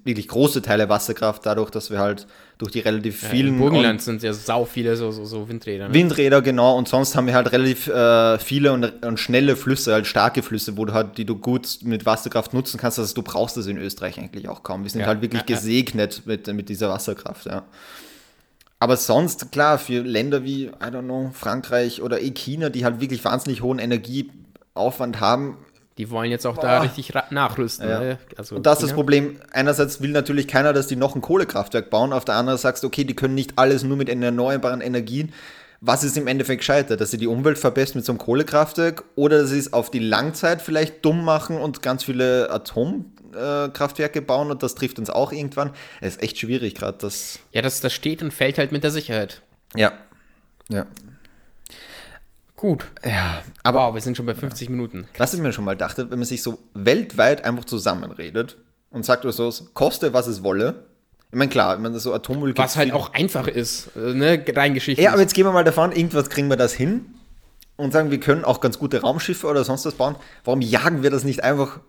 wirklich 0.04 0.28
große 0.28 0.62
Teile 0.62 0.90
Wasserkraft, 0.90 1.46
dadurch, 1.46 1.70
dass 1.70 1.90
wir 1.92 2.00
halt 2.00 2.28
durch 2.58 2.72
die 2.72 2.80
relativ 2.80 3.24
Im 3.24 3.30
vielen 3.30 3.58
Burgenland 3.58 4.02
sind 4.02 4.22
ja 4.22 4.34
sau 4.34 4.66
viele 4.66 4.96
so, 4.98 5.12
so, 5.12 5.26
so 5.26 5.48
Windräder. 5.48 5.88
Ne? 5.88 5.94
Windräder, 5.94 6.42
genau, 6.42 6.78
und 6.78 6.88
sonst 6.90 7.16
haben 7.16 7.28
wir 7.28 7.34
halt 7.34 7.52
relativ 7.52 7.88
äh, 7.88 8.38
viele 8.38 8.74
und, 8.74 9.06
und 9.06 9.20
schnelle 9.20 9.56
Flüsse, 9.56 9.94
halt 9.94 10.08
starke 10.08 10.44
Flüsse, 10.44 10.76
wo 10.76 10.86
du 10.86 10.94
halt, 10.94 11.18
die 11.18 11.26
du 11.26 11.38
gut 11.38 11.80
mit 11.84 12.06
Wasserkraft 12.06 12.54
nutzen 12.54 12.78
kannst. 12.78 13.00
Also 13.00 13.16
du 13.16 13.22
brauchst 13.22 13.56
das 13.56 13.68
in 13.68 13.78
Österreich 13.78 14.20
eigentlich 14.20 14.50
auch 14.50 14.64
kaum. 14.64 14.84
Wir 14.84 14.90
sind 14.90 15.02
Ja, 15.02 15.08
halt 15.08 15.22
wirklich 15.22 15.44
ja, 15.44 15.48
ja. 15.48 15.56
gesegnet 15.56 16.24
mit, 16.26 16.48
mit 16.48 16.70
dieser 16.70 16.90
Wasserkraft, 16.90 17.46
ja. 17.46 17.64
Aber 18.82 18.96
sonst, 18.96 19.52
klar, 19.52 19.78
für 19.78 20.02
Länder 20.02 20.44
wie, 20.44 20.66
I 20.66 20.72
don't 20.80 21.04
know, 21.04 21.32
Frankreich 21.34 22.02
oder 22.02 22.22
eh 22.22 22.32
China, 22.32 22.70
die 22.70 22.86
halt 22.86 23.02
wirklich 23.02 23.24
wahnsinnig 23.26 23.62
hohen 23.62 23.78
Energieaufwand 23.78 25.20
haben, 25.20 25.58
Die 26.00 26.10
wollen 26.10 26.32
jetzt 26.32 26.48
auch 26.48 26.58
da 26.58 26.80
richtig 26.80 27.12
nachrüsten. 27.30 27.90
Ja. 27.90 28.00
Ne? 28.00 28.18
Also 28.38 28.56
Und 28.56 28.66
das 28.66 28.78
ist 28.78 28.84
das 28.84 28.90
China. 28.92 28.96
Problem. 28.96 29.42
Einerseits 29.52 30.02
will 30.02 30.12
natürlich 30.12 30.48
keiner, 30.48 30.72
dass 30.72 30.88
die 30.88 30.96
noch 30.96 31.14
ein 31.14 31.22
Kohlekraftwerk 31.22 31.90
bauen. 31.90 32.14
Auf 32.14 32.24
der 32.24 32.36
anderen 32.36 32.58
Seite 32.58 32.70
sagst 32.70 32.84
du, 32.84 32.88
okay, 32.88 33.04
die 33.04 33.18
können 33.18 33.36
nicht 33.36 33.58
alles 33.58 33.84
nur 33.84 33.98
mit 33.98 34.08
erneuerbaren 34.08 34.80
Energien. 34.80 35.34
Was 35.82 36.06
ist 36.06 36.16
im 36.16 36.28
Endeffekt 36.28 36.62
gescheiter? 36.62 36.96
Dass 36.96 37.12
sie 37.12 37.18
die 37.18 37.28
Umwelt 37.28 37.58
verbessern 37.58 37.98
mit 37.98 38.06
so 38.06 38.14
einem 38.14 38.20
Kohlekraftwerk 38.20 39.04
oder 39.16 39.42
dass 39.42 39.50
sie 39.50 39.60
es 39.60 39.74
auf 39.74 39.92
die 39.92 40.00
Langzeit 40.00 40.62
vielleicht 40.62 41.04
dumm 41.04 41.26
machen 41.26 41.58
und 41.58 41.82
ganz 41.82 42.06
viele 42.06 42.50
Atomkraftwerke 42.50 44.22
bauen 44.22 44.52
und 44.52 44.64
das 44.64 44.76
trifft 44.76 45.00
uns 45.00 45.10
auch 45.10 45.34
irgendwann. 45.34 45.72
Es 46.00 46.16
ist 46.16 46.24
echt 46.24 46.38
schwierig 46.38 46.76
gerade. 46.76 47.10
Ja, 47.52 47.62
das, 47.62 47.82
das 47.82 47.92
steht 47.92 48.24
und 48.24 48.32
fällt 48.32 48.58
halt 48.58 48.72
mit 48.72 48.86
der 48.86 48.92
Sicherheit. 48.92 49.42
ja. 49.76 49.92
Ja. 50.70 50.86
Gut. 52.60 52.88
Ja. 53.06 53.42
Aber 53.64 53.80
wow, 53.80 53.94
wir 53.94 54.02
sind 54.02 54.18
schon 54.18 54.26
bei 54.26 54.36
50 54.36 54.70
Minuten. 54.70 55.08
Was 55.18 55.34
ich 55.34 55.40
mir 55.40 55.54
schon 55.54 55.64
mal 55.64 55.78
dachte, 55.78 56.12
wenn 56.12 56.20
man 56.20 56.28
sich 56.28 56.44
so 56.44 56.60
weltweit 56.74 57.46
einfach 57.46 57.64
zusammenredet 57.64 58.58
und 58.90 59.06
sagt 59.06 59.24
oder 59.24 59.32
so, 59.32 59.50
koste 59.74 60.12
was 60.14 60.28
es 60.28 60.44
wolle. 60.44 60.84
Ich 61.32 61.38
meine, 61.38 61.50
klar, 61.50 61.76
wenn 61.76 61.84
man 61.84 61.94
das 61.94 62.04
so 62.04 62.14
Atommüll 62.14 62.58
Was 62.58 62.76
halt 62.76 62.92
auch 62.92 63.14
einfach 63.14 63.48
ist, 63.48 63.92
äh, 63.96 64.14
ne, 64.14 64.44
rein 64.54 64.74
geschichtlich. 64.74 65.06
Ja, 65.06 65.14
aber 65.14 65.22
jetzt 65.22 65.36
gehen 65.36 65.46
wir 65.46 65.54
mal 65.54 65.64
davon, 65.64 65.94
irgendwas 65.94 66.30
kriegen 66.30 66.50
wir 66.50 66.58
das 66.58 66.74
hin 66.74 67.06
und 67.78 67.94
sagen, 67.94 68.12
wir 68.12 68.20
können 68.20 68.44
auch 68.44 68.60
ganz 68.60 68.78
gute 68.78 69.00
Raumschiffe 69.00 69.48
oder 69.48 69.64
sonst 69.64 69.86
was 69.86 69.94
bauen. 69.94 70.18
Warum 70.44 70.60
jagen 70.60 71.02
wir 71.02 71.12
das 71.12 71.24
nicht 71.24 71.46
einfach? 71.46 71.80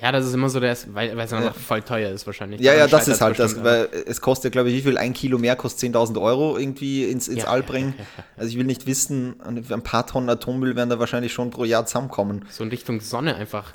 Ja, 0.00 0.12
das 0.12 0.26
ist 0.26 0.34
immer 0.34 0.48
so, 0.48 0.60
das, 0.60 0.94
weil 0.94 1.16
weil 1.16 1.26
es 1.26 1.32
einfach 1.32 1.54
voll 1.54 1.82
teuer 1.82 2.10
ist 2.10 2.26
wahrscheinlich. 2.26 2.60
Ja, 2.60 2.74
ja, 2.74 2.86
das 2.86 3.06
ist 3.08 3.20
halt 3.20 3.38
das, 3.38 3.62
weil 3.62 3.88
es 4.06 4.20
kostet, 4.20 4.52
glaube 4.52 4.70
ich, 4.70 4.76
wie 4.76 4.82
viel? 4.82 4.96
Ein 4.98 5.12
Kilo 5.12 5.38
mehr 5.38 5.56
kostet 5.56 5.94
10.000 5.94 6.20
Euro 6.20 6.56
irgendwie 6.56 7.04
ins, 7.04 7.28
ins 7.28 7.42
Ja, 7.42 7.48
All 7.48 7.60
ja, 7.60 7.66
bringen. 7.66 7.94
ja, 7.98 8.04
ja, 8.16 8.24
Also 8.36 8.50
ich 8.50 8.56
will 8.56 8.64
nicht 8.64 8.86
wissen, 8.86 9.40
ein 9.42 9.82
paar 9.82 10.06
Tonnen 10.06 10.28
Atommüll 10.30 10.76
werden 10.76 10.88
da 10.90 10.98
wahrscheinlich 10.98 11.32
schon 11.32 11.50
pro 11.50 11.64
Jahr 11.64 11.84
zusammenkommen. 11.86 12.46
So 12.50 12.64
in 12.64 12.70
Richtung 12.70 13.00
Sonne 13.00 13.34
einfach. 13.36 13.74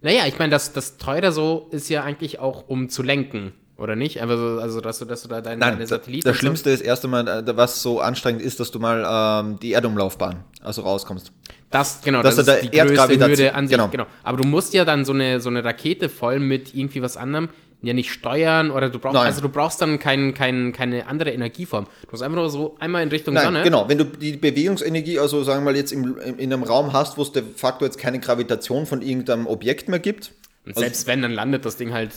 Naja, 0.00 0.26
ich 0.26 0.38
meine, 0.38 0.50
das, 0.50 0.72
das 0.72 0.98
teuer 0.98 1.32
so 1.32 1.68
ist 1.70 1.88
ja 1.88 2.04
eigentlich 2.04 2.38
auch, 2.38 2.68
um 2.68 2.88
zu 2.88 3.02
lenken, 3.02 3.52
oder 3.78 3.96
nicht? 3.96 4.20
Einfach 4.20 4.36
so, 4.36 4.58
also, 4.60 4.80
dass 4.80 4.98
du, 4.98 5.04
dass 5.04 5.22
du 5.22 5.28
da 5.28 5.40
deine, 5.40 5.58
Nein, 5.58 5.70
deine 5.70 5.80
das, 5.82 5.90
Satelliten. 5.90 6.24
das 6.28 6.36
Schlimmste 6.36 6.70
ist 6.70 6.80
erst 6.80 7.04
einmal, 7.04 7.26
äh, 7.28 7.56
was 7.56 7.82
so 7.82 8.00
anstrengend 8.00 8.42
ist, 8.42 8.58
dass 8.60 8.70
du 8.70 8.78
mal 8.78 9.04
ähm, 9.44 9.58
die 9.60 9.72
Erdumlaufbahn, 9.72 10.44
also 10.62 10.82
rauskommst. 10.82 11.32
Das, 11.70 12.00
genau, 12.02 12.22
dass 12.22 12.36
das 12.36 12.46
du 12.46 12.52
ist 12.52 12.62
da 12.62 12.68
die 12.68 12.70
größte 12.78 12.94
Erdgravitation- 12.94 13.28
Hürde 13.28 13.54
an 13.54 13.68
sich. 13.68 13.76
genau. 13.76 13.88
Genau. 13.88 14.06
Aber 14.22 14.36
du 14.38 14.46
musst 14.46 14.72
ja 14.72 14.84
dann 14.84 15.04
so 15.04 15.12
eine, 15.12 15.40
so 15.40 15.48
eine 15.50 15.64
Rakete 15.64 16.08
voll 16.08 16.38
mit 16.38 16.74
irgendwie 16.74 17.02
was 17.02 17.16
anderem 17.16 17.48
ja 17.82 17.92
nicht 17.92 18.10
steuern 18.10 18.70
oder 18.70 18.88
du 18.88 18.98
brauchst, 18.98 19.14
Nein. 19.14 19.26
also 19.26 19.42
du 19.42 19.48
brauchst 19.50 19.82
dann 19.82 19.98
kein, 19.98 20.32
kein, 20.32 20.72
keine 20.72 21.06
andere 21.06 21.30
Energieform. 21.30 21.84
Du 21.84 22.08
musst 22.10 22.22
einfach 22.22 22.36
nur 22.36 22.48
so 22.48 22.74
einmal 22.80 23.02
in 23.02 23.10
Richtung 23.10 23.34
Nein, 23.34 23.44
Sonne. 23.44 23.62
genau. 23.62 23.86
Wenn 23.88 23.98
du 23.98 24.04
die 24.04 24.36
Bewegungsenergie, 24.36 25.18
also 25.18 25.44
sagen 25.44 25.60
wir 25.60 25.72
mal 25.72 25.76
jetzt 25.76 25.92
im, 25.92 26.16
in 26.18 26.52
einem 26.52 26.62
Raum 26.62 26.92
hast, 26.94 27.18
wo 27.18 27.22
es 27.22 27.32
de 27.32 27.42
facto 27.54 27.84
jetzt 27.84 27.98
keine 27.98 28.18
Gravitation 28.18 28.86
von 28.86 29.02
irgendeinem 29.02 29.46
Objekt 29.46 29.88
mehr 29.88 29.98
gibt. 29.98 30.32
Und 30.64 30.76
selbst 30.76 31.06
wenn, 31.06 31.20
dann 31.22 31.32
landet 31.32 31.64
das 31.66 31.76
Ding 31.76 31.92
halt 31.92 32.12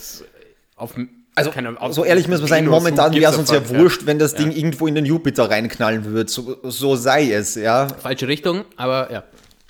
auf. 0.76 0.94
Also, 1.36 1.52
so 1.92 2.04
ehrlich 2.04 2.28
man 2.28 2.38
sagen, 2.38 2.66
Venus, 2.66 2.70
momentan 2.82 3.14
wäre 3.14 3.32
es 3.32 3.38
uns 3.38 3.50
ja 3.50 3.66
wurscht, 3.68 4.04
wenn 4.04 4.18
das 4.18 4.34
Ding 4.34 4.50
irgendwo 4.50 4.86
in 4.86 4.94
den 4.94 5.06
Jupiter 5.06 5.48
reinknallen 5.48 6.04
würde. 6.04 6.30
So, 6.30 6.56
so 6.64 6.96
sei 6.96 7.32
es, 7.32 7.54
ja. 7.54 7.88
Falsche 7.88 8.28
Richtung, 8.28 8.64
aber 8.76 9.10
ja. 9.12 9.22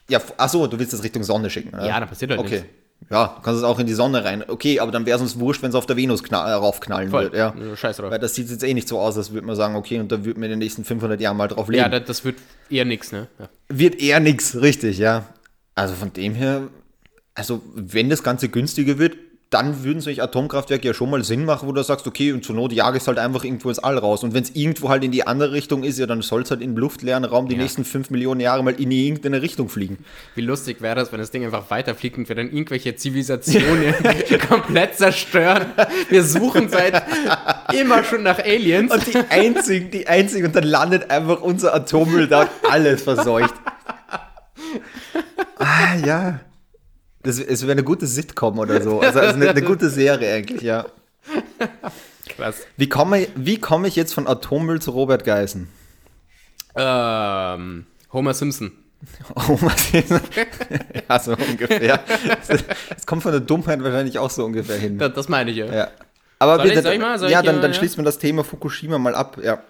ja 0.09 0.19
f- 0.19 0.33
ach 0.37 0.49
so, 0.49 0.67
du 0.67 0.79
willst 0.79 0.93
das 0.93 1.03
Richtung 1.05 1.23
Sonne 1.23 1.51
schicken. 1.51 1.75
Oder? 1.75 1.87
Ja, 1.87 2.01
da 2.01 2.07
passiert 2.07 2.31
halt 2.31 2.41
Okay. 2.41 2.51
nichts. 2.57 2.67
Ja, 3.11 3.35
du 3.37 3.43
kannst 3.43 3.59
es 3.59 3.65
auch 3.65 3.79
in 3.79 3.87
die 3.87 3.95
Sonne 3.95 4.25
rein. 4.25 4.45
Okay, 4.47 4.79
aber 4.81 4.93
dann 4.93 5.07
wäre 5.07 5.17
es 5.17 5.23
uns 5.23 5.39
wurscht, 5.41 5.63
wenn 5.63 5.71
es 5.71 5.75
auf 5.75 5.87
der 5.87 5.97
Venus 5.97 6.23
kna- 6.23 6.49
äh, 6.49 6.53
raufknallen 6.53 7.11
Voll. 7.11 7.25
würde. 7.25 7.37
Ja. 7.39 7.55
Ja, 7.59 7.77
Scheiß 7.77 7.97
drauf. 7.97 8.11
Weil 8.11 8.19
das 8.19 8.35
sieht 8.35 8.51
jetzt 8.51 8.63
eh 8.63 8.75
nicht 8.75 8.89
so 8.89 8.99
aus, 9.01 9.17
als 9.17 9.33
würde 9.33 9.47
man 9.47 9.57
sagen, 9.57 9.75
okay, 9.77 9.99
und 10.01 10.13
da 10.13 10.23
würde 10.25 10.39
man 10.39 10.45
in 10.45 10.51
den 10.51 10.59
nächsten 10.61 10.85
500 10.85 11.21
Jahren 11.21 11.37
mal 11.37 11.49
drauf 11.49 11.69
leben. 11.69 11.81
Ja, 11.83 11.89
das, 11.89 12.05
das 12.07 12.25
wird 12.25 12.37
eher 12.69 12.85
nix, 12.85 13.11
ne? 13.13 13.27
Ja. 13.39 13.49
wird 13.69 14.01
eher 14.01 14.21
nichts, 14.21 14.55
richtig, 14.61 14.99
ja. 14.99 15.25
Also 15.75 15.95
von 15.95 16.13
dem 16.13 16.35
her, 16.35 16.69
also 17.35 17.63
wenn 17.75 18.11
das 18.11 18.23
Ganze 18.23 18.49
günstiger 18.51 18.99
wird, 18.99 19.17
dann 19.51 19.83
würden 19.83 20.01
solche 20.01 20.23
Atomkraftwerke 20.23 20.87
ja 20.87 20.95
schon 20.95 21.11
mal 21.11 21.25
Sinn 21.25 21.45
machen, 21.45 21.69
wo 21.69 21.73
du 21.73 21.83
sagst, 21.83 22.07
okay, 22.07 22.33
und 22.33 22.45
zur 22.45 22.55
Not 22.55 22.73
jage 22.73 22.99
ich 22.99 23.03
es 23.03 23.09
halt 23.09 23.19
einfach 23.19 23.43
irgendwo 23.43 23.69
ins 23.69 23.81
All 23.81 23.99
raus. 23.99 24.23
Und 24.23 24.33
wenn 24.33 24.45
es 24.45 24.51
irgendwo 24.55 24.89
halt 24.91 25.03
in 25.03 25.11
die 25.11 25.27
andere 25.27 25.51
Richtung 25.51 25.83
ist, 25.83 25.99
ja, 25.99 26.07
dann 26.07 26.23
soll 26.23 26.43
es 26.43 26.53
halt 26.53 26.63
im 26.63 26.77
luftleeren 26.77 27.25
Raum 27.25 27.49
die 27.49 27.57
Ja. 27.57 27.63
nächsten 27.63 27.85
5 27.85 28.11
Millionen 28.11 28.41
Jahre 28.41 28.63
mal 28.63 28.75
in 28.81 28.93
irgendeine 28.93 29.43
Richtung 29.43 29.69
fliegen. 29.69 29.99
Wie 30.37 30.43
lustig 30.43 30.81
wäre 30.81 30.95
das, 30.95 31.11
wenn 31.11 31.19
das 31.19 31.33
Ding 31.33 31.45
einfach 31.45 31.69
weiterfliegt 31.69 32.17
und 32.17 32.29
wir 32.29 32.37
dann 32.37 32.47
irgendwelche 32.47 32.95
Zivilisationen 32.95 33.93
komplett 34.49 34.97
zerstören. 34.97 35.67
Wir 36.09 36.23
suchen 36.23 36.69
seit 36.69 37.03
immer 37.73 38.05
schon 38.05 38.23
nach 38.23 38.39
Aliens. 38.39 38.93
Und 38.95 39.05
die 39.13 39.19
einzigen, 39.31 39.91
die 39.91 40.07
einzigen, 40.07 40.47
und 40.47 40.55
dann 40.55 40.63
landet 40.63 41.11
einfach 41.11 41.41
unser 41.41 41.75
Atommüll 41.75 42.29
da 42.29 42.49
alles 42.71 43.03
verseucht. 43.03 43.55
Ah, 45.59 45.97
ja. 46.07 46.41
Das, 47.23 47.39
es 47.39 47.63
wäre 47.63 47.73
eine 47.73 47.85
gute 47.85 48.07
Sitcom 48.07 48.59
oder 48.59 48.81
so. 48.83 49.01
Also, 49.01 49.21
also 49.21 49.35
eine, 49.35 49.51
eine 49.51 49.63
gute 49.63 49.91
Serie 49.91 50.33
eigentlich, 50.35 50.63
ja. 50.63 50.87
Krass. 52.29 52.57
Wie 52.77 52.89
komme, 52.89 53.29
wie 53.35 53.59
komme 53.59 53.89
ich 53.89 53.97
jetzt 53.97 54.15
von 54.15 54.27
Atommüll 54.27 54.81
zu 54.81 54.93
Robert 54.93 55.25
Geisen? 55.25 55.69
Ähm, 56.75 57.87
Homer 58.13 58.35
Simpson. 58.35 58.73
Was 59.35 59.95
ist 59.95 60.13
Ja, 61.09 61.19
so 61.19 61.33
ungefähr. 61.33 62.01
Es 62.97 63.07
kommt 63.07 63.23
von 63.23 63.33
der 63.33 63.41
Dummheit 63.41 63.83
wahrscheinlich 63.83 64.19
auch 64.19 64.31
so 64.31 64.45
ungefähr 64.45 64.77
hin. 64.79 64.99
Das, 64.99 65.13
das 65.15 65.29
meine 65.29 65.51
ich 65.51 65.57
ja. 65.59 65.67
Ja. 65.67 65.89
Aber 66.39 66.57
Soll 66.57 66.67
ich- 66.67 66.71
bitte, 66.73 66.83
soll 66.83 66.93
ich 66.95 67.01
mal? 67.01 67.21
Ja, 67.31 67.41
ich, 67.41 67.47
dann, 67.47 67.59
äh, 67.59 67.61
dann 67.63 67.73
ja? 67.73 67.79
schließt 67.79 67.97
man 67.99 68.05
das 68.07 68.19
Thema 68.19 68.45
Fukushima 68.45 68.99
mal 68.99 69.15
ab. 69.15 69.39
Ja. 69.43 69.63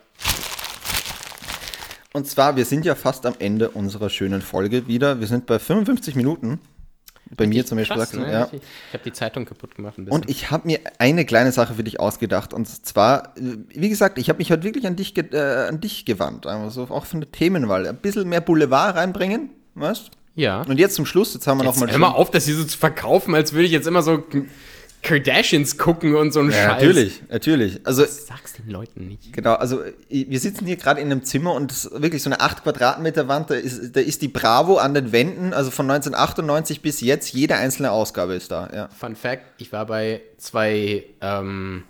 Und 2.12 2.26
zwar, 2.26 2.56
wir 2.56 2.64
sind 2.64 2.84
ja 2.84 2.94
fast 2.96 3.24
am 3.26 3.34
Ende 3.38 3.70
unserer 3.70 4.10
schönen 4.10 4.42
Folge 4.42 4.86
wieder. 4.88 5.20
Wir 5.20 5.26
sind 5.28 5.46
bei 5.46 5.58
55 5.58 6.16
Minuten. 6.16 6.60
Bei 7.36 7.46
mir 7.46 7.64
zum 7.64 7.78
Beispiel. 7.78 7.96
Krass, 7.96 8.12
ne? 8.12 8.30
ja. 8.30 8.48
Ich, 8.50 8.60
ich 8.60 8.92
habe 8.92 9.04
die 9.04 9.12
Zeitung 9.12 9.44
kaputt 9.44 9.74
gemacht. 9.74 9.96
Und 9.98 10.28
ich 10.28 10.50
habe 10.50 10.66
mir 10.66 10.80
eine 10.98 11.24
kleine 11.24 11.52
Sache 11.52 11.74
für 11.74 11.84
dich 11.84 12.00
ausgedacht. 12.00 12.52
Und 12.52 12.66
zwar, 12.66 13.34
wie 13.36 13.88
gesagt, 13.88 14.18
ich 14.18 14.28
habe 14.28 14.38
mich 14.38 14.50
heute 14.50 14.64
wirklich 14.64 14.86
an 14.86 14.96
dich, 14.96 15.16
äh, 15.16 15.66
an 15.68 15.80
dich 15.80 16.04
gewandt. 16.04 16.46
Also 16.46 16.82
auch 16.90 17.06
von 17.06 17.20
der 17.20 17.30
Themenwahl. 17.30 17.86
Ein 17.86 17.96
bisschen 17.96 18.28
mehr 18.28 18.40
Boulevard 18.40 18.96
reinbringen, 18.96 19.50
weißt 19.74 20.10
ja. 20.34 20.62
Und 20.62 20.78
jetzt 20.78 20.94
zum 20.94 21.06
Schluss, 21.06 21.34
jetzt 21.34 21.46
haben 21.46 21.58
wir 21.58 21.64
Jetzt 21.64 21.74
noch 21.76 21.86
mal 21.86 21.90
hör 21.90 21.98
mal 21.98 22.08
auf, 22.08 22.30
das 22.30 22.46
hier 22.46 22.54
so 22.54 22.64
zu 22.64 22.78
verkaufen, 22.78 23.34
als 23.34 23.52
würde 23.52 23.66
ich 23.66 23.72
jetzt 23.72 23.86
immer 23.86 24.02
so 24.02 24.22
Kardashians 25.02 25.78
gucken 25.78 26.14
und 26.14 26.32
so 26.32 26.40
einen 26.40 26.50
Ja, 26.50 26.56
Scheiß. 26.56 26.82
natürlich, 26.82 27.22
natürlich. 27.28 27.80
Also 27.86 28.04
Sag's 28.04 28.52
den 28.54 28.68
Leuten 28.70 29.08
nicht. 29.08 29.32
Genau, 29.32 29.54
also 29.54 29.80
wir 30.08 30.40
sitzen 30.40 30.66
hier 30.66 30.76
gerade 30.76 31.00
in 31.00 31.10
einem 31.10 31.24
Zimmer 31.24 31.54
und 31.54 31.90
wirklich 32.00 32.22
so 32.22 32.28
eine 32.28 32.40
8 32.40 32.62
Quadratmeter 32.62 33.26
Wand, 33.28 33.50
da 33.50 33.54
ist, 33.54 33.96
da 33.96 34.00
ist 34.00 34.20
die 34.22 34.28
Bravo 34.28 34.76
an 34.76 34.94
den 34.94 35.12
Wänden, 35.12 35.52
also 35.54 35.70
von 35.70 35.90
1998 35.90 36.82
bis 36.82 37.00
jetzt, 37.00 37.32
jede 37.32 37.56
einzelne 37.56 37.90
Ausgabe 37.92 38.34
ist 38.34 38.50
da, 38.50 38.68
ja. 38.74 38.88
Fun 38.88 39.16
Fact, 39.16 39.42
ich 39.58 39.72
war 39.72 39.86
bei 39.86 40.20
zwei 40.36 41.04
ähm, 41.20 41.84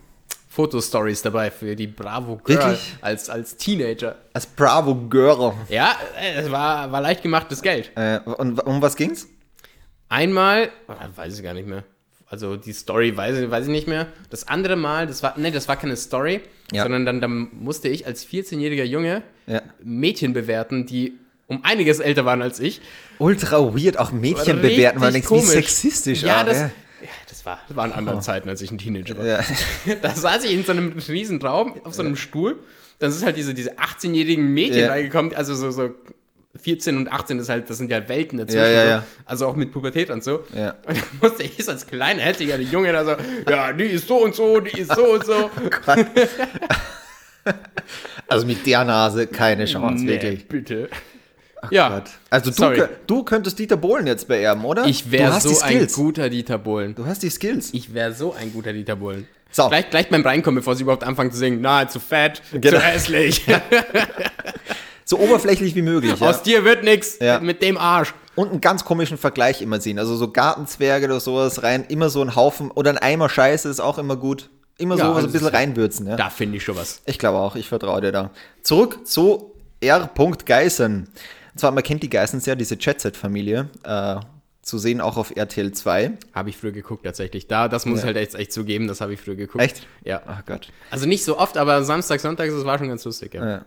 Fotostories 0.49 1.23
dabei 1.23 1.51
für 1.51 1.77
die 1.77 1.87
Bravo 1.87 2.37
Girl 2.37 2.59
Wirklich? 2.59 2.95
als, 3.01 3.31
als 3.31 3.57
Teenager. 3.57 4.17
Als 4.33 4.47
Bravo 4.47 4.95
Girl. 4.95 5.53
Ja, 5.69 5.97
es 6.37 6.51
war, 6.51 6.91
war 6.91 7.01
leicht 7.01 7.23
gemachtes 7.23 7.63
Geld. 7.63 7.91
Äh, 7.97 8.19
und 8.21 8.59
um 8.67 8.83
was 8.83 8.97
ging's? 8.97 9.29
Einmal, 10.09 10.71
oh, 10.89 10.93
weiß 11.17 11.37
ich 11.39 11.43
gar 11.45 11.55
nicht 11.55 11.69
mehr. 11.69 11.85
Also 12.33 12.57
die 12.57 12.73
Story 12.73 13.17
weiß 13.17 13.39
ich, 13.39 13.51
weiß 13.51 13.65
ich 13.65 13.71
nicht 13.73 13.89
mehr. 13.89 14.07
Das 14.31 14.47
andere 14.47 14.77
Mal, 14.77 15.09
das 15.09 15.21
war, 15.25 15.35
nee, 15.37 15.51
das 15.51 15.67
war 15.67 15.75
keine 15.77 15.97
Story, 15.97 16.41
Ja. 16.73 16.85
sondern 16.85 17.05
dann, 17.05 17.21
dann 17.21 17.49
musste 17.59 17.89
ich 17.89 18.07
als 18.07 18.25
14-jähriger 18.25 18.85
Junge 18.85 19.23
Ja. 19.49 19.63
Mädchen 19.83 20.33
bewerten, 20.33 20.87
die 20.87 21.15
um 21.49 21.65
einiges 21.65 21.99
älter 21.99 22.25
waren 22.25 22.41
als 22.41 22.61
ich. 22.61 22.81
Ultra 23.19 23.75
weird, 23.75 23.99
auch 23.99 24.13
Mädchen 24.13 24.63
bewerten, 24.63 25.01
man 25.01 25.13
denkt, 25.13 25.29
wie 25.29 25.41
sexistisch. 25.41 26.23
Ja, 26.23 26.43
auch, 26.43 26.47
das, 26.47 26.57
ja. 26.59 26.63
ja, 27.03 27.09
das, 27.29 27.45
war, 27.45 27.59
das 27.67 27.77
waren 27.77 27.91
andere 27.93 28.21
Zeiten, 28.21 28.49
als 28.49 28.63
ich 28.63 28.71
ein 28.71 28.79
Teenager 28.79 29.19
war. 29.19 29.27
Ja. 29.27 29.41
Da 30.01 30.15
saß 30.15 30.45
ich 30.45 30.53
in 30.53 30.63
so 30.65 30.71
einem 30.71 30.93
riesen 31.09 31.43
Raum 31.43 31.75
auf 31.83 31.95
so 31.95 32.03
einem 32.03 32.15
Stuhl. 32.15 32.61
Dann 33.01 33.11
sind 33.11 33.25
halt 33.27 33.37
diese, 33.39 33.55
diese 33.55 33.73
18-jährigen 33.79 34.47
Mädchen 34.55 34.83
Ja. 34.83 34.91
reingekommen, 34.91 35.35
also 35.35 35.57
so, 35.57 35.73
so 35.73 35.91
14 36.57 36.97
und 36.97 37.13
18 37.13 37.39
ist 37.39 37.49
halt, 37.49 37.71
das 37.71 37.79
sind 37.79 37.91
ja 37.91 38.09
Welten 38.09 38.39
dazwischen. 38.39 38.59
Ja, 38.65 38.69
ja, 38.71 38.85
ja. 38.85 39.05
Also 39.25 39.47
auch 39.47 39.55
mit 39.57 39.71
Pubertät 39.73 40.11
und 40.11 40.25
so. 40.25 40.45
Ja. 40.55 40.71
Und 40.87 40.97
dann 40.97 41.05
musste 41.23 41.43
ich 41.45 41.69
als 41.69 41.87
kleiner, 41.87 42.23
hässlicher 42.23 42.59
Junge 42.59 42.93
da 42.93 43.05
so, 43.05 43.15
ja, 43.49 43.73
die 43.73 43.85
ist 43.85 44.09
so 44.09 44.25
und 44.25 44.35
so, 44.35 44.59
die 44.61 44.81
ist 44.81 44.93
so 44.95 45.05
und 45.13 45.25
so. 45.25 45.51
Also 48.29 48.47
mit 48.47 48.65
der 48.67 48.85
Nase 48.85 49.27
keine 49.27 49.65
Chance, 49.65 50.05
Nee, 50.05 50.11
wirklich. 50.13 50.47
bitte. 50.47 50.89
ja, 51.71 51.89
Gott. 51.89 52.11
Also 52.29 52.51
du, 52.53 52.89
du 53.07 53.25
könntest 53.25 53.59
Dieter 53.59 53.77
Bohlen 53.77 54.07
jetzt 54.07 54.29
beerben, 54.29 54.65
oder? 54.65 54.85
ich 54.87 55.11
wäre 55.11 55.41
so 55.41 55.49
die 55.51 55.63
ein 55.63 55.87
guter 55.89 56.29
Dieter 56.29 56.59
Bohlen. 56.59 56.95
Du 56.95 57.07
hast 57.07 57.23
die 57.23 57.31
Skills. 57.31 57.71
Ich 57.73 57.93
wäre 57.95 58.13
so 58.13 58.33
ein 58.35 58.53
guter 58.53 58.73
Dieter 58.73 58.97
Bohlen. 58.97 59.27
So. 59.51 59.69
Gleich, 59.69 59.91
gleich 59.91 60.09
beim 60.11 60.23
Reinkommen, 60.23 60.57
bevor 60.61 60.77
sie 60.77 60.83
überhaupt 60.83 61.03
anfangen 61.03 61.33
zu 61.33 61.39
singen, 61.39 61.59
na, 61.61 61.89
zu 61.89 61.99
fett, 61.99 62.41
Genau. 62.53 62.79
zu 62.79 62.81
hässlich. 62.85 63.45
So 65.11 65.19
oberflächlich 65.19 65.75
wie 65.75 65.83
möglich. 65.83 66.21
Ja. 66.21 66.29
Aus 66.31 66.45
dir 66.45 66.65
wird 66.65 66.85
nix 66.85 67.19
Ja. 67.19 67.41
mit 67.41 67.63
dem 67.63 67.77
Arsch. 67.77 68.15
Und 68.37 68.51
einen 68.53 68.61
ganz 68.61 68.85
komischen 68.85 69.19
Vergleich 69.19 69.61
immer 69.61 69.81
sehen. 69.81 69.99
Also 69.99 70.15
so 70.15 70.31
Gartenzwerge 70.31 71.07
oder 71.07 71.19
sowas 71.19 71.65
rein, 71.65 71.85
immer 71.89 72.11
so 72.11 72.23
ein 72.23 72.37
Haufen 72.37 72.71
oder 72.71 72.91
ein 72.91 72.99
Eimer 72.99 73.29
Scheiße 73.29 73.69
ist 73.69 73.81
auch 73.81 73.99
immer 73.99 74.15
gut. 74.15 74.51
Immer 74.79 74.95
Ja, 74.97 75.07
so 75.07 75.13
also 75.15 75.27
ein 75.27 75.33
bisschen 75.33 75.49
reinwürzen. 75.49 76.07
Ja. 76.07 76.15
Da 76.15 76.31
finde 76.31 76.59
ich 76.59 76.63
schon 76.63 76.77
was. 76.77 77.03
Ich 77.07 77.19
glaube 77.19 77.39
auch, 77.39 77.57
ich 77.57 77.69
vertraue 77.69 78.01
dir 78.01 78.13
da. 78.13 78.31
Zurück 78.63 79.05
zu 79.05 79.51
R. 79.81 80.09
Geißen. 80.47 81.09
Und 81.09 81.59
zwar, 81.59 81.73
man 81.73 81.83
kennt 81.83 82.05
die 82.05 82.09
Geissens 82.09 82.47
ja, 82.47 82.55
diese 82.55 82.77
Jet-Set-Familie. 82.77 83.69
Äh, 83.83 84.17
zu 84.63 84.79
sehen 84.79 85.01
auch 85.01 85.17
auf 85.17 85.35
RTL 85.35 85.73
2. 85.73 86.13
Habe 86.35 86.51
ich 86.51 86.57
früher 86.57 86.71
geguckt 86.71 87.05
tatsächlich. 87.05 87.49
Da, 87.49 87.67
das 87.67 87.85
muss 87.85 87.99
ich 87.99 88.05
halt 88.05 88.17
echt, 88.17 88.37
echt 88.37 88.53
zugeben, 88.53 88.87
das 88.87 89.01
habe 89.01 89.13
ich 89.13 89.21
früher 89.21 89.35
geguckt. 89.35 89.65
Echt? 89.65 89.89
Ja. 90.05 90.23
Ach 90.25 90.45
Gott. 90.47 90.69
Also 90.93 91.07
nicht 91.07 91.25
so 91.25 91.37
oft, 91.37 91.57
aber 91.57 91.83
Samstag, 91.83 92.21
Sonntag, 92.21 92.49
das 92.49 92.65
war 92.65 92.79
schon 92.79 92.89
ganz 92.89 93.05
lustig, 93.05 93.35
ja. 93.35 93.45
Ja. 93.45 93.65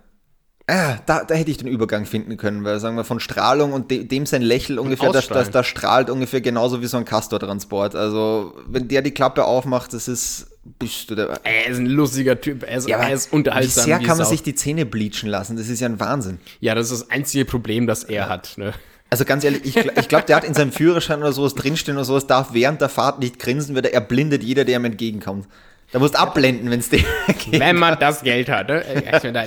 Ah, 0.67 0.95
da, 1.05 1.25
da 1.25 1.35
hätte 1.35 1.51
ich 1.51 1.57
den 1.57 1.67
Übergang 1.67 2.05
finden 2.05 2.37
können, 2.37 2.63
weil 2.63 2.79
sagen 2.79 2.95
wir 2.95 3.03
von 3.03 3.19
Strahlung 3.19 3.73
und 3.73 3.91
de, 3.91 4.05
dem 4.05 4.25
sein 4.25 4.41
Lächeln 4.41 4.79
ungefähr, 4.79 5.11
das, 5.11 5.27
das, 5.27 5.51
das 5.51 5.67
strahlt 5.67 6.09
ungefähr 6.09 6.39
genauso 6.39 6.81
wie 6.81 6.85
so 6.85 6.95
ein 6.95 7.03
Castor-Transport. 7.03 7.95
Also, 7.95 8.53
wenn 8.67 8.87
der 8.87 9.01
die 9.01 9.11
Klappe 9.11 9.43
aufmacht, 9.43 9.91
das 9.91 10.07
ist, 10.07 10.47
bist 10.79 11.09
du 11.09 11.15
der. 11.15 11.37
Er 11.43 11.67
ist 11.67 11.79
ein 11.79 11.87
lustiger 11.87 12.39
Typ, 12.39 12.63
er 12.63 12.77
ist, 12.77 12.87
Ja, 12.87 12.99
er 12.99 13.13
ist 13.13 13.33
wie 13.33 13.35
unterhaltsam. 13.35 13.83
sehr 13.83 13.99
wie 13.99 14.05
kann 14.05 14.17
man 14.17 14.25
sich 14.25 14.41
die 14.41 14.55
Zähne 14.55 14.85
bleachen 14.85 15.27
lassen? 15.27 15.57
Das 15.57 15.67
ist 15.67 15.81
ja 15.81 15.89
ein 15.89 15.99
Wahnsinn. 15.99 16.39
Ja, 16.61 16.75
das 16.75 16.91
ist 16.91 17.01
das 17.01 17.09
einzige 17.09 17.43
Problem, 17.43 17.85
das 17.85 18.05
er 18.05 18.29
hat. 18.29 18.57
Ne? 18.57 18.73
Also 19.09 19.25
ganz 19.25 19.43
ehrlich, 19.43 19.65
ich, 19.65 19.75
ich 19.75 20.07
glaube, 20.07 20.25
der 20.27 20.37
hat 20.37 20.45
in 20.45 20.53
seinem 20.53 20.71
Führerschein 20.71 21.19
oder 21.19 21.33
sowas 21.33 21.55
drinstehen 21.55 21.97
oder 21.97 22.05
sowas, 22.05 22.25
darf 22.25 22.53
während 22.53 22.79
der 22.79 22.87
Fahrt 22.89 23.19
nicht 23.19 23.37
grinsen, 23.37 23.75
weil 23.75 23.85
er 23.85 24.01
blindet 24.01 24.43
jeder, 24.43 24.63
der 24.63 24.77
ihm 24.79 24.85
entgegenkommt. 24.85 25.45
Da 25.93 25.99
musst 25.99 26.15
du 26.15 26.19
abblenden, 26.19 26.69
wenn 26.71 26.79
es 26.79 26.89
dir 26.89 27.03
geht. 27.27 27.59
Wenn 27.59 27.75
man 27.77 27.97
das 27.99 28.23
Geld 28.23 28.49
hat. 28.49 28.67
Ne? 28.67 28.83
Ich 29.23 29.31
da- 29.31 29.45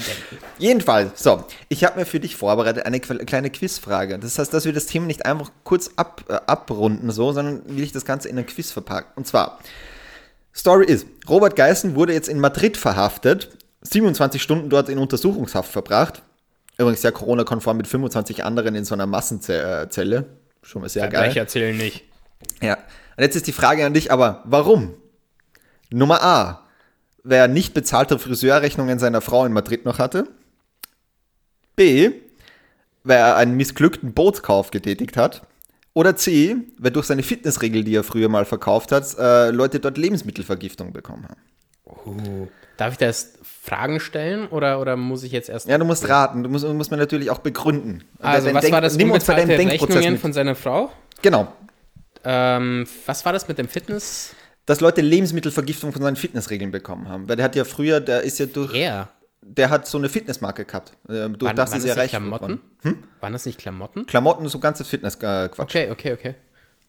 Jedenfalls, 0.58 1.22
so, 1.22 1.44
ich 1.68 1.84
habe 1.84 1.98
mir 1.98 2.06
für 2.06 2.20
dich 2.20 2.36
vorbereitet 2.36 2.86
eine 2.86 3.00
kleine 3.00 3.50
Quizfrage. 3.50 4.18
Das 4.18 4.38
heißt, 4.38 4.54
dass 4.54 4.64
wir 4.64 4.72
das 4.72 4.86
Thema 4.86 5.06
nicht 5.06 5.26
einfach 5.26 5.50
kurz 5.64 5.90
ab, 5.96 6.24
äh, 6.28 6.34
abrunden, 6.46 7.10
so, 7.10 7.32
sondern 7.32 7.62
will 7.66 7.82
ich 7.82 7.92
das 7.92 8.04
Ganze 8.04 8.28
in 8.28 8.38
ein 8.38 8.46
Quiz 8.46 8.70
verpacken. 8.70 9.10
Und 9.16 9.26
zwar, 9.26 9.58
Story 10.54 10.86
ist, 10.86 11.06
Robert 11.28 11.56
Geißen 11.56 11.96
wurde 11.96 12.12
jetzt 12.12 12.28
in 12.28 12.38
Madrid 12.38 12.76
verhaftet, 12.76 13.50
27 13.82 14.40
Stunden 14.40 14.70
dort 14.70 14.88
in 14.88 14.98
Untersuchungshaft 14.98 15.70
verbracht. 15.70 16.22
Übrigens 16.78 17.02
ja 17.02 17.10
Corona-konform 17.10 17.76
mit 17.76 17.86
25 17.88 18.44
anderen 18.44 18.74
in 18.76 18.84
so 18.84 18.94
einer 18.94 19.06
Massenzelle. 19.06 20.26
Schon 20.62 20.82
mal 20.82 20.88
sehr 20.88 21.08
geil. 21.08 21.24
Verbrecher 21.24 21.46
zählen 21.48 21.76
nicht. 21.76 22.04
Ja. 22.62 22.74
Und 23.16 23.22
jetzt 23.24 23.34
ist 23.34 23.46
die 23.46 23.52
Frage 23.52 23.84
an 23.84 23.94
dich, 23.94 24.12
aber 24.12 24.42
warum? 24.44 24.94
Nummer 25.90 26.22
A. 26.22 26.62
Wer 27.24 27.48
nicht 27.48 27.74
bezahlte 27.74 28.18
Friseurrechnungen 28.18 28.98
seiner 28.98 29.20
Frau 29.20 29.44
in 29.44 29.52
Madrid 29.52 29.84
noch 29.84 29.98
hatte. 29.98 30.28
B. 31.74 32.10
Wer 33.04 33.18
er 33.18 33.36
einen 33.36 33.56
missglückten 33.56 34.12
Bootskauf 34.14 34.70
getätigt 34.70 35.16
hat. 35.16 35.42
Oder 35.92 36.16
C. 36.16 36.56
Wer 36.78 36.90
durch 36.90 37.06
seine 37.06 37.22
Fitnessregel, 37.22 37.82
die 37.84 37.94
er 37.94 38.04
früher 38.04 38.28
mal 38.28 38.44
verkauft 38.44 38.92
hat, 38.92 39.16
äh, 39.18 39.50
Leute 39.50 39.80
dort 39.80 39.96
Lebensmittelvergiftung 39.98 40.92
bekommen 40.92 41.26
haben. 41.28 42.48
Darf 42.76 42.92
ich 42.92 42.98
da 42.98 43.06
jetzt 43.06 43.38
Fragen 43.42 43.98
stellen 44.00 44.46
oder, 44.48 44.80
oder 44.80 44.96
muss 44.96 45.22
ich 45.22 45.32
jetzt 45.32 45.48
erst. 45.48 45.66
Ja, 45.66 45.78
du 45.78 45.84
musst 45.84 46.08
raten. 46.08 46.42
Du 46.42 46.48
musst, 46.48 46.64
du 46.64 46.72
musst 46.74 46.90
mir 46.90 46.96
natürlich 46.98 47.30
auch 47.30 47.38
begründen. 47.38 48.04
also, 48.20 48.52
was 48.52 48.62
Denk- 48.62 48.74
war 48.74 48.80
das 48.80 48.96
nimm 48.96 49.10
uns 49.10 49.24
bei 49.24 49.34
deinem 49.34 49.48
Denkprozess 49.48 49.82
Rechnungen 49.96 50.12
mit. 50.12 50.20
von 50.20 50.32
seiner 50.32 50.54
Frau? 50.54 50.92
Genau. 51.22 51.48
Ähm, 52.24 52.86
was 53.06 53.24
war 53.24 53.32
das 53.32 53.48
mit 53.48 53.58
dem 53.58 53.68
Fitness? 53.68 54.35
Dass 54.66 54.80
Leute 54.80 55.00
Lebensmittelvergiftung 55.00 55.92
von 55.92 56.02
seinen 56.02 56.16
Fitnessregeln 56.16 56.70
bekommen 56.72 57.08
haben. 57.08 57.28
Weil 57.28 57.36
der 57.36 57.44
hat 57.44 57.56
ja 57.56 57.64
früher, 57.64 58.00
der 58.00 58.22
ist 58.22 58.38
ja 58.38 58.46
durch. 58.46 58.74
Er. 58.74 59.08
der 59.40 59.70
hat 59.70 59.86
so 59.86 59.96
eine 59.98 60.08
Fitnessmarke 60.08 60.64
gehabt. 60.64 60.90
Äh, 61.08 61.28
durch 61.30 61.42
Waren, 61.42 61.56
das 61.56 61.70
waren 61.70 61.78
ist 61.78 61.84
er 61.84 61.96
reich 61.96 62.10
Klamotten? 62.10 62.60
geworden. 62.82 63.04
Waren 63.20 63.32
das 63.32 63.46
nicht 63.46 63.58
Klamotten? 63.58 64.06
Klamotten, 64.06 64.48
so 64.48 64.58
ganzes 64.58 64.88
Fitness-Quatsch. 64.88 65.58
Okay, 65.60 65.90
okay, 65.90 66.12
okay. 66.12 66.34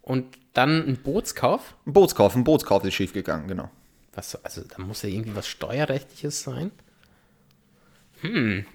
Und 0.01 0.25
dann 0.53 0.87
ein 0.87 0.97
Bootskauf? 0.97 1.75
Ein 1.85 1.93
Bootskauf, 1.93 2.35
ein 2.35 2.43
Bootskauf 2.43 2.83
ist 2.83 2.93
schief 2.95 3.13
gegangen, 3.13 3.47
genau. 3.47 3.69
Was, 4.13 4.43
also 4.43 4.61
da 4.63 4.81
muss 4.81 5.03
ja 5.03 5.09
irgendwie 5.09 5.35
was 5.35 5.47
Steuerrechtliches 5.47 6.41
sein. 6.41 6.71
Dum, 8.23 8.65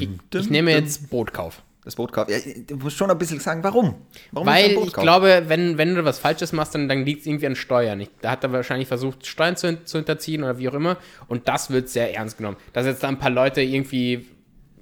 Ich, 0.00 0.08
dum, 0.30 0.40
ich 0.40 0.50
nehme 0.50 0.72
dum. 0.72 0.80
jetzt 0.82 1.08
Bootkauf. 1.10 1.62
Das 1.88 1.96
Bootkauf. 1.96 2.28
Ja, 2.28 2.36
du 2.66 2.76
musst 2.76 2.98
schon 2.98 3.10
ein 3.10 3.16
bisschen 3.16 3.40
sagen, 3.40 3.64
warum? 3.64 3.94
Warum 4.30 4.46
Weil 4.46 4.72
ich 4.72 4.92
glaube, 4.92 5.44
wenn, 5.46 5.78
wenn 5.78 5.94
du 5.94 6.04
was 6.04 6.18
Falsches 6.18 6.52
machst, 6.52 6.74
dann, 6.74 6.86
dann 6.86 7.06
liegt 7.06 7.22
es 7.22 7.26
irgendwie 7.26 7.46
an 7.46 7.56
Steuern. 7.56 7.98
Ich, 8.00 8.10
da 8.20 8.32
hat 8.32 8.44
er 8.44 8.52
wahrscheinlich 8.52 8.88
versucht, 8.88 9.26
Steuern 9.26 9.56
zu, 9.56 9.82
zu 9.84 9.96
hinterziehen 9.96 10.42
oder 10.44 10.58
wie 10.58 10.68
auch 10.68 10.74
immer. 10.74 10.98
Und 11.28 11.48
das 11.48 11.70
wird 11.70 11.88
sehr 11.88 12.14
ernst 12.14 12.36
genommen. 12.36 12.58
Dass 12.74 12.84
jetzt 12.84 13.02
da 13.02 13.08
ein 13.08 13.18
paar 13.18 13.30
Leute 13.30 13.62
irgendwie 13.62 14.26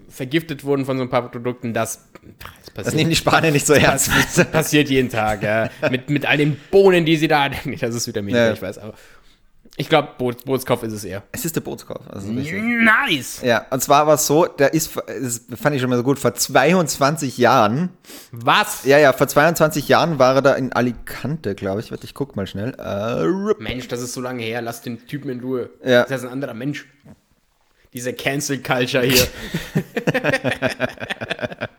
vergiftet 0.09 0.65
wurden 0.65 0.85
von 0.85 0.97
so 0.97 1.05
ein 1.05 1.09
paar 1.09 1.31
Produkten, 1.31 1.73
das, 1.73 2.09
das 2.23 2.51
das 2.65 2.75
passiert, 2.75 2.95
nehmen 2.97 3.11
die 3.11 3.17
Spanier 3.17 3.53
nicht 3.53 3.67
so 3.67 3.75
ernst. 3.75 4.11
passiert 4.53 4.89
jeden 4.91 5.09
Tag. 5.09 5.45
Ja. 5.45 5.71
mit, 5.89 6.11
mit 6.11 6.27
all 6.27 6.39
den 6.39 6.57
Bohnen, 6.73 7.05
die 7.05 7.17
sie 7.17 7.29
da. 7.29 7.49
Nee, 7.65 7.77
das 7.77 7.95
ist 7.95 8.09
Vitamin, 8.09 8.35
Ja. 8.35 8.53
ich 8.53 8.61
weiß. 8.61 8.79
Aber 8.79 8.95
ich 9.79 9.89
glaube, 9.89 10.09
Boot, 10.17 10.45
Bootskauf 10.45 10.83
ist 10.83 10.95
es 10.95 11.05
eher. 11.05 11.23
es 11.33 11.45
ist 11.45 11.55
der 11.55 11.61
Bootskauf. 11.61 12.01
Also. 12.09 12.29
Nice! 12.29 13.43
Ja, 13.43 13.67
und 13.71 13.83
zwar 13.83 14.07
war 14.07 14.15
es 14.15 14.27
so, 14.27 14.47
der 14.47 14.73
ist, 14.73 14.97
das 14.97 15.43
fand 15.55 15.77
ich 15.77 15.83
schon 15.83 15.91
mal 15.91 15.97
so 15.97 16.03
gut, 16.03 16.19
vor 16.19 16.35
22 16.35 17.37
Jahren, 17.37 17.91
Was? 18.33 18.85
ja, 18.85 18.99
ja, 18.99 19.13
vor 19.13 19.29
22 19.29 19.89
Jahren 19.89 20.19
war 20.19 20.37
er 20.37 20.43
da 20.43 20.55
in 20.55 20.73
Alicante, 20.73 21.55
glaube 21.55 21.81
ich. 21.81 21.91
Warte, 21.91 22.05
ich 22.05 22.15
guck 22.15 22.37
mal 22.37 22.47
schnell. 22.47 22.75
Äh. 22.79 23.63
Mensch, 23.63 23.89
das 23.89 24.01
ist 24.01 24.15
so 24.15 24.21
lange 24.21 24.43
her. 24.43 24.63
Lass 24.63 24.81
den 24.81 25.07
Typen 25.07 25.31
in 25.31 25.41
Ruhe. 25.41 25.71
Ja. 25.85 26.05
Das 26.05 26.23
ist 26.23 26.27
ein 26.27 26.33
anderer 26.33 26.55
Mensch. 26.55 26.87
Diese 27.93 28.13
Cancel 28.13 28.63
Culture 28.63 29.05
hier. 29.05 29.27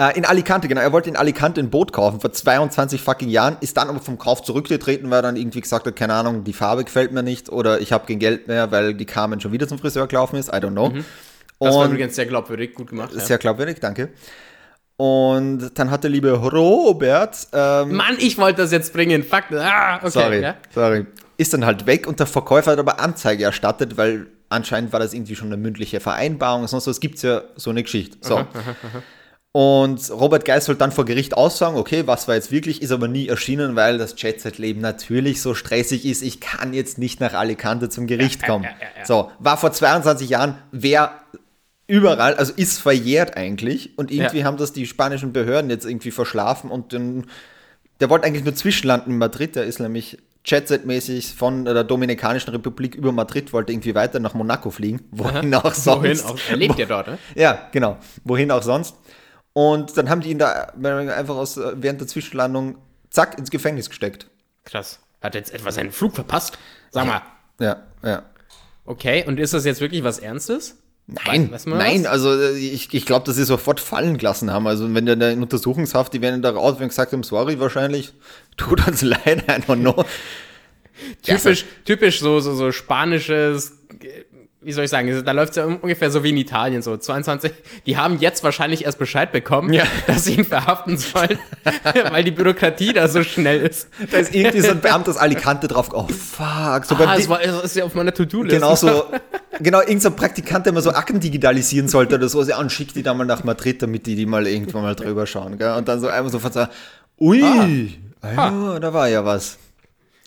Äh, 0.00 0.16
in 0.16 0.24
Alicante, 0.24 0.66
genau. 0.66 0.80
Er 0.80 0.92
wollte 0.92 1.10
in 1.10 1.16
Alicante 1.16 1.60
ein 1.60 1.68
Boot 1.68 1.92
kaufen 1.92 2.20
vor 2.20 2.32
22 2.32 3.02
fucking 3.02 3.28
Jahren, 3.28 3.58
ist 3.60 3.76
dann 3.76 3.90
aber 3.90 4.00
vom 4.00 4.16
Kauf 4.16 4.42
zurückgetreten, 4.42 5.10
weil 5.10 5.18
er 5.18 5.22
dann 5.22 5.36
irgendwie 5.36 5.60
gesagt 5.60 5.86
hat, 5.86 5.94
keine 5.94 6.14
Ahnung, 6.14 6.42
die 6.42 6.54
Farbe 6.54 6.84
gefällt 6.84 7.12
mir 7.12 7.22
nicht 7.22 7.50
oder 7.50 7.80
ich 7.82 7.92
habe 7.92 8.06
kein 8.06 8.18
Geld 8.18 8.48
mehr, 8.48 8.70
weil 8.70 8.94
die 8.94 9.04
Carmen 9.04 9.40
schon 9.40 9.52
wieder 9.52 9.68
zum 9.68 9.78
Friseur 9.78 10.06
gelaufen 10.06 10.36
ist. 10.36 10.48
I 10.48 10.52
don't 10.52 10.70
know. 10.70 10.88
Mhm. 10.88 11.04
Das 11.58 11.74
war 11.74 11.84
übrigens 11.84 12.16
sehr 12.16 12.24
glaubwürdig, 12.24 12.74
gut 12.74 12.88
gemacht. 12.88 13.10
Ja. 13.12 13.20
sehr 13.20 13.36
glaubwürdig, 13.36 13.78
danke. 13.80 14.08
Und 14.96 15.78
dann 15.78 15.90
hat 15.90 16.02
der 16.02 16.10
liebe 16.10 16.32
Robert, 16.32 17.48
ähm, 17.52 17.94
Mann, 17.94 18.16
ich 18.18 18.38
wollte 18.38 18.62
das 18.62 18.72
jetzt 18.72 18.94
bringen. 18.94 19.22
Fuck. 19.22 19.52
Ah, 19.52 19.96
okay. 19.98 20.10
sorry, 20.10 20.40
Ja. 20.40 20.54
sorry, 20.74 21.04
ist 21.36 21.52
dann 21.52 21.66
halt 21.66 21.86
weg 21.86 22.06
und 22.06 22.18
der 22.20 22.26
Verkäufer 22.26 22.72
hat 22.72 22.78
aber 22.78 23.00
Anzeige 23.00 23.44
erstattet, 23.44 23.98
weil 23.98 24.28
anscheinend 24.48 24.94
war 24.94 25.00
das 25.00 25.12
irgendwie 25.12 25.36
schon 25.36 25.48
eine 25.48 25.58
mündliche 25.58 26.00
Vereinbarung, 26.00 26.66
sonst 26.68 26.86
was 26.86 27.00
gibt's 27.00 27.20
ja 27.20 27.42
so 27.56 27.68
eine 27.68 27.82
Geschichte. 27.82 28.16
So. 28.22 28.46
Und 29.52 30.10
Robert 30.10 30.44
Geis 30.44 30.66
soll 30.66 30.76
dann 30.76 30.92
vor 30.92 31.04
Gericht 31.04 31.34
aussagen, 31.34 31.76
okay, 31.76 32.06
was 32.06 32.28
war 32.28 32.36
jetzt 32.36 32.52
wirklich, 32.52 32.82
ist 32.82 32.92
aber 32.92 33.08
nie 33.08 33.26
erschienen, 33.26 33.74
weil 33.74 33.98
das 33.98 34.14
Jet-Set-Leben 34.16 34.80
natürlich 34.80 35.42
so 35.42 35.54
stressig 35.54 36.06
ist. 36.06 36.22
Ich 36.22 36.40
kann 36.40 36.72
jetzt 36.72 36.98
nicht 36.98 37.18
nach 37.18 37.34
Alicante 37.34 37.88
zum 37.88 38.06
Gericht 38.06 38.46
kommen. 38.46 38.64
ja, 38.64 38.70
ja, 38.70 38.86
ja. 39.00 39.04
So, 39.04 39.32
war 39.40 39.56
vor 39.56 39.72
22 39.72 40.28
Jahren, 40.30 40.56
wer 40.70 41.12
überall, 41.88 42.34
also 42.34 42.52
ist 42.54 42.78
verjährt 42.78 43.36
eigentlich. 43.36 43.98
Und 43.98 44.12
irgendwie 44.12 44.44
haben 44.44 44.56
das 44.56 44.72
die 44.72 44.86
spanischen 44.86 45.32
Behörden 45.32 45.68
jetzt 45.68 45.84
irgendwie 45.84 46.12
verschlafen 46.12 46.70
und 46.70 46.92
den, 46.92 47.26
der 47.98 48.08
wollte 48.08 48.26
eigentlich 48.26 48.44
nur 48.44 48.54
zwischenlanden 48.54 49.14
in 49.14 49.18
Madrid, 49.18 49.56
der 49.56 49.64
ist 49.64 49.80
nämlich 49.80 50.18
Jet-Set-mäßig 50.44 51.34
von 51.34 51.64
der 51.64 51.84
Dominikanischen 51.84 52.50
Republik 52.50 52.94
über 52.94 53.12
Madrid 53.12 53.52
wollte 53.52 53.72
irgendwie 53.72 53.94
weiter 53.94 54.20
nach 54.20 54.32
Monaco 54.32 54.70
fliegen. 54.70 55.00
Wohin 55.10 55.54
auch 55.54 55.74
sonst. 55.74 56.02
Wohin 56.02 56.20
auch, 56.20 56.38
er 56.48 56.56
lebt 56.56 56.78
ja 56.78 56.86
dort, 56.86 57.08
ne? 57.08 57.18
Ja, 57.34 57.68
genau. 57.72 57.98
Wohin 58.24 58.50
auch 58.50 58.62
sonst. 58.62 58.96
Und 59.52 59.96
dann 59.96 60.08
haben 60.08 60.20
die 60.20 60.30
ihn 60.30 60.38
da 60.38 60.72
einfach 60.82 61.36
aus, 61.36 61.56
während 61.56 62.00
der 62.00 62.06
Zwischenlandung 62.06 62.78
zack 63.10 63.38
ins 63.38 63.50
Gefängnis 63.50 63.88
gesteckt. 63.88 64.28
Krass. 64.64 65.00
Hat 65.20 65.34
jetzt 65.34 65.52
etwa 65.52 65.70
seinen 65.72 65.90
Flug 65.90 66.14
verpasst? 66.14 66.58
Sag 66.90 67.06
mal. 67.06 67.22
Ja, 67.58 67.82
ja. 68.02 68.22
Okay, 68.84 69.24
und 69.26 69.38
ist 69.38 69.52
das 69.52 69.64
jetzt 69.64 69.80
wirklich 69.80 70.02
was 70.02 70.18
Ernstes? 70.18 70.76
Nein, 71.06 71.50
Weiß 71.50 71.66
man 71.66 71.78
nein, 71.78 72.04
was? 72.04 72.10
also 72.10 72.40
äh, 72.40 72.56
ich, 72.56 72.92
ich 72.94 73.04
glaube, 73.04 73.26
dass 73.26 73.34
sie 73.36 73.44
sofort 73.44 73.80
fallen 73.80 74.16
gelassen 74.16 74.52
haben. 74.52 74.66
Also 74.66 74.92
wenn 74.94 75.06
der 75.06 75.32
in 75.32 75.42
Untersuchungshaft, 75.42 76.12
die 76.12 76.20
werden 76.22 76.40
da 76.40 76.50
raus, 76.50 76.76
wenn 76.78 76.88
gesagt 76.88 77.12
haben, 77.12 77.24
sorry, 77.24 77.58
wahrscheinlich, 77.58 78.12
tut 78.56 78.86
uns 78.86 79.02
leid, 79.02 79.44
I 79.48 79.62
don't 79.62 79.80
know. 79.80 80.04
Typisch, 81.22 81.64
typisch 81.84 82.20
so, 82.20 82.40
so, 82.40 82.54
so 82.54 82.72
spanisches, 82.72 83.72
äh, 84.02 84.24
wie 84.62 84.72
soll 84.72 84.84
ich 84.84 84.90
sagen, 84.90 85.24
da 85.24 85.32
läuft 85.32 85.50
es 85.50 85.56
ja 85.56 85.64
ungefähr 85.64 86.10
so 86.10 86.22
wie 86.22 86.30
in 86.30 86.36
Italien, 86.36 86.82
so 86.82 86.94
22. 86.94 87.50
Die 87.86 87.96
haben 87.96 88.18
jetzt 88.18 88.44
wahrscheinlich 88.44 88.84
erst 88.84 88.98
Bescheid 88.98 89.32
bekommen, 89.32 89.72
Ja. 89.72 89.84
dass 90.06 90.24
sie 90.24 90.34
ihn 90.34 90.44
verhaften 90.44 90.98
sollen, 90.98 91.38
weil 92.10 92.24
die 92.24 92.30
Bürokratie 92.30 92.92
da 92.92 93.08
so 93.08 93.22
schnell 93.22 93.62
ist. 93.62 93.88
Da 94.10 94.18
ist 94.18 94.34
irgendwie 94.34 94.60
so 94.60 94.72
ein 94.72 94.80
Beamter 94.80 95.10
aus 95.12 95.16
Alicante 95.16 95.66
drauf, 95.66 95.88
oh 95.94 96.06
fuck. 96.08 96.84
So 96.84 96.94
Ah, 96.96 97.16
es 97.16 97.28
war, 97.28 97.42
es 97.42 97.64
ist 97.64 97.76
ja 97.76 97.84
auf 97.84 97.94
meiner 97.94 98.12
To-Do-List. 98.12 98.54
Genau 98.54 98.74
so, 98.74 99.06
genau, 99.60 99.78
irgendein 99.78 100.00
so 100.00 100.10
Praktikant, 100.10 100.66
der 100.66 100.74
mal 100.74 100.82
so 100.82 100.90
Akten 100.90 101.20
digitalisieren 101.20 101.88
sollte 101.88 102.16
oder 102.16 102.28
so, 102.28 102.40
und 102.40 102.70
schickt 102.70 102.94
die 102.96 103.02
dann 103.02 103.16
mal 103.16 103.24
nach 103.24 103.44
Madrid, 103.44 103.80
damit 103.80 104.04
die 104.06 104.14
die 104.14 104.26
mal 104.26 104.46
irgendwann 104.46 104.82
mal 104.82 104.94
drüber 104.94 105.26
schauen, 105.26 105.56
gell? 105.56 105.72
Und 105.72 105.88
dann 105.88 106.00
so 106.00 106.08
einfach 106.08 106.30
so 106.30 106.38
von 106.38 106.52
so, 106.52 106.66
ui, 107.18 107.42
ah. 108.20 108.28
ja, 108.36 108.78
da 108.78 108.92
war 108.92 109.08
ja 109.08 109.24
was. 109.24 109.56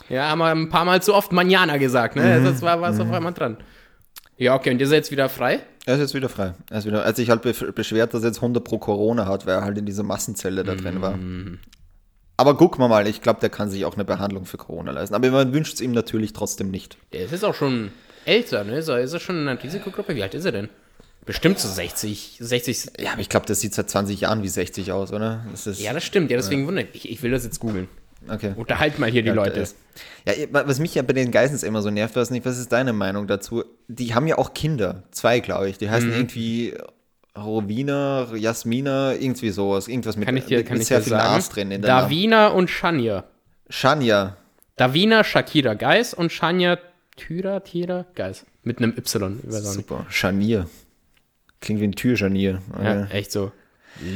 Ja, 0.09 0.29
haben 0.29 0.39
wir 0.39 0.47
ein 0.47 0.69
paar 0.69 0.85
Mal 0.85 1.03
zu 1.03 1.13
oft 1.13 1.31
Manana 1.31 1.77
gesagt, 1.77 2.15
ne? 2.15 2.39
Mhm. 2.39 2.45
Das 2.45 2.63
war 2.63 2.81
was 2.81 2.99
auf 2.99 3.11
einmal 3.11 3.33
dran. 3.33 3.57
Ja, 4.37 4.55
okay, 4.55 4.71
und 4.71 4.79
ihr 4.79 4.87
seid 4.87 4.97
jetzt 4.97 5.11
wieder 5.11 5.29
frei? 5.29 5.59
Er 5.85 5.95
ist 5.95 5.99
jetzt 6.01 6.13
wieder 6.13 6.29
frei. 6.29 6.53
Er 6.69 6.79
ist 6.79 6.85
wieder, 6.85 7.01
er 7.03 7.07
hat 7.09 7.15
sich 7.15 7.29
halt 7.29 7.41
be- 7.41 7.71
beschwert, 7.71 8.13
dass 8.13 8.23
er 8.23 8.27
jetzt 8.29 8.37
100 8.37 8.63
pro 8.63 8.77
Corona 8.79 9.25
hat, 9.27 9.45
weil 9.45 9.55
er 9.55 9.63
halt 9.63 9.77
in 9.77 9.85
dieser 9.85 10.03
Massenzelle 10.03 10.63
da 10.63 10.75
drin 10.75 11.01
war. 11.01 11.17
Aber 12.37 12.57
guck 12.57 12.79
mal 12.79 12.87
mal, 12.87 13.07
ich 13.07 13.21
glaube, 13.21 13.39
der 13.41 13.49
kann 13.49 13.69
sich 13.69 13.85
auch 13.85 13.93
eine 13.93 14.05
Behandlung 14.05 14.45
für 14.45 14.57
Corona 14.57 14.91
leisten. 14.91 15.13
Aber 15.13 15.29
man 15.29 15.53
wünscht 15.53 15.75
es 15.75 15.81
ihm 15.81 15.91
natürlich 15.91 16.33
trotzdem 16.33 16.71
nicht. 16.71 16.97
Der 17.13 17.25
ist 17.25 17.31
jetzt 17.31 17.45
auch 17.45 17.53
schon 17.53 17.91
älter, 18.25 18.63
ne? 18.63 18.77
Ist 18.79 18.87
er, 18.87 18.99
ist 19.01 19.13
er 19.13 19.19
schon 19.19 19.41
in 19.41 19.47
einer 19.47 19.61
Risikogruppe? 19.61 20.15
Wie 20.15 20.23
alt 20.23 20.33
ist 20.33 20.45
er 20.45 20.51
denn? 20.51 20.69
Bestimmt 21.25 21.59
so 21.59 21.69
60, 21.69 22.37
60. 22.41 22.87
Ja, 22.99 23.11
aber 23.13 23.21
ich 23.21 23.29
glaube, 23.29 23.45
der 23.45 23.55
sieht 23.55 23.73
seit 23.73 23.89
20 23.89 24.19
Jahren 24.21 24.41
wie 24.43 24.49
60 24.49 24.91
aus, 24.91 25.13
oder? 25.13 25.45
Das 25.51 25.67
ist, 25.67 25.79
Ja, 25.79 25.93
das 25.93 26.03
stimmt. 26.03 26.31
Ja, 26.31 26.37
deswegen 26.37 26.65
wundert 26.67 26.93
mich. 26.93 27.05
Ich, 27.05 27.11
ich 27.11 27.23
will 27.23 27.31
das 27.31 27.43
jetzt 27.45 27.59
googeln. 27.59 27.87
Okay. 28.29 28.53
Unterhalt 28.55 28.99
mal 28.99 29.09
hier 29.09 29.21
die 29.21 29.29
Ja, 29.29 29.33
Leute. 29.33 29.59
ist- 29.59 29.75
Ja, 30.25 30.33
was 30.51 30.79
mich 30.79 30.95
ja 30.95 31.01
bei 31.01 31.13
den 31.13 31.31
Geissens 31.31 31.63
immer 31.63 31.81
so 31.81 31.89
nervt, 31.89 32.15
weiß 32.15 32.29
nicht, 32.31 32.45
was 32.45 32.57
ist 32.57 32.71
deine 32.71 32.93
Meinung 32.93 33.27
dazu? 33.27 33.63
Die 33.87 34.13
haben 34.15 34.27
ja 34.27 34.37
auch 34.37 34.53
Kinder, 34.53 35.03
zwei, 35.11 35.39
glaube 35.39 35.69
ich. 35.69 35.77
Die 35.77 35.89
heißen 35.89 36.09
Mhm. 36.09 36.15
irgendwie 36.15 36.73
Rovina, 37.37 38.27
Jasmina, 38.35 39.13
irgendwie 39.13 39.49
sowas. 39.49 39.87
Irgendwas 39.87 40.15
mit, 40.17 40.25
Kann 40.27 40.37
ich 40.37 40.45
dir, 40.45 40.59
mit, 40.59 40.67
kann 40.67 40.73
mit 40.75 40.83
ich 40.83 40.87
sehr 40.87 41.01
viel? 41.01 41.13
Nas 41.13 41.49
drin 41.49 41.71
in 41.71 41.81
der 41.81 41.91
Namen. 41.91 42.03
Davina 42.03 42.47
und 42.47 42.69
Shania. 42.69 43.23
Shania. 43.69 44.37
Davina 44.75 45.23
Shakira 45.23 45.73
Geis 45.73 46.13
und 46.13 46.31
Shania 46.31 46.77
Tyra, 47.15 47.59
Tira 47.59 48.05
Geis. 48.15 48.45
Mit 48.63 48.77
einem 48.79 48.93
Y. 48.97 49.39
Super. 49.49 50.05
Scharnier. 50.09 50.67
Klingt 51.59 51.79
wie 51.81 51.85
ein 51.85 51.91
Türscharnier. 51.93 52.61
Ja, 52.81 53.05
echt 53.05 53.31
so. 53.31 53.51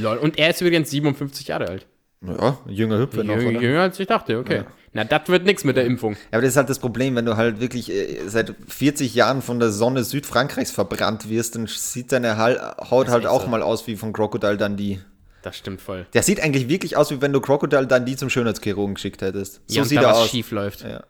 Lol. 0.01 0.17
Und 0.17 0.37
er 0.39 0.49
ist 0.51 0.61
übrigens 0.61 0.89
57 0.89 1.47
Jahre 1.47 1.67
alt. 1.67 1.85
Ja, 2.25 2.57
jünger 2.67 2.97
Hüpfe 2.97 3.23
noch, 3.23 3.35
oder? 3.35 3.61
jünger 3.61 3.81
als 3.81 3.99
ich 3.99 4.07
dachte, 4.07 4.39
okay. 4.39 4.63
Na, 4.93 5.03
das 5.03 5.27
wird 5.27 5.45
nichts 5.45 5.63
mit 5.63 5.77
der 5.77 5.85
Impfung. 5.85 6.13
Ja, 6.13 6.19
aber 6.33 6.41
das 6.41 6.51
ist 6.51 6.57
halt 6.57 6.69
das 6.69 6.79
Problem, 6.79 7.15
wenn 7.15 7.25
du 7.25 7.37
halt 7.37 7.59
wirklich 7.59 7.91
äh, 7.91 8.27
seit 8.27 8.55
40 8.67 9.13
Jahren 9.13 9.43
von 9.43 9.59
der 9.59 9.69
Sonne 9.69 10.03
Südfrankreichs 10.03 10.71
verbrannt 10.71 11.29
wirst, 11.29 11.55
dann 11.55 11.67
sieht 11.67 12.11
deine 12.11 12.37
Haut 12.37 13.09
halt 13.09 13.27
auch 13.27 13.43
so. 13.43 13.47
mal 13.47 13.61
aus 13.61 13.85
wie 13.85 13.95
von 13.95 14.13
Crocodile 14.13 14.57
Dundee. 14.57 14.99
Das 15.43 15.57
stimmt 15.57 15.81
voll. 15.81 16.07
Der 16.13 16.23
sieht 16.23 16.41
eigentlich 16.41 16.67
wirklich 16.67 16.97
aus, 16.97 17.11
wie 17.11 17.21
wenn 17.21 17.31
du 17.31 17.39
Crocodile 17.39 17.85
Dundee 17.85 18.15
zum 18.15 18.29
Schönheitschirurgen 18.31 18.95
geschickt 18.95 19.21
hättest. 19.21 19.61
So 19.67 19.77
ja, 19.77 19.85
sieht 19.85 19.99
er 19.99 20.09
was 20.09 20.17
aus. 20.17 20.29
schief 20.29 20.49
läuft. 20.51 20.81
Ja. 20.81 21.03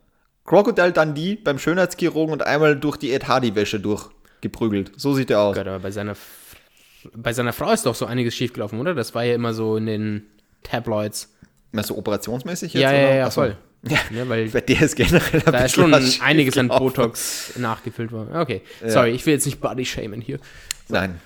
Crocodile 0.44 0.92
Dundee 0.92 1.36
beim 1.36 1.58
Schönheitschirurgen 1.58 2.34
und 2.34 2.44
einmal 2.44 2.76
durch 2.76 2.98
die 2.98 3.14
Ed 3.14 3.28
Hardy-Wäsche 3.28 3.80
durchgeprügelt. 3.80 4.92
So 4.98 5.14
sieht 5.14 5.30
er 5.30 5.40
aus. 5.40 5.56
Gott, 5.56 5.68
aber 5.68 5.80
bei 5.80 5.92
seiner, 5.92 6.16
bei 7.16 7.32
seiner 7.32 7.54
Frau 7.54 7.72
ist 7.72 7.86
doch 7.86 7.96
so 7.96 8.06
einiges 8.06 8.36
schiefgelaufen, 8.36 8.80
oder? 8.80 8.94
Das 8.94 9.16
war 9.16 9.24
ja 9.24 9.34
immer 9.34 9.54
so 9.54 9.78
in 9.78 9.86
den 9.86 10.28
Tabloids. 10.64 11.34
Meinst 11.72 11.90
du 11.90 11.98
operationsmäßig 11.98 12.74
jetzt? 12.74 12.82
Ja, 12.82 12.92
ja, 12.94 13.06
oder? 13.08 13.16
ja, 13.16 13.26
Ach 13.28 13.32
so. 13.32 13.42
voll. 13.42 13.58
Ja, 13.88 14.00
Ja, 14.12 14.28
weil 14.28 14.50
bei 14.50 14.62
der 14.62 14.82
ist 14.82 14.96
generell 14.96 15.44
ein 15.46 15.52
da 15.52 15.60
ist 15.60 15.76
schon 15.76 15.94
einiges 16.22 16.58
an. 16.58 16.68
Botox 16.68 17.54
nachgefüllt 17.58 18.12
worden. 18.12 18.36
Okay, 18.36 18.62
sorry, 18.86 19.12
ich 19.12 19.26
will 19.26 19.34
jetzt 19.36 19.46
nicht 19.46 19.62
Body 19.62 19.86
shamen 19.86 20.20
hier. 20.20 20.40
Nein. 20.90 21.22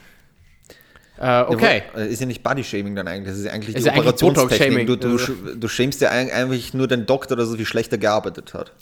Äh, 1.18 1.42
okay. 1.44 1.84
Ja, 1.96 2.02
Ist 2.04 2.20
ja 2.20 2.26
nicht 2.26 2.42
Body-Shaming 2.44 2.96
dann 2.96 3.08
eigentlich, 3.08 3.28
das 3.30 3.38
ist 3.38 3.46
ja 3.46 3.52
eigentlich 3.52 3.76
Ist 3.76 3.86
die 3.86 3.90
ja 3.90 3.96
Operationstechnik. 3.96 4.88
Du, 4.88 4.96
du, 4.96 5.18
du 5.56 5.68
schämst 5.68 6.02
ja 6.02 6.10
eigentlich 6.10 6.74
nur 6.74 6.88
den 6.88 7.06
Doktor, 7.06 7.36
dass 7.36 7.50
er 7.52 7.60
wie 7.60 7.66
schlechter 7.66 7.98
gearbeitet 8.00 8.54
hat. 8.56 8.74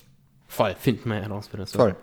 Voll, 0.48 0.74
finden 0.80 1.10
wir 1.10 1.18
heraus, 1.22 1.50
wenn 1.52 1.60
das 1.60 1.72
so. 1.72 1.80
Toll. 1.80 1.96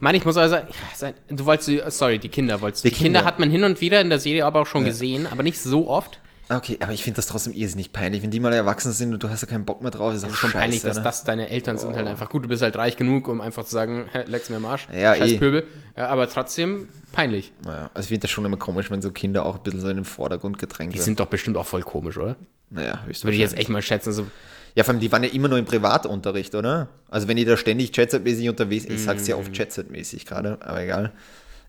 Mann, 0.00 0.14
ich 0.14 0.24
muss 0.24 0.36
also 0.36 0.54
sagen, 0.56 0.68
sein- 0.94 1.14
du 1.28 1.44
wolltest, 1.44 1.98
sorry, 1.98 2.18
die 2.20 2.28
Kinder 2.28 2.60
wolltest 2.60 2.84
du. 2.84 2.88
Die 2.88 2.94
Die 2.94 3.02
Kinder 3.02 3.20
Kinder. 3.20 3.28
hat 3.28 3.38
man 3.40 3.50
hin 3.50 3.64
und 3.64 3.80
wieder 3.80 4.00
in 4.00 4.10
der 4.10 4.20
Serie 4.20 4.44
aber 4.46 4.60
auch 4.60 4.66
schon 4.66 4.84
gesehen, 4.84 5.26
aber 5.26 5.42
nicht 5.42 5.58
so 5.60 5.88
oft. 5.88 6.20
Okay, 6.50 6.78
aber 6.80 6.92
ich 6.92 7.02
finde 7.04 7.16
das 7.16 7.26
trotzdem 7.26 7.52
irrsinnig 7.52 7.92
peinlich. 7.92 8.22
Wenn 8.22 8.30
die 8.30 8.40
mal 8.40 8.52
erwachsen 8.54 8.92
sind 8.92 9.12
und 9.12 9.22
du 9.22 9.28
hast 9.28 9.42
ja 9.42 9.48
keinen 9.48 9.66
Bock 9.66 9.82
mehr 9.82 9.90
drauf, 9.90 10.14
ist 10.14 10.24
auch 10.24 10.34
schon 10.34 10.50
scheiße, 10.50 10.86
dass 10.86 10.96
ne? 10.96 11.02
das 11.02 11.24
deine 11.24 11.50
Eltern 11.50 11.76
sind 11.76 11.94
halt 11.94 12.06
einfach 12.06 12.30
gut. 12.30 12.44
Du 12.44 12.48
bist 12.48 12.62
halt 12.62 12.74
reich 12.76 12.96
genug, 12.96 13.28
um 13.28 13.40
einfach 13.42 13.64
zu 13.64 13.72
sagen, 13.72 14.06
leck's 14.26 14.48
mir 14.48 14.56
am 14.56 14.64
Arsch. 14.64 14.88
Ja, 14.92 15.14
Scheiß 15.14 15.32
eh. 15.32 15.38
Pöbel. 15.38 15.66
Ja, 15.96 16.08
aber 16.08 16.28
trotzdem 16.28 16.88
peinlich. 17.12 17.52
Naja, 17.64 17.90
also 17.92 18.06
ich 18.06 18.08
finde 18.08 18.22
das 18.22 18.30
schon 18.30 18.44
immer 18.46 18.56
komisch, 18.56 18.90
wenn 18.90 19.02
so 19.02 19.10
Kinder 19.10 19.44
auch 19.44 19.56
ein 19.56 19.62
bisschen 19.62 19.80
so 19.80 19.88
in 19.88 19.96
den 19.96 20.04
Vordergrund 20.06 20.58
gedrängt 20.58 20.92
Die 20.94 20.98
werden. 20.98 21.04
sind 21.04 21.20
doch 21.20 21.26
bestimmt 21.26 21.56
auch 21.58 21.66
voll 21.66 21.82
komisch, 21.82 22.16
oder? 22.16 22.36
Naja, 22.70 23.02
höchstwahrscheinlich. 23.04 23.24
Würde 23.24 23.34
ich 23.36 23.40
jetzt 23.42 23.58
echt 23.58 23.68
mal 23.68 23.82
schätzen. 23.82 24.12
So, 24.14 24.26
Ja, 24.74 24.84
vor 24.84 24.92
allem, 24.94 25.00
die 25.00 25.12
waren 25.12 25.22
ja 25.24 25.30
immer 25.30 25.48
nur 25.48 25.58
im 25.58 25.64
Privatunterricht, 25.66 26.54
oder? 26.54 26.88
Also 27.10 27.28
wenn 27.28 27.36
die 27.36 27.44
da 27.44 27.56
ständig 27.58 27.94
Jetset-mäßig 27.94 28.48
unterwegs 28.48 28.84
ich 28.86 29.02
sag's 29.02 29.26
ja 29.26 29.36
oft 29.36 29.52
Jetset-mäßig 29.54 30.24
gerade, 30.24 30.58
aber 30.62 30.80
egal. 30.82 31.12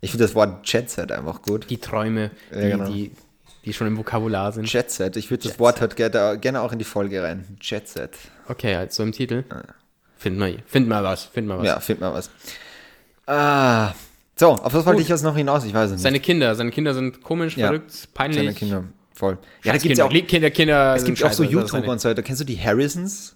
Ich 0.02 0.12
finde 0.12 0.24
das 0.26 0.36
Wort 0.36 0.66
Jetset 0.72 1.12
einfach 1.12 1.42
gut. 1.42 1.70
die 1.70 1.78
Träume, 1.80 2.32
die, 2.54 2.56
Ja, 2.60 2.70
genau. 2.78 2.90
die, 2.90 3.12
die 3.66 3.74
schon 3.74 3.88
im 3.88 3.98
Vokabular 3.98 4.52
sind. 4.52 4.72
Jetset, 4.72 5.16
ich 5.18 5.30
würde 5.30 5.48
das 5.48 5.60
Wort 5.60 5.82
halt 5.82 5.96
gerne, 5.96 6.62
auch 6.62 6.72
in 6.72 6.80
die 6.80 6.86
Folge 6.86 7.22
rein. 7.24 7.58
Jetset. 7.62 8.12
Okay, 8.48 8.76
halt 8.76 8.94
so 8.94 9.04
im 9.04 9.12
Titel. 9.12 9.44
Finden 10.18 10.40
wir, 10.40 10.58
finden 10.66 10.90
wir 10.90 11.04
was, 11.04 11.26
finden 11.26 11.50
wir 11.50 11.58
was. 11.60 11.66
Ja, 11.66 11.80
find 11.80 12.02
mal 12.02 12.14
was. 12.14 12.30
Ah, 13.26 13.94
so, 14.36 14.52
auf 14.52 14.74
was 14.74 14.86
wollte 14.86 15.02
ich 15.02 15.08
jetzt 15.10 15.24
noch 15.24 15.36
hinaus? 15.36 15.66
Ich 15.66 15.74
weiß 15.74 15.86
es 15.88 15.92
nicht. 15.98 16.02
Seine 16.02 16.20
Kinder, 16.20 16.56
seine 16.56 16.72
Kinder 16.72 16.94
sind 16.94 17.22
komisch, 17.22 17.58
Ja. 17.58 17.68
verrückt, 17.68 18.10
peinlich. 18.14 18.38
Seine 18.40 18.54
Kinder, 18.54 18.84
voll. 19.14 19.38
Ja, 19.64 19.74
da 19.74 19.78
gibt's 19.78 19.98
ja 19.98 20.06
auch, 20.06 20.10
Kinder, 20.10 20.50
Kinder 20.50 20.96
es 20.96 21.04
gibt 21.04 21.24
auch 21.24 21.32
so 21.32 21.44
ist 21.44 21.52
YouTuber 21.52 21.90
und 21.90 22.02
so 22.02 22.10
weiter. 22.10 22.24
Kennst 22.24 22.42
du 22.42 22.46
die 22.46 22.58
Harrisons? 22.60 23.36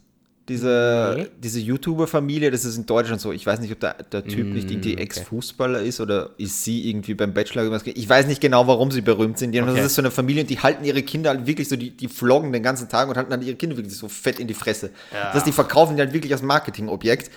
Diese, 0.49 1.13
Nee. 1.17 1.27
diese 1.41 1.59
YouTuber-Familie, 1.61 2.51
das 2.51 2.65
ist 2.65 2.75
in 2.75 2.85
Deutschland 2.85 3.21
so. 3.21 3.31
Ich 3.31 3.45
weiß 3.45 3.61
nicht, 3.61 3.71
ob 3.71 3.79
der, 3.79 3.93
der 4.11 4.25
Typ 4.25 4.47
nicht 4.47 4.67
Mm, 4.67 4.73
irgendwie 4.73 4.97
Ex-Fußballer 4.97 5.81
ist 5.81 6.01
oder 6.01 6.31
ist 6.37 6.65
sie 6.65 6.89
irgendwie 6.89 7.13
beim 7.13 7.33
Bachelor 7.33 7.63
irgendwas. 7.63 7.87
Ich 7.87 8.09
weiß 8.09 8.27
nicht 8.27 8.41
genau, 8.41 8.67
warum 8.67 8.91
sie 8.91 8.99
berühmt 8.99 9.37
sind. 9.39 9.53
Die 9.53 9.61
haben- 9.61 9.69
Okay. 9.69 9.77
Das 9.77 9.85
ist 9.87 9.95
so 9.95 10.01
eine 10.01 10.11
Familie 10.11 10.41
und 10.41 10.49
die 10.49 10.59
halten 10.59 10.83
ihre 10.83 11.01
Kinder 11.01 11.29
halt 11.29 11.47
wirklich 11.47 11.69
so, 11.69 11.77
die, 11.77 11.91
die 11.91 12.09
vloggen 12.09 12.51
den 12.51 12.61
ganzen 12.61 12.89
Tag 12.89 13.07
und 13.07 13.15
halten 13.15 13.31
dann 13.31 13.41
ihre 13.41 13.55
Kinder 13.55 13.77
wirklich 13.77 13.95
so 13.95 14.09
fett 14.09 14.37
in 14.39 14.47
die 14.47 14.53
Fresse. 14.53 14.89
Das 15.11 15.35
heißt, 15.35 15.47
die 15.47 15.53
verkaufen 15.53 15.95
die 15.95 16.01
halt 16.01 16.11
wirklich 16.13 16.33
als 16.33 16.41
Marketingobjekt. 16.41 17.31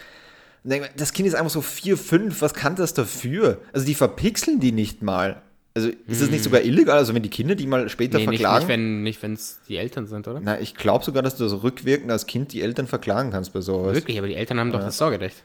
Das 0.97 1.13
Kind 1.13 1.29
ist 1.29 1.35
einfach 1.37 1.53
so 1.53 1.61
vier, 1.61 1.97
fünf, 1.97 2.43
was 2.43 2.55
kann 2.55 2.75
das 2.75 2.93
dafür? 2.93 3.61
Also 3.73 3.87
die 3.87 3.95
verpixeln 3.95 4.59
die 4.59 4.73
nicht 4.73 5.01
mal. 5.03 5.43
Also 5.77 5.91
ist 6.07 6.23
das 6.23 6.31
nicht 6.31 6.43
sogar 6.43 6.63
illegal? 6.63 6.97
Also 6.97 7.15
wenn 7.15 7.23
die 7.23 7.29
Kinder 7.29 7.55
die 7.55 7.67
mal 7.67 7.87
später. 7.91 8.17
Nee, 8.19 8.27
nicht, 8.29 8.41
verklagen? 8.41 9.03
nicht 9.03 9.23
wenn 9.23 9.31
wenn's 9.33 9.61
die 9.69 9.77
Eltern 9.77 10.07
sind, 10.07 10.27
oder? 10.27 10.41
Na, 10.43 10.59
ich 10.59 10.75
glaube 10.75 11.05
sogar, 11.05 11.23
dass 11.23 11.37
du 11.37 11.47
so 11.49 11.59
rückwirkend 11.59 12.11
als 12.11 12.25
Kind 12.27 12.55
die 12.55 12.63
Eltern 12.63 12.87
verklagen 12.87 13.31
kannst 13.31 13.53
bei 13.53 13.61
sowas. 13.61 13.95
Wirklich, 13.95 14.17
aber 14.17 14.27
die 14.27 14.37
Eltern 14.37 14.59
haben 14.59 14.73
doch 14.73 14.81
das 14.81 14.97
Sorgerecht. 14.97 15.37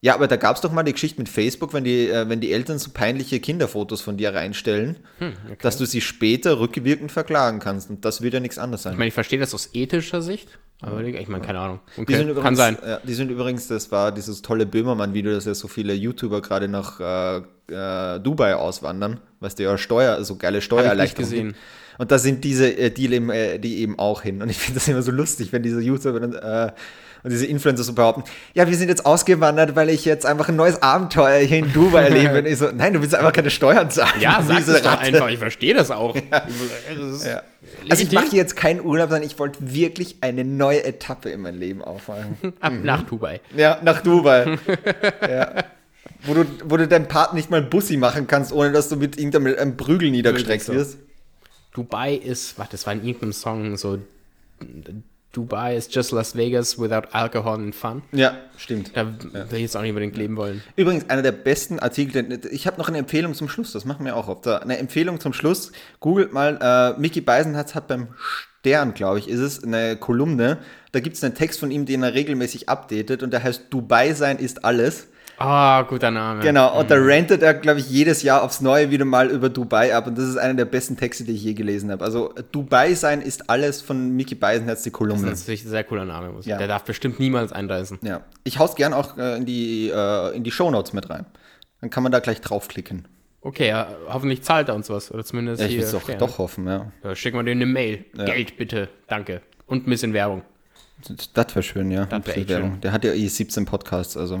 Ja, 0.00 0.16
aber 0.16 0.26
da 0.26 0.34
gab 0.34 0.56
es 0.56 0.62
doch 0.62 0.72
mal 0.72 0.82
die 0.82 0.92
Geschichte 0.92 1.20
mit 1.20 1.28
Facebook, 1.28 1.72
wenn 1.74 1.84
die, 1.84 2.08
äh, 2.08 2.28
wenn 2.28 2.40
die 2.40 2.52
Eltern 2.52 2.80
so 2.80 2.90
peinliche 2.92 3.38
Kinderfotos 3.38 4.00
von 4.00 4.16
dir 4.16 4.34
reinstellen, 4.34 4.96
Hm, 5.18 5.34
dass 5.60 5.78
du 5.78 5.86
sie 5.86 6.00
später 6.00 6.58
rückwirkend 6.58 7.12
verklagen 7.12 7.60
kannst. 7.60 7.88
Und 7.88 8.04
das 8.04 8.20
wird 8.20 8.34
ja 8.34 8.40
nichts 8.40 8.58
anderes 8.58 8.82
sein. 8.82 8.94
Ich 8.94 8.98
meine, 8.98 9.08
ich 9.08 9.14
verstehe 9.14 9.38
das 9.38 9.54
aus 9.54 9.70
ethischer 9.74 10.20
Sicht, 10.20 10.58
aber 10.80 11.04
ich 11.04 11.28
meine, 11.28 11.44
keine 11.44 11.60
Ahnung. 11.60 11.78
Die 11.96 12.00
Okay, 12.00 12.16
sind 12.16 12.24
übrigens, 12.30 12.42
kann 12.42 12.56
sein. 12.56 12.78
Ja, 12.84 12.98
die 12.98 13.14
sind 13.14 13.30
übrigens, 13.30 13.68
das 13.68 13.92
war 13.92 14.10
dieses 14.10 14.42
tolle 14.42 14.66
Böhmermann-Video, 14.66 15.30
dass 15.30 15.44
ja 15.44 15.54
so 15.54 15.68
viele 15.68 15.94
YouTuber 15.94 16.42
gerade 16.42 16.66
nach 16.66 16.98
äh, 16.98 17.42
äh, 17.72 18.20
Dubai 18.20 18.54
auswandern, 18.54 19.20
was 19.40 19.54
die 19.54 19.64
ja 19.64 19.76
Steuer, 19.78 20.22
so 20.24 20.36
geile 20.36 20.60
Steuererleichterungen 20.60 21.30
gesehen. 21.30 21.54
Und 21.98 22.10
da 22.10 22.18
sind 22.18 22.42
diese, 22.44 22.70
äh, 22.70 22.90
die, 22.90 23.12
eben, 23.12 23.30
äh, 23.30 23.58
die 23.58 23.78
eben 23.80 23.98
auch 23.98 24.22
hin. 24.22 24.42
Und 24.42 24.48
ich 24.48 24.58
finde 24.58 24.80
das 24.80 24.88
immer 24.88 25.02
so 25.02 25.10
lustig, 25.12 25.52
wenn 25.52 25.62
diese 25.62 25.80
YouTuber 25.80 26.20
dann, 26.20 26.34
äh, 26.34 26.72
Und 27.24 27.30
diese 27.30 27.46
Influencer 27.46 27.84
so 27.84 27.92
behaupten, 27.92 28.24
ja, 28.54 28.68
wir 28.68 28.76
sind 28.76 28.88
jetzt 28.88 29.06
ausgewandert, 29.06 29.76
weil 29.76 29.90
ich 29.90 30.04
jetzt 30.04 30.26
einfach 30.26 30.48
ein 30.48 30.56
neues 30.56 30.82
Abenteuer 30.82 31.38
hier 31.38 31.58
in 31.58 31.72
Dubai 31.72 32.02
erlebe. 32.08 32.38
Und 32.38 32.46
ich 32.46 32.58
so, 32.58 32.70
nein, 32.74 32.94
du 32.94 33.00
willst 33.00 33.14
einfach 33.14 33.32
keine 33.32 33.50
Steuern 33.50 33.88
zahlen. 33.90 34.20
Ja, 34.20 34.42
sag 34.46 34.66
es 34.66 34.82
doch 34.82 34.98
einfach, 34.98 35.28
ich 35.28 35.38
verstehe 35.38 35.74
das 35.74 35.90
auch. 35.90 36.16
Ja. 36.32 36.42
Das 36.98 37.16
ist 37.16 37.26
Ja. 37.26 37.42
Also 37.88 38.02
ich 38.02 38.10
mache 38.10 38.34
jetzt 38.34 38.56
keinen 38.56 38.80
Urlaub, 38.80 39.10
sondern 39.10 39.26
ich 39.26 39.38
wollte 39.38 39.58
wirklich 39.72 40.16
eine 40.20 40.44
neue 40.44 40.82
Etappe 40.82 41.30
in 41.30 41.42
mein 41.42 41.54
Leben 41.54 41.80
aufmachen. 41.82 42.36
ab 42.58 42.72
nach 42.82 43.02
Dubai. 43.04 43.40
Ja, 43.56 43.78
nach 43.82 44.02
Dubai. 44.02 44.58
ja. 45.28 45.52
Wo 46.24 46.34
du, 46.34 46.44
wo 46.64 46.76
du 46.76 46.88
deinem 46.88 47.08
Part 47.08 47.34
nicht 47.34 47.50
mal 47.50 47.58
einen 47.58 47.70
Bussi 47.70 47.96
machen 47.96 48.26
kannst, 48.26 48.52
ohne 48.52 48.72
dass 48.72 48.88
du 48.88 48.96
mit 48.96 49.18
irgendeinem 49.18 49.56
einem 49.58 49.76
Prügel 49.76 50.10
niedergestreckt 50.10 50.64
so. 50.64 50.74
wirst. 50.74 50.98
Dubai 51.72 52.14
ist, 52.14 52.58
warte, 52.58 52.72
das 52.72 52.86
war 52.86 52.92
in 52.92 53.04
irgendeinem 53.04 53.32
Song 53.32 53.76
so, 53.76 53.98
Dubai 55.32 55.76
is 55.76 55.88
just 55.90 56.12
Las 56.12 56.36
Vegas 56.36 56.78
without 56.78 57.08
alcohol 57.12 57.54
and 57.54 57.74
fun. 57.74 58.02
Ja, 58.12 58.36
stimmt. 58.58 58.94
Da 58.94 59.06
will 59.06 59.46
ich 59.52 59.60
jetzt 59.62 59.76
auch 59.76 59.80
nicht 59.80 59.90
unbedingt 59.90 60.16
leben 60.16 60.36
wollen. 60.36 60.62
Übrigens, 60.76 61.08
einer 61.08 61.22
der 61.22 61.32
besten 61.32 61.78
Artikel, 61.78 62.40
ich 62.50 62.66
habe 62.66 62.78
noch 62.78 62.88
eine 62.88 62.98
Empfehlung 62.98 63.34
zum 63.34 63.48
Schluss, 63.48 63.72
das 63.72 63.86
machen 63.86 64.04
wir 64.04 64.14
auch 64.14 64.28
oft. 64.28 64.46
Eine 64.46 64.76
Empfehlung 64.76 65.20
zum 65.20 65.32
Schluss, 65.32 65.72
googelt 66.00 66.32
mal, 66.34 66.58
äh, 66.60 67.00
Mickey 67.00 67.22
Beisenherz 67.22 67.74
hat 67.74 67.88
beim 67.88 68.08
Stern, 68.60 68.92
glaube 68.92 69.18
ich, 69.20 69.28
ist 69.28 69.40
es, 69.40 69.64
eine 69.64 69.96
Kolumne. 69.96 70.58
Da 70.92 71.00
gibt 71.00 71.16
es 71.16 71.24
einen 71.24 71.34
Text 71.34 71.58
von 71.58 71.70
ihm, 71.70 71.86
den 71.86 72.02
er 72.02 72.12
regelmäßig 72.12 72.68
updatet 72.68 73.22
und 73.22 73.32
der 73.32 73.42
heißt 73.42 73.64
Dubai 73.70 74.12
sein 74.12 74.38
ist 74.38 74.64
alles. 74.66 75.08
Ah, 75.44 75.82
guter 75.82 76.10
Name. 76.10 76.40
Genau, 76.42 76.78
und 76.78 76.90
da 76.90 76.96
rantet 76.98 77.42
er, 77.42 77.54
glaube 77.54 77.80
ich, 77.80 77.90
jedes 77.90 78.22
Jahr 78.22 78.42
aufs 78.42 78.60
Neue 78.60 78.90
wieder 78.90 79.04
mal 79.04 79.30
über 79.30 79.48
Dubai 79.48 79.94
ab 79.94 80.06
und 80.06 80.16
das 80.16 80.24
ist 80.26 80.36
einer 80.36 80.54
der 80.54 80.64
besten 80.66 80.96
Texte, 80.96 81.24
die 81.24 81.32
ich 81.32 81.42
je 81.42 81.54
gelesen 81.54 81.90
habe. 81.90 82.04
Also 82.04 82.32
Dubai 82.52 82.94
sein 82.94 83.20
ist 83.22 83.50
alles 83.50 83.80
von 83.82 84.10
Mickey 84.14 84.34
Beisenherz, 84.34 84.82
die 84.82 84.90
Kolumne. 84.90 85.30
Das 85.30 85.40
ist 85.40 85.46
natürlich 85.46 85.64
ein 85.64 85.70
sehr 85.70 85.84
cooler 85.84 86.04
Name. 86.04 86.30
Muss 86.30 86.44
ich- 86.46 86.50
Ja. 86.50 86.58
Der 86.58 86.68
darf 86.68 86.84
bestimmt 86.84 87.18
niemals 87.18 87.52
einreisen. 87.52 87.98
Ja, 88.02 88.20
ich 88.44 88.58
hau's 88.58 88.76
gern 88.76 88.92
auch 88.94 89.16
äh, 89.18 89.36
in 89.36 89.44
die, 89.46 89.88
äh, 89.90 90.36
in 90.36 90.44
die 90.44 90.50
Shownotes 90.50 90.92
mit 90.92 91.10
rein. 91.10 91.26
Dann 91.80 91.90
kann 91.90 92.02
man 92.02 92.12
da 92.12 92.20
gleich 92.20 92.40
draufklicken. 92.40 93.08
Okay, 93.40 93.66
ja, 93.68 93.88
hoffentlich 94.08 94.42
zahlt 94.42 94.68
er 94.68 94.76
uns 94.76 94.88
was. 94.88 95.10
Oder 95.10 95.24
zumindest 95.24 95.60
Ja, 95.60 95.66
ich 95.68 95.76
will 95.76 95.82
es 95.82 95.90
doch, 95.90 96.08
doch 96.18 96.38
hoffen, 96.38 96.66
ja. 96.68 96.92
Ja, 97.02 97.14
schicken 97.16 97.38
wir 97.38 97.42
denen 97.42 97.62
eine 97.62 97.72
Mail. 97.72 98.04
Geld 98.14 98.56
bitte, 98.56 98.88
danke. 99.08 99.42
Und 99.66 99.86
ein 99.86 99.90
bisschen 99.90 100.12
Werbung. 100.12 100.42
Das 101.34 101.46
wäre 101.56 101.62
schön, 101.64 101.90
ja. 101.90 102.06
Das 102.06 102.24
wär 102.26 102.48
Werbung. 102.48 102.70
schön. 102.74 102.80
Der 102.82 102.92
hat 102.92 103.04
ja 103.04 103.12
eh 103.12 103.26
17 103.26 103.64
Podcasts, 103.64 104.16
also 104.16 104.38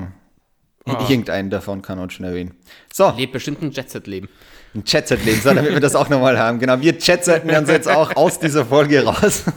Ah. 0.84 1.06
irgendeinen 1.08 1.48
davon 1.50 1.80
kann 1.82 1.98
man 1.98 2.10
schon 2.10 2.26
erwähnen. 2.26 2.54
So, 2.92 3.12
Lebt 3.16 3.32
bestimmt 3.32 3.62
ein 3.62 3.70
Jet-Set-Leben. 3.70 4.28
ein 4.74 4.84
Chatset-Leben, 4.84 5.40
so, 5.40 5.52
damit 5.54 5.72
wir 5.72 5.80
das 5.80 5.94
auch 5.94 6.08
nochmal 6.08 6.38
haben. 6.38 6.58
Genau, 6.58 6.80
wir 6.80 6.98
chatsetten 6.98 7.50
uns 7.54 7.68
jetzt 7.68 7.88
auch 7.88 8.16
aus 8.16 8.38
dieser 8.40 8.64
Folge 8.66 9.04
raus. 9.04 9.44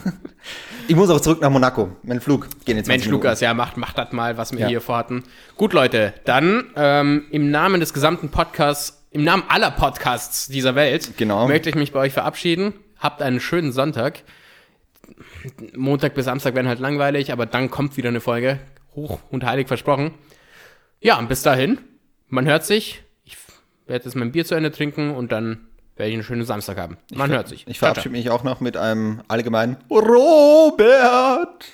Ich 0.88 0.94
muss 0.94 1.10
auch 1.10 1.20
zurück 1.20 1.40
nach 1.40 1.50
Monaco. 1.50 1.88
Mein 2.04 2.20
Flug 2.20 2.46
gehen 2.64 2.76
jetzt 2.76 2.86
Mensch, 2.86 3.06
Lukas, 3.06 3.40
ja, 3.40 3.52
macht, 3.54 3.76
macht 3.76 3.98
das 3.98 4.12
mal, 4.12 4.36
was 4.36 4.52
wir 4.52 4.60
Ja. 4.60 4.68
hier 4.68 4.80
vorhatten. 4.80 5.24
Gut, 5.56 5.72
Leute, 5.72 6.14
dann 6.26 6.66
ähm, 6.76 7.24
im 7.32 7.50
Namen 7.50 7.80
des 7.80 7.92
gesamten 7.92 8.28
Podcasts, 8.28 9.02
im 9.10 9.24
Namen 9.24 9.42
aller 9.48 9.72
Podcasts 9.72 10.46
dieser 10.46 10.76
Welt, 10.76 11.16
Genau. 11.16 11.48
möchte 11.48 11.68
ich 11.70 11.74
mich 11.74 11.90
bei 11.90 11.98
euch 11.98 12.12
verabschieden. 12.12 12.72
Habt 13.00 13.20
einen 13.20 13.40
schönen 13.40 13.72
Sonntag. 13.72 14.22
Montag 15.76 16.14
bis 16.14 16.26
Samstag 16.26 16.54
werden 16.54 16.68
halt 16.68 16.78
langweilig, 16.78 17.32
aber 17.32 17.46
dann 17.46 17.68
kommt 17.68 17.96
wieder 17.96 18.08
eine 18.10 18.20
Folge. 18.20 18.60
Hoch 18.94 19.18
und 19.30 19.44
heilig 19.44 19.66
versprochen. 19.68 20.12
Ja, 21.00 21.18
und 21.18 21.28
bis 21.28 21.42
dahin, 21.42 21.78
man 22.28 22.46
hört 22.46 22.64
sich. 22.64 23.02
Ich 23.24 23.36
werde 23.86 24.04
jetzt 24.04 24.14
mein 24.14 24.32
Bier 24.32 24.44
zu 24.44 24.54
Ende 24.54 24.70
trinken 24.70 25.10
und 25.14 25.32
dann 25.32 25.68
werde 25.96 26.10
ich 26.10 26.14
einen 26.14 26.24
schönen 26.24 26.44
Samstag 26.44 26.78
haben. 26.78 26.98
Man 27.14 27.30
hört 27.30 27.48
sich. 27.48 27.66
Ich 27.66 27.78
verabschiede 27.78 28.10
mich 28.10 28.30
auch 28.30 28.44
noch 28.44 28.60
mit 28.60 28.76
einem 28.76 29.22
allgemeinen 29.28 29.76
Robert. 29.90 31.66